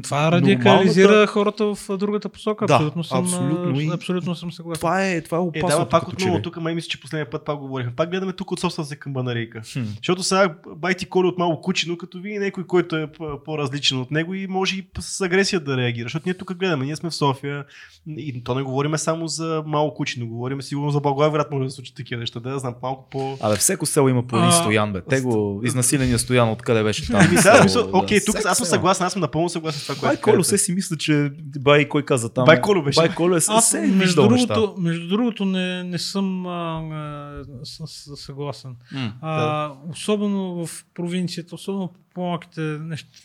това 0.03 0.33
радикализира 0.33 1.09
нормалната... 1.09 1.33
хората 1.33 1.75
в 1.75 1.97
другата 1.97 2.29
посока. 2.29 2.67
Да, 2.67 2.75
абсолютно, 2.75 3.05
съм, 3.05 3.19
абсолютно, 3.19 3.93
абсолютно 3.95 4.35
съм 4.35 4.53
съгласен. 4.53 4.79
Това 4.81 5.07
е, 5.07 5.21
това 5.21 5.39
е 5.39 5.41
опасно. 5.41 5.77
Е, 5.77 5.85
да, 5.85 5.89
пак 5.89 6.09
отново, 6.09 6.43
тук 6.43 6.57
май 6.57 6.75
мисля, 6.75 6.89
че 6.89 7.01
последния 7.01 7.31
път 7.31 7.45
пак 7.45 7.59
говорихме. 7.59 7.93
Пак 7.97 8.11
гледаме 8.11 8.33
тук 8.33 8.53
от 8.53 8.61
собствената 8.61 8.97
камбанарейка. 8.97 9.61
Хм. 9.73 9.81
Защото 9.97 10.23
сега 10.23 10.55
байти 10.77 11.07
коли 11.07 11.29
от 11.29 11.39
малко 11.39 11.61
кучино, 11.61 11.99
като 11.99 12.21
види 12.21 12.39
някой, 12.39 12.67
който 12.67 12.97
е 12.97 13.07
по-различен 13.45 13.99
от 13.99 14.11
него 14.11 14.35
и 14.35 14.47
може 14.47 14.77
и 14.77 14.87
с 14.99 15.21
агресия 15.21 15.61
да 15.61 15.77
реагира. 15.77 16.05
Защото 16.05 16.23
ние 16.27 16.35
тук 16.35 16.55
гледаме, 16.55 16.85
ние 16.85 16.97
сме 16.97 17.11
в 17.11 17.15
София 17.15 17.65
и 18.09 18.45
то 18.45 18.55
не 18.55 18.63
говориме 18.63 18.99
само 18.99 19.29
за 19.29 19.63
малко 19.67 19.97
кучино, 19.97 20.27
говориме 20.27 20.63
сигурно 20.63 20.91
за 20.91 21.01
Благоевград 21.01 21.51
може 21.51 21.65
да 21.65 21.71
се 21.71 21.77
случи 21.77 21.95
такива 21.95 22.21
неща. 22.21 22.41
Да, 22.41 22.59
знам 22.59 22.75
малко 22.83 23.09
по. 23.11 23.39
Абе, 23.41 23.57
всеко 23.57 23.87
село 23.87 24.09
има 24.09 24.27
по 24.27 24.39
един 24.39 24.53
стоян, 24.53 24.93
бе. 24.93 25.01
Те 25.01 25.21
го 25.21 25.61
изнасиления 25.65 26.19
стоян, 26.19 26.51
откъде 26.51 26.83
беше 26.83 27.07
там. 27.13 27.35
да, 27.43 27.89
окей, 27.93 28.25
тук 28.25 28.37
аз 28.45 28.59
съм 28.59 28.67
съгласен, 28.67 29.07
аз 29.07 29.13
съм 29.13 29.21
напълно 29.21 29.49
съгласен 29.49 29.70
с 29.73 29.97
това, 29.97 30.17
което 30.17 30.45
се 30.45 30.59
си 30.59 30.73
мисля, 30.73 30.97
че 30.97 31.31
бай 31.59 31.89
кой 31.89 32.05
каза 32.05 32.29
там. 32.29 32.45
Бай 32.45 32.61
беше. 32.85 33.01
Бай 33.01 33.09
е 33.09 33.41
Аз, 33.49 33.71
се 33.71 33.81
между, 33.81 34.23
другото, 34.23 34.75
между 34.79 35.09
другото 35.09 35.45
не, 35.45 35.85
не 35.85 35.99
съм 35.99 36.47
а, 36.47 36.83
а, 36.93 37.65
с, 37.65 38.17
съгласен. 38.17 38.77
Mm, 38.95 39.13
а, 39.21 39.41
да. 39.41 39.77
Особено 39.91 40.67
в 40.67 40.85
провинцията, 40.95 41.55
особено 41.55 41.89
по 41.89 41.99
по-малките 42.15 42.79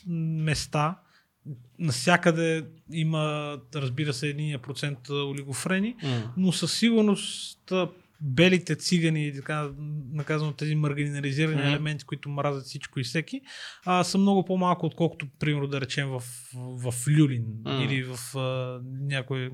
места, 0.06 0.98
насякъде 1.78 2.64
има, 2.92 3.56
разбира 3.74 4.12
се, 4.12 4.28
един 4.28 4.58
процент 4.58 5.10
олигофрени, 5.10 5.96
mm. 6.04 6.22
но 6.36 6.52
със 6.52 6.72
сигурност 6.72 7.72
белите 8.20 8.76
цигани 8.76 9.32
така 9.36 9.70
наказано 10.12 10.52
тези 10.52 10.74
маргинализирани 10.74 11.56
mm-hmm. 11.56 11.68
елементи, 11.68 12.04
които 12.04 12.28
мразят 12.28 12.64
всичко 12.64 13.00
и 13.00 13.04
всеки, 13.04 13.40
а, 13.84 14.04
са 14.04 14.18
много 14.18 14.44
по-малко, 14.44 14.86
отколкото, 14.86 15.26
примерно, 15.38 15.68
да 15.68 15.80
речем 15.80 16.08
в, 16.08 16.22
в 16.54 16.94
Люлин 17.08 17.44
mm-hmm. 17.44 17.84
или 17.84 18.02
в 18.02 18.38
а, 18.38 18.80
някой 18.84 19.50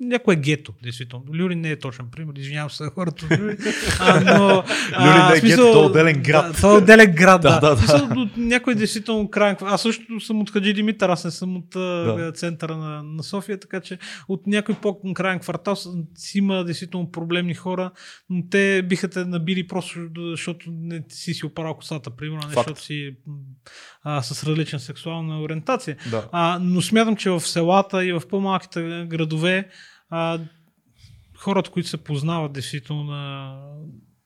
някое 0.00 0.36
гето, 0.36 0.72
действително. 0.82 1.24
Люлин 1.34 1.60
не 1.60 1.70
е 1.70 1.78
точен 1.78 2.06
пример, 2.12 2.32
извинявам 2.36 2.70
се 2.70 2.84
хората 2.94 3.24
от 3.24 3.40
Люлин. 3.40 3.56
А, 4.00 4.20
но, 4.20 4.64
Люлин 5.00 5.26
не 5.30 5.38
е 5.38 5.40
гето, 5.40 5.72
то 5.72 5.82
е 5.82 5.86
отделен 5.86 6.22
град. 6.22 6.52
Да, 6.52 6.60
то 6.60 6.74
е 6.74 6.78
отделен 6.78 7.14
град, 7.14 7.42
да. 7.42 7.60
Да, 7.60 7.60
да, 7.60 7.70
да. 7.70 7.76
Смисъл, 7.76 8.28
някой 8.36 8.74
действително 8.74 9.30
крайен. 9.30 9.56
Аз 9.60 9.82
също 9.82 10.20
съм 10.20 10.40
от 10.40 10.50
Хаджи 10.50 10.72
Димитър, 10.72 11.08
аз 11.08 11.24
не 11.24 11.30
съм 11.30 11.56
от 11.56 11.68
Да. 11.70 12.32
центъра 12.34 12.76
на, 12.76 13.02
на 13.02 13.22
София, 13.22 13.60
така 13.60 13.80
че 13.80 13.98
от 14.28 14.46
някой 14.46 14.74
по-крайен 14.74 15.38
квартал 15.38 15.76
си 16.14 16.38
има 16.38 16.64
действително 16.64 17.10
проблемни 17.10 17.54
хора, 17.54 17.90
но 18.30 18.42
те 18.50 18.82
биха 18.82 19.08
те 19.08 19.24
набили 19.24 19.66
просто 19.66 19.98
защото 20.30 20.66
не 20.70 21.04
си 21.08 21.34
си 21.34 21.46
оправил 21.46 21.74
косата, 21.74 22.10
примерно, 22.10 22.48
не 22.48 22.54
защото 22.54 22.82
си 22.82 23.16
а, 24.04 24.22
с 24.22 24.44
различна 24.44 24.80
сексуална 24.80 25.42
ориентация. 25.42 25.96
Да. 26.10 26.28
А, 26.32 26.58
но 26.62 26.82
смятам, 26.82 27.16
че 27.16 27.30
в 27.30 27.40
селата 27.40 28.04
и 28.04 28.12
в 28.12 28.22
по-малките 28.30 29.06
градове 29.08 29.68
а, 30.10 30.38
хората, 31.36 31.70
които 31.70 31.88
се 31.88 32.04
познават 32.04 32.52
действително 32.52 33.04
на 33.04 33.56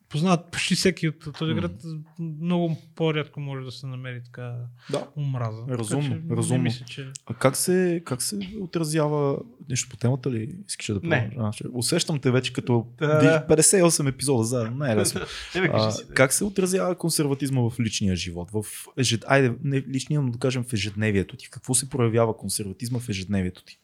познават 0.09 0.51
почти 0.51 0.75
всеки 0.75 1.09
от 1.09 1.29
този 1.39 1.55
град, 1.55 1.73
много 2.19 2.77
по-рядко 2.95 3.41
може 3.41 3.65
да 3.65 3.73
се 3.73 3.87
намери 3.87 4.21
така 4.25 4.57
да. 4.91 5.07
омраза. 5.17 5.63
Разумно, 5.69 6.09
така, 6.11 6.29
че, 6.29 6.37
разумно. 6.37 6.63
Мисля, 6.63 6.85
че... 6.87 7.09
А 7.27 7.35
как 7.35 7.57
се, 7.57 8.03
как 8.05 8.23
се 8.23 8.39
отразява 8.61 9.39
нещо 9.69 9.89
по 9.91 9.97
темата 9.97 10.31
ли? 10.31 10.55
Искаш 10.69 10.87
да 10.87 11.01
Не. 11.03 11.31
А, 11.39 11.53
ще- 11.53 11.65
Усещам 11.73 12.21
те 12.21 12.31
вече 12.31 12.53
като 12.53 12.87
Да. 12.99 13.47
58 13.49 14.09
епизода 14.09 14.45
заедно. 14.45 14.77
Не 14.85 14.93
е 14.93 14.97
лесно. 14.97 15.21
Е, 15.55 15.59
А, 15.73 15.93
как 16.15 16.33
се 16.33 16.45
отразява 16.45 16.95
консерватизма 16.99 17.61
в 17.71 17.81
личния 17.81 18.17
живот? 18.17 18.51
В 18.53 18.65
ежед... 18.97 19.25
Айде, 19.29 19.55
не 19.65 19.81
личния, 19.81 20.23
но 20.23 20.31
да 20.31 20.39
кажем 20.39 20.65
в 20.65 20.73
ежедневието 20.73 21.37
ти. 21.37 21.51
Какво 21.51 21.75
се 21.75 21.91
проявява 21.91 22.37
консерватизма 22.37 22.99
в 22.99 23.09
ежедневието 23.09 23.65
ти? 23.65 23.79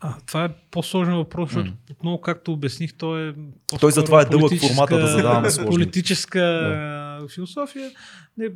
А, 0.00 0.16
това 0.26 0.44
е 0.44 0.48
по-сложен 0.70 1.14
въпрос, 1.14 1.50
защото 1.50 1.72
отново, 1.90 2.20
както 2.20 2.52
обясних, 2.52 2.94
той 2.94 3.28
е 3.28 3.34
Той 3.80 3.92
затова 3.92 4.22
е 4.22 4.24
дълъг 4.24 4.52
формата 4.60 4.98
да 4.98 5.06
задаваме 5.06 5.50
сложни. 5.50 5.70
Политическа 5.70 6.40
а, 7.22 7.28
философия. 7.28 7.90
Не, 8.38 8.50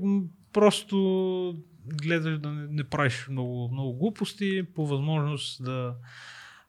просто 0.53 1.55
гледаш 2.03 2.39
да 2.39 2.51
не, 2.53 2.67
не 2.71 2.85
правиш 2.85 3.27
много, 3.31 3.69
много 3.73 3.99
глупости, 3.99 4.63
по 4.75 4.87
възможност 4.87 5.65
да, 5.65 5.95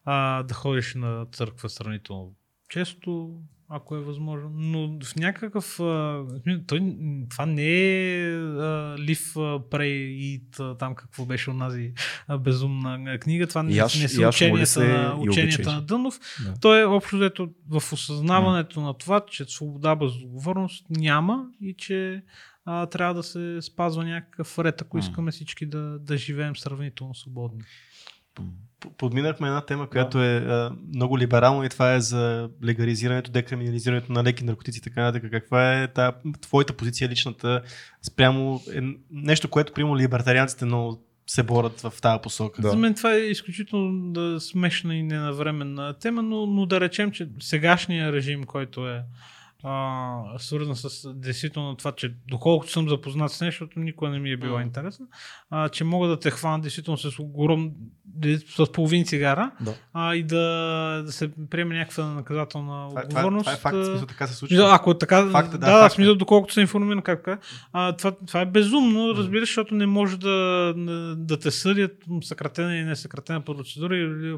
а, 0.04 0.42
да 0.42 0.54
ходиш 0.54 0.94
на 0.94 1.26
църква 1.32 1.68
сравнително 1.68 2.34
често, 2.68 3.40
ако 3.70 3.96
е 3.96 4.00
възможно. 4.00 4.50
Но 4.54 4.98
в 5.04 5.16
някакъв... 5.16 5.80
А, 5.80 6.24
той, 6.66 6.96
това 7.30 7.46
не 7.46 7.62
е 7.62 8.34
а, 8.34 8.96
Pray, 9.70 10.40
Eat, 10.40 10.60
а, 10.60 10.78
там 10.78 10.94
какво 10.94 11.24
беше 11.24 11.50
онази 11.50 11.92
а, 12.28 12.38
безумна 12.38 13.18
книга. 13.18 13.46
Това 13.46 13.62
не, 13.62 13.72
Яш- 13.72 14.02
не 14.02 14.08
са 14.08 14.22
яш, 14.22 14.34
ученията, 14.34 14.66
се 14.66 14.88
на, 14.88 15.18
и 15.24 15.28
ученията 15.28 15.72
на 15.72 15.82
Дънов. 15.82 16.20
Да. 16.44 16.54
То 16.60 16.78
е 16.78 16.84
общо 16.84 17.16
взето 17.16 17.48
в 17.68 17.92
осъзнаването 17.92 18.80
на 18.80 18.94
това, 18.94 19.20
че 19.30 19.44
свобода 19.44 19.96
без 19.96 20.16
отговорност 20.16 20.86
няма 20.90 21.46
и 21.60 21.74
че 21.78 22.22
а, 22.64 22.86
трябва 22.86 23.14
да 23.14 23.22
се 23.22 23.58
спазва 23.62 24.04
някакъв 24.04 24.58
ред, 24.58 24.82
ако 24.82 24.98
искаме 24.98 25.30
всички 25.30 25.66
да, 25.66 25.98
да 25.98 26.16
живеем 26.16 26.56
сравнително 26.56 27.14
свободни. 27.14 27.62
Подминахме 28.98 29.48
една 29.48 29.60
тема, 29.60 29.88
която 29.88 30.22
е 30.22 30.36
а, 30.36 30.72
много 30.94 31.18
либерална 31.18 31.66
и 31.66 31.68
това 31.68 31.94
е 31.94 32.00
за 32.00 32.48
легализирането, 32.64 33.30
декриминализирането 33.30 34.12
на 34.12 34.24
леки 34.24 34.44
наркотици 34.44 34.78
и 34.78 34.82
така 34.82 35.02
нататък. 35.02 35.30
Каква 35.30 35.82
е 35.82 35.88
та, 35.88 36.12
твоята 36.40 36.72
позиция 36.72 37.08
личната 37.08 37.62
спрямо 38.02 38.60
е, 38.74 38.80
нещо, 39.10 39.48
което 39.48 39.72
прямо 39.72 39.98
либертарианците 39.98 40.64
много 40.64 41.04
се 41.26 41.42
борят 41.42 41.80
в 41.80 41.92
тази 42.02 42.22
посока. 42.22 42.62
Да. 42.62 42.70
За 42.70 42.76
мен 42.76 42.94
това 42.94 43.14
е 43.14 43.18
изключително 43.18 44.12
да, 44.12 44.40
смешна 44.40 44.96
и 44.96 45.02
ненавременна 45.02 45.94
тема, 45.98 46.22
но, 46.22 46.46
но 46.46 46.66
да 46.66 46.80
речем, 46.80 47.10
че 47.10 47.28
сегашния 47.40 48.12
режим, 48.12 48.44
който 48.44 48.88
е 48.88 49.02
а, 49.62 50.18
свързан 50.38 50.76
с 50.76 51.14
действително 51.14 51.76
това, 51.76 51.92
че 51.92 52.14
доколкото 52.28 52.72
съм 52.72 52.88
запознат 52.88 53.32
с 53.32 53.40
нещо, 53.40 53.68
никога 53.76 54.10
не 54.10 54.18
ми 54.18 54.30
е 54.30 54.36
било 54.36 54.56
М. 54.56 54.62
интересно, 54.62 55.06
а, 55.50 55.68
че 55.68 55.84
мога 55.84 56.08
да 56.08 56.18
те 56.18 56.30
хвана 56.30 56.60
действително 56.60 56.98
с 56.98 57.18
огром, 57.18 57.70
с 58.56 58.72
половин 58.72 59.04
цигара 59.04 59.50
Да. 59.60 59.74
а, 59.92 60.14
и 60.14 60.22
да, 60.22 60.36
да 61.06 61.12
се 61.12 61.30
приеме 61.50 61.78
някаква 61.78 62.04
наказателна 62.04 62.88
Това, 62.88 63.00
това, 63.02 63.02
отговорност. 63.04 63.44
това 63.44 63.52
е 63.52 63.56
факт, 63.56 63.86
смисъл 63.86 64.06
така 64.06 64.26
се 64.26 64.34
случва. 64.34 64.74
Ако 64.74 64.90
е 64.90 64.98
така, 64.98 65.30
Факт 65.30 65.48
е, 65.48 65.58
да, 65.58 65.58
да, 65.58 65.80
факт 65.80 65.92
е. 65.92 65.94
смисъл, 65.94 66.14
доколкото 66.14 66.54
съм 66.54 66.60
информиран 66.60 67.02
как 67.02 67.28
а, 67.72 67.96
това, 67.96 68.12
това 68.26 68.40
е 68.40 68.46
безумно, 68.46 69.14
разбира, 69.16 69.46
се, 69.46 69.50
защото 69.50 69.74
не 69.74 69.86
може 69.86 70.16
да, 70.18 70.74
да 71.16 71.38
те 71.38 71.50
съдят 71.50 71.92
съкратена 72.22 72.76
и 72.76 72.84
несъкратена 72.84 73.40
процедура 73.40 73.96
или 73.96 74.36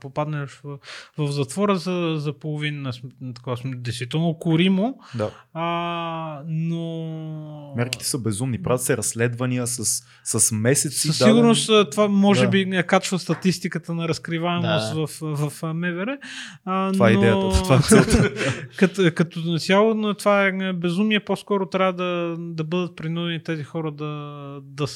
попаднеш 0.00 0.50
в, 0.50 0.78
в 1.18 1.32
затвора 1.32 1.76
за, 1.76 2.14
за 2.16 2.32
половин 2.32 2.86
такова 3.34 3.56
действително 3.64 4.28
коримо, 4.44 4.98
да. 5.14 5.30
а, 5.54 6.42
но... 6.48 7.74
Мерките 7.76 8.04
са 8.04 8.18
безумни. 8.18 8.62
Правят 8.62 8.82
се 8.82 8.96
разследвания 8.96 9.66
с, 9.66 10.02
с 10.24 10.52
месеци. 10.52 11.08
Със 11.08 11.18
сигурност 11.18 11.68
а, 11.68 11.90
това 11.90 12.08
може 12.08 12.42
Да. 12.42 12.48
би 12.48 12.64
не 12.66 12.82
качва 12.82 13.18
статистиката 13.18 13.94
на 13.94 14.08
разкриваемост 14.08 14.94
Да. 14.94 15.06
в, 15.06 15.50
в, 15.50 15.74
МВР. 15.74 16.18
А, 16.64 16.92
Това 16.92 17.10
е 17.10 17.12
но... 17.12 17.18
идеята. 17.18 17.62
Това 17.62 17.76
е 17.76 17.80
целта. 17.80 18.32
като, 18.76 19.02
като 19.14 19.58
цяло, 19.58 19.94
но 19.94 20.14
това 20.14 20.46
е 20.46 20.72
безумие. 20.72 21.20
По-скоро 21.20 21.66
трябва 21.66 21.92
да, 21.92 22.36
да 22.38 22.64
бъдат 22.64 22.96
принудени 22.96 23.42
тези 23.42 23.64
хора 23.64 23.92
да, 23.92 24.14
да 24.62 24.86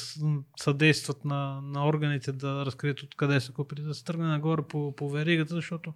съдействат 0.59 1.25
на, 1.25 1.59
на 1.63 1.87
органите 1.87 2.31
да 2.31 2.65
разкрият 2.65 3.01
откъде 3.03 3.39
са 3.39 3.51
купили, 3.51 3.81
да 3.81 3.93
се 3.93 4.03
тръгне 4.03 4.27
нагоре 4.27 4.61
по, 4.69 4.95
по 4.95 5.09
веригата, 5.09 5.55
защото 5.55 5.93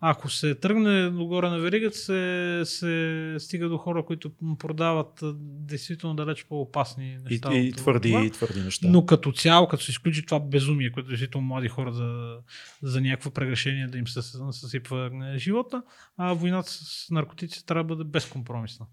ако 0.00 0.28
се 0.28 0.54
тръгне 0.54 1.10
догоре 1.10 1.48
на 1.48 1.58
веригата, 1.58 1.96
се, 1.96 2.62
се 2.64 2.89
стига 3.38 3.68
до 3.68 3.78
хора, 3.78 4.04
които 4.04 4.30
продават 4.58 5.20
действително 5.66 6.16
далеч 6.16 6.44
по-опасни 6.44 7.18
И, 7.30 7.30
неща. 7.30 7.54
и, 7.54 7.68
от 7.68 7.76
твърди, 7.76 8.08
това. 8.08 8.24
и 8.24 8.30
твърди 8.30 8.60
неща. 8.60 8.88
Но 8.90 9.06
като 9.06 9.32
цяло, 9.32 9.68
като 9.68 9.84
се 9.84 9.90
изключи 9.90 10.26
това 10.26 10.40
безумие, 10.40 10.92
което 10.92 11.08
действително 11.08 11.46
млади 11.46 11.68
хора 11.68 11.92
за, 11.92 12.36
за 12.82 13.00
някакво 13.00 13.30
прегрешение 13.30 13.86
да 13.86 13.98
им 13.98 14.08
се 14.08 14.22
съсипва 14.50 15.10
живота, 15.36 15.82
а 16.16 16.32
войната 16.32 16.70
с 16.70 17.06
наркотици 17.10 17.66
трябва 17.66 17.84
да 17.84 17.88
бъде 17.96 18.10
безкомпромисна. 18.10 18.86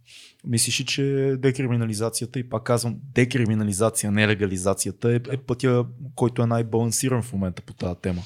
Мислиш 0.46 0.82
ли, 0.82 0.86
че 0.86 1.36
декриминализацията, 1.38 2.40
и 2.40 2.50
пак 2.50 2.64
казвам, 2.64 2.98
декриминализация, 3.14 4.12
не 4.12 4.28
легализацията, 4.28 5.12
е, 5.12 5.16
е 5.16 5.38
пътя, 5.38 5.86
който 6.16 6.42
е 6.42 6.46
най-балансиран 6.46 7.22
в 7.22 7.34
момента 7.34 7.62
по 7.62 7.74
тази 7.74 8.00
тема? 8.02 8.22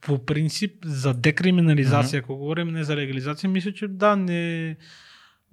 По 0.00 0.24
принцип, 0.24 0.84
за 0.84 1.14
декриминализация, 1.14 2.20
ако 2.20 2.36
говорим, 2.36 2.68
не 2.68 2.84
за 2.84 2.96
легализация, 2.96 3.50
мисля, 3.50 3.72
че 3.72 3.88
да, 3.88 4.16
не. 4.16 4.76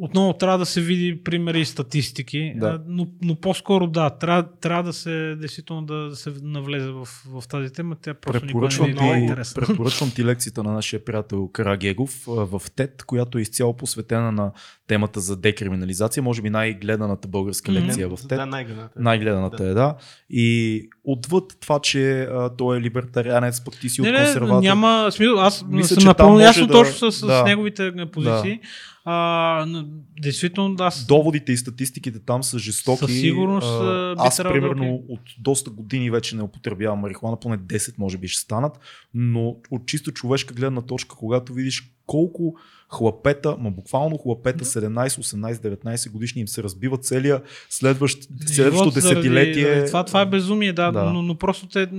Отново 0.02 0.34
трябва 0.34 0.58
да 0.58 0.66
се 0.66 0.82
види 0.82 1.24
примери 1.24 1.60
и 1.60 1.66
статистики, 1.66 2.54
Да. 2.56 2.82
но, 2.88 3.08
но 3.22 3.36
по-скоро 3.36 3.88
да, 3.88 4.10
трябва, 4.10 4.46
трябва 4.52 4.84
да 4.84 4.94
се 4.94 5.36
действително 5.36 5.82
да, 5.82 5.96
да 5.96 6.16
се 6.16 6.34
навлезе 6.42 6.90
в, 6.90 7.06
в 7.28 7.48
тази 7.48 7.74
тема. 7.74 7.96
Тя 7.96 8.14
просто 8.14 8.46
никога 8.46 8.68
Препоръчвам 8.68 9.06
не 9.06 9.12
е 9.12 9.14
ти, 9.14 9.20
интересна. 9.20 9.62
препоръчвам 9.62 10.12
ти 10.12 10.26
лекцията 10.26 10.64
на 10.64 10.72
нашия 10.72 11.06
приятел 11.06 11.48
Карагегов 11.48 12.24
в 12.28 12.62
ТЕД, 12.76 13.04
която 13.04 13.38
е 13.38 13.42
изцяло 13.42 13.78
посветена 13.78 14.32
на 14.32 14.52
темата 14.88 15.20
за 15.20 15.38
декриминализация. 15.38 16.24
Може 16.24 16.42
би 16.42 16.50
най-гледаната 16.50 17.28
българска 17.28 17.72
лекция 17.72 18.10
в 18.10 18.16
ТЕД. 18.20 18.28
Да, 18.30 18.46
най-гадната. 18.46 18.94
Най-гледаната 18.96 19.64
е, 19.64 19.74
да. 19.74 19.96
И 20.30 20.82
отвъд 21.04 21.58
това, 21.60 21.80
че 21.80 22.22
а, 22.22 22.50
той 22.50 22.78
е 22.78 22.82
либертарианец, 22.82 23.64
пък 23.64 23.80
ти 23.80 23.90
си 23.90 24.02
Не, 24.02 24.10
от 24.10 24.14
не, 24.14 24.20
консерватор. 24.20 24.62
няма 24.62 25.08
смисъл. 25.12 25.40
Аз 25.40 25.66
Мисля, 25.68 25.96
съм 25.96 26.04
напълно 26.04 26.40
ясно 26.40 26.68
да- 26.68 26.74
точно 26.74 27.12
с, 27.12 27.18
с 27.18 27.26
да. 27.26 27.44
неговите 27.44 27.88
а, 27.88 28.06
позиции. 28.06 28.60
А, 29.06 29.66
но, 29.68 29.86
действително, 30.22 30.76
аз 30.80 31.06
Доводите 31.06 31.52
и 31.52 31.58
статистиките 31.58 32.20
там 32.20 32.44
са 32.44 32.60
жестоки. 32.60 32.98
Със 32.98 33.12
сигурност, 33.12 33.68
А, 33.72 34.16
би 34.16 34.16
Аз, 34.20 34.38
да 34.38 34.50
е 34.50 34.52
примерно, 34.52 34.96
окей. 34.96 35.06
от 35.10 35.22
доста 35.40 35.70
години 35.70 36.12
вече 36.12 36.36
не 36.36 36.44
употребявам 36.44 37.00
марихуана, 37.00 37.40
поне 37.40 37.58
10 37.58 37.94
може 37.98 38.18
би 38.18 38.28
ще 38.28 38.42
станат, 38.42 38.80
но 39.14 39.56
от 39.72 39.86
чисто 39.86 40.12
човешка 40.12 40.54
гледна 40.54 40.82
точка, 40.82 41.16
когато 41.16 41.54
видиш 41.54 41.84
колко 42.06 42.56
хлапета, 42.90 43.56
ма 43.60 43.72
буквално 43.72 44.18
хлапета, 44.18 44.66
17, 44.66 45.08
18, 45.08 45.54
19 45.54 46.12
годишни 46.12 46.42
им 46.42 46.48
се 46.48 46.64
разбива 46.64 46.98
целия 46.98 47.42
следващ, 47.70 48.18
заради- 48.46 48.92
десетилетие. 48.92 49.64
заради 49.66 49.88
Това, 49.88 50.04
това 50.04 50.22
е 50.22 50.26
безумие, 50.26 50.74
да, 50.74 50.92
Да. 50.92 51.04
Но, 51.04 51.22
но 51.22 51.36
просто 51.36 51.68
те. 51.68 51.90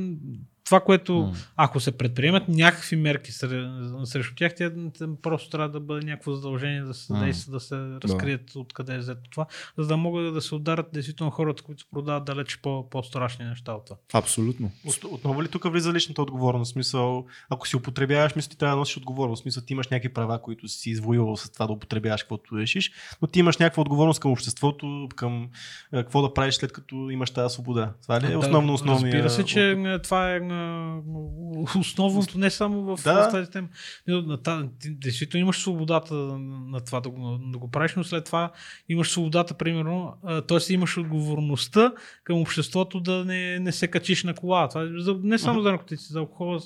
Това, 0.72 0.80
което, 0.80 1.32
ако 1.56 1.80
се 1.80 1.92
предприемат 1.98 2.48
някакви 2.48 2.96
мерки 2.96 3.32
сре- 3.32 4.04
срещу 4.04 4.34
тях, 4.34 4.54
тя 4.56 4.70
просто 5.22 5.50
трябва 5.50 5.68
да 5.68 5.80
бъде 5.80 6.06
някакво 6.06 6.32
задължение 6.32 6.82
да 6.82 6.94
се 6.94 7.12
действа, 7.12 7.52
да 7.52 7.60
се 7.60 7.76
разкрият 8.04 8.56
откъде 8.56 8.94
е 8.94 8.98
взето 8.98 9.30
това, 9.30 9.46
за 9.78 9.86
да 9.86 9.96
могат 9.96 10.34
да 10.34 10.40
се 10.40 10.54
ударят 10.54 10.86
действително 10.92 11.30
хората, 11.30 11.62
които 11.62 11.84
продават 11.92 12.24
далеч 12.24 12.58
по- 12.62 12.90
по-страшни 12.90 13.44
неща 13.44 13.72
от 13.72 13.84
това. 13.84 13.96
Абсолютно. 14.12 14.70
От, 14.86 15.04
отново 15.04 15.42
ли 15.42 15.48
тук 15.48 15.72
влиза 15.72 15.92
личната 15.92 16.22
отговорност? 16.22 16.72
Смисъл, 16.72 17.26
ако 17.50 17.68
си 17.68 17.76
употребяваш, 17.76 18.34
мисля, 18.36 18.50
ти 18.50 18.58
трябва 18.58 18.76
да 18.76 18.78
носиш 18.80 18.96
отговорност. 18.96 19.40
В 19.40 19.42
Смисъл, 19.42 19.62
ти 19.62 19.72
имаш 19.72 19.88
някакви 19.88 20.14
права, 20.14 20.42
които 20.42 20.68
си 20.68 20.90
извоювал 20.90 21.36
с 21.36 21.50
това 21.52 21.66
да 21.66 21.72
употребяваш 21.72 22.22
каквото 22.22 22.56
решиш, 22.58 22.92
но 23.22 23.28
ти 23.28 23.38
имаш 23.38 23.58
някаква 23.58 23.80
отговорност 23.80 24.20
към 24.20 24.30
обществото, 24.30 25.08
към 25.16 25.48
е, 25.92 25.96
какво 25.96 26.22
да 26.22 26.34
правиш 26.34 26.54
след 26.54 26.72
като 26.72 27.10
имаш 27.10 27.30
тази 27.30 27.54
свобода. 27.54 27.92
Това 28.02 28.20
ли 28.20 28.26
е 28.26 28.30
Да, 28.30 28.38
основно 28.38 28.72
основния? 28.74 29.12
Разбира 29.14 29.30
се, 29.30 29.44
че 29.44 29.70
е, 29.70 29.98
това 29.98 30.30
е 30.34 30.40
основното 31.78 32.38
не 32.38 32.50
само 32.50 32.82
в, 32.82 33.02
Да. 33.04 33.28
в 33.28 33.30
тази 33.30 33.50
тема. 33.50 33.68
Действително 34.84 35.42
имаш 35.42 35.58
свободата 35.60 36.14
на 36.14 36.80
това 36.80 37.00
да 37.00 37.10
го, 37.10 37.38
да 37.38 37.58
го 37.58 37.70
правиш, 37.70 37.94
но 37.96 38.04
след 38.04 38.24
това 38.24 38.52
имаш 38.88 39.10
свободата, 39.10 39.54
примерно, 39.54 40.14
т.е. 40.48 40.72
имаш 40.72 40.98
отговорността 40.98 41.92
към 42.24 42.40
обществото 42.40 43.00
да 43.00 43.24
не, 43.24 43.58
не 43.58 43.72
се 43.72 43.88
качиш 43.88 44.24
на 44.24 44.34
кола. 44.34 44.68
Това 44.68 44.82
е 44.82 44.86
за, 44.96 45.18
не 45.22 45.38
само 45.38 45.62
за 45.62 45.70
наркотици, 45.70 46.12
за 46.12 46.18
алкохола 46.18 46.60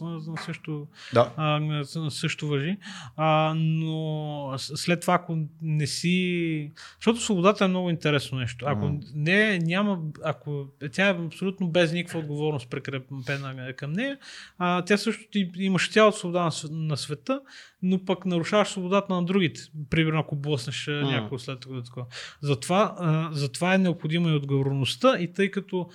също 0.45 0.87
Да. 1.15 1.33
а, 1.37 1.85
също 2.11 2.49
въжи. 2.49 2.77
А, 3.17 3.55
но 3.57 4.53
след 4.57 5.01
това, 5.01 5.15
ако 5.15 5.39
не 5.63 5.87
си. 5.87 6.73
Защото 7.01 7.21
свободата 7.21 7.65
е 7.65 7.69
много 7.69 7.91
интересно 7.91 8.39
нещо. 8.39 8.65
Ако 8.69 8.99
не, 9.15 9.59
няма. 9.59 9.99
Ако 10.25 10.67
тя 10.93 11.09
е 11.09 11.11
абсолютно 11.27 11.69
без 11.69 11.93
никаква 11.93 12.19
отговорност 12.21 12.71
прикрепена 12.71 13.75
към 13.77 13.93
нея, 13.93 14.19
а, 14.59 14.83
тя 14.83 14.97
също 14.97 15.25
ти 15.31 15.51
имаш 15.57 15.91
цялата 15.91 16.19
свобода 16.19 16.45
на, 16.45 16.51
св- 16.51 16.71
на 16.71 16.97
света, 16.97 17.41
но 17.83 18.05
пък 18.05 18.27
нарушаваш 18.27 18.69
свободата 18.69 19.15
на 19.15 19.25
другите. 19.25 19.61
Примерно, 19.91 20.21
ако 20.21 20.37
блъснеш 20.37 20.87
mm. 20.87 21.03
някой 21.03 21.39
след 21.39 21.61
това. 21.61 21.83
такова. 21.83 22.07
Затова, 22.41 22.95
а, 22.99 23.29
затова 23.33 23.75
е 23.75 23.79
необходима 23.79 24.31
и 24.31 24.37
отговорността 24.37 25.19
и 25.19 25.33
тъй 25.33 25.51
като 25.51 25.89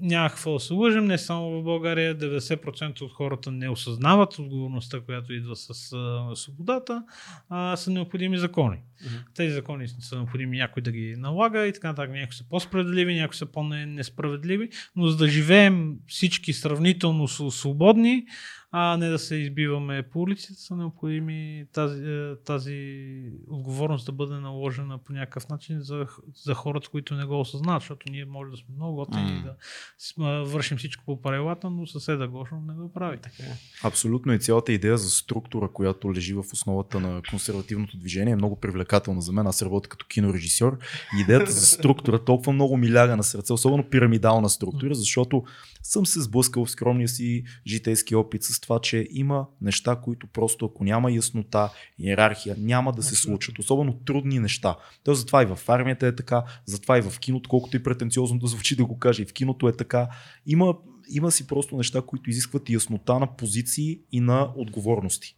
няма 0.00 0.28
какво 0.28 0.52
да 0.52 0.60
се 0.60 0.72
лъжим, 0.72 1.04
не 1.04 1.18
само 1.18 1.50
в 1.50 1.64
България, 1.64 2.18
90% 2.18 3.02
от 3.02 3.12
хората 3.12 3.50
не 3.50 3.68
осъзнават 3.68 4.38
отговорността, 4.38 5.00
която 5.00 5.32
идва 5.32 5.56
с 5.56 5.92
а, 5.92 6.36
свободата, 6.36 7.02
а, 7.48 7.76
са 7.76 7.90
необходими 7.90 8.38
закони. 8.38 8.78
Мгм. 9.04 9.14
Тези 9.34 9.54
закони 9.54 9.88
са 9.88 10.16
необходими 10.16 10.56
някой 10.56 10.82
да 10.82 10.92
ги 10.92 11.14
налага 11.18 11.66
и 11.66 11.72
така 11.72 11.88
нататък. 11.88 12.10
Някои 12.12 12.34
са 12.34 12.44
по-справедливи, 12.48 13.14
някои 13.14 13.36
са 13.36 13.46
по-несправедливи, 13.46 14.68
но 14.96 15.06
за 15.06 15.16
да 15.16 15.28
живеем 15.28 15.96
всички 16.06 16.52
сравнително 16.52 17.28
свободни, 17.28 18.26
а 18.74 18.96
не 18.96 19.08
да 19.08 19.18
се 19.18 19.34
избиваме 19.34 20.02
по 20.02 20.20
улиците, 20.20 20.60
са 20.60 20.76
необходими 20.76 21.64
тази, 21.72 22.04
е, 22.04 22.36
тази 22.44 23.06
отговорност 23.48 24.06
да 24.06 24.12
бъде 24.12 24.34
наложена 24.34 24.98
по 24.98 25.12
някакъв 25.12 25.48
начин 25.48 25.80
за, 25.80 26.06
за 26.44 26.54
хората, 26.54 26.88
които 26.88 27.14
не 27.14 27.24
го 27.24 27.40
осъзнават, 27.40 27.82
защото 27.82 28.06
ние 28.10 28.24
може 28.24 28.50
да 28.50 28.56
сме 28.56 28.74
много 28.76 28.96
готини 28.96 29.30
и 29.30 29.42
да 29.42 30.44
вършим 30.44 30.78
всичко 30.78 31.04
по 31.04 31.22
правилата, 31.22 31.70
но 31.70 31.86
съседа 31.86 32.28
Гошо 32.28 32.54
не 32.66 32.74
го 32.74 32.92
прави. 32.92 33.18
Така 33.18 33.42
е. 33.42 33.56
Абсолютно 33.84 34.32
и 34.32 34.38
цялата 34.38 34.72
идея 34.72 34.98
за 34.98 35.10
структура, 35.10 35.68
която 35.72 36.14
лежи 36.14 36.34
в 36.34 36.44
основата 36.52 37.00
на 37.00 37.22
консервативното 37.30 37.96
движение 37.96 38.32
е 38.32 38.36
много 38.36 38.60
привлекателна 38.60 39.20
за 39.20 39.32
мен. 39.32 39.46
Аз 39.46 39.62
работя 39.62 39.88
като 39.88 40.06
кинорежисьор 40.06 40.78
идеята 41.20 41.52
за 41.52 41.66
структура 41.66 42.24
толкова 42.24 42.52
много 42.52 42.76
ми 42.76 42.92
ляга 42.92 43.16
на 43.16 43.22
сърце, 43.22 43.52
особено 43.52 43.90
пирамидална 43.90 44.48
структура, 44.48 44.94
защото 44.94 45.44
съм 45.82 46.06
се 46.06 46.20
сблъскал 46.20 46.64
в 46.64 46.70
скромния 46.70 47.08
си 47.08 47.44
житейски 47.66 48.14
опит 48.14 48.42
с 48.42 48.61
това, 48.62 48.78
че 48.80 49.08
има 49.10 49.46
неща, 49.60 49.96
които 49.96 50.26
просто 50.26 50.66
ако 50.66 50.84
няма 50.84 51.12
яснота, 51.12 51.70
иерархия, 51.98 52.56
няма 52.58 52.92
да 52.92 53.02
се 53.02 53.14
случат. 53.14 53.58
Особено 53.58 53.92
трудни 53.92 54.38
неща. 54.38 54.76
То 55.04 55.14
затова 55.14 55.42
и 55.42 55.46
в 55.46 55.58
армията 55.68 56.06
е 56.06 56.16
така, 56.16 56.42
затова 56.66 56.98
и 56.98 57.02
в 57.02 57.18
киното, 57.18 57.50
колкото 57.50 57.76
и 57.76 57.82
претенциозно 57.82 58.38
да 58.38 58.46
звучи 58.46 58.76
да 58.76 58.84
го 58.84 58.98
кажа, 58.98 59.22
и 59.22 59.26
в 59.26 59.32
киното 59.32 59.68
е 59.68 59.76
така. 59.76 60.08
Има, 60.46 60.74
има 61.08 61.30
си 61.30 61.46
просто 61.46 61.76
неща, 61.76 62.02
които 62.02 62.30
изискват 62.30 62.70
яснота 62.70 63.18
на 63.18 63.36
позиции 63.36 64.00
и 64.12 64.20
на 64.20 64.52
отговорности. 64.56 65.36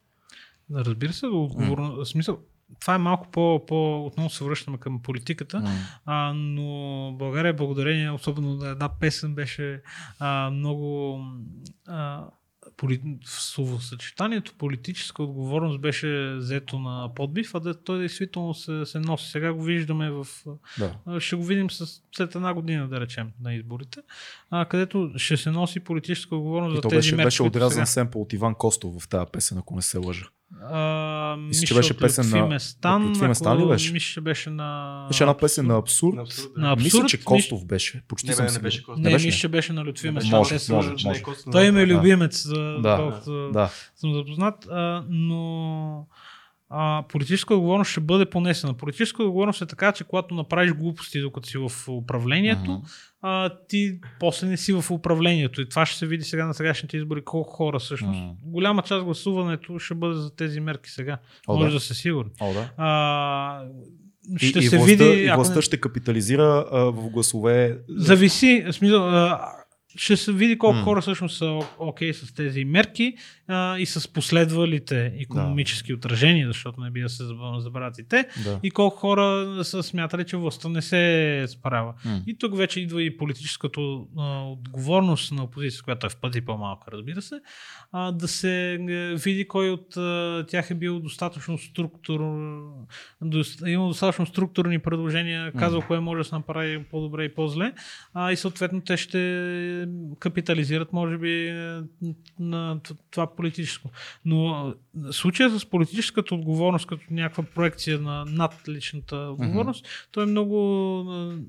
Разбира 0.74 1.12
се, 1.12 1.26
отговорно, 1.26 1.96
в 1.96 2.06
смисъл, 2.06 2.38
това 2.80 2.94
е 2.94 2.98
малко 2.98 3.28
по, 3.30 3.66
по 3.66 4.06
отново 4.06 4.30
се 4.30 4.44
връщаме 4.44 4.78
към 4.78 5.02
политиката, 5.02 5.62
а, 6.05 6.32
но 6.32 7.12
България 7.18 7.55
благодарение, 7.55 8.10
особено 8.10 8.55
на 8.55 8.68
една 8.68 8.88
песен 8.88 9.34
беше 9.34 9.82
а, 10.18 10.51
много 10.51 11.20
а, 11.86 12.24
поли... 12.76 13.01
в 13.26 13.30
словосъчетанието 13.30 14.55
политическа 14.59 15.22
отговорност 15.22 15.80
беше 15.80 16.34
взето 16.36 16.78
на 16.78 17.14
подбив, 17.14 17.55
а 17.55 17.60
да 17.60 17.74
той 17.74 17.98
действително 17.98 18.55
се, 18.55 18.86
се 18.86 18.98
носи. 18.98 19.30
Сега 19.30 19.52
го 19.52 19.62
виждаме 19.62 20.10
в... 20.10 20.26
Да. 20.78 21.20
Ще 21.20 21.36
го 21.36 21.44
видим 21.44 21.70
с, 21.70 22.02
след 22.16 22.34
една 22.34 22.55
година, 22.55 22.88
да 22.88 23.01
речем, 23.01 23.30
на 23.40 23.55
изборите, 23.55 24.01
а, 24.51 24.64
където 24.64 25.12
ще 25.16 25.36
се 25.36 25.51
носи 25.51 25.80
политическа 25.80 26.36
отговорност 26.36 26.72
И 26.72 26.76
за 26.76 26.82
тези 26.82 26.96
беше, 26.96 27.16
мерки, 27.16 27.26
беше 27.26 27.42
отрязан 27.42 27.70
сега. 27.70 27.86
семпл 27.86 28.20
от 28.20 28.32
Иван 28.32 28.55
Костов 28.55 29.02
в 29.02 29.09
тази 29.09 29.26
песен, 29.32 29.59
ако 29.59 29.76
не 29.76 29.82
се 29.82 29.98
лъжа. 29.98 30.24
А, 30.62 31.36
Мисля, 31.38 31.66
че 31.66 31.74
беше 31.74 31.96
песен 31.96 32.30
на- 32.30 32.46
Местан, 32.46 33.08
Лютви 33.08 33.28
Местан 33.28 33.58
ли 33.58 33.68
беше? 33.68 33.92
Мисля, 33.92 34.06
че 34.06 34.20
беше 34.20 34.50
на... 34.50 35.04
Беше 35.08 35.22
една 35.22 35.36
песен 35.36 35.66
на 35.66 35.76
абсурд. 35.76 36.16
На 36.16 36.22
абсурд, 36.22 36.52
да. 36.54 36.60
На 36.60 36.72
абсурд. 36.72 36.84
Мисля, 36.84 37.06
че 37.06 37.24
Костов 37.24 37.66
беше. 37.66 38.02
Почти 38.08 38.26
Не, 38.26 38.34
съм 38.34 38.46
бе, 38.46 38.52
не 38.52 38.58
беше 38.58 38.82
Костов. 38.82 38.98
Не, 38.98 39.10
беше 39.12 39.22
ли? 39.22 39.28
мисля, 39.28 39.38
че 39.38 39.48
беше 39.48 39.72
на 39.72 39.84
Лютви 39.84 40.08
Не 40.08 40.12
беше 40.12 40.24
Местан. 40.24 40.38
Може, 40.38 40.58
Те 40.58 40.72
може, 40.72 40.88
не 40.88 40.94
е 40.94 40.96
може. 41.06 41.22
Той 41.52 41.64
им 41.64 41.76
е 41.76 41.86
Да. 41.86 41.94
любимец, 41.94 42.48
да. 42.48 42.80
Да, 42.80 42.96
колкото 42.98 43.50
Да. 43.50 43.70
съм 43.96 44.14
запознат, 44.14 44.66
а, 44.66 45.04
но 45.08 46.06
а, 46.76 47.05
политическа 47.05 47.55
отговорност 47.55 47.90
ще 47.90 48.01
бъде 48.01 48.24
понесена. 48.26 48.74
Политическа 48.74 49.22
отговорност 49.22 49.62
е 49.62 49.66
така, 49.66 49.92
че 49.92 50.05
когато 50.05 50.34
направиш 50.34 50.72
глупости 50.72 51.20
докато 51.20 51.48
си 51.48 51.59
в 51.59 51.88
управлението, 51.88 52.70
Мгм. 52.70 52.82
а, 53.22 53.51
ти 53.68 53.98
после 54.20 54.46
не 54.46 54.56
си 54.56 54.72
в 54.72 54.90
управлението. 54.90 55.60
И 55.60 55.68
това 55.68 55.86
ще 55.86 55.98
се 55.98 56.06
види 56.06 56.24
сега 56.24 56.46
на 56.46 56.55
сегашните 56.55 56.96
избори 56.96 57.22
колко 57.22 57.51
хора 57.51 57.78
всъщност. 57.78 58.20
Мгм. 58.20 58.30
Голяма 58.42 58.82
част 58.82 59.05
гласуването 59.05 59.78
ще 59.78 59.94
бъде 59.94 60.14
за 60.14 60.36
тези 60.36 60.60
мерки 60.60 60.90
сега. 60.90 61.18
О, 61.48 61.55
Може 61.55 61.66
да. 61.66 61.74
да 61.74 61.80
се 61.80 61.94
сигурен. 61.94 62.30
О, 62.40 62.52
да. 62.52 62.70
А, 62.76 63.62
И, 64.32 64.46
ще 64.46 64.59
и 64.59 64.62
се 64.62 64.76
властта, 64.78 65.05
види. 65.05 65.20
и 65.20 65.30
властта 65.30 65.55
не- 65.55 65.62
ще 65.62 65.76
капитализира 65.76 66.42
а, 66.72 66.80
в 66.80 67.10
гласове. 67.10 67.78
Зависи, 67.88 68.64
смисъл, 68.70 69.09
а, 69.09 69.40
ще 69.96 70.16
се 70.16 70.32
види 70.32 70.58
колко 70.58 70.76
М. 70.76 70.82
хора 70.82 71.00
всъщност 71.00 71.36
са 71.36 71.58
окей 71.78 72.14
с 72.14 72.34
тези 72.34 72.64
мерки 72.64 73.14
а, 73.48 73.78
и 73.78 73.86
с 73.86 74.08
последвалите 74.08 75.12
економически 75.18 75.94
отражения, 75.94 76.46
защото 76.46 76.80
не 76.80 76.90
бива 76.90 77.04
да 77.04 77.08
се 77.08 77.22
заб- 77.22 77.58
забравят 77.58 77.98
и 77.98 78.08
те, 78.08 78.28
Да. 78.44 78.60
и 78.62 78.70
колко 78.70 78.96
хора 78.96 79.24
са 79.64 79.82
смятали, 79.82 80.24
че 80.24 80.36
властта 80.36 80.68
не 80.68 80.82
се 80.82 81.04
справя. 81.48 81.94
М. 82.04 82.20
И 82.26 82.38
тук 82.38 82.56
вече 82.56 82.80
идва 82.80 83.02
и 83.02 83.16
политическата 83.16 83.80
а, 84.18 84.42
отговорност 84.42 85.32
на 85.32 85.44
опозицията, 85.44 85.84
която 85.84 86.06
е 86.06 86.10
в 86.10 86.16
пъти 86.16 86.40
по-малка, 86.40 86.90
разбира 86.92 87.22
се, 87.22 87.34
а, 87.92 88.12
да 88.12 88.28
се 88.28 88.72
е, 88.72 88.78
види 89.14 89.48
кой 89.48 89.70
от 89.70 89.96
а, 89.96 90.44
тях 90.48 90.70
е 90.70 90.74
бил 90.74 91.00
достатъчно 91.00 91.58
структур, 91.58 92.20
дос- 93.22 93.68
имал 93.68 93.88
достатъчно 93.88 94.26
структурни 94.26 94.78
предложения, 94.78 95.52
казал 95.52 95.82
кое 95.82 96.00
може 96.00 96.18
да 96.18 96.24
се 96.24 96.34
направи 96.34 96.84
по-добре 96.84 97.24
и 97.24 97.34
по-зле, 97.34 97.72
а, 98.14 98.32
и 98.32 98.36
съответно 98.36 98.80
те 98.80 98.96
ще 98.96 99.84
капитализират, 100.19 100.93
може 100.93 101.19
би, 101.19 101.52
на 102.39 102.81
това 103.11 103.35
политическо. 103.36 103.90
Но 104.24 104.74
случая 105.11 105.51
с 105.51 105.66
политическата 105.66 106.35
отговорност, 106.35 106.86
като 106.86 107.05
някаква 107.11 107.44
проекция 107.55 107.98
на 107.98 108.24
над 108.24 108.69
личната 108.69 109.16
отговорност, 109.16 109.86
той 110.12 110.23
е 110.23 110.27
много, 110.27 110.59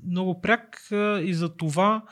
много 0.06 0.40
пряк 0.40 0.88
и 1.22 1.34
за 1.34 1.56
това 1.56 2.02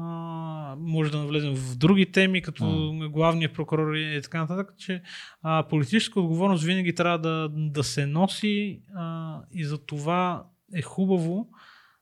а, 0.00 0.76
може 0.78 1.10
да 1.10 1.18
навлезем 1.18 1.54
в 1.54 1.76
други 1.76 2.12
теми, 2.12 2.42
като 2.42 2.92
главния 3.12 3.52
прокурор 3.52 3.94
и 3.94 4.20
така 4.22 4.40
нататък, 4.40 4.74
че 4.78 5.02
а, 5.42 5.62
политическа 5.68 6.20
отговорност 6.20 6.64
винаги 6.64 6.94
трябва 6.94 7.18
да, 7.18 7.48
да 7.52 7.84
се 7.84 8.06
носи 8.06 8.80
а, 8.94 9.38
и 9.52 9.64
за 9.64 9.78
това 9.78 10.44
е 10.74 10.82
хубаво 10.82 11.48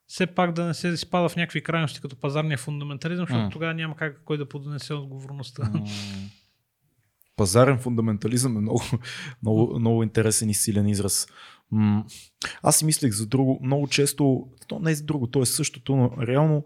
все 0.07 0.27
пак 0.27 0.53
да 0.53 0.65
не 0.65 0.75
се 0.75 0.89
изпада 0.89 1.29
в 1.29 1.37
някакви 1.37 1.63
крайности 1.63 2.01
като 2.01 2.17
пазарния 2.17 2.59
фундаментализъм, 2.59 3.27
защото 3.27 3.45
М. 3.45 3.51
тогава 3.53 3.75
няма 3.75 3.97
как 3.97 4.23
кой 4.25 4.39
да 4.39 4.49
поднесе 4.49 4.95
отговорността. 4.95 5.71
М. 5.75 5.85
Пазарен 7.37 7.79
фундаментализъм 7.79 8.57
е 8.57 8.61
много, 8.61 8.83
много, 9.43 9.79
много 9.79 10.03
интересен 10.03 10.51
и 10.51 10.55
силен 10.55 10.89
израз. 10.89 11.27
М, 11.71 12.05
Аз 12.63 12.77
си 12.77 12.85
мислех 12.85 13.13
за 13.13 13.27
друго. 13.27 13.61
Много 13.63 13.89
често, 13.89 14.49
то 14.69 14.79
не 14.79 14.91
е 14.91 14.95
за 14.95 15.05
друго, 15.05 15.27
то 15.27 15.43
е 15.43 15.47
същото, 15.47 15.97
но 15.97 16.27
реално 16.27 16.65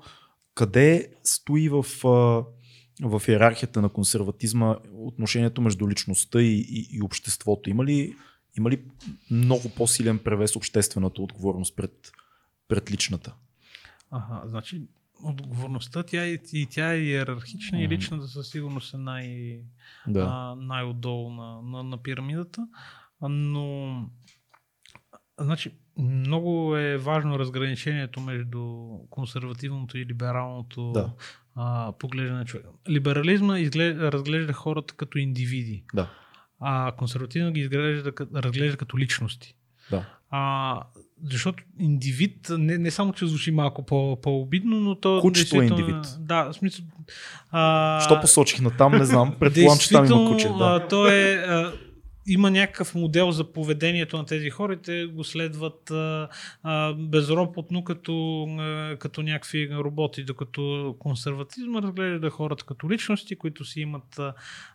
къде 0.54 1.12
стои 1.24 1.68
в, 1.68 1.86
в 3.02 3.22
иерархията 3.28 3.82
на 3.82 3.88
консерватизма 3.88 4.76
отношението 4.94 5.62
между 5.62 5.88
личността 5.88 6.42
и, 6.42 6.66
и, 6.68 6.88
и 6.92 7.02
обществото? 7.02 7.70
Има 7.70 7.84
ли, 7.84 8.16
има 8.58 8.70
ли 8.70 8.82
много 9.30 9.68
по-силен 9.76 10.18
превес 10.18 10.56
обществената 10.56 11.22
отговорност 11.22 11.76
пред, 11.76 12.12
пред 12.70 12.90
личната? 12.90 13.34
Ага, 14.10 14.42
значи 14.44 14.82
отговорността 15.24 16.02
тя 16.02 16.24
е, 16.24 16.38
и 16.52 16.66
тя 16.70 16.92
е 16.92 16.98
иерархична 16.98 17.78
и 17.80 17.84
Мгм. 17.86 17.94
личната 17.94 18.28
със 18.28 18.48
сигурност 18.50 18.94
е 18.94 18.96
най, 18.96 19.58
Да. 20.06 20.26
а, 20.30 20.54
най-отдолу 20.54 21.30
на, 21.32 21.62
на, 21.62 21.82
на 21.82 22.02
пирамидата. 22.02 22.68
Но 23.22 24.10
значи, 25.40 25.72
много 25.98 26.76
е 26.76 26.96
важно 26.98 27.38
разграничението 27.38 28.20
между 28.20 28.88
консервативното 29.10 29.98
и 29.98 30.06
либералното 30.06 30.92
Да. 30.92 31.12
а, 31.54 31.92
поглеждане 31.98 32.38
на 32.38 32.44
човека. 32.44 32.68
Либерализма 32.88 33.58
изглежда, 33.58 34.12
разглежда 34.12 34.52
хората 34.52 34.94
като 34.94 35.18
индивиди, 35.18 35.84
Да. 35.94 36.10
а 36.60 36.92
консервативно 36.98 37.52
ги 37.52 37.60
изглежда, 37.60 38.12
разглежда 38.34 38.76
като 38.76 38.98
личности. 38.98 39.54
Да. 39.90 40.06
А, 40.30 40.82
защото 41.24 41.62
индивид, 41.78 42.48
не, 42.50 42.78
не 42.78 42.90
само, 42.90 43.12
че 43.12 43.26
звучи 43.26 43.50
малко 43.50 43.82
по, 43.82 44.20
по-обидно, 44.22 44.80
но 44.80 44.94
то... 44.94 45.20
Кучето 45.20 45.60
е 45.60 45.64
индивид. 45.64 46.06
Да, 46.18 46.44
в 46.44 46.52
смисъл... 46.54 46.84
А, 47.50 48.00
Що 48.00 48.20
посочих 48.20 48.60
на 48.60 48.70
там, 48.70 48.92
не 48.92 49.04
знам. 49.04 49.34
Предполагам, 49.40 49.78
че 49.78 49.88
там 49.88 50.06
има 50.06 50.30
куче. 50.30 50.48
Да. 50.48 50.54
а, 50.58 50.88
то 50.88 51.08
е, 51.08 51.32
а, 51.34 51.72
има 52.32 52.50
някакъв 52.50 52.94
модел 52.94 53.30
за 53.30 53.52
поведението 53.52 54.16
на 54.16 54.26
тези 54.26 54.50
хора 54.50 54.76
те 54.76 55.06
го 55.06 55.24
следват 55.24 55.90
а, 55.90 56.28
а, 56.62 56.92
безропотно 56.92 57.84
като, 57.84 58.44
а, 58.44 58.96
като 58.98 59.22
някакви 59.22 59.70
роботи, 59.74 60.24
докато 60.24 60.94
консерватизма 60.98 61.82
разглежда 61.82 62.30
хората 62.30 62.64
като 62.64 62.90
личности, 62.90 63.36
които 63.36 63.64
си 63.64 63.80
имат 63.80 64.20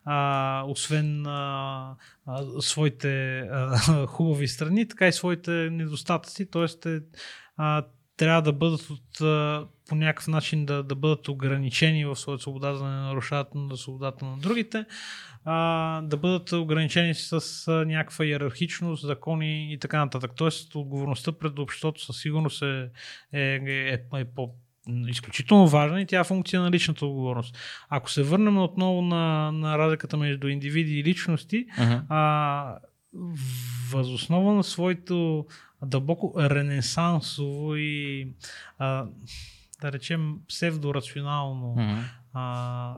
а, 0.05 0.63
освен 0.67 1.25
а, 1.27 1.95
а, 2.25 2.61
своите 2.61 3.39
а, 3.39 3.77
хубави 4.07 4.47
страни, 4.47 4.87
така 4.87 5.07
и 5.07 5.11
своите 5.13 5.51
недостатъци, 5.51 6.51
т.е. 6.51 6.99
трябва 8.17 8.41
да 8.41 8.53
бъдат 8.53 8.89
от, 8.89 9.17
по 9.89 9.95
някакъв 9.95 10.27
начин 10.27 10.65
да, 10.65 10.83
да 10.83 10.95
бъдат 10.95 11.27
ограничени 11.27 12.05
в 12.05 12.15
своята 12.15 12.41
свобода, 12.41 12.71
да 12.71 12.83
не 12.83 13.01
нарушават 13.01 13.55
на 13.55 13.77
свободата 13.77 14.25
на 14.25 14.37
другите, 14.37 14.85
а, 15.45 16.01
да 16.01 16.17
бъдат 16.17 16.51
ограничени 16.51 17.13
с 17.13 17.65
някаква 17.87 18.25
иерархичност, 18.25 19.07
закони 19.07 19.73
и 19.73 19.79
така 19.79 19.99
нататък. 19.99 20.31
Тоест, 20.35 20.75
отговорността 20.75 21.31
пред 21.31 21.59
обществото 21.59 22.05
със 22.05 22.21
сигурност 22.21 22.61
е, 22.61 22.89
е, 23.33 23.41
е, 23.41 23.99
е, 24.13 24.19
е 24.19 24.25
по 24.25 24.49
изключително 25.07 25.67
важна 25.67 26.01
и 26.01 26.05
тя 26.05 26.19
е 26.19 26.23
функция 26.23 26.61
на 26.61 26.71
личната 26.71 27.05
отговорност. 27.05 27.57
Ако 27.89 28.11
се 28.11 28.23
върнем 28.23 28.57
отново 28.57 29.01
на, 29.01 29.51
на 29.51 29.77
разликата 29.77 30.17
между 30.17 30.47
индивиди 30.47 30.99
и 30.99 31.03
личности, 31.03 31.65
Мгм. 31.79 31.93
а, 32.09 32.77
възоснова 33.91 34.53
на 34.53 34.63
своето 34.63 35.45
дълбоко 35.81 36.33
ренесансово 36.37 37.75
и 37.75 38.27
а, 38.79 39.05
да 39.81 39.91
речем 39.91 40.35
псевдорационално 40.47 41.71
Мгм. 41.71 41.99
а, 42.33 42.95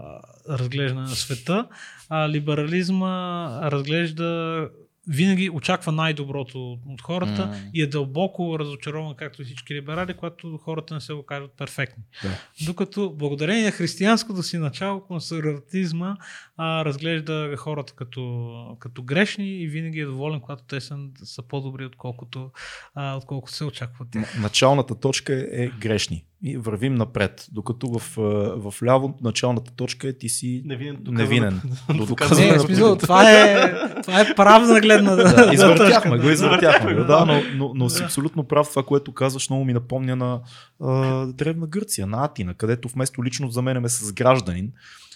разглеждане 0.50 1.02
на 1.02 1.08
света, 1.16 1.68
а, 2.10 2.30
либерализма 2.30 3.50
разглежда 3.72 4.70
винаги 5.08 5.50
очаква 5.50 5.92
най-доброто 5.92 6.58
от- 6.86 7.02
хората 7.02 7.46
М. 7.46 7.56
и 7.74 7.82
е 7.82 7.88
дълбоко 7.88 8.60
разочарован, 8.60 9.16
както 9.16 9.42
и 9.42 9.46
всички 9.46 9.76
либерали, 9.76 10.14
когато 10.14 10.58
хората 10.58 10.94
не 10.94 11.02
се 11.02 11.14
окажат 11.14 11.52
перфектни. 11.52 12.04
Да. 12.24 12.30
Докато 12.66 13.10
благодарение 13.12 13.66
на 13.66 13.72
християнското 13.72 14.44
си 14.44 14.58
начало, 14.58 15.02
консерватизма 15.02 16.18
а, 16.58 16.86
разглежда 16.86 17.56
хората 17.58 17.94
като, 17.94 18.52
като 18.80 19.04
грешни 19.04 19.48
и 19.54 19.68
винаги 19.68 20.00
е 20.00 20.06
доволен, 20.06 20.40
когато 20.40 20.64
те 20.64 20.82
са, 20.82 20.98
са 21.24 21.42
по-добри, 21.42 21.86
отколкото, 21.86 22.52
а, 22.96 23.16
отколкото 23.16 23.54
се 23.54 23.64
очаква 23.64 24.06
от 24.06 24.12
тях. 24.12 24.36
Н- 24.36 24.42
Началната 24.42 24.96
точка 24.96 25.48
е 25.52 25.68
грешни. 25.70 26.24
И 26.44 26.58
вървим 26.58 26.96
напред. 26.96 27.48
Докато 27.52 27.88
в, 27.90 28.14
в 28.58 28.84
ляво 28.84 29.18
началната 29.22 29.72
точка 29.72 30.08
е 30.08 30.14
ти 30.14 30.30
си 30.30 30.62
Невинен. 30.66 30.96
доказано- 30.96 31.18
невинен. 31.18 31.62
До 31.88 31.94
доказано 31.94 32.08
доказване 32.08 32.52
Не, 32.52 32.60
смисъл, 32.60 32.96
това 32.96 33.32
е, 33.32 33.74
това 34.04 34.22
е 34.22 34.36
правна 34.36 34.80
гледна 34.82 35.16
Да, 35.16 35.50
извъртяхме 35.54 36.18
го, 36.18 36.30
извъртяхме 36.30 36.94
го, 36.94 37.04
да, 37.04 37.26
но, 37.26 37.42
но, 37.56 37.72
но 37.76 37.90
си 37.90 38.04
абсолютно 38.04 38.44
прав. 38.44 38.70
Това, 38.70 38.84
което 38.84 39.14
казваш, 39.14 39.50
много 39.50 39.66
ми 39.66 39.74
напомня 39.74 40.16
на 40.16 40.40
а, 40.82 41.26
Древна 41.26 41.68
Гърция, 41.68 42.08
на 42.08 42.26
Атина, 42.26 42.54
където 42.54 42.90
вместо 42.90 43.24
личност 43.24 43.54
заменяме 43.54 43.90
с 43.90 44.14
гражданин 44.14 44.72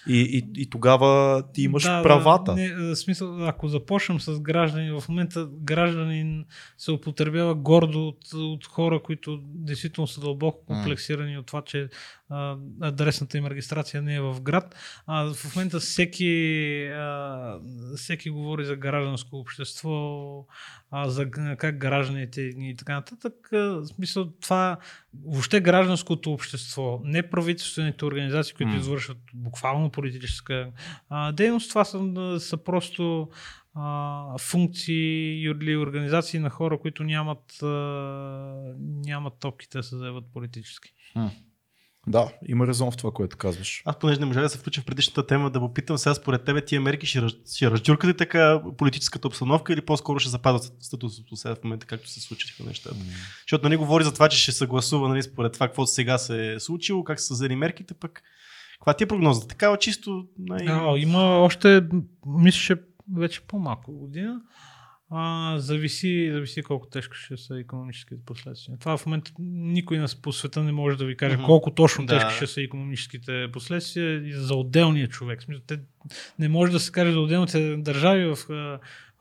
и, 0.07 0.21
и, 0.21 0.61
и 0.61 0.69
тогава 0.69 1.43
ти 1.53 1.61
имаш 1.61 1.83
Да, 1.83 2.03
правата. 2.03 2.55
Не, 2.55 2.73
в 2.75 2.95
смисъл, 2.95 3.47
ако 3.47 3.67
започнем 3.67 4.19
с 4.19 4.39
граждани, 4.39 4.91
в 4.91 5.03
момента 5.09 5.47
гражданин 5.51 6.45
се 6.77 6.91
употребява 6.91 7.55
гордо 7.55 8.07
от, 8.07 8.33
от 8.33 8.67
хора, 8.67 9.01
които 9.03 9.39
действително 9.43 10.07
са 10.07 10.21
дълбоко 10.21 10.65
комплексирани 10.65 11.37
от 11.37 11.45
това, 11.45 11.61
че 11.61 11.89
а, 12.31 12.57
адресната 12.81 13.37
им 13.37 13.45
регистрация 13.45 14.01
не 14.01 14.15
е 14.15 14.21
в 14.21 14.41
град. 14.41 14.75
А, 15.07 15.33
в 15.33 15.55
момента 15.55 15.79
всеки, 15.79 16.85
а, 16.85 17.59
всеки 17.95 18.29
говори 18.29 18.65
за 18.65 18.75
гражданско 18.75 19.37
общество, 19.37 20.45
а, 20.91 21.09
за 21.09 21.31
как 21.31 21.77
гражданите 21.77 22.41
и 22.41 22.75
така 22.77 22.93
нататък. 22.93 23.33
А, 23.53 23.57
В 23.57 23.85
смисъл, 23.85 24.31
това 24.41 24.77
въобще 25.25 25.61
гражданското 25.61 26.33
общество, 26.33 27.01
неправителствените 27.03 28.05
организации, 28.05 28.55
които 28.55 28.71
извършват 28.75 29.17
буквално 29.33 29.89
политическа 29.89 30.71
а, 31.09 31.31
дейност, 31.31 31.69
това 31.69 31.85
са, 31.85 31.99
са 32.39 32.57
просто 32.57 33.29
а, 33.73 34.37
функции 34.37 35.41
или 35.43 35.77
организации 35.77 36.39
на 36.39 36.49
хора, 36.49 36.79
които 36.79 37.03
нямат, 37.03 37.63
а, 37.63 37.67
нямат 38.79 39.33
топките 39.39 39.77
да 39.77 39.83
се 39.83 39.97
заяват 39.97 40.25
политически. 40.33 40.93
Да, 42.07 42.31
има 42.47 42.67
резон 42.67 42.91
в 42.91 42.97
това, 42.97 43.11
което 43.11 43.37
казваш. 43.37 43.81
Аз 43.85 43.99
понеже 43.99 44.19
не 44.19 44.25
можа 44.25 44.41
да 44.41 44.49
се 44.49 44.57
включа 44.57 44.81
в 44.81 44.85
предишната 44.85 45.27
тема, 45.27 45.49
да 45.49 45.59
попитам 45.59 45.97
сега 45.97 46.13
според 46.13 46.43
тебе 46.43 46.65
тия 46.65 46.81
мерки 46.81 47.05
ще, 47.05 47.21
раз- 47.21 47.55
ще 47.55 47.71
разджуркат 47.71 48.09
ли 48.09 48.17
така 48.17 48.61
политическата 48.77 49.27
обстановка 49.27 49.73
или 49.73 49.81
по-скоро 49.81 50.19
ще 50.19 50.29
запазят 50.29 50.73
статусото 50.79 51.35
сега 51.35 51.55
в 51.55 51.63
момента, 51.63 51.85
както 51.85 52.09
се 52.09 52.21
случиха 52.21 52.63
нещата? 52.63 52.95
Защото 53.41 53.63
нали 53.63 53.75
говори 53.75 54.03
за 54.03 54.13
това, 54.13 54.29
че 54.29 54.37
ще 54.37 54.51
съгласува 54.51 55.09
нали, 55.09 55.23
според 55.23 55.53
това, 55.53 55.67
какво 55.67 55.85
сега 55.85 56.17
се 56.17 56.53
е 56.53 56.59
случило, 56.59 57.03
как 57.03 57.19
са 57.19 57.33
взели 57.33 57.55
мерките, 57.55 57.93
пък 57.93 58.21
каква 58.73 58.93
ти 58.93 59.03
е 59.03 59.07
прогнозата? 59.07 59.47
Такава 59.47 59.77
чисто 59.77 60.25
най... 60.39 60.67
А, 60.67 60.97
има 60.97 61.23
още, 61.23 61.83
мисля, 62.25 62.59
че 62.59 62.81
вече 63.15 63.41
по-малко 63.41 63.91
година. 63.91 64.41
А, 65.13 65.55
зависи, 65.59 66.29
зависи 66.33 66.63
колко 66.63 66.87
тежко 66.87 67.13
ще 67.15 67.37
са 67.37 67.59
економическите 67.59 68.21
последствия. 68.25 68.77
Това 68.79 68.97
в 68.97 69.05
момента 69.05 69.31
никой 69.39 69.97
на 69.97 70.07
по 70.21 70.31
света 70.33 70.63
не 70.63 70.71
може 70.71 70.97
да 70.97 71.05
ви 71.05 71.17
каже 71.17 71.35
Мгм. 71.35 71.45
колко 71.45 71.71
точно 71.71 72.05
Да. 72.05 72.19
тежки 72.19 72.35
ще 72.35 72.47
са 72.47 72.61
економическите 72.61 73.47
последствия 73.53 74.23
за 74.41 74.55
отделния 74.55 75.07
човек. 75.07 75.43
Те, 75.67 75.79
не 76.39 76.49
може 76.49 76.71
да 76.71 76.79
се 76.79 76.91
каже 76.91 77.11
за 77.11 77.19
отделните 77.19 77.77
държави 77.77 78.25
в 78.25 78.37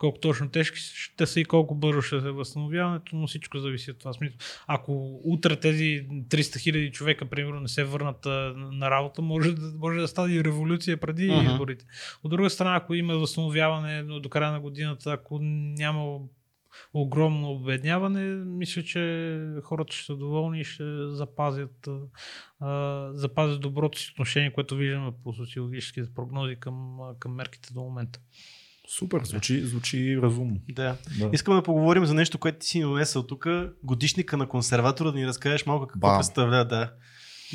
колко 0.01 0.19
точно 0.19 0.49
тежки 0.49 0.77
ще 0.79 1.25
са 1.25 1.39
и 1.39 1.45
колко 1.45 1.75
бързо 1.75 2.01
ще 2.01 2.21
се 2.21 2.31
възстановяването, 2.31 3.15
но 3.15 3.27
всичко 3.27 3.57
зависи 3.59 3.91
от 3.91 3.99
това. 3.99 4.13
Смисъл, 4.13 4.37
ако 4.67 5.21
утре 5.23 5.55
тези 5.55 6.07
300 6.09 6.59
хиляди 6.59 6.91
човека, 6.91 7.25
примерно, 7.25 7.59
не 7.59 7.67
се 7.67 7.83
върнат 7.83 8.25
на 8.71 8.91
работа, 8.91 9.21
може, 9.21 9.53
да- 9.53 9.73
може 9.77 9.99
да 9.99 10.07
стане 10.07 10.33
и 10.33 10.43
революция 10.43 10.97
преди 10.97 11.31
Мгм. 11.31 11.45
изборите. 11.45 11.85
От 12.23 12.31
друга 12.31 12.49
страна, 12.49 12.75
ако 12.75 12.93
има 12.93 13.15
възстановяване 13.15 14.03
до 14.03 14.29
края 14.29 14.51
на 14.51 14.59
годината, 14.59 15.11
ако 15.11 15.39
няма 15.41 16.19
огромно 16.93 17.51
обедняване, 17.51 18.21
мисля, 18.35 18.83
че 18.83 19.39
хората 19.63 19.93
ще 19.93 20.05
са 20.05 20.15
доволни 20.15 20.61
и 20.61 20.63
ще 20.63 20.83
запазят, 21.07 21.89
а, 22.59 23.09
запазят 23.13 23.61
доброто 23.61 23.99
си 23.99 24.09
отношение, 24.11 24.53
което 24.53 24.75
виждаме 24.75 25.11
по 25.23 25.33
социологическите 25.33 26.13
прогнози 26.15 26.55
към, 26.55 26.97
към 27.19 27.35
мерките 27.35 27.73
до 27.73 27.81
момента. 27.81 28.19
Супер, 28.97 29.21
звучи, 29.23 29.61
звучи 29.65 30.19
разумно. 30.21 30.57
Да. 30.69 30.95
Да. 31.19 31.29
Искаме 31.33 31.57
да 31.57 31.63
поговорим 31.63 32.05
за 32.05 32.13
нещо, 32.13 32.37
което 32.37 32.59
ти 32.59 32.67
си 32.67 32.77
ни 32.77 32.83
донесъл 32.83 33.23
тук. 33.23 33.47
Годишника 33.83 34.37
на 34.37 34.47
консерватора, 34.47 35.11
да 35.11 35.17
ни 35.17 35.27
разкажеш 35.27 35.65
малко 35.65 35.87
какво 35.87 36.07
Бам. 36.07 36.17
представлява. 36.17 36.65
Да. 36.65 36.91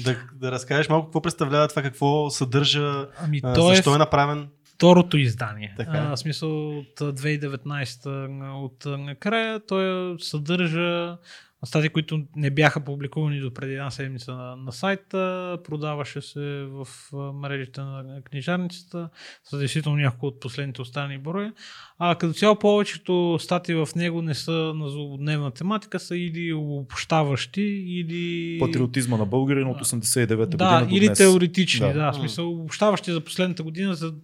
Да, 0.04 0.16
да 0.34 0.52
разкажеш 0.52 0.88
малко 0.88 1.06
какво 1.06 1.22
представлява 1.22 1.68
това, 1.68 1.82
какво 1.82 2.30
съдържа, 2.30 3.08
Ами, 3.18 3.40
а, 3.42 3.54
то 3.54 3.62
защо 3.62 3.92
е 3.92 3.94
е 3.94 3.98
направен. 3.98 4.48
второто 4.64 5.16
издание. 5.16 5.74
Така. 5.76 5.90
А, 5.92 6.16
в 6.16 6.18
смисъл 6.18 6.78
от 6.78 7.00
а, 7.00 7.12
2019 7.12 8.54
от 8.64 8.86
а, 8.86 8.98
накрая 8.98 9.60
той 9.66 10.16
съдържа 10.20 11.16
статии, 11.64 11.90
които 11.90 12.22
не 12.36 12.50
бяха 12.50 12.80
публикувани 12.84 13.40
до 13.40 13.54
преди 13.54 13.72
една 13.72 13.90
седмица 13.90 14.34
на, 14.34 14.56
на 14.56 14.72
сайта, 14.72 15.58
продаваше 15.64 16.20
се 16.20 16.66
в 16.70 16.86
мрежите 17.34 17.80
на 17.80 18.20
книжарницата, 18.24 19.08
са 19.44 19.58
действително 19.58 19.98
няколко 19.98 20.26
от 20.26 20.40
последните 20.40 20.82
останали 20.82 21.18
броя. 21.18 21.52
А 21.98 22.14
като 22.14 22.34
цяло 22.34 22.58
повечето 22.58 23.36
статии 23.40 23.74
в 23.74 23.88
него 23.96 24.22
не 24.22 24.34
са 24.34 24.52
на 24.52 24.90
злободневна 24.90 25.50
тематика, 25.50 26.00
са 26.00 26.16
или 26.16 26.52
обобщаващи, 26.52 27.62
или... 27.86 28.58
Патриотизма 28.60 29.16
на 29.16 29.26
българина 29.26 29.70
от 29.70 29.80
89-та 29.80 30.56
Да, 30.56 30.80
година 30.80 30.98
или 30.98 31.06
днес. 31.06 31.18
теоретични, 31.18 31.86
да. 31.86 31.92
Да. 31.92 32.12
в 32.12 32.14
смисъл, 32.16 32.62
общаващи 32.62 33.12
за 33.12 33.20
последната 33.20 33.62
година 33.62 33.94
за 33.94 34.14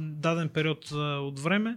даден 0.00 0.48
период 0.48 0.90
от 1.20 1.40
време. 1.40 1.76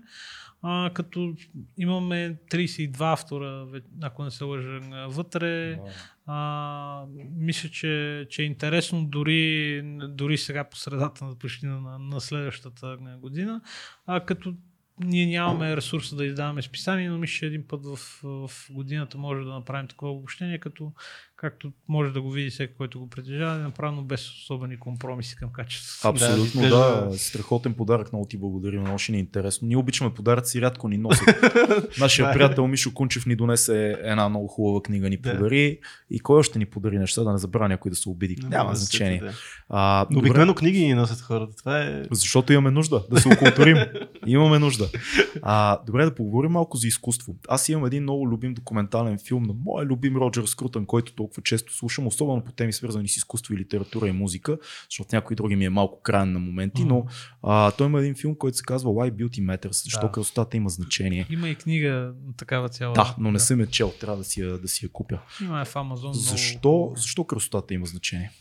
А, 0.68 0.90
като 0.94 1.34
имаме 1.78 2.38
32 2.52 3.14
автора, 3.14 3.66
ако 4.02 4.24
не 4.24 4.32
се 4.32 4.44
лъжа, 4.44 4.80
вътре. 5.08 5.80
А, 6.26 7.06
мисля, 7.38 7.70
че, 7.70 8.26
че 8.30 8.42
е 8.42 8.46
интересно 8.46 9.06
дори, 9.06 9.82
дори 10.10 10.38
сега 10.38 10.64
по 10.64 10.78
средата 10.78 11.26
на 11.26 11.36
почти 11.36 11.66
на, 11.66 12.00
на 12.00 12.22
следващата 12.22 12.98
година. 13.22 13.62
А, 14.06 14.20
като 14.20 14.54
ние 15.00 15.26
нямаме 15.26 15.76
ресурса 15.76 16.16
да 16.16 16.26
издаваме 16.26 16.62
списание, 16.62 17.10
но 17.10 17.18
мисля, 17.18 17.34
че 17.34 17.46
един 17.46 17.68
път 17.68 17.86
в, 17.86 17.98
в 18.24 18.52
годината 18.72 19.18
може 19.18 19.44
да 19.44 19.54
направим 19.54 19.88
такова 19.88 20.12
обобщение, 20.12 20.60
като 20.60 20.92
както 21.50 21.72
може 21.88 22.12
да 22.12 22.22
го 22.22 22.32
види 22.32 22.50
всеки, 22.50 22.74
който 22.78 23.00
го 23.00 23.10
притежава, 23.10 23.56
е 23.56 23.64
направено 23.64 24.04
без 24.04 24.32
особени 24.32 24.80
компромиси 24.80 25.36
към 25.36 25.50
качеството. 25.52 26.08
Абсолютно, 26.08 26.62
да. 26.62 26.70
да. 26.70 27.18
Страхотен 27.18 27.74
подарък, 27.74 28.14
много 28.14 28.26
ти 28.26 28.38
благодарим, 28.38 28.82
много 28.82 28.98
ще 29.00 29.12
ни 29.12 29.18
е 29.18 29.22
интересно. 29.22 29.68
Ние 29.68 29.78
обичаме 29.78 30.14
подаръци, 30.14 30.62
рядко 30.62 30.88
ни 30.88 30.98
носят. 30.98 31.28
Нашия 32.00 32.34
приятел 32.34 32.68
Мишо 32.68 32.94
Кунчев 32.94 33.26
ни 33.26 33.36
донесе 33.36 33.98
една 34.04 34.30
много 34.30 34.48
хубава 34.48 34.82
книга, 34.82 35.10
ни 35.10 35.18
Да. 35.18 35.32
подари. 35.32 35.80
И 36.10 36.20
кой 36.20 36.40
още 36.40 36.60
ни 36.60 36.66
подари 36.66 37.00
неща, 37.00 37.24
да 37.24 37.32
не 37.32 37.38
забравя 37.38 37.70
някой 37.70 37.90
да 37.90 37.96
се 37.96 38.10
обиди. 38.10 38.38
Няма 38.44 38.70
да 38.70 38.76
значение. 38.76 39.20
да. 39.20 39.34
А, 39.70 40.06
добре, 40.06 40.20
Обикновено 40.20 40.56
книги 40.56 40.86
ни 40.86 40.94
носят 40.94 41.22
хората. 41.22 41.56
Това 41.56 41.82
е... 41.82 42.04
защото 42.12 42.54
имаме 42.54 42.72
нужда 42.72 43.04
да 43.12 43.20
се 43.20 43.28
окултурим. 43.28 43.78
имаме 44.26 44.60
нужда. 44.60 44.90
А, 45.42 45.80
добре, 45.86 46.06
да 46.06 46.16
поговорим 46.16 46.52
малко 46.52 46.78
за 46.78 46.88
изкуство. 46.88 47.36
Аз 47.48 47.70
имам 47.70 47.86
един 47.86 48.04
много 48.04 48.28
любим 48.30 48.54
документален 48.54 49.20
филм 49.28 49.44
на 49.44 49.54
моя 49.66 49.86
любим 49.86 50.16
Роджер 50.18 50.44
Скрутън, 50.46 50.86
който 50.86 51.14
толкова 51.14 51.35
често 51.42 51.74
слушам, 51.74 52.08
особено 52.08 52.44
по 52.44 52.52
теми 52.52 52.74
свързани 52.74 53.08
с 53.08 53.18
изкуство 53.18 53.54
и 53.54 53.58
литература 53.58 54.08
и 54.08 54.12
музика, 54.12 54.58
защото 54.90 55.10
някой 55.16 55.36
други 55.36 55.56
ми 55.56 55.66
е 55.66 55.70
малко 55.70 56.02
крайен 56.02 56.32
на 56.34 56.40
моменти, 56.40 56.84
но 56.86 57.06
а, 57.44 57.72
той 57.72 57.88
има 57.88 58.00
един 58.00 58.16
филм, 58.16 58.36
който 58.36 58.58
се 58.58 58.64
казва 58.64 58.90
Why 58.90 59.12
Beauty 59.12 59.40
Matters, 59.40 59.84
защо 59.84 60.06
Да. 60.06 60.12
красотата 60.12 60.58
има 60.58 60.70
значение. 60.70 61.26
Има 61.30 61.50
и 61.50 61.56
книга 61.56 62.14
такава 62.38 62.70
цяла. 62.70 62.94
Да, 62.94 63.16
но 63.20 63.32
не 63.32 63.40
съм 63.40 63.60
я 63.60 63.68
чел, 63.68 63.94
трябва 64.00 64.18
да 64.18 64.24
си 64.24 64.42
я, 64.42 64.58
да 64.58 64.68
си 64.68 64.86
я 64.86 64.90
купя. 64.90 65.20
Има 65.42 65.62
е 65.62 65.66
в 65.66 65.76
Амазон. 65.76 66.14
Защо, 66.14 66.94
защо 66.96 67.24
красотата 67.24 67.74
има 67.74 67.86
значение? 67.86 68.32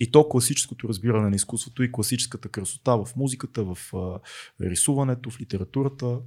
И 0.00 0.10
то 0.10 0.28
класическото 0.28 0.88
разбиране 0.88 1.30
на 1.30 1.36
изкуството 1.36 1.82
и 1.82 1.92
класическата 1.92 2.48
красота 2.48 2.96
в 2.96 3.08
музиката, 3.16 3.64
в 3.64 3.78
рисуването, 4.60 5.30
в 5.30 5.40
литературата. 5.40 6.18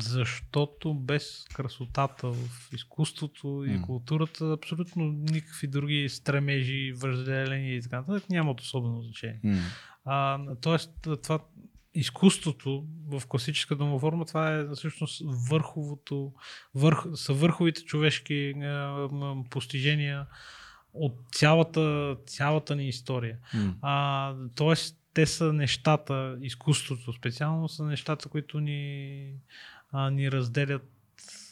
Защото 0.00 0.94
без 0.94 1.44
красотата 1.54 2.32
в 2.32 2.68
изкуството 2.72 3.64
и 3.66 3.72
М. 3.72 3.82
културата, 3.82 4.52
абсолютно 4.52 5.04
никакви 5.04 5.66
други 5.66 6.08
стремежи, 6.08 6.92
въжделения 6.92 7.76
и 7.76 7.82
така 7.82 7.96
нататък 7.96 8.30
нямат 8.30 8.60
особено 8.60 9.02
значение. 9.02 9.40
М. 9.44 9.58
А, 10.04 10.38
тоест, 10.60 10.90
това 11.22 11.38
изкуството 11.94 12.84
в 13.06 13.22
класическата 13.28 13.84
му 13.84 13.98
форма, 13.98 14.24
това 14.24 14.54
е 14.54 14.66
всъщност 14.74 15.22
върховото, 15.50 16.32
върх, 16.74 17.06
са 17.14 17.32
върховите 17.32 17.84
човешки 17.84 18.52
м, 18.56 19.44
постижения 19.50 20.26
от 20.94 21.16
цялата, 21.32 22.16
цялата 22.26 22.76
ни 22.76 22.88
история. 22.88 23.38
М. 23.54 23.74
А, 23.82 24.34
тоест, 24.54 24.96
те 25.14 25.26
са 25.26 25.52
нещата, 25.52 26.38
изкуството 26.40 27.12
специално 27.12 27.68
са 27.68 27.84
нещата, 27.84 28.28
които 28.28 28.60
ни, 28.60 29.32
а, 29.92 30.10
ни 30.10 30.32
разделят, 30.32 30.90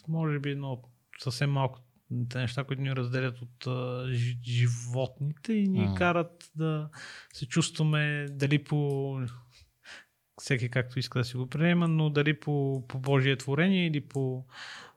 може 0.09 0.39
би, 0.39 0.55
но 0.55 0.83
съвсем 1.19 1.51
малко 1.51 1.81
те 2.29 2.39
неща, 2.39 2.65
които 2.65 2.83
ни 2.83 2.97
разделят 2.97 3.43
от 3.43 3.67
а, 3.67 4.07
жи- 4.09 4.39
животните 4.45 5.53
и 5.53 5.69
ни 5.69 5.85
М. 5.85 5.95
карат 5.95 6.51
да 6.57 6.89
се 7.33 7.47
чувстваме 7.47 8.27
дали 8.31 8.65
по 8.65 9.21
всеки 10.41 10.69
както 10.69 10.99
иска 10.99 11.19
да 11.19 11.25
си 11.25 11.37
го 11.37 11.47
приема, 11.47 11.89
но 11.89 12.11
дали 12.11 12.41
по, 12.41 12.85
по 12.89 12.99
Божие 12.99 13.37
творение 13.37 13.87
или 13.87 14.01
по 14.01 14.45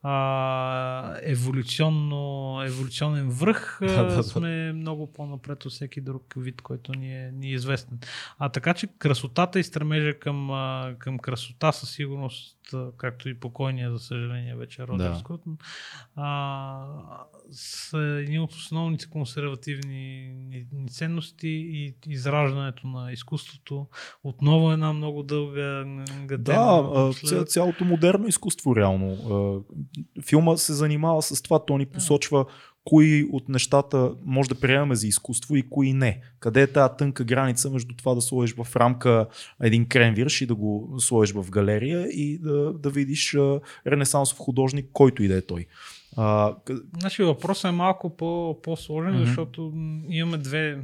а, 0.03 1.18
еволюционно, 1.22 2.61
еволюционен 2.65 3.30
връх 3.30 3.80
Да, 3.82 4.03
да, 4.03 4.15
да. 4.15 4.23
сме 4.23 4.73
много 4.73 5.14
по-напред 5.14 5.65
от 5.65 5.72
всеки 5.72 6.02
друг 6.02 6.34
вид, 6.38 6.61
който 6.61 6.91
ни 6.94 7.26
е, 7.26 7.32
ни 7.32 7.48
е 7.48 7.53
известен. 7.53 7.99
А 8.40 8.49
така 8.49 8.73
че 8.73 8.88
красотата 8.88 9.60
и 9.60 9.64
стремежа 9.64 10.19
към, 10.19 10.49
към 10.99 11.19
красота 11.19 11.72
със 11.72 11.91
сигурност, 11.91 12.57
както 12.98 13.30
и 13.30 13.34
покойния, 13.35 13.91
за 13.91 13.99
съжаление, 13.99 14.56
вече 14.56 14.88
Роджер 14.88 15.10
Да. 15.10 15.15
Скрутън, 15.15 15.57
а, 16.15 16.77
са 17.52 17.98
едни 17.98 18.39
от 18.39 18.52
основните 18.52 19.10
консервативни 19.10 19.98
ни- 20.30 20.65
ни 20.73 20.89
ценности 20.89 21.48
и 21.48 21.95
израждането 22.07 22.88
на 22.88 23.11
изкуството. 23.11 23.88
Отново 24.23 24.72
една 24.72 24.93
много 24.93 25.23
дълга 25.23 25.84
гадена. 26.19 26.84
Да, 26.84 27.11
ця- 27.15 27.45
цялото 27.45 27.85
модерно 27.85 28.27
изкуство 28.27 28.76
реално. 28.76 29.18
Филма 30.22 30.57
се 30.57 30.73
занимава 30.73 31.22
с 31.22 31.41
това, 31.41 31.65
то 31.65 31.77
ни 31.77 31.85
посочва 31.85 32.45
кои 32.83 33.23
от 33.31 33.49
нещата 33.49 34.11
може 34.25 34.49
да 34.49 34.59
приемаме 34.59 34.95
за 34.95 35.07
изкуство 35.07 35.55
и 35.55 35.69
кои 35.69 35.93
не. 35.93 36.21
Къде 36.39 36.61
е 36.61 36.67
тази 36.67 36.93
тънка 36.97 37.23
граница 37.23 37.69
между 37.69 37.95
това 37.95 38.15
да 38.15 38.21
сложиш 38.21 38.55
в 38.55 38.75
рамка 38.75 39.27
един 39.61 39.87
кренвирш 39.87 40.41
и 40.41 40.45
да 40.45 40.55
го 40.55 40.95
сложиш 40.99 41.35
в 41.35 41.49
галерия 41.49 42.07
и 42.07 42.37
да, 42.37 42.73
да 42.73 42.89
видиш 42.89 43.37
ренесансов 43.87 44.37
художник, 44.37 44.89
който 44.93 45.23
и 45.23 45.27
да 45.27 45.37
е 45.37 45.41
той. 45.41 45.65
А, 46.17 46.55
Значи 46.99 47.23
въпросът 47.23 47.69
е 47.69 47.75
малко 47.75 48.17
по, 48.17 48.61
по-сложен, 48.63 49.13
Мгм. 49.13 49.25
защото 49.25 49.73
имаме 50.09 50.37
две... 50.37 50.79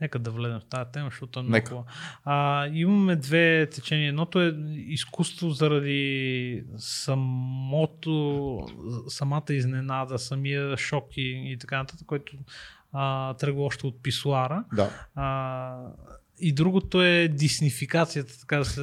Нека 0.00 0.18
да 0.18 0.30
влезем 0.30 0.60
в 0.60 0.64
тази 0.64 0.90
тема, 0.92 1.08
защото 1.10 1.40
е 1.40 1.42
много. 1.42 1.54
Нека. 1.54 1.76
А, 2.24 2.66
имаме 2.66 3.16
две 3.16 3.68
течения. 3.70 4.08
Едното 4.08 4.42
е 4.42 4.56
изкуство 4.74 5.50
заради 5.50 6.64
самото, 6.76 8.66
самата 9.08 9.44
изненада, 9.50 10.18
самия 10.18 10.76
шок 10.76 11.16
и, 11.16 11.52
и 11.52 11.58
така 11.58 11.78
нататък, 11.78 12.06
който 12.06 12.36
а, 12.92 13.34
тръгва 13.34 13.62
още 13.64 13.86
от 13.86 14.02
писуара. 14.02 14.64
да. 14.72 14.90
А, 15.14 15.76
и 16.40 16.52
другото 16.52 17.02
е 17.02 17.28
диснификацията, 17.28 18.40
така 18.40 18.58
да 18.58 18.64
се 18.64 18.82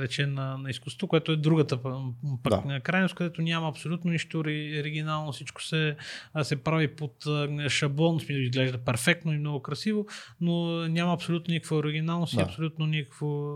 рече 0.00 0.26
на, 0.26 0.58
на 0.58 0.70
изкуството, 0.70 1.06
което 1.08 1.32
е 1.32 1.36
другата 1.36 1.76
пъ- 1.78 2.12
пък 2.42 2.66
Да. 2.66 2.80
крайност, 2.80 3.14
където 3.14 3.42
няма 3.42 3.68
абсолютно 3.68 4.10
нищо 4.10 4.38
ори- 4.38 4.80
оригинално, 4.80 5.32
всичко 5.32 5.62
се, 5.62 5.96
се 6.42 6.56
прави 6.56 6.88
под 6.88 7.14
шаблон, 7.68 8.20
изглежда 8.28 8.78
перфектно 8.78 9.32
и 9.32 9.38
много 9.38 9.62
красиво, 9.62 10.06
но 10.40 10.52
няма 10.88 11.12
абсолютно 11.12 11.52
никаква 11.54 11.76
оригиналност 11.76 12.32
и 12.32 12.36
Да. 12.36 12.42
абсолютно 12.42 12.86
никакво 12.86 13.52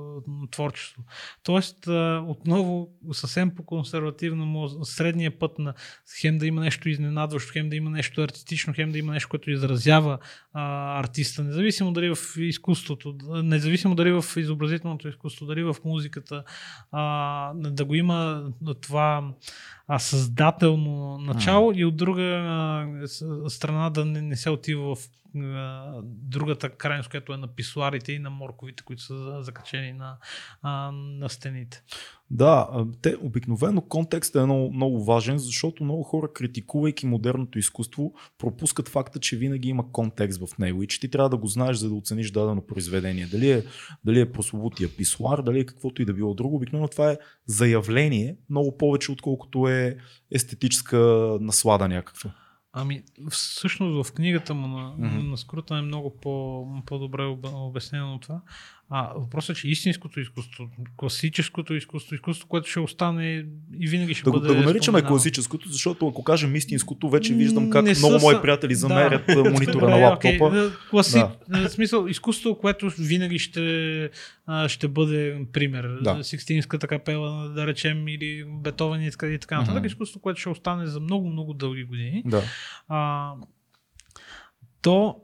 творчество. 0.51 1.03
Тоест, 1.43 1.87
отново, 2.27 2.91
съвсем 3.13 3.55
по-консервативно, 3.55 4.69
средния 4.85 5.39
път 5.39 5.59
на 5.59 5.75
хем 6.21 6.39
да 6.39 6.47
има 6.47 6.61
нещо 6.61 6.89
изненадващо, 6.89 7.53
хем 7.53 7.69
да 7.69 7.77
има 7.77 7.91
нещо 7.91 8.23
артистично, 8.23 8.73
хем 8.77 8.93
да 8.93 8.99
има 8.99 9.13
нещо, 9.13 9.29
което 9.29 9.51
изразява 9.51 10.19
а, 10.53 10.99
артиста, 11.01 11.45
независимо 11.45 11.93
дали 11.93 12.15
в 12.15 12.19
изкуството, 12.37 13.13
независимо 13.29 13.95
дали 13.95 14.13
в 14.13 14.25
изобразителното 14.37 15.09
изкуство, 15.09 15.47
дали 15.47 15.63
в 15.63 15.77
музиката, 15.85 16.45
а, 16.93 17.53
да 17.55 17.85
го 17.85 17.95
има 17.95 18.51
това 18.81 19.31
а, 19.89 19.99
създателно 19.99 21.19
начало 21.19 21.73
и 21.75 21.85
от 21.85 21.97
друга 21.97 22.99
страна 23.49 23.91
да 23.91 24.05
не, 24.05 24.23
не 24.23 24.37
се 24.37 24.51
отива 24.51 24.95
в 24.97 25.09
а, 25.37 25.93
другата 26.05 26.71
крайност, 26.71 27.11
която 27.11 27.33
е 27.33 27.37
на 27.37 27.47
писуарите 27.47 28.13
и 28.13 28.19
на 28.19 28.31
морковите, 28.31 28.83
които 28.83 29.03
са 29.03 29.19
за- 29.19 29.43
закачени 29.43 29.93
на, 29.93 30.17
а, 30.63 30.93
на 30.93 31.29
стените. 31.29 31.83
Да, 32.31 32.69
те, 33.03 33.17
обикновено 33.23 33.81
контекстът 33.81 34.43
е 34.43 34.45
много, 34.45 34.73
много 34.73 35.05
важен, 35.05 35.39
защото 35.39 35.85
много 35.85 36.03
хора, 36.03 36.33
критикувайки 36.33 37.07
модерното 37.07 37.59
изкуство, 37.59 38.15
пропускат 38.39 38.89
факта, 38.89 39.21
че 39.21 39.37
винаги 39.37 39.69
има 39.69 39.93
контекст 39.93 40.47
в 40.47 40.59
него 40.59 40.83
и 40.83 40.87
че 40.87 41.01
ти 41.01 41.11
трябва 41.11 41.31
да 41.31 41.37
го 41.37 41.47
знаеш, 41.47 41.77
за 41.77 41.89
да 41.89 41.95
оцениш 41.95 42.31
дадено 42.31 42.67
произведение. 42.67 43.27
Дали 43.27 43.51
е, 43.51 43.65
дали 44.05 44.21
е 44.21 44.33
прословутия 44.33 44.89
писуар, 44.97 45.43
дали 45.43 45.61
е 45.61 45.67
каквото 45.67 46.03
и 46.03 46.05
да 46.05 46.15
било 46.15 46.35
друго. 46.35 46.57
Обикновено 46.57 46.89
това 46.89 47.11
е 47.11 47.19
заявление, 47.47 48.37
много 48.51 48.77
повече, 48.79 49.13
отколкото 49.13 49.69
е 49.69 49.76
естетическа 50.31 50.99
наслада 51.41 51.89
някаква. 51.89 52.31
Ами, 52.79 53.03
всъщност 53.31 54.09
в 54.09 54.13
книгата 54.13 54.55
му 54.55 54.67
на, 54.67 54.97
mm-hmm. 54.97 55.31
на 55.31 55.37
Скрута 55.37 55.77
е 55.77 55.83
много 55.83 56.17
по, 56.21 56.67
по-добре 56.87 57.23
об- 57.23 57.47
обяснено 57.53 58.21
това. 58.21 58.41
А 58.91 59.13
въпросът 59.17 59.57
е, 59.57 59.61
че 59.61 59.69
истинското 59.69 60.21
изкуство, 60.21 60.69
класическото 60.97 61.75
изкуство, 61.75 62.15
изкуство, 62.15 62.49
което 62.49 62.69
ще 62.69 62.81
остане 62.81 63.47
и 63.79 63.89
винаги 63.89 64.15
ще 64.15 64.25
Да, 64.25 64.31
бъде 64.31 64.49
да 64.49 64.55
го 64.55 64.63
наричаме 64.63 65.03
класическото, 65.03 65.69
защото 65.69 66.09
ако 66.09 66.25
кажем 66.25 66.57
истинското, 66.57 67.11
вече 67.11 67.35
виждам 67.35 67.71
как 67.71 67.85
не 67.85 67.95
много 67.99 68.21
са 68.21 68.27
мои 68.27 68.43
приятели 68.43 68.73
да. 68.73 68.79
замерят 68.79 69.25
а, 69.29 69.51
монитора 69.51 69.89
на 69.89 69.97
лаптопа. 69.97 70.51
да, 70.51 70.73
Класи... 70.91 71.23
В 71.49 71.69
смисъл, 71.69 72.07
изкуство, 72.07 72.59
което 72.59 72.91
винаги 72.99 73.39
ще, 73.39 74.11
ще 74.69 74.89
бъде 74.89 75.47
пример. 75.53 75.99
Да. 76.03 76.25
Сикстинската 76.25 76.87
капела, 76.87 77.49
да 77.49 77.67
речем, 77.67 78.09
или 78.09 78.45
Бетовен 78.49 79.03
и 79.03 79.11
така, 79.11 79.27
и 79.27 79.39
така 79.39 79.59
нататък. 79.59 79.77
Мгм. 79.77 79.87
Изкуство, 79.87 80.21
което 80.21 80.41
ще 80.41 80.49
остане 80.49 80.87
за 80.87 81.01
много, 81.01 81.29
много 81.31 81.55
дълги 81.55 81.85
години. 81.85 82.23
Да. 82.27 82.43
а, 82.89 83.33
то 84.83 85.17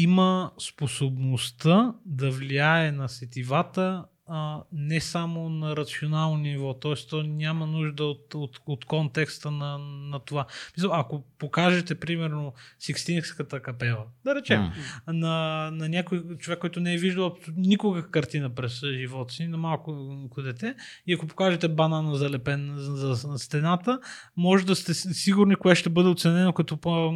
има 0.00 0.50
способността 0.58 1.94
да 2.06 2.30
влияе 2.30 2.92
на 2.92 3.08
сетивата 3.08 4.04
а, 4.28 4.62
не 4.72 5.00
само 5.00 5.48
на 5.48 5.76
рационално 5.76 6.36
ниво, 6.36 6.74
т.е. 6.74 6.94
то 7.10 7.22
няма 7.22 7.66
нужда 7.66 8.04
от, 8.04 8.34
от, 8.34 8.60
от 8.66 8.84
контекста 8.84 9.50
на, 9.50 9.78
на 9.78 10.18
това. 10.18 10.46
Мисля, 10.76 10.90
ако 10.92 11.24
покажете, 11.38 11.94
примерно, 11.94 12.52
Сикстинската 12.78 13.60
капела, 13.60 14.04
да 14.24 14.34
речем, 14.34 14.60
mm. 14.60 15.12
на, 15.12 15.70
на 15.72 15.88
някой 15.88 16.22
човек, 16.38 16.58
който 16.58 16.80
не 16.80 16.94
е 16.94 16.98
виждал 16.98 17.36
никога 17.56 18.10
картина 18.10 18.50
през 18.50 18.80
живота 18.80 19.34
си, 19.34 19.46
на 19.46 19.56
малко 19.56 20.42
дете, 20.42 20.74
и 21.06 21.12
ако 21.12 21.26
покажете 21.26 21.68
банана 21.68 22.16
залепен 22.16 22.74
за, 22.76 23.14
за 23.14 23.38
стената, 23.38 24.00
може 24.36 24.66
да 24.66 24.76
сте 24.76 24.94
сигурни 24.94 25.56
кое 25.56 25.74
ще 25.74 25.90
бъде 25.90 26.08
оценено 26.08 26.52
като 26.52 26.76
по, 26.76 27.12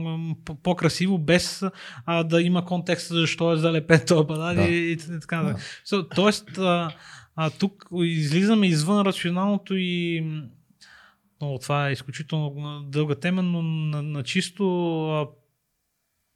по-красиво, 0.62 1.18
без 1.18 1.64
а, 2.06 2.24
да 2.24 2.42
има 2.42 2.64
контекст 2.64 3.08
защо 3.08 3.52
е 3.52 3.56
залепен 3.56 4.00
този 4.06 4.26
банан 4.26 4.56
да. 4.56 4.62
и, 4.62 4.92
и, 4.92 4.96
така 5.20 5.42
нататък. 5.42 5.66
Да. 5.90 5.96
So, 5.96 6.14
тоест, 6.14 6.58
а, 6.58 6.90
а, 7.36 7.50
тук 7.50 7.88
излизаме 7.94 8.66
извън 8.66 9.06
рационалното 9.06 9.74
и 9.76 10.24
но 11.42 11.58
това 11.58 11.88
е 11.88 11.92
изключително 11.92 12.82
дълга 12.82 13.14
тема, 13.14 13.42
но 13.42 13.62
на, 13.62 14.02
на 14.02 14.22
чисто 14.22 15.28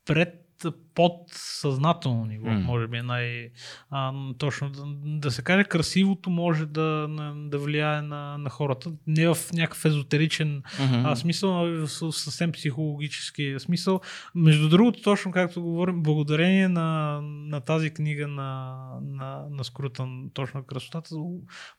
пред 0.05 0.67
подсъзнателно 0.97 2.25
ниво, 2.25 2.47
mm. 2.47 2.63
може 2.63 2.87
би 2.87 2.97
е 2.97 3.03
най-точно 3.03 4.71
да, 4.71 4.83
да 5.05 5.31
се 5.31 5.43
каже, 5.43 5.65
красивото 5.65 6.31
може 6.31 6.67
да, 6.67 7.09
да 7.37 7.59
влияе 7.59 8.03
на, 8.03 8.39
на 8.39 8.51
хората. 8.51 8.93
Не 9.07 9.29
в 9.29 9.37
някакъв 9.53 9.85
езотеричен 9.85 10.63
mm-hmm. 10.63 11.13
а, 11.13 11.17
смисъл, 11.17 11.61
а 11.61 11.87
в 11.87 11.89
съвсем 12.13 12.53
психологически 12.53 13.55
смисъл. 13.59 14.01
Между 14.35 14.69
другото, 14.69 15.03
точно 15.03 15.33
както 15.33 15.63
говорим, 15.63 16.03
благодарение 16.03 16.69
на, 16.69 17.21
на 17.23 17.61
тази 17.61 17.91
книга 17.91 18.29
на, 18.29 18.83
на, 19.03 19.43
на 19.51 19.65
Скрутан, 19.65 20.31
точно 20.35 20.65
красотата, 20.65 21.15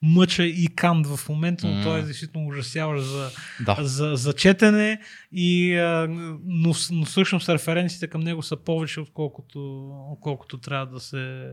мъча 0.01 0.43
и 0.43 0.67
Кант 0.75 1.07
в 1.07 1.29
момента, 1.29 1.67
но 1.67 1.73
mm. 1.73 1.83
той 1.83 1.99
е 1.99 2.03
действително 2.03 2.47
ужасяващ 2.47 3.05
за, 3.05 3.29
да. 3.65 3.77
за, 3.79 4.15
за 4.15 4.33
четене, 4.33 4.99
и, 5.31 5.75
а, 5.75 6.07
но, 6.45 6.73
но 6.91 7.05
всъщност 7.05 7.49
референциите 7.49 8.07
към 8.07 8.21
него 8.21 8.43
са 8.43 8.57
повече 8.57 9.06
отколкото, 9.07 9.89
отколкото 10.11 10.57
трябва 10.57 10.85
да 10.85 10.99
се 10.99 11.51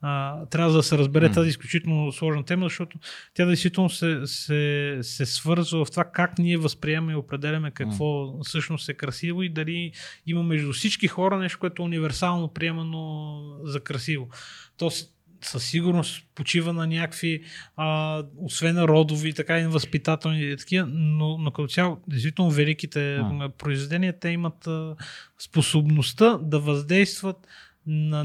а, 0.00 0.46
трябва 0.46 0.72
да 0.72 0.82
се 0.82 0.98
разбере 0.98 1.30
mm. 1.30 1.34
тази 1.34 1.48
изключително 1.48 2.12
сложна 2.12 2.44
тема, 2.44 2.66
защото 2.66 2.98
тя 3.34 3.46
действително 3.46 3.90
се, 3.90 4.20
се, 4.24 4.98
се 5.02 5.26
свързва 5.26 5.84
в 5.84 5.90
това 5.90 6.04
как 6.04 6.38
ние 6.38 6.56
възприемаме 6.56 7.12
и 7.12 7.16
определяме 7.16 7.70
какво 7.70 8.04
mm. 8.04 8.44
всъщност 8.44 8.88
е 8.88 8.94
красиво 8.94 9.42
и 9.42 9.48
дали 9.48 9.92
има 10.26 10.42
между 10.42 10.72
всички 10.72 11.08
хора 11.08 11.38
нещо, 11.38 11.58
което 11.58 11.82
е 11.82 11.86
универсално 11.86 12.48
приемано 12.48 13.40
за 13.64 13.80
красиво. 13.80 14.28
Тоест, 14.76 15.13
със 15.44 15.64
сигурност 15.64 16.26
почива 16.34 16.72
на 16.72 16.86
някакви, 16.86 17.42
а, 17.76 18.22
освен 18.36 18.78
родови, 18.78 19.32
така 19.32 19.60
и 19.60 19.66
възпитателни 19.66 20.50
и 20.52 20.56
такива, 20.56 20.86
но, 20.86 21.38
но 21.38 21.50
като 21.50 21.68
цяло, 21.68 22.00
действително 22.08 22.50
великите 22.50 23.16
а. 23.16 23.50
произведения, 23.58 24.18
те 24.18 24.28
имат 24.28 24.66
а, 24.66 24.96
способността 25.38 26.38
да 26.42 26.58
въздействат 26.58 27.46
на 27.86 28.24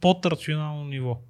подрационално 0.00 0.84
ниво. 0.84 1.20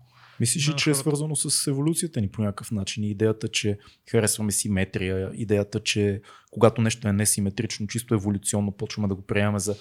Мислиш 0.41 0.69
ли, 0.69 0.75
че 0.77 0.91
е 0.91 0.95
свързано 0.95 1.37
с 1.37 1.67
еволюцията 1.67 2.21
ни 2.21 2.29
по 2.29 2.43
някакъв 2.43 2.71
начин? 2.71 3.05
Идеята, 3.05 3.49
че 3.49 3.79
харесваме 4.11 4.53
симетрия, 4.53 5.31
идеята, 5.35 5.81
че 5.81 6.21
когато 6.51 6.83
нещо 6.83 7.09
е 7.09 7.13
несиметрично, 7.13 7.87
чисто 7.87 8.15
еволюционно 8.15 8.73
почваме 8.73 9.09
да 9.09 9.15
го 9.15 9.23
приемаме 9.23 9.59
за 9.59 9.77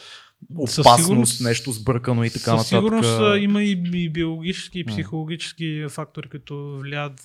опасност, 0.55 0.97
сигурност, 0.97 1.41
нещо 1.41 1.71
сбъркано 1.71 2.23
и 2.23 2.29
така 2.29 2.51
нататък. 2.51 2.67
Със 2.67 2.69
сигурност 2.69 3.19
има 3.39 3.63
и, 3.63 3.83
и 3.93 4.09
биологически, 4.09 4.79
и 4.79 4.85
психологически 4.85 5.85
фактори, 5.89 6.29
които 6.29 6.77
влияят 6.79 7.21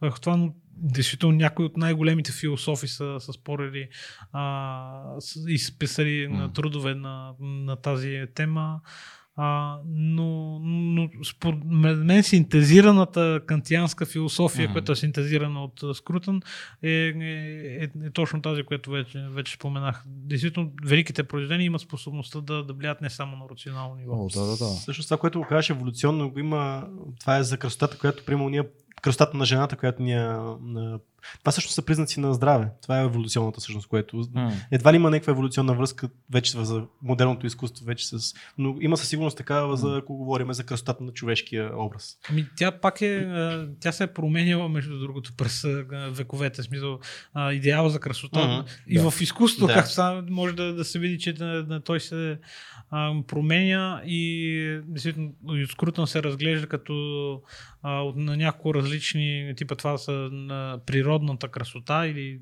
върху 0.00 0.20
това, 0.20 0.36
но 0.36 0.54
действително 0.76 1.36
някои 1.36 1.64
от 1.64 1.76
най-големите 1.76 2.32
философи 2.32 2.88
са, 2.88 3.16
са 3.20 3.32
спорили 3.32 3.88
а, 4.32 5.16
и 5.48 5.58
са 5.58 5.78
писали 5.78 6.28
на 6.28 6.52
трудове 6.52 6.94
на, 6.94 7.32
на 7.40 7.76
тази 7.76 8.24
тема. 8.34 8.80
А, 9.42 9.78
но, 9.86 10.58
но 10.62 11.08
според 11.24 11.58
мен 11.64 12.22
синтезираната 12.22 13.40
кантианска 13.46 14.06
философия, 14.06 14.68
mm-hmm. 14.68 14.72
която 14.72 14.92
е 14.92 14.96
синтезирана 14.96 15.64
от 15.64 15.96
Скрутън, 15.96 16.42
е, 16.82 16.90
е, 16.90 17.10
е, 17.80 18.06
е 18.06 18.10
точно 18.10 18.42
тази, 18.42 18.62
която 18.62 18.90
вече, 18.90 19.18
вече 19.30 19.52
споменах. 19.52 20.04
Действително, 20.06 20.72
великите 20.84 21.22
произведения 21.22 21.66
имат 21.66 21.80
способността 21.80 22.40
да, 22.40 22.64
да 22.64 22.72
влият 22.72 23.00
не 23.00 23.10
само 23.10 23.36
на 23.36 23.44
рационално 23.50 23.94
ниво. 23.94 24.12
О, 24.12 24.28
да, 24.34 24.40
да, 24.40 24.56
да. 24.56 24.64
Също 24.64 25.04
това, 25.04 25.16
което 25.16 25.38
го 25.38 25.46
кажеш 25.46 25.70
еволюционно, 25.70 26.30
го 26.30 26.38
има, 26.38 26.88
това 27.20 27.36
е 27.36 27.42
за 27.42 27.56
красотата, 27.56 27.98
която, 27.98 28.24
примерно, 28.24 28.48
ние 28.48 28.62
красотата 29.02 29.36
на 29.36 29.44
жената, 29.44 29.76
която 29.76 30.02
ние 30.02 30.28
това 31.38 31.52
също 31.52 31.72
са 31.72 31.82
признаци 31.82 32.20
на 32.20 32.34
здраве. 32.34 32.68
Това 32.82 33.00
е 33.00 33.04
еволюционната 33.04 33.60
всъщност, 33.60 33.88
което 33.88 34.16
mm. 34.16 34.52
едва 34.70 34.92
ли 34.92 34.96
има 34.96 35.10
някаква 35.10 35.30
еволюционна 35.30 35.74
връзка 35.74 36.08
вече 36.32 36.64
за 36.64 36.82
модерното 37.02 37.46
изкуство, 37.46 37.84
вече 37.84 38.06
с... 38.06 38.34
но 38.58 38.76
има 38.80 38.96
със 38.96 39.08
сигурност 39.08 39.36
такава, 39.36 39.76
за 39.76 39.96
ако 39.96 40.16
говорим 40.16 40.52
за 40.52 40.64
красотата 40.64 41.04
на 41.04 41.12
човешкия 41.12 41.70
образ. 41.76 42.16
Ами, 42.30 42.46
тя 42.56 42.70
пак 42.70 43.00
е, 43.00 43.28
тя 43.80 43.92
се 43.92 44.04
е 44.04 44.06
променяла 44.06 44.68
между 44.68 44.98
другото 44.98 45.32
през 45.36 45.64
вековете, 46.10 46.62
смисъл 46.62 46.98
идеал 47.52 47.88
за 47.88 48.00
красота. 48.00 48.38
Mm-hmm. 48.38 48.64
И 48.86 48.98
да. 48.98 49.10
в 49.10 49.20
изкуството, 49.20 49.66
да. 49.66 49.74
както 49.74 50.32
може 50.32 50.54
да, 50.54 50.74
да 50.74 50.84
се 50.84 50.98
види, 50.98 51.18
че 51.18 51.32
да, 51.32 51.64
да, 51.64 51.80
той 51.80 52.00
се 52.00 52.38
а, 52.90 53.12
променя 53.26 54.02
и 54.06 54.80
действително 54.84 55.32
Скрутън 55.68 56.06
се 56.06 56.22
разглежда 56.22 56.66
като 56.66 56.94
а, 57.82 58.04
на 58.16 58.36
няколко 58.36 58.74
различни 58.74 59.54
типа 59.56 59.74
това 59.74 59.98
са 59.98 60.12
на 60.32 60.80
природната 61.10 61.48
красота 61.48 62.06
или 62.06 62.40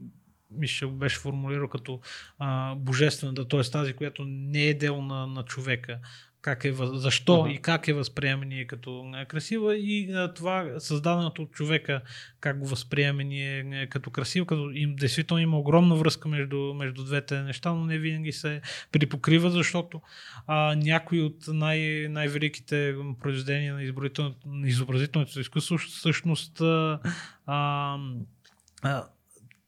мисля, 0.51 0.89
беше 0.89 1.19
формулирал 1.19 1.69
като 1.69 2.01
а, 2.39 2.75
божествената, 2.75 3.49
т.е. 3.49 3.61
тази, 3.61 3.93
която 3.93 4.25
не 4.25 4.65
е 4.65 4.75
дел 4.75 5.03
на, 5.03 5.27
на 5.27 5.43
човека 5.43 5.99
как 6.41 6.65
е, 6.65 6.73
защо 6.93 7.33
uh-huh. 7.33 7.53
и 7.53 7.59
как 7.59 7.89
е 7.89 7.93
възприеме 7.93 8.47
ние 8.47 8.67
като 8.67 9.13
красива 9.29 9.77
и 9.77 10.13
а, 10.13 10.35
това 10.35 10.67
създаденото 10.79 11.43
от 11.43 11.53
човека 11.53 12.01
как 12.41 12.59
го 12.59 12.67
възприеме 12.67 13.25
ние 13.25 13.87
като 13.91 14.11
красиво, 14.11 14.47
като 14.47 14.71
им 14.71 14.97
действително 14.97 15.43
има 15.43 15.59
огромна 15.59 15.97
връзка 15.97 16.29
между, 16.29 16.75
между 16.75 17.05
двете 17.05 17.43
неща, 17.43 17.73
но 17.73 17.85
не 17.85 17.99
винаги 17.99 18.33
се 18.33 18.61
припокрива, 18.93 19.51
защото 19.51 20.01
а, 20.47 20.75
някои 20.75 21.23
от 21.23 21.37
най- 21.49 22.09
най-великите 22.11 22.97
произведения 23.21 23.75
на, 23.75 24.35
на 24.47 24.69
изобразителното 24.69 25.41
изкуство 25.41 25.79
всъщност 25.79 26.61
а, 26.61 27.01
а, 27.47 27.97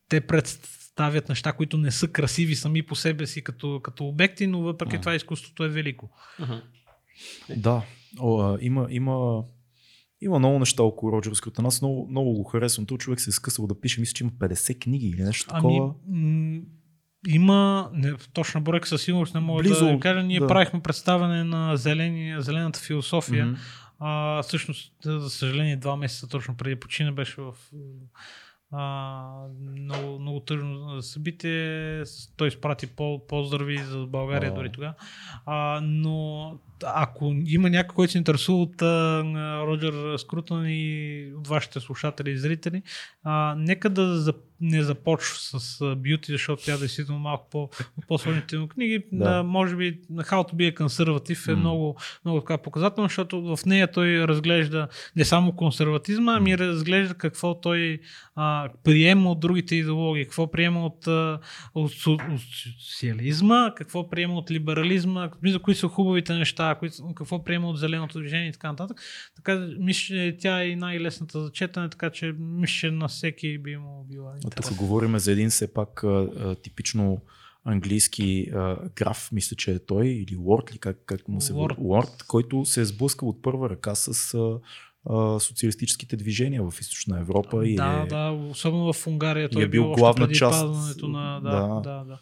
те 0.08 0.20
представят 0.20 0.80
ставят 1.00 1.28
неща, 1.28 1.52
които 1.52 1.78
не 1.78 1.90
са 1.90 2.08
красиви 2.08 2.56
сами 2.56 2.82
по 2.82 2.94
себе 2.94 3.26
си 3.26 3.44
като, 3.44 3.80
като 3.82 4.06
обекти, 4.06 4.46
но 4.46 4.60
въпреки 4.60 4.96
mm. 4.96 5.00
това 5.00 5.14
изкуството 5.14 5.64
е 5.64 5.68
велико. 5.68 6.10
Uh-huh. 6.40 6.62
Да, 7.56 7.82
О, 8.20 8.40
а, 8.42 8.58
има, 8.60 8.86
има, 8.90 9.42
има 10.20 10.38
много 10.38 10.58
неща 10.58 10.82
около 10.82 11.12
Роджер 11.12 11.32
Скрут. 11.32 11.58
Аз 11.58 11.82
много, 11.82 12.06
много 12.10 12.32
го 12.32 12.44
харесвам. 12.44 12.86
Той 12.86 12.98
човек 12.98 13.20
се 13.20 13.30
е 13.30 13.32
скъсал 13.32 13.66
да 13.66 13.80
пише, 13.80 14.00
мисля, 14.00 14.12
че 14.12 14.24
има 14.24 14.32
50 14.32 14.82
книги 14.82 15.06
или 15.06 15.22
нещо 15.22 15.46
ами, 15.48 15.58
такова. 15.58 15.94
Ами, 16.08 16.62
има, 17.28 17.90
не, 17.94 18.14
точна 18.32 18.60
бройка 18.60 18.88
със 18.88 19.02
сигурност 19.02 19.34
не 19.34 19.40
мога 19.40 19.62
Близо, 19.62 19.86
да 19.86 20.00
кажа, 20.00 20.22
ние 20.22 20.40
да. 20.40 20.46
правихме 20.46 20.80
представяне 20.82 21.44
на 21.44 21.76
зелени, 21.76 22.42
зелената 22.42 22.80
философия. 22.80 23.46
Mm-hmm. 23.46 23.58
А, 23.98 24.42
всъщност, 24.42 24.92
за 25.04 25.30
съжаление, 25.30 25.76
два 25.76 25.96
месеца 25.96 26.28
точно 26.28 26.56
преди 26.56 26.76
почина 26.76 27.12
беше 27.12 27.40
в 27.40 27.54
а, 28.72 29.46
много, 29.76 30.18
много 30.18 30.40
тъжно 30.40 31.02
събитие. 31.02 32.02
Той 32.36 32.48
изпрати 32.48 32.86
по- 32.86 33.26
поздрави 33.28 33.78
за 33.78 34.06
България 34.06 34.52
oh. 34.52 34.54
дори 34.54 34.72
тогава. 34.72 34.94
А, 35.46 35.80
но 35.82 36.52
ако 36.84 37.34
има 37.46 37.70
някой, 37.70 37.94
който 37.94 38.12
се 38.12 38.18
интересува 38.18 38.62
от 38.62 38.82
а, 38.82 39.22
Роджер 39.66 40.16
Скрутън 40.16 40.64
и 40.66 41.32
от 41.36 41.48
вашите 41.48 41.80
слушатели 41.80 42.30
и 42.30 42.38
зрители, 42.38 42.82
а, 43.24 43.54
нека 43.58 43.90
да 43.90 44.16
не 44.60 44.82
започва 44.82 45.36
с 45.38 45.78
бюти, 45.96 46.32
защото 46.32 46.62
тя 46.64 46.76
действително 46.76 47.20
малко 47.20 47.48
по, 47.50 47.70
по-сложните 48.08 48.58
му 48.58 48.68
книги. 48.68 49.04
Да. 49.12 49.42
може 49.42 49.76
би 49.76 50.00
How 50.10 50.52
to 50.52 50.54
be 50.54 50.74
a 50.74 50.76
conservative 50.76 51.48
е 51.48 51.54
mm. 51.54 51.58
много, 51.58 51.96
много 52.24 52.40
така 52.40 52.58
показателно, 52.58 53.08
защото 53.08 53.56
в 53.56 53.58
нея 53.66 53.92
той 53.92 54.28
разглежда 54.28 54.88
не 55.16 55.24
само 55.24 55.52
консерватизма, 55.52 56.36
ами 56.36 56.58
разглежда 56.58 57.14
какво 57.14 57.60
той 57.60 58.00
а, 58.34 58.68
приема 58.84 59.30
от 59.30 59.40
другите 59.40 59.76
идеологии, 59.76 60.24
какво 60.24 60.50
приема 60.50 60.86
от, 60.86 61.06
от, 61.06 61.42
от, 61.74 61.92
от 62.06 62.40
социализма, 62.80 63.72
какво 63.76 64.10
приема 64.10 64.34
от 64.34 64.50
либерализма, 64.50 65.30
кои 65.62 65.74
са 65.74 65.88
хубавите 65.88 66.34
неща, 66.34 66.76
кои, 66.78 66.90
какво 67.14 67.44
приема 67.44 67.68
от 67.68 67.78
зеленото 67.78 68.18
движение 68.18 68.48
и 68.48 68.52
така 68.52 68.68
нататък. 68.68 69.00
Така, 69.36 69.68
мисля, 69.78 70.32
тя 70.40 70.64
е 70.64 70.76
най-лесната 70.76 71.44
за 71.44 71.52
четене, 71.52 71.90
така 71.90 72.10
че 72.10 72.34
мисля, 72.38 72.92
на 72.92 73.08
всеки 73.08 73.58
би 73.58 73.76
му 73.76 74.04
била 74.04 74.34
интересно. 74.50 74.76
Тук 74.76 74.78
говорим 74.78 75.18
за 75.18 75.32
един 75.32 75.50
все 75.50 75.72
пак 75.72 76.04
а, 76.04 76.56
типично 76.62 77.20
английски 77.64 78.50
а, 78.54 78.76
граф, 78.96 79.28
мисля, 79.32 79.56
че 79.56 79.72
е 79.72 79.78
той, 79.78 80.06
или 80.06 80.36
Уорд, 80.36 80.70
или 80.70 80.78
как, 80.78 80.98
как 81.06 81.28
му 81.28 81.40
се 81.40 81.52
води, 81.52 81.74
Уорд, 81.78 82.24
който 82.26 82.64
се 82.64 82.80
е 82.80 82.84
сблъскал 82.84 83.28
от 83.28 83.42
първа 83.42 83.70
ръка 83.70 83.94
с 83.94 84.34
а, 84.34 84.58
а, 85.10 85.40
социалистическите 85.40 86.16
движения 86.16 86.62
в 86.70 86.80
източна 86.80 87.20
Европа. 87.20 87.68
И 87.68 87.74
да, 87.76 88.02
е 88.04 88.06
да, 88.06 88.30
особено 88.50 88.92
в 88.92 89.06
Унгария. 89.06 89.48
Той 89.48 89.62
е 89.62 89.64
е 89.64 89.68
бил 89.68 89.82
бил 89.82 89.92
главна 89.92 90.28
част. 90.28 90.66
на... 91.02 91.40
Да, 91.40 91.50
Да. 91.50 91.80
да, 91.80 92.04
да. 92.04 92.18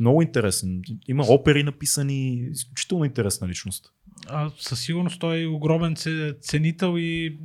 много 0.00 0.22
интересен. 0.22 0.82
Има 1.08 1.24
опери 1.28 1.62
написани, 1.62 2.48
изключително 2.50 3.04
интересна 3.04 3.48
личност. 3.48 3.92
А, 4.26 4.50
със 4.58 4.80
сигурност 4.80 5.20
той 5.20 5.42
е 5.42 5.46
огромен 5.46 5.96
це- 5.96 6.34
ценител 6.40 6.94
и 6.98 7.38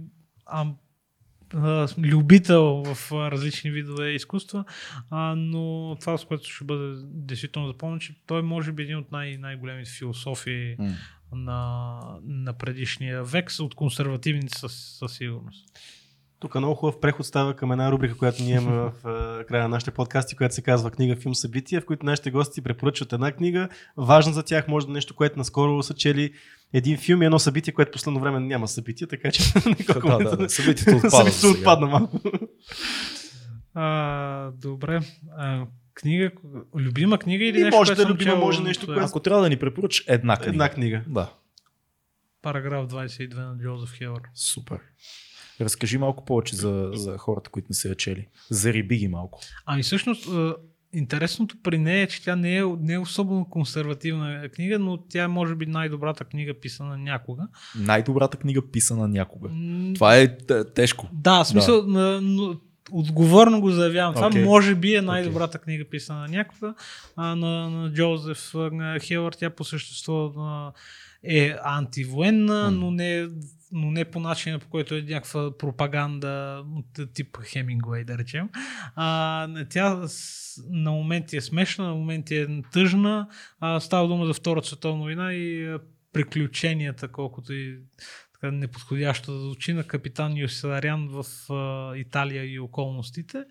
а, 0.45 0.65
любител 1.97 2.83
в 2.85 3.11
различни 3.11 3.71
видове 3.71 4.09
изкуства, 4.09 4.65
а, 5.09 5.35
но 5.35 5.95
това, 5.99 6.17
с 6.17 6.25
което 6.25 6.49
ще 6.49 6.63
бъде 6.63 7.01
действително 7.03 7.67
запомнен, 7.67 7.99
че 7.99 8.15
той 8.25 8.41
може 8.41 8.71
би 8.71 8.83
един 8.83 8.97
от 8.97 9.11
най- 9.11 9.37
най-големите 9.37 9.91
философии 9.91 10.75
на, 11.31 11.99
на 12.23 12.53
предишния 12.53 13.23
век, 13.23 13.51
от 13.59 13.75
консервативните 13.75 14.59
със, 14.59 14.73
със 14.99 15.13
сигурност. 15.13 15.65
Тук 16.43 16.55
много 16.55 16.75
хубав 16.75 16.99
преход 16.99 17.25
става 17.25 17.53
към 17.53 17.71
една 17.71 17.91
рубрика, 17.91 18.17
която 18.17 18.43
ние 18.43 18.55
имаме 18.55 18.77
в 18.77 18.93
а, 19.03 19.43
края 19.45 19.63
на 19.63 19.69
нашите 19.69 19.91
подкасти, 19.91 20.35
която 20.35 20.55
се 20.55 20.61
казва 20.61 20.91
книга, 20.91 21.15
филм, 21.15 21.35
събития, 21.35 21.81
в 21.81 21.85
които 21.85 22.05
нашите 22.05 22.31
гости 22.31 22.61
препоръчват 22.61 23.13
една 23.13 23.31
книга, 23.31 23.69
важна 23.97 24.33
за 24.33 24.43
тях, 24.43 24.67
може 24.67 24.85
да 24.85 24.91
е 24.91 24.93
нещо, 24.93 25.15
което 25.15 25.37
наскоро 25.37 25.83
са 25.83 25.93
чели 25.93 26.33
един 26.73 26.97
филм 26.97 27.21
и 27.21 27.25
едно 27.25 27.39
събитие, 27.39 27.73
което 27.73 27.91
последно 27.91 28.19
време 28.19 28.39
няма 28.39 28.67
събитие, 28.67 29.07
така 29.07 29.31
че 29.31 29.43
да, 29.53 29.93
да, 29.93 29.99
момента- 30.01 30.37
да. 30.37 30.49
Събитието 30.49 30.95
отпада. 30.97 31.09
събитието 31.11 31.37
за 31.37 31.47
сега. 31.47 31.59
отпадна 31.59 31.87
малко. 31.87 32.19
А, 33.73 34.51
добре. 34.51 34.99
А, 35.31 35.65
книга, 35.93 36.31
любима 36.75 37.17
книга 37.17 37.45
или 37.45 37.59
И 37.59 37.63
нещо, 37.63 37.77
може 37.77 37.95
да 37.95 38.01
е 38.01 38.05
любима, 38.05 38.31
чел 38.31 38.39
може 38.39 38.61
нещо, 38.61 38.85
което- 38.85 39.01
Ако 39.01 39.19
трябва 39.19 39.43
да 39.43 39.49
ни 39.49 39.57
препоръчаш 39.57 40.05
една 40.07 40.37
книга. 40.37 40.49
Една 40.49 40.69
книга. 40.69 41.03
Да, 41.07 41.29
Параграф 42.41 42.87
22 42.87 43.35
на 43.35 43.57
Джозеф 43.57 43.97
Хелър. 43.97 44.21
супер. 44.35 44.79
Разкажи 45.61 45.97
малко 45.97 46.25
повече 46.25 46.55
за, 46.55 46.89
за 46.93 47.17
хората, 47.17 47.49
които 47.49 47.67
не 47.69 47.75
са 47.75 47.89
я 47.89 47.95
чели. 47.95 48.27
Зариби 48.49 48.97
ги 48.97 49.07
малко. 49.07 49.39
Ами 49.65 49.83
всъщност, 49.83 50.29
интересното 50.93 51.55
при 51.63 51.77
нея 51.77 52.03
е, 52.03 52.07
че 52.07 52.23
тя 52.23 52.35
не 52.35 52.57
е, 52.57 52.63
не 52.79 52.93
е 52.93 52.99
особено 52.99 53.45
консервативна 53.49 54.49
книга, 54.49 54.79
но 54.79 54.97
тя 54.97 55.23
е 55.23 55.27
може 55.27 55.55
би 55.55 55.65
най-добрата 55.65 56.23
книга 56.23 56.53
писана 56.53 56.97
някога. 56.97 57.47
Най-добрата 57.79 58.37
книга 58.37 58.61
писана 58.71 59.07
някога. 59.07 59.49
М, 59.49 59.93
Това 59.93 60.17
е 60.17 60.37
т- 60.37 60.73
тежко. 60.73 61.09
Да, 61.13 61.43
в 61.43 61.47
смисъл, 61.47 61.81
да. 61.81 62.19
но, 62.21 62.55
отговорно 62.91 63.61
го 63.61 63.69
заявявам. 63.69 64.13
Това 64.13 64.27
Окей. 64.27 64.43
може 64.43 64.75
би 64.75 64.95
е 64.95 65.01
най-добрата 65.01 65.59
книга 65.59 65.85
писана 65.89 66.27
някога. 66.27 66.73
А, 67.15 67.35
на, 67.35 67.69
на 67.69 67.93
Джозеф 67.93 68.53
Хелър 69.01 69.33
тя 69.33 69.49
по 69.49 69.63
същество 69.63 70.31
е 71.23 71.55
антивоенна, 71.63 72.71
но 72.71 72.91
не, 72.91 73.27
но 73.73 73.91
не 73.91 74.05
по 74.05 74.19
начина, 74.19 74.59
по 74.59 74.67
който 74.67 74.95
е 74.95 75.01
някаква 75.01 75.57
пропаганда 75.57 76.63
от 76.75 77.13
тип 77.13 77.37
Хемингуей, 77.43 78.03
да 78.03 78.17
речем. 78.17 78.49
А, 78.95 79.65
тя 79.69 80.07
на 80.69 80.91
моменти 80.91 81.37
е 81.37 81.41
смешна, 81.41 81.87
на 81.87 81.95
моменти 81.95 82.35
е 82.35 82.47
тъжна. 82.71 83.27
А, 83.59 83.79
става 83.79 84.07
дума 84.07 84.25
за 84.25 84.33
Втората 84.33 84.67
световна 84.67 85.03
война 85.03 85.33
и 85.33 85.77
приключенията, 86.13 87.07
колкото 87.07 87.53
и 87.53 87.79
така 88.43 88.55
неподходящо 88.55 89.31
да 89.31 89.39
звучи 89.39 89.73
на 89.73 89.83
капитан 89.83 90.37
Йосидарян 90.37 91.07
в 91.07 91.25
а, 91.53 91.95
Италия 91.97 92.45
и 92.45 92.59
околностите. 92.59 93.43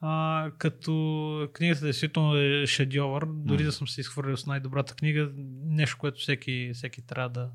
А, 0.00 0.50
като 0.58 1.48
книгата 1.52 1.84
действително 1.84 2.36
е 2.36 2.66
шедьовър, 2.66 3.24
дори 3.28 3.64
да 3.64 3.72
съм 3.72 3.88
се 3.88 4.00
изхвърлил 4.00 4.36
с 4.36 4.46
най-добрата 4.46 4.94
книга, 4.94 5.30
нещо, 5.64 5.96
което 6.00 6.20
всеки, 6.20 6.70
всеки 6.74 7.06
трябва 7.06 7.28
да, 7.28 7.48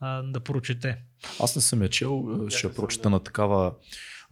а, 0.00 0.22
да 0.22 0.40
прочете. 0.40 0.96
Аз 1.40 1.56
не 1.56 1.62
съм 1.62 1.82
я 1.82 1.88
чел, 1.88 2.46
ще 2.48 2.66
я 2.66 2.74
прочета 2.74 3.10
на 3.10 3.20
такава 3.20 3.72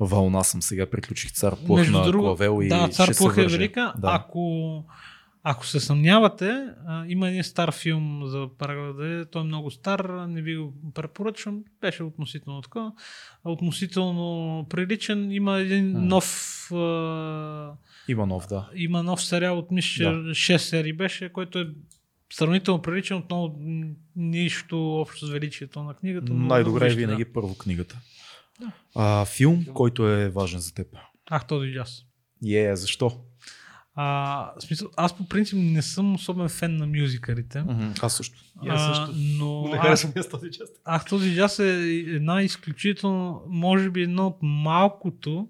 вълна 0.01 0.45
съм 0.45 0.62
сега. 0.62 0.91
Приключих 0.91 1.33
цар 1.33 1.55
Плъх 1.66 1.91
на 1.91 2.12
Клавел 2.12 2.59
и 2.62 2.69
да, 2.69 2.89
Цар 2.89 3.16
Плъх 3.16 3.37
е 3.37 3.47
велика. 3.47 3.95
Да. 3.99 4.09
Ако, 4.12 4.85
ако 5.48 5.66
се 5.66 5.81
съмнявате, 5.81 6.64
а, 6.86 7.05
има 7.09 7.28
един 7.28 7.44
стар 7.44 7.73
филм 7.73 8.23
за 8.27 8.39
2, 8.39 9.31
той 9.31 9.43
е 9.43 9.44
много 9.44 9.70
стар, 9.70 10.27
не 10.28 10.43
ви 10.43 10.56
го 10.56 10.74
препоръчвам, 10.94 11.64
беше 11.81 12.02
относително 12.02 12.62
така, 12.62 12.93
относително 13.44 14.66
приличен. 14.70 15.32
Има 15.32 15.59
един 15.59 15.93
М. 15.93 16.01
нов 16.01 16.68
а, 16.73 17.73
Иванов, 18.09 18.47
да. 18.48 18.70
има 18.74 19.02
нов 19.02 19.23
сериал 19.23 19.59
от 19.59 19.70
мисля, 19.70 19.93
че 19.97 20.05
Да. 20.05 20.10
6 20.10 20.56
серии 20.56 20.93
беше, 20.93 21.32
който 21.32 21.59
е 21.59 21.68
сравнително 22.32 22.82
приличен, 22.82 23.16
отново 23.16 23.59
нищо 24.16 24.94
общо 25.01 25.27
с 25.27 25.31
величието 25.31 25.82
на 25.82 25.94
книгата. 25.94 26.32
Най-добре 26.32 26.93
е 26.93 26.94
винаги 26.94 27.24
да. 27.24 27.32
първо 27.32 27.59
книгата. 27.59 27.98
А, 28.94 29.24
филм, 29.24 29.64
който 29.74 30.09
е 30.09 30.28
важен 30.28 30.60
за 30.60 30.74
теб. 30.74 30.86
Ах, 31.31 31.47
този 31.47 31.73
джаз. 31.73 32.02
Е, 32.47 32.77
защо? 32.77 33.20
А, 33.98 34.51
смисъл, 34.59 34.89
аз 34.97 35.16
по 35.16 35.28
принцип 35.28 35.59
не 35.59 35.82
съм 35.82 36.14
особен 36.14 36.48
фен 36.48 36.77
на 36.77 36.86
мюзикалите. 36.86 37.64
Аз 38.02 38.16
също. 38.16 38.39
И 38.64 38.68
аз 38.68 38.86
също. 38.86 39.14
но 39.16 39.68
Не 39.68 39.77
аз, 39.77 39.82
харесвам 39.82 40.12
с 40.23 40.28
този 40.28 40.51
част. 40.51 40.73
ах, 40.85 41.05
този 41.05 41.35
джаз 41.35 41.59
е 41.59 41.85
една 42.06 42.43
изключително, 42.43 43.43
може 43.48 43.90
би 43.90 44.02
едно 44.02 44.27
от 44.27 44.39
малкото 44.43 45.48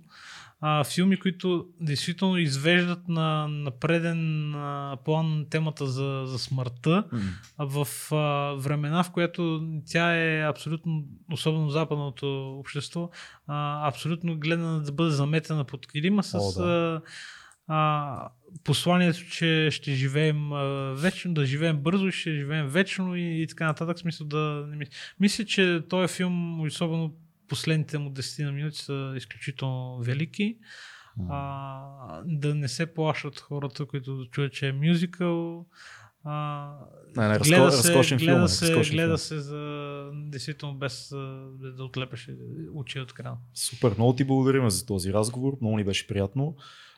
а, 0.61 0.85
филми, 0.85 1.17
които 1.17 1.67
действително 1.81 2.39
извеждат 2.39 3.09
на, 3.09 3.49
на 3.49 3.71
преден 3.71 4.55
а, 4.55 4.97
план 5.05 5.47
темата 5.51 5.87
за, 5.87 6.23
за 6.27 6.39
смъртта 6.39 7.05
а 7.59 7.65
в 7.65 8.13
а, 8.13 8.55
времена, 8.59 9.03
в 9.03 9.11
която 9.11 9.69
тя 9.87 10.17
е 10.17 10.49
абсолютно, 10.49 11.05
особено 11.33 11.71
западното 11.71 12.59
общество, 12.59 13.11
а, 13.47 13.89
абсолютно 13.89 14.39
гледана 14.39 14.81
да 14.81 14.93
бъде 14.93 15.11
заметена 15.11 15.65
под 15.65 15.87
килима 15.87 16.23
с 16.23 16.35
О, 16.35 16.53
да. 16.63 16.65
а, 16.65 17.01
а, 17.69 18.29
посланието, 18.65 19.21
че 19.21 19.69
ще 19.73 19.93
живеем 19.93 20.53
а, 20.53 20.65
вечно, 20.93 21.35
да 21.35 21.47
живеем 21.47 21.77
бързо, 21.77 22.11
ще 22.11 22.33
живеем 22.33 22.67
вечно 22.67 23.17
и, 23.17 23.43
и 23.43 23.47
така 23.47 23.67
нататък. 23.67 23.99
Смисъл 23.99 24.27
да 24.27 24.39
не 24.69 24.77
мисля. 24.77 24.93
Мисля, 25.21 25.45
че 25.45 25.83
този 25.89 26.15
филм, 26.15 26.61
особено 26.61 27.15
последните 27.49 27.99
му 27.99 28.11
10 28.11 28.45
на 28.45 28.53
минути 28.53 28.77
са 28.77 29.15
изключително 29.17 29.99
велики. 29.99 30.57
А, 31.31 31.81
да 32.25 32.55
не 32.55 32.69
се 32.69 32.87
плашат 32.87 33.39
хората, 33.39 33.87
които 33.87 34.27
чуят, 34.31 34.53
че 34.53 34.69
е 34.69 34.73
мюзикъл. 34.73 35.67
А, 36.25 36.69
Не, 37.17 37.29
не, 37.29 37.35
разко- 37.35 37.49
гледа 37.49 37.73
се, 37.73 37.89
разкошен 37.89 38.19
гледа 38.19 38.33
филм 38.33 38.45
е, 38.45 38.49
се, 38.49 38.67
разкошен 38.67 38.97
гледа 38.97 39.09
филм. 39.09 39.19
се 39.19 39.39
за, 39.39 39.61
действително 40.15 40.75
без, 40.75 41.09
да 41.53 41.85
отлепеше 41.85 42.37
очи 42.75 43.01
от 43.01 43.13
крана. 43.13 43.37
Супер, 43.55 43.95
много 43.97 44.15
ти 44.15 44.25
благодарим 44.25 44.71
за 44.71 44.87
този 44.87 45.13
разговор, 45.13 45.53
много 45.61 45.77
ни 45.77 45.85
беше 45.85 46.07
приятно. 46.07 46.57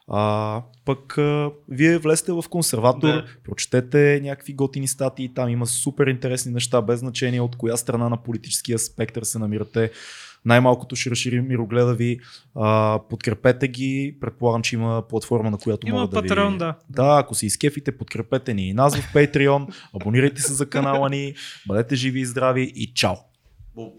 А, 0.08 0.62
пък 0.84 1.18
а, 1.18 1.50
вие 1.68 1.98
влезте 1.98 2.32
в 2.32 2.44
консерватор, 2.50 3.08
Да. 3.08 3.24
прочетете 3.44 4.20
някакви 4.22 4.52
готини 4.52 4.88
статии, 4.88 5.34
там 5.34 5.48
има 5.48 5.66
супер 5.66 6.06
интересни 6.06 6.52
неща, 6.52 6.82
без 6.82 7.00
значение 7.00 7.40
от 7.40 7.56
коя 7.56 7.76
страна 7.76 8.08
на 8.08 8.16
политическия 8.16 8.78
спектър 8.78 9.22
се 9.22 9.38
намирате. 9.38 9.90
Най-малкото 10.44 10.96
ще 10.96 11.10
разшири 11.10 11.40
мирогледа 11.40 11.94
ви. 11.94 12.20
А, 12.54 13.00
подкрепете 13.10 13.68
ги. 13.68 14.16
Предполагам, 14.20 14.62
че 14.62 14.76
има 14.76 15.02
платформа, 15.08 15.50
на 15.50 15.58
която 15.58 15.88
Има 15.88 15.96
могат 15.96 16.10
да 16.10 16.20
ви... 16.20 16.28
Patreon, 16.28 16.56
да. 16.56 16.74
Да, 16.90 17.18
ако 17.20 17.34
се 17.34 17.46
изкефите, 17.46 17.98
подкрепете 17.98 18.54
ни 18.54 18.68
и 18.68 18.72
нас 18.72 18.96
в 18.96 19.12
Patreon, 19.14 19.74
абонирайте 19.96 20.42
се 20.42 20.52
за 20.52 20.70
канала 20.70 21.10
ни, 21.10 21.34
бъдете 21.66 21.96
живи 21.96 22.20
и 22.20 22.26
здрави 22.26 22.72
и 22.76 22.92
чао! 22.94 23.14
Бум. 23.74 23.90